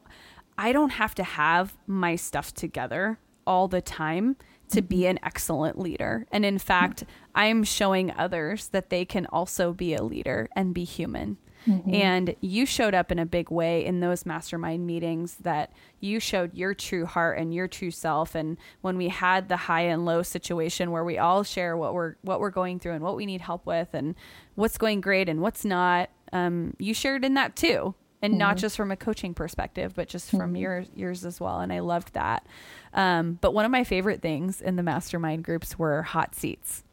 I 0.58 0.72
don't 0.72 0.90
have 0.90 1.16
to 1.16 1.24
have 1.24 1.76
my 1.88 2.16
stuff 2.16 2.54
together 2.54 3.20
all 3.46 3.68
the 3.68 3.82
time 3.82 4.36
to 4.70 4.82
be 4.82 4.98
mm-hmm. 4.98 5.12
an 5.12 5.20
excellent 5.24 5.80
leader. 5.80 6.26
And 6.32 6.46
in 6.46 6.60
fact, 6.60 7.04
I'm 7.34 7.64
showing 7.64 8.12
others 8.12 8.68
that 8.70 8.90
they 8.90 9.06
can 9.06 9.26
also 9.28 9.74
be 9.74 9.94
a 9.94 10.04
leader 10.04 10.50
and 10.56 10.74
be 10.74 10.84
human. 10.84 11.38
Mm-hmm. 11.68 11.94
And 11.94 12.36
you 12.42 12.66
showed 12.66 12.94
up 12.94 13.12
in 13.12 13.20
a 13.20 13.26
big 13.26 13.52
way 13.52 13.86
in 13.86 14.00
those 14.00 14.26
mastermind 14.26 14.88
meetings 14.88 15.36
that 15.42 15.74
you 16.00 16.20
showed 16.20 16.54
your 16.54 16.74
true 16.74 17.06
heart 17.06 17.38
and 17.38 17.54
your 17.54 17.68
true 17.68 17.92
self. 17.92 18.36
And 18.36 18.58
when 18.82 18.98
we 18.98 19.10
had 19.10 19.50
the 19.50 19.58
high 19.58 19.82
and 19.82 20.06
low 20.06 20.24
situation 20.24 20.92
where 20.92 21.04
we 21.04 21.18
all 21.18 21.44
share 21.44 21.76
what 21.76 21.94
we're 21.94 22.16
what 22.22 22.40
we're 22.40 22.52
going 22.52 22.80
through 22.80 22.94
and 22.94 23.04
what 23.04 23.16
we 23.16 23.26
need 23.26 23.42
help 23.42 23.66
with 23.66 23.90
and 23.94 24.16
what's 24.56 24.78
going 24.78 25.02
great 25.02 25.28
and 25.28 25.42
what's 25.42 25.66
not, 25.66 26.10
um, 26.32 26.76
you 26.80 26.94
shared 26.94 27.26
in 27.26 27.34
that 27.34 27.56
too. 27.56 27.94
And 28.22 28.34
mm-hmm. 28.34 28.40
not 28.40 28.58
just 28.58 28.76
from 28.76 28.92
a 28.92 28.96
coaching 28.96 29.34
perspective, 29.34 29.94
but 29.96 30.08
just 30.08 30.32
from 30.32 30.40
mm-hmm. 30.40 30.56
yours 30.56 30.88
yours 30.96 31.26
as 31.26 31.40
well. 31.40 31.60
And 31.60 31.74
I 31.74 31.80
loved 31.80 32.14
that. 32.14 32.48
Um, 32.94 33.38
but 33.42 33.54
one 33.54 33.66
of 33.66 33.72
my 33.72 33.84
favorite 33.84 34.22
things 34.22 34.62
in 34.62 34.76
the 34.76 34.84
mastermind 34.84 35.44
groups 35.44 35.78
were 35.78 36.02
hot 36.02 36.34
seats 36.34 36.84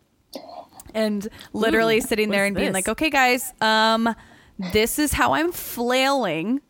and 0.94 1.28
literally 1.52 1.98
Ooh, 1.98 2.02
sitting 2.02 2.30
there 2.30 2.44
and 2.44 2.56
being 2.56 2.72
like, 2.72 2.88
okay, 2.88 3.10
guys, 3.10 3.52
um, 3.60 4.14
this 4.58 4.98
is 4.98 5.12
how 5.12 5.34
I'm 5.34 5.52
flailing. 5.52 6.60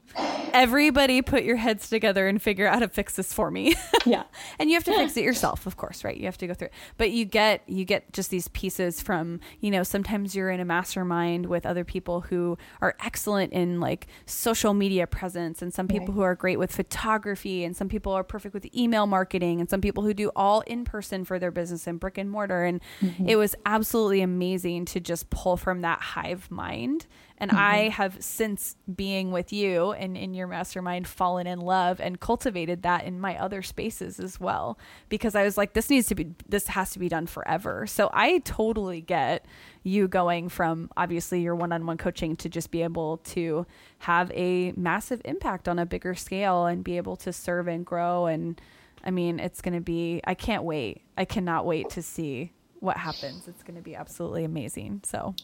Everybody 0.52 1.23
put 1.23 1.43
your 1.43 1.56
heads 1.56 1.89
together 1.89 2.28
and 2.28 2.40
figure 2.40 2.69
out 2.69 2.74
how 2.74 2.81
to 2.81 2.89
fix 2.89 3.16
this 3.16 3.32
for 3.32 3.51
me. 3.51 3.74
Yeah. 4.06 4.24
and 4.59 4.69
you 4.69 4.77
have 4.77 4.85
to 4.85 4.93
fix 4.93 5.16
it 5.16 5.24
yourself, 5.24 5.66
of 5.66 5.78
course, 5.78 6.05
right? 6.05 6.15
You 6.15 6.27
have 6.27 6.36
to 6.36 6.47
go 6.47 6.52
through 6.52 6.66
it. 6.66 6.74
But 6.98 7.11
you 7.11 7.24
get 7.24 7.62
you 7.66 7.86
get 7.86 8.12
just 8.12 8.28
these 8.28 8.48
pieces 8.48 9.01
from, 9.01 9.40
you 9.61 9.70
know, 9.70 9.82
sometimes 9.82 10.36
you're 10.36 10.51
in 10.51 10.61
a 10.61 10.65
mastermind 10.66 11.47
with 11.47 11.65
other 11.65 11.85
people 11.85 12.20
who 12.20 12.59
are 12.82 12.97
excellent 13.01 13.55
in 13.55 13.81
like 13.81 14.06
social 14.27 14.74
media 14.74 15.06
presence 15.06 15.62
and 15.62 15.73
some 15.73 15.89
people 15.89 16.09
right. 16.09 16.15
who 16.15 16.20
are 16.20 16.35
great 16.35 16.59
with 16.59 16.70
photography 16.70 17.65
and 17.65 17.74
some 17.74 17.89
people 17.89 18.12
are 18.12 18.23
perfect 18.23 18.52
with 18.52 18.66
email 18.77 19.06
marketing 19.06 19.59
and 19.59 19.70
some 19.70 19.81
people 19.81 20.05
who 20.05 20.12
do 20.12 20.31
all 20.36 20.61
in 20.66 20.85
person 20.85 21.24
for 21.24 21.39
their 21.39 21.51
business 21.51 21.86
and 21.86 21.98
brick 21.98 22.19
and 22.19 22.31
mortar 22.31 22.65
and 22.65 22.82
mm-hmm. 23.01 23.27
it 23.27 23.36
was 23.36 23.55
absolutely 23.65 24.20
amazing 24.20 24.85
to 24.85 25.01
just 25.01 25.31
pull 25.31 25.56
from 25.56 25.81
that 25.81 25.98
hive 25.98 26.51
mind 26.51 27.06
and 27.39 27.51
mm-hmm. 27.51 27.61
I 27.61 27.89
have 27.89 28.16
since 28.23 28.77
being 28.94 29.32
with 29.32 29.52
you 29.52 29.93
and 29.93 30.16
in 30.16 30.35
your 30.35 30.47
mastermind 30.47 31.09
fallen 31.09 31.47
in 31.47 31.61
love 31.61 32.01
and 32.01 32.20
cultivated 32.20 32.82
that 32.82 33.05
in 33.05 33.20
my 33.20 33.36
other 33.39 33.61
spaces 33.61 34.20
as 34.20 34.39
well 34.39 34.78
because 35.09 35.35
I 35.35 35.43
was 35.43 35.56
like 35.56 35.73
this 35.73 35.90
needs 35.90 36.06
to 36.09 36.15
be 36.15 36.35
this 36.48 36.69
has 36.69 36.93
to 36.93 36.98
be 36.98 37.09
done 37.09 37.27
forever. 37.27 37.86
So 37.86 38.09
I 38.12 38.39
totally 38.39 39.01
get 39.01 39.47
you 39.82 40.06
going 40.06 40.48
from 40.48 40.90
obviously 40.97 41.43
your 41.43 41.55
one-on-one 41.56 41.98
coaching 41.98 42.36
to 42.36 42.48
just 42.48 42.70
be 42.70 42.82
able 42.82 43.19
to 43.19 43.66
have 43.98 44.31
a 44.32 44.73
massive 44.77 45.20
impact 45.24 45.69
on 45.69 45.78
a 45.78 45.86
bigger 45.86 46.15
scale 46.15 46.66
and 46.66 46.85
be 46.85 46.97
able 46.97 47.16
to 47.16 47.32
serve 47.32 47.69
and 47.69 47.85
grow 47.85 48.27
and 48.27 48.61
I 49.02 49.11
mean 49.11 49.40
it's 49.40 49.61
going 49.61 49.74
to 49.74 49.81
be 49.81 50.20
I 50.24 50.35
can't 50.35 50.62
wait. 50.62 51.02
I 51.19 51.24
cannot 51.24 51.66
wait 51.66 51.90
to 51.90 52.02
see 52.02 52.52
what 52.78 52.97
happens. 52.97 53.48
It's 53.48 53.62
going 53.65 53.77
to 53.77 53.82
be 53.82 53.97
absolutely 53.97 54.44
amazing. 54.44 55.01
So 55.05 55.35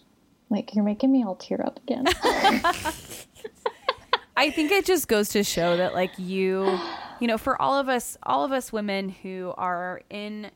like 0.50 0.74
you're 0.74 0.84
making 0.84 1.10
me 1.12 1.24
all 1.24 1.36
tear 1.36 1.64
up 1.64 1.78
again. 1.78 2.04
I 4.36 4.50
think 4.50 4.72
it 4.72 4.84
just 4.84 5.08
goes 5.08 5.30
to 5.30 5.44
show 5.44 5.76
that 5.76 5.94
like 5.94 6.10
you, 6.18 6.78
you 7.20 7.28
know, 7.28 7.38
for 7.38 7.60
all 7.60 7.78
of 7.78 7.88
us, 7.88 8.18
all 8.22 8.44
of 8.44 8.52
us 8.52 8.72
women 8.72 9.08
who 9.08 9.54
are 9.56 10.02
in 10.10 10.50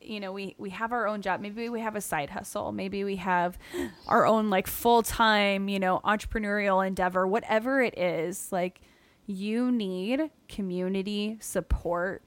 you 0.00 0.20
know 0.20 0.32
we 0.32 0.54
we 0.58 0.70
have 0.70 0.92
our 0.92 1.08
own 1.08 1.20
job 1.20 1.40
maybe 1.40 1.68
we 1.68 1.80
have 1.80 1.96
a 1.96 2.00
side 2.00 2.30
hustle 2.30 2.70
maybe 2.70 3.02
we 3.02 3.16
have 3.16 3.58
our 4.06 4.24
own 4.24 4.48
like 4.50 4.68
full-time 4.68 5.68
you 5.68 5.80
know 5.80 6.00
entrepreneurial 6.04 6.86
endeavor 6.86 7.26
whatever 7.26 7.82
it 7.82 7.98
is 7.98 8.52
like 8.52 8.80
you 9.26 9.72
need 9.72 10.30
community 10.48 11.36
support 11.40 12.22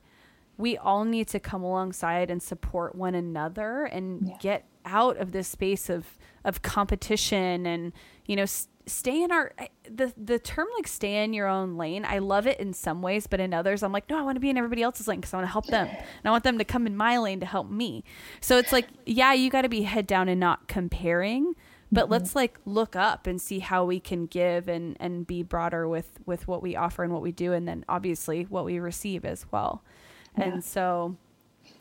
we 0.57 0.77
all 0.77 1.05
need 1.05 1.27
to 1.29 1.39
come 1.39 1.63
alongside 1.63 2.29
and 2.29 2.43
support 2.43 2.95
one 2.95 3.15
another 3.15 3.85
and 3.85 4.27
yeah. 4.27 4.37
get 4.41 4.65
out 4.85 5.15
of 5.15 5.31
this 5.31 5.47
space 5.47 5.89
of 5.89 6.17
of 6.43 6.61
competition 6.61 7.65
and 7.65 7.93
you 8.25 8.35
know 8.35 8.45
stay 8.89 9.21
in 9.21 9.31
our 9.31 9.53
the 9.89 10.11
the 10.17 10.39
term 10.39 10.67
like 10.75 10.87
stay 10.87 11.23
in 11.23 11.33
your 11.33 11.47
own 11.47 11.77
lane 11.77 12.03
i 12.05 12.17
love 12.17 12.47
it 12.47 12.59
in 12.59 12.73
some 12.73 13.01
ways 13.01 13.27
but 13.27 13.39
in 13.39 13.53
others 13.53 13.83
i'm 13.83 13.91
like 13.91 14.09
no 14.09 14.17
i 14.17 14.21
want 14.21 14.35
to 14.35 14.39
be 14.39 14.49
in 14.49 14.57
everybody 14.57 14.81
else's 14.81 15.07
lane 15.07 15.19
because 15.19 15.33
i 15.33 15.37
want 15.37 15.47
to 15.47 15.51
help 15.51 15.67
them 15.67 15.87
and 15.87 16.25
i 16.25 16.31
want 16.31 16.43
them 16.43 16.57
to 16.57 16.65
come 16.65 16.87
in 16.87 16.97
my 16.97 17.17
lane 17.17 17.39
to 17.39 17.45
help 17.45 17.69
me 17.69 18.03
so 18.41 18.57
it's 18.57 18.71
like 18.71 18.87
yeah 19.05 19.33
you 19.33 19.49
got 19.49 19.61
to 19.61 19.69
be 19.69 19.83
head 19.83 20.07
down 20.07 20.27
and 20.27 20.39
not 20.39 20.67
comparing 20.67 21.53
but 21.91 22.03
mm-hmm. 22.03 22.13
let's 22.13 22.35
like 22.35 22.59
look 22.65 22.95
up 22.95 23.27
and 23.27 23.41
see 23.41 23.59
how 23.59 23.85
we 23.85 23.99
can 23.99 24.25
give 24.25 24.67
and 24.67 24.97
and 24.99 25.27
be 25.27 25.43
broader 25.43 25.87
with 25.87 26.19
with 26.25 26.47
what 26.47 26.61
we 26.61 26.75
offer 26.75 27.03
and 27.03 27.13
what 27.13 27.21
we 27.21 27.31
do 27.31 27.53
and 27.53 27.67
then 27.67 27.85
obviously 27.87 28.43
what 28.43 28.65
we 28.65 28.79
receive 28.79 29.23
as 29.23 29.45
well 29.51 29.83
yeah. 30.37 30.45
and 30.45 30.63
so 30.63 31.15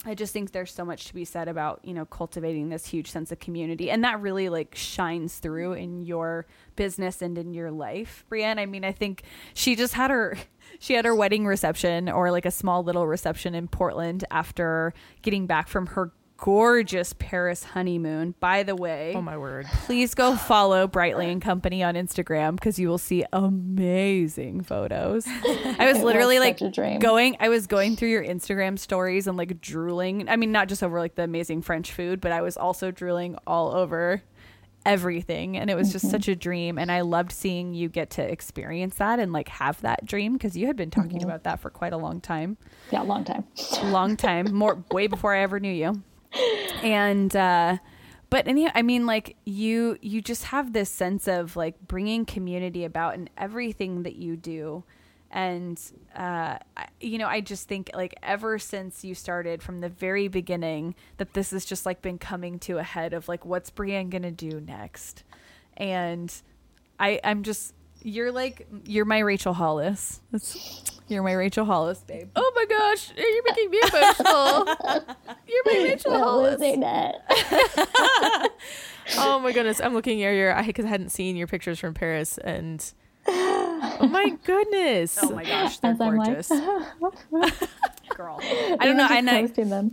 I 0.04 0.14
just 0.14 0.32
think 0.32 0.52
there's 0.52 0.72
so 0.72 0.84
much 0.84 1.06
to 1.06 1.14
be 1.14 1.24
said 1.24 1.48
about, 1.48 1.80
you 1.82 1.92
know, 1.92 2.04
cultivating 2.04 2.68
this 2.68 2.86
huge 2.86 3.10
sense 3.10 3.32
of 3.32 3.40
community. 3.40 3.90
And 3.90 4.04
that 4.04 4.20
really 4.20 4.48
like 4.48 4.74
shines 4.76 5.38
through 5.38 5.72
in 5.72 6.02
your 6.02 6.46
business 6.76 7.20
and 7.20 7.36
in 7.36 7.52
your 7.52 7.72
life. 7.72 8.24
Brienne, 8.28 8.60
I 8.60 8.66
mean, 8.66 8.84
I 8.84 8.92
think 8.92 9.24
she 9.54 9.74
just 9.74 9.94
had 9.94 10.10
her 10.10 10.36
she 10.78 10.94
had 10.94 11.04
her 11.04 11.14
wedding 11.14 11.46
reception 11.46 12.08
or 12.08 12.30
like 12.30 12.46
a 12.46 12.50
small 12.50 12.84
little 12.84 13.06
reception 13.06 13.54
in 13.54 13.66
Portland 13.66 14.24
after 14.30 14.94
getting 15.22 15.46
back 15.46 15.66
from 15.66 15.86
her 15.86 16.12
gorgeous 16.39 17.12
Paris 17.19 17.65
honeymoon. 17.65 18.35
By 18.40 18.62
the 18.62 18.74
way, 18.74 19.12
oh 19.15 19.20
my 19.20 19.36
word. 19.36 19.66
Please 19.85 20.15
go 20.15 20.36
follow 20.36 20.86
Brightly 20.86 21.31
and 21.31 21.43
Company 21.43 21.82
on 21.82 21.94
Instagram 21.94 22.55
because 22.55 22.78
you 22.78 22.89
will 22.89 22.97
see 22.97 23.24
amazing 23.32 24.62
photos. 24.62 25.27
I 25.27 25.90
was 25.93 26.02
literally 26.02 26.39
like 26.39 26.59
going 27.01 27.36
I 27.40 27.48
was 27.51 27.66
going 27.66 27.97
through 27.97 28.10
your 28.10 28.24
Instagram 28.24 28.78
stories 28.78 29.27
and 29.27 29.36
like 29.36 29.60
drooling. 29.60 30.28
I 30.28 30.36
mean, 30.36 30.52
not 30.52 30.69
just 30.69 30.82
over 30.82 30.98
like 30.98 31.16
the 31.16 31.24
amazing 31.24 31.62
French 31.62 31.93
food, 31.93 32.20
but 32.20 32.32
I 32.32 32.40
was 32.40 32.56
also 32.56 32.90
drooling 32.90 33.36
all 33.47 33.74
over 33.74 34.23
everything 34.86 35.56
and 35.56 35.69
it 35.69 35.77
was 35.77 35.93
just 35.93 36.05
mm-hmm. 36.05 36.12
such 36.12 36.28
a 36.28 36.36
dream 36.36 36.78
and 36.78 36.90
I 36.90 37.02
loved 37.02 37.32
seeing 37.32 37.74
you 37.74 37.89
get 37.89 38.10
to 38.10 38.23
experience 38.23 38.94
that 38.94 39.19
and 39.19 39.32
like 39.32 39.48
have 39.48 39.82
that 39.82 40.06
dream 40.06 40.35
because 40.35 40.56
you 40.56 40.66
had 40.66 40.77
been 40.77 40.90
talking 40.90 41.19
mm-hmm. 41.19 41.28
about 41.28 41.43
that 41.43 41.60
for 41.60 41.69
quite 41.69 41.93
a 41.93 41.98
long 41.98 42.20
time. 42.20 42.56
Yeah, 42.90 43.02
long 43.02 43.24
time. 43.24 43.44
long 43.82 44.16
time, 44.16 44.55
more 44.55 44.82
way 44.93 45.09
before 45.09 45.35
I 45.35 45.40
ever 45.40 45.59
knew 45.59 45.73
you 45.73 46.02
and 46.82 47.34
uh 47.34 47.76
but 48.30 48.46
any 48.46 48.68
i 48.74 48.82
mean 48.82 49.06
like 49.06 49.36
you 49.44 49.96
you 50.00 50.20
just 50.20 50.44
have 50.44 50.72
this 50.72 50.90
sense 50.90 51.26
of 51.26 51.56
like 51.56 51.74
bringing 51.86 52.24
community 52.24 52.84
about 52.84 53.14
in 53.14 53.28
everything 53.36 54.02
that 54.02 54.16
you 54.16 54.36
do. 54.36 54.84
And 55.30 55.78
uh, 56.16 56.56
I- 56.76 56.88
you 57.00 57.18
know 57.18 57.26
i 57.26 57.40
just 57.42 57.68
think 57.68 57.90
like 57.94 58.14
ever 58.22 58.59
since 58.59 59.05
you 59.05 59.14
started 59.14 59.62
from 59.62 59.80
the 59.80 59.88
very 59.90 60.26
beginning 60.28 60.94
that 61.18 61.34
this 61.34 61.50
has 61.50 61.64
just 61.66 61.84
like 61.84 62.00
been 62.02 62.18
coming 62.18 62.59
to 62.60 62.78
a 62.78 62.82
head 62.82 63.12
of 63.12 63.28
like 63.28 63.44
what's 63.44 63.70
brienne 63.70 64.09
gonna 64.10 64.30
do 64.30 64.60
next? 64.60 65.24
And 65.76 66.32
i 66.98 67.20
i'm 67.24 67.42
just 67.42 67.74
you're 68.02 68.32
like 68.32 68.66
you're 68.84 69.04
my 69.04 69.18
rachel 69.18 69.52
hollis 69.52 70.20
That's, 70.30 70.82
you're 71.08 71.22
my 71.22 71.32
rachel 71.32 71.64
hollis 71.64 71.98
babe 72.00 72.28
Oh 72.36 72.52
my 72.54 72.64
gosh, 72.66 73.12
you're 73.16 73.42
making 73.44 73.70
me 73.70 73.80
emotional. 73.82 74.66
you're 75.46 75.62
my 75.66 75.88
Rachel 75.88 76.18
Hollis. 76.18 76.60
Losing 76.60 76.82
it. 76.84 77.16
Oh 79.16 79.38
my 79.38 79.52
goodness, 79.52 79.80
I'm 79.80 79.94
looking 79.94 80.22
at 80.22 80.32
your 80.34 80.54
because 80.64 80.84
I 80.84 80.88
hadn't 80.88 81.08
seen 81.10 81.34
your 81.34 81.46
pictures 81.46 81.78
from 81.80 81.94
Paris, 81.94 82.36
and 82.38 82.84
oh 83.26 84.06
my 84.10 84.30
goodness, 84.44 85.18
oh 85.22 85.30
my 85.30 85.44
gosh 85.44 85.78
they're 85.78 85.92
As 85.92 86.00
I'm 86.00 86.16
like- 86.16 86.26
gorgeous 86.28 86.48
girl 88.14 88.38
i 88.42 88.76
don't 88.80 88.96
know 88.96 89.04
I'm 89.08 89.18
and 89.18 89.30
I, 89.30 89.40
posting 89.42 89.70
them. 89.70 89.92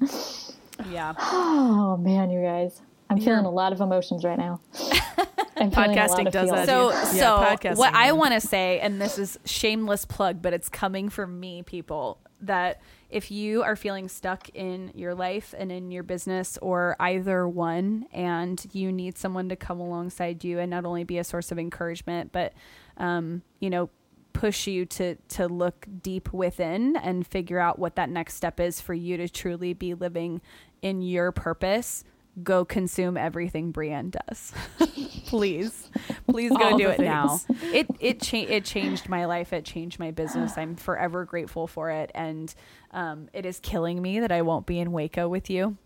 yeah 0.90 1.14
Oh 1.20 1.96
man, 1.98 2.30
you 2.30 2.42
guys, 2.42 2.82
I'm 3.10 3.20
feeling 3.22 3.46
a 3.46 3.50
lot 3.50 3.72
of 3.72 3.80
emotions 3.82 4.26
right 4.26 4.38
now. 4.38 4.60
I'm 4.74 4.84
feeling 4.88 5.02
a 5.18 5.22
lot 5.22 5.38
Podcasting 5.58 6.32
does 6.32 6.50
feels. 6.50 6.52
that. 6.52 6.66
So, 6.68 6.92
Yeah, 6.92 7.04
so 7.04 7.38
podcasting, 7.38 7.78
what 7.78 7.94
I 7.94 8.12
want 8.12 8.34
to 8.34 8.42
say, 8.42 8.80
and 8.80 9.02
this 9.02 9.18
is 9.18 9.40
shameless 9.46 10.06
plug, 10.06 10.42
but 10.42 10.54
it's 10.54 10.70
coming 10.70 11.10
from 11.10 11.40
me, 11.40 11.64
people, 11.64 12.20
that 12.42 12.82
if 13.10 13.32
you 13.32 13.64
are 13.64 13.76
feeling 13.76 14.10
stuck 14.10 14.50
in 14.50 14.92
your 14.94 15.16
life 15.16 15.54
and 15.58 15.72
in 15.72 15.92
your 15.92 16.04
business 16.04 16.58
or 16.62 16.96
either 17.00 17.48
one, 17.48 18.06
and 18.12 18.66
you 18.74 18.92
need 18.92 19.18
someone 19.18 19.50
to 19.50 19.56
come 19.56 19.80
alongside 19.80 20.44
you 20.44 20.60
and 20.60 20.70
not 20.70 20.86
only 20.86 21.04
be 21.04 21.18
a 21.18 21.24
source 21.24 21.52
of 21.52 21.60
encouragement, 21.60 22.32
but, 22.32 22.54
um, 22.98 23.42
you 23.60 23.70
know, 23.70 23.90
push 24.34 24.68
you 24.68 24.86
to 24.86 25.16
to 25.30 25.48
look 25.48 25.88
deep 26.02 26.34
within 26.34 26.98
and 26.98 27.26
figure 27.26 27.58
out 27.58 27.80
what 27.80 27.96
that 27.96 28.10
next 28.10 28.36
step 28.36 28.60
is 28.60 28.82
for 28.82 28.94
you 28.94 29.16
to 29.16 29.30
truly 29.30 29.74
be 29.74 29.94
living 29.94 30.42
in 30.82 31.02
your 31.02 31.32
purpose 31.32 32.04
go 32.44 32.66
consume 32.66 33.18
everything 33.18 33.72
Brienne 33.72 34.12
does. 34.12 34.54
please. 35.28 35.90
Please 36.28 36.52
go 36.52 36.78
do 36.78 36.90
it 36.90 37.00
now. 37.00 37.40
It 37.74 37.88
it 38.00 38.22
cha- 38.22 38.38
it 38.38 38.66
changed 38.66 39.10
my 39.10 39.26
life. 39.26 39.54
It 39.54 39.66
changed 39.66 40.00
my 40.00 40.12
business. 40.12 40.58
I'm 40.58 40.76
forever 40.76 41.26
grateful 41.26 41.68
for 41.68 41.90
it 41.92 42.12
and 42.14 42.54
um, 42.92 43.30
it 43.34 43.46
is 43.46 43.60
killing 43.60 44.02
me 44.02 44.20
that 44.20 44.32
I 44.32 44.42
won't 44.42 44.66
be 44.66 44.80
in 44.80 44.92
Waco 44.92 45.28
with 45.28 45.50
you. 45.50 45.78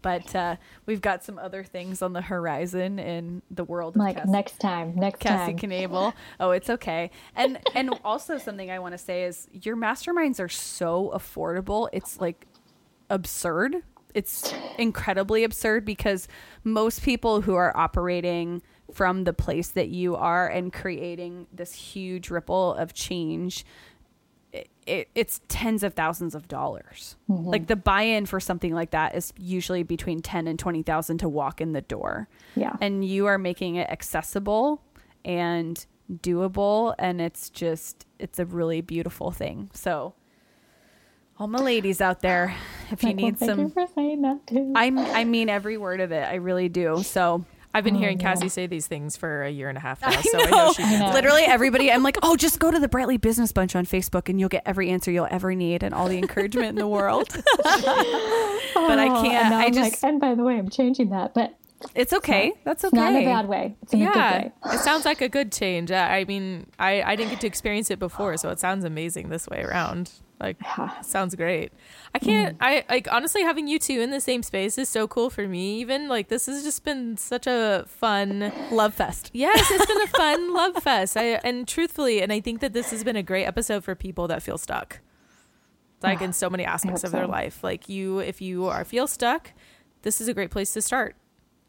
But 0.00 0.34
uh, 0.34 0.56
we've 0.86 1.00
got 1.00 1.22
some 1.22 1.38
other 1.38 1.62
things 1.62 2.02
on 2.02 2.12
the 2.12 2.20
horizon 2.22 2.98
in 2.98 3.42
the 3.50 3.62
world 3.64 3.94
of 3.96 4.00
like 4.00 4.16
Cassie- 4.16 4.30
next 4.30 4.58
time, 4.58 4.94
next 4.96 5.20
Cassie 5.20 5.52
time. 5.52 5.56
Cassie 5.56 5.66
Knable. 5.68 6.14
Oh, 6.40 6.50
it's 6.50 6.68
okay. 6.70 7.10
And 7.36 7.58
and 7.74 7.90
also 8.04 8.38
something 8.38 8.70
I 8.70 8.80
want 8.80 8.92
to 8.92 8.98
say 8.98 9.24
is 9.24 9.48
your 9.52 9.76
masterminds 9.76 10.40
are 10.40 10.48
so 10.48 11.12
affordable. 11.14 11.88
It's 11.92 12.20
like 12.20 12.46
absurd. 13.10 13.76
It's 14.14 14.52
incredibly 14.78 15.44
absurd 15.44 15.84
because 15.84 16.28
most 16.64 17.02
people 17.02 17.40
who 17.40 17.54
are 17.54 17.76
operating 17.76 18.62
from 18.92 19.24
the 19.24 19.32
place 19.32 19.68
that 19.68 19.88
you 19.88 20.16
are 20.16 20.48
and 20.48 20.72
creating 20.72 21.46
this 21.52 21.72
huge 21.72 22.30
ripple 22.30 22.74
of 22.74 22.92
change 22.92 23.64
it, 24.52 24.68
it, 24.86 25.08
it's 25.14 25.40
tens 25.48 25.82
of 25.82 25.94
thousands 25.94 26.34
of 26.34 26.46
dollars. 26.46 27.16
Mm-hmm. 27.30 27.46
Like 27.46 27.66
the 27.68 27.76
buy-in 27.76 28.26
for 28.26 28.38
something 28.38 28.74
like 28.74 28.90
that 28.90 29.14
is 29.14 29.32
usually 29.38 29.82
between 29.82 30.20
10 30.20 30.46
and 30.46 30.58
20,000 30.58 31.18
to 31.18 31.28
walk 31.28 31.62
in 31.62 31.72
the 31.72 31.80
door 31.80 32.28
Yeah. 32.54 32.76
and 32.80 33.02
you 33.02 33.24
are 33.26 33.38
making 33.38 33.76
it 33.76 33.88
accessible 33.88 34.82
and 35.24 35.84
doable 36.12 36.94
and 36.98 37.20
it's 37.20 37.48
just 37.48 38.04
it's 38.18 38.38
a 38.38 38.44
really 38.44 38.82
beautiful 38.82 39.30
thing 39.30 39.70
so 39.72 40.12
all 41.38 41.46
my 41.48 41.58
ladies 41.58 42.00
out 42.00 42.20
there 42.20 42.54
if 42.90 43.02
you 43.02 43.08
Like, 43.10 43.16
well, 43.16 43.26
need 43.26 43.38
thank 43.38 43.50
some 43.50 43.60
you 43.60 43.68
for 43.70 43.86
saying 43.94 44.22
that 44.22 44.46
too. 44.46 44.72
i 44.76 44.86
i 45.20 45.24
mean 45.24 45.48
every 45.48 45.76
word 45.78 46.00
of 46.00 46.12
it 46.12 46.22
i 46.28 46.34
really 46.34 46.68
do 46.68 47.02
so 47.02 47.44
I've 47.74 47.84
been 47.84 47.96
Oh, 47.96 48.00
hearing 48.00 48.20
yeah. 48.20 48.34
Cassie 48.34 48.50
say 48.50 48.66
these 48.66 48.86
things 48.86 49.16
for 49.16 49.44
a 49.44 49.48
year 49.50 49.70
and 49.70 49.78
a 49.78 49.80
half 49.80 50.02
now, 50.02 50.10
so 50.10 50.38
I 50.38 50.50
know 50.50 50.72
she 50.74 50.82
I 50.82 51.10
literally 51.14 51.44
everybody 51.44 51.90
i'm 51.90 52.02
like 52.02 52.18
oh 52.22 52.36
just 52.36 52.58
go 52.58 52.70
to 52.70 52.78
the 52.78 52.86
brightly 52.88 53.16
business 53.16 53.50
bunch 53.50 53.74
on 53.74 53.86
facebook 53.86 54.28
and 54.28 54.38
you'll 54.38 54.50
get 54.50 54.62
every 54.66 54.90
answer 54.90 55.10
you'll 55.10 55.26
ever 55.30 55.54
need 55.54 55.82
and 55.82 55.94
all 55.94 56.06
the 56.06 56.18
encouragement 56.18 56.68
in 56.68 56.74
the 56.74 56.86
world 56.86 57.28
but 57.62 57.74
i 58.98 59.08
Oh, 59.08 59.22
can't 59.22 59.54
i 59.54 59.70
just 59.70 59.80
like, 59.80 59.98
and 60.04 60.20
by 60.20 60.34
the 60.34 60.42
way, 60.42 60.58
I'm 60.58 60.68
changing 60.68 61.10
that, 61.10 61.32
but 61.34 61.56
it's 61.94 62.12
okay 62.12 62.52
that's 62.64 62.84
okay 62.84 62.96
not 62.96 63.12
in 63.14 63.22
a 63.22 63.24
bad 63.24 63.48
way. 63.48 63.74
It's 63.82 63.92
in 63.92 64.02
a 64.02 64.04
good 64.06 64.14
way. 64.16 64.52
it 64.66 64.78
sounds 64.88 65.04
like 65.04 65.20
a 65.20 65.28
good 65.28 65.50
change. 65.50 65.90
I 65.90 66.18
I 66.20 66.24
mean, 66.24 66.66
I 66.78 67.02
I 67.02 67.16
didn't 67.16 67.30
get 67.30 67.40
to 67.40 67.46
experience 67.48 67.90
it 67.90 67.98
before, 67.98 68.36
so 68.36 68.50
it 68.50 68.60
sounds 68.60 68.84
amazing 68.84 69.30
this 69.30 69.48
way 69.48 69.62
around. 69.62 70.12
Like, 70.42 70.56
Yeah. 70.60 71.00
sounds 71.02 71.34
great. 71.36 71.72
I 72.14 72.18
can't. 72.18 72.58
Mm-hmm. 72.58 72.64
I 72.64 72.84
like 72.94 73.08
honestly 73.10 73.42
having 73.42 73.68
you 73.68 73.78
two 73.78 74.00
in 74.00 74.10
the 74.10 74.20
same 74.20 74.42
space 74.42 74.76
is 74.76 74.88
so 74.88 75.06
cool 75.06 75.30
for 75.30 75.46
me. 75.48 75.78
Even 75.80 76.08
like 76.08 76.28
this 76.28 76.46
has 76.46 76.62
just 76.64 76.84
been 76.84 77.16
such 77.16 77.46
a 77.46 77.84
fun. 77.86 78.52
love 78.72 78.92
fest 78.94 79.30
Yes, 79.32 79.70
it's 79.70 79.86
been 79.86 80.02
a 80.02 80.06
fun 80.18 80.52
love 80.52 80.82
fest. 80.82 81.16
I 81.16 81.40
and 81.44 81.66
truthfully, 81.68 82.20
and 82.20 82.32
I 82.32 82.40
think 82.40 82.60
that 82.60 82.72
this 82.72 82.90
has 82.90 83.04
been 83.04 83.16
a 83.16 83.22
great 83.22 83.44
episode 83.44 83.84
for 83.84 83.94
people 83.94 84.26
that 84.28 84.42
feel 84.42 84.58
stuck. 84.58 84.98
Like 86.02 86.20
in 86.20 86.32
so 86.32 86.50
many 86.50 86.64
aspects 86.64 87.02
hope 87.02 87.06
of 87.08 87.12
their 87.12 87.28
life. 87.28 87.62
Like 87.62 87.88
you, 87.88 88.18
if 88.18 88.40
you 88.42 88.66
are 88.66 88.84
feel 88.84 89.06
stuck, 89.06 89.52
this 90.02 90.20
is 90.20 90.26
a 90.26 90.34
great 90.34 90.50
place 90.50 90.72
to 90.72 90.82
start. 90.82 91.14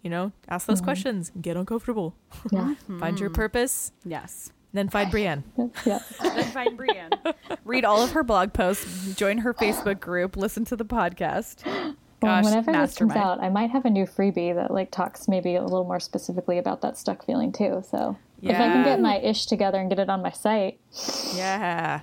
You 0.02 0.10
know, 0.10 0.32
ask 0.50 0.64
Mm-hmm. 0.64 0.72
those 0.72 0.82
questions, 0.82 1.32
get 1.40 1.56
uncomfortable, 1.56 2.16
Yeah. 2.52 2.74
find 3.00 3.20
your 3.20 3.30
purpose, 3.30 3.92
yes 4.04 4.52
then 4.74 4.90
find 4.90 5.10
Brienne. 5.12 5.44
yeah. 5.86 6.00
Then 6.22 6.44
find 6.46 6.76
Brienne. 6.78 7.12
Read 7.66 7.86
all 7.86 8.02
of 8.02 8.12
her 8.12 8.24
blog 8.24 8.54
posts, 8.54 9.16
join 9.16 9.40
her 9.40 9.54
Facebook 9.54 10.00
group, 10.00 10.36
listen 10.36 10.66
to 10.66 10.76
the 10.76 10.86
podcast. 10.86 11.66
Well, 11.66 11.96
Gosh, 12.42 12.46
whenever 12.46 12.72
this 12.72 12.96
comes 12.98 13.14
out, 13.16 13.42
I 13.42 13.50
might 13.50 13.70
have 13.72 13.86
a 13.86 13.90
new 13.90 14.06
freebie 14.06 14.56
that 14.56 14.72
like 14.72 14.92
talks 14.92 15.28
maybe 15.28 15.56
a 15.56 15.62
little 15.64 15.84
more 15.84 16.00
specifically 16.00 16.58
about 16.58 16.82
that 16.82 16.98
stuck 16.98 17.26
feeling 17.26 17.52
too. 17.52 17.84
So 17.90 18.18
if 18.42 18.56
I 18.56 18.60
can 18.60 18.84
get 18.86 19.00
my 19.02 19.20
ish 19.20 19.46
together 19.46 19.80
and 19.80 19.90
get 19.90 20.00
it 20.00 20.10
on 20.10 20.22
my 20.22 20.32
site, 20.32 20.80
Yeah. 21.36 22.02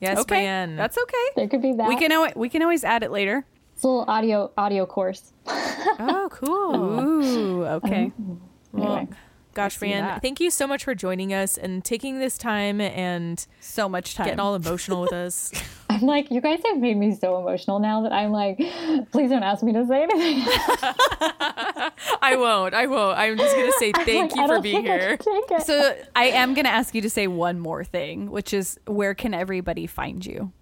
Yes, 0.00 0.18
Okay, 0.18 0.34
Brienne. 0.40 0.74
that's 0.76 0.98
okay. 0.98 1.26
there 1.36 1.48
could 1.48 1.62
be 1.62 1.72
that. 1.74 1.88
We 1.88 1.96
can 1.96 2.10
always, 2.12 2.34
we 2.34 2.48
can 2.48 2.60
always 2.62 2.82
add 2.84 3.02
it 3.04 3.12
later. 3.12 3.46
it's 3.74 3.84
a 3.84 3.86
little 3.88 4.04
audio 4.08 4.50
audio 4.58 4.84
course. 4.84 5.32
oh, 5.46 6.28
cool. 6.32 7.00
Ooh, 7.00 7.64
okay. 7.64 8.12
Mm-hmm. 8.20 8.34
Well, 8.72 8.96
Anyway. 8.96 9.16
Gosh, 9.54 9.74
see 9.74 9.80
Brienne, 9.80 10.04
that. 10.04 10.22
thank 10.22 10.40
you 10.40 10.50
so 10.50 10.66
much 10.66 10.84
for 10.84 10.94
joining 10.94 11.32
us 11.32 11.56
and 11.58 11.84
taking 11.84 12.18
this 12.18 12.36
time 12.38 12.80
and 12.80 13.46
So 13.60 13.88
much 13.88 14.14
time. 14.14 14.26
getting 14.26 14.40
all 14.40 14.54
emotional 14.54 15.00
with 15.02 15.12
us. 15.12 15.52
I'm 15.90 16.00
like, 16.02 16.30
you 16.30 16.40
guys 16.40 16.60
have 16.66 16.78
made 16.78 16.96
me 16.96 17.14
so 17.14 17.38
emotional 17.38 17.78
now 17.78 18.02
that 18.02 18.12
I'm 18.12 18.30
like, 18.32 18.56
please 19.12 19.28
don't 19.30 19.42
ask 19.42 19.62
me 19.62 19.72
to 19.74 19.86
say 19.86 20.02
anything. 20.04 20.42
I 22.22 22.36
won't. 22.36 22.74
I 22.74 22.86
won't. 22.86 23.18
I'm 23.18 23.36
just 23.36 23.54
gonna 23.56 23.72
say 23.72 23.92
thank 24.04 24.32
Like, 24.32 24.40
you 24.40 24.46
for 24.46 24.60
being 24.60 24.84
think 24.84 24.88
I 24.88 24.98
here. 24.98 25.16
can 25.18 25.42
take 25.48 25.60
it. 25.60 25.66
so 25.66 25.96
I 26.16 26.24
am 26.26 26.54
going 26.54 26.64
to 26.64 26.70
ask 26.70 26.94
you 26.94 27.02
to 27.02 27.10
say 27.10 27.26
one 27.26 27.58
more 27.60 27.84
thing, 27.84 28.30
which 28.30 28.52
is 28.54 28.78
where 28.86 29.14
can 29.14 29.34
everybody 29.34 29.86
find 29.86 30.24
you? 30.24 30.52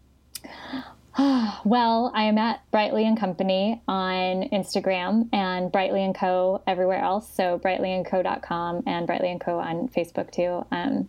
Well, 1.64 2.10
I 2.14 2.22
am 2.24 2.38
at 2.38 2.62
Brightly 2.70 3.05
and 3.06 3.18
Company 3.18 3.82
on 3.86 4.48
Instagram 4.51 5.28
and 5.32 5.70
Brightly 5.70 6.02
and 6.02 6.14
Co. 6.14 6.62
everywhere 6.66 6.98
else. 7.02 7.30
So 7.34 7.59
brightlyandco.com 7.59 8.84
and 8.86 9.06
Brightly 9.06 9.30
and 9.30 9.40
Co. 9.40 9.59
on 9.59 9.88
Facebook 9.88 10.30
too. 10.30 10.64
Um, 10.70 11.09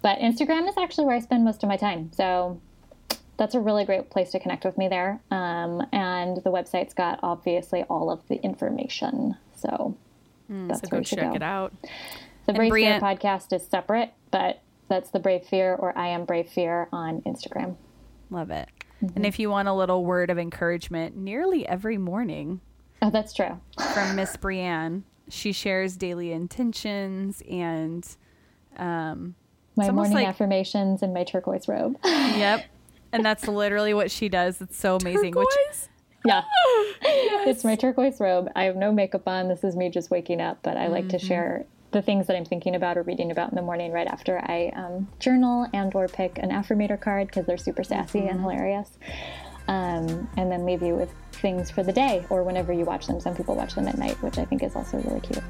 but 0.00 0.18
Instagram 0.20 0.66
is 0.68 0.74
actually 0.78 1.04
where 1.04 1.16
I 1.16 1.20
spend 1.20 1.44
most 1.44 1.62
of 1.62 1.68
my 1.68 1.76
time. 1.76 2.10
So 2.14 2.60
that's 3.36 3.54
a 3.54 3.60
really 3.60 3.84
great 3.84 4.08
place 4.10 4.30
to 4.32 4.40
connect 4.40 4.64
with 4.64 4.78
me 4.78 4.88
there. 4.88 5.20
Um, 5.30 5.86
and 5.92 6.38
the 6.38 6.50
website's 6.50 6.94
got 6.94 7.20
obviously 7.22 7.82
all 7.84 8.10
of 8.10 8.26
the 8.28 8.36
information. 8.36 9.36
So 9.56 9.96
that's 10.48 10.80
So 10.80 10.86
where 10.88 10.90
go 10.90 10.96
you 10.98 11.04
should 11.04 11.18
check 11.18 11.30
go. 11.30 11.34
it 11.36 11.42
out. 11.42 11.74
The 12.46 12.54
Brave 12.54 12.70
Brienne- 12.70 13.00
Fear 13.00 13.08
podcast 13.16 13.52
is 13.52 13.66
separate, 13.66 14.12
but 14.30 14.60
that's 14.88 15.10
the 15.10 15.18
Brave 15.18 15.44
Fear 15.44 15.74
or 15.74 15.96
I 15.96 16.08
am 16.08 16.24
Brave 16.24 16.48
Fear 16.48 16.88
on 16.90 17.20
Instagram. 17.22 17.76
Love 18.30 18.50
it. 18.50 18.68
And 19.14 19.24
if 19.24 19.38
you 19.38 19.50
want 19.50 19.68
a 19.68 19.72
little 19.74 20.04
word 20.04 20.30
of 20.30 20.38
encouragement, 20.38 21.16
nearly 21.16 21.66
every 21.66 21.96
morning 21.98 22.60
Oh, 23.02 23.10
that's 23.10 23.32
true. 23.32 23.58
from 23.94 24.14
Miss 24.16 24.36
Brienne, 24.36 25.04
she 25.28 25.52
shares 25.52 25.96
daily 25.96 26.32
intentions 26.32 27.42
and 27.50 28.06
um, 28.76 29.34
My 29.76 29.90
morning 29.90 30.12
like- 30.14 30.26
affirmations 30.28 31.02
in 31.02 31.12
my 31.14 31.24
turquoise 31.24 31.66
robe. 31.68 31.96
Yep. 32.04 32.64
And 33.12 33.24
that's 33.24 33.48
literally 33.48 33.92
what 33.92 34.10
she 34.10 34.28
does. 34.28 34.60
It's 34.60 34.76
so 34.78 34.96
amazing. 34.96 35.34
Which 35.34 35.48
Turquoise? 35.48 35.88
Yeah. 36.24 36.42
It's 37.02 37.64
my 37.64 37.74
turquoise 37.74 38.20
robe. 38.20 38.48
I 38.54 38.64
have 38.64 38.76
no 38.76 38.92
makeup 38.92 39.26
on. 39.26 39.48
This 39.48 39.64
is 39.64 39.74
me 39.74 39.88
just 39.88 40.10
waking 40.10 40.40
up, 40.40 40.58
but 40.62 40.76
I 40.76 40.86
like 40.88 41.04
Mm-hmm. 41.06 41.16
to 41.16 41.18
share 41.18 41.64
the 41.92 42.02
things 42.02 42.26
that 42.28 42.36
I'm 42.36 42.44
thinking 42.44 42.74
about 42.76 42.96
or 42.98 43.02
reading 43.02 43.30
about 43.30 43.50
in 43.50 43.56
the 43.56 43.62
morning 43.62 43.90
right 43.92 44.06
after 44.06 44.38
I 44.38 44.72
um, 44.76 45.08
journal 45.18 45.66
and 45.72 45.94
or 45.94 46.06
pick 46.08 46.38
an 46.38 46.50
affirmator 46.50 47.00
card 47.00 47.26
because 47.26 47.46
they're 47.46 47.56
super 47.58 47.82
sassy 47.84 48.20
Mm-hmm. 48.20 48.28
and 48.28 48.40
hilarious. 48.40 48.90
Um, 49.68 50.28
and 50.36 50.50
then 50.50 50.64
leave 50.66 50.82
you 50.82 50.94
with 50.96 51.12
things 51.32 51.70
for 51.70 51.82
the 51.84 51.92
day 51.92 52.24
or 52.28 52.42
whenever 52.42 52.72
you 52.72 52.84
watch 52.84 53.06
them. 53.06 53.20
Some 53.20 53.36
people 53.36 53.54
watch 53.54 53.74
them 53.74 53.86
at 53.86 53.96
night, 53.98 54.20
which 54.22 54.36
I 54.38 54.44
think 54.44 54.62
is 54.64 54.74
also 54.74 54.98
really 54.98 55.20
cute. 55.20 55.42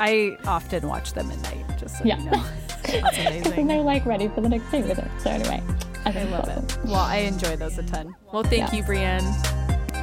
I 0.00 0.36
often 0.46 0.88
watch 0.88 1.12
them 1.12 1.30
at 1.30 1.38
night, 1.42 1.64
just 1.78 1.98
so 1.98 2.04
Yeah. 2.04 2.18
you 2.18 2.30
know. 2.30 2.44
That's 2.86 3.18
and 3.58 3.68
they're 3.70 3.80
like 3.80 4.06
ready 4.06 4.28
for 4.28 4.40
the 4.40 4.48
next 4.48 4.70
day 4.70 4.82
with 4.82 4.98
it. 4.98 5.08
So 5.20 5.30
anyway, 5.30 5.62
I, 6.04 6.12
think 6.12 6.30
I 6.30 6.38
love 6.38 6.48
it's 6.48 6.76
it. 6.76 6.84
Well, 6.84 6.94
I 6.96 7.16
enjoy 7.18 7.56
those 7.56 7.78
a 7.78 7.82
ton. 7.82 8.14
Well, 8.32 8.42
thank 8.44 8.72
Yeah. 8.72 8.76
you, 8.78 8.82
Brienne. 8.84 9.32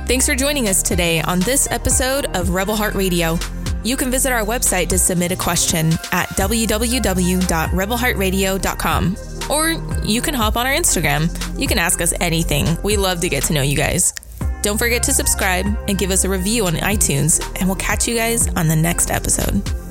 Thanks 0.06 0.26
for 0.26 0.36
joining 0.36 0.68
us 0.68 0.82
today 0.84 1.22
on 1.22 1.40
this 1.42 1.70
episode 1.72 2.26
of 2.36 2.50
Rebel 2.50 2.76
Heart 2.76 2.96
Radio. 2.96 3.38
You 3.84 3.98
can 3.98 4.10
visit 4.10 4.32
our 4.32 4.44
website 4.44 4.88
to 4.90 4.98
submit 4.98 5.32
a 5.32 5.36
question 5.36 5.92
at 6.12 6.28
www.rebelheartradio.com. 6.30 9.18
Or 9.50 9.72
you 10.06 10.22
can 10.22 10.34
hop 10.34 10.56
on 10.56 10.66
our 10.66 10.74
Instagram. 10.74 11.60
You 11.60 11.68
can 11.68 11.78
ask 11.78 12.00
us 12.02 12.14
anything. 12.22 12.82
We 12.82 12.96
love 12.96 13.20
to 13.22 13.30
get 13.30 13.44
to 13.46 13.54
know 13.54 13.62
you 13.62 13.76
guys. 13.76 14.14
Don't 14.62 14.78
forget 14.78 15.04
to 15.04 15.14
subscribe 15.14 15.66
and 15.90 15.98
give 15.98 16.12
us 16.12 16.24
a 16.24 16.30
review 16.30 16.68
on 16.68 16.76
iTunes, 16.76 17.46
and 17.60 17.68
we'll 17.68 17.76
catch 17.76 18.08
you 18.08 18.16
guys 18.16 18.48
on 18.56 18.70
the 18.70 18.78
next 18.78 19.12
episode. 19.12 19.83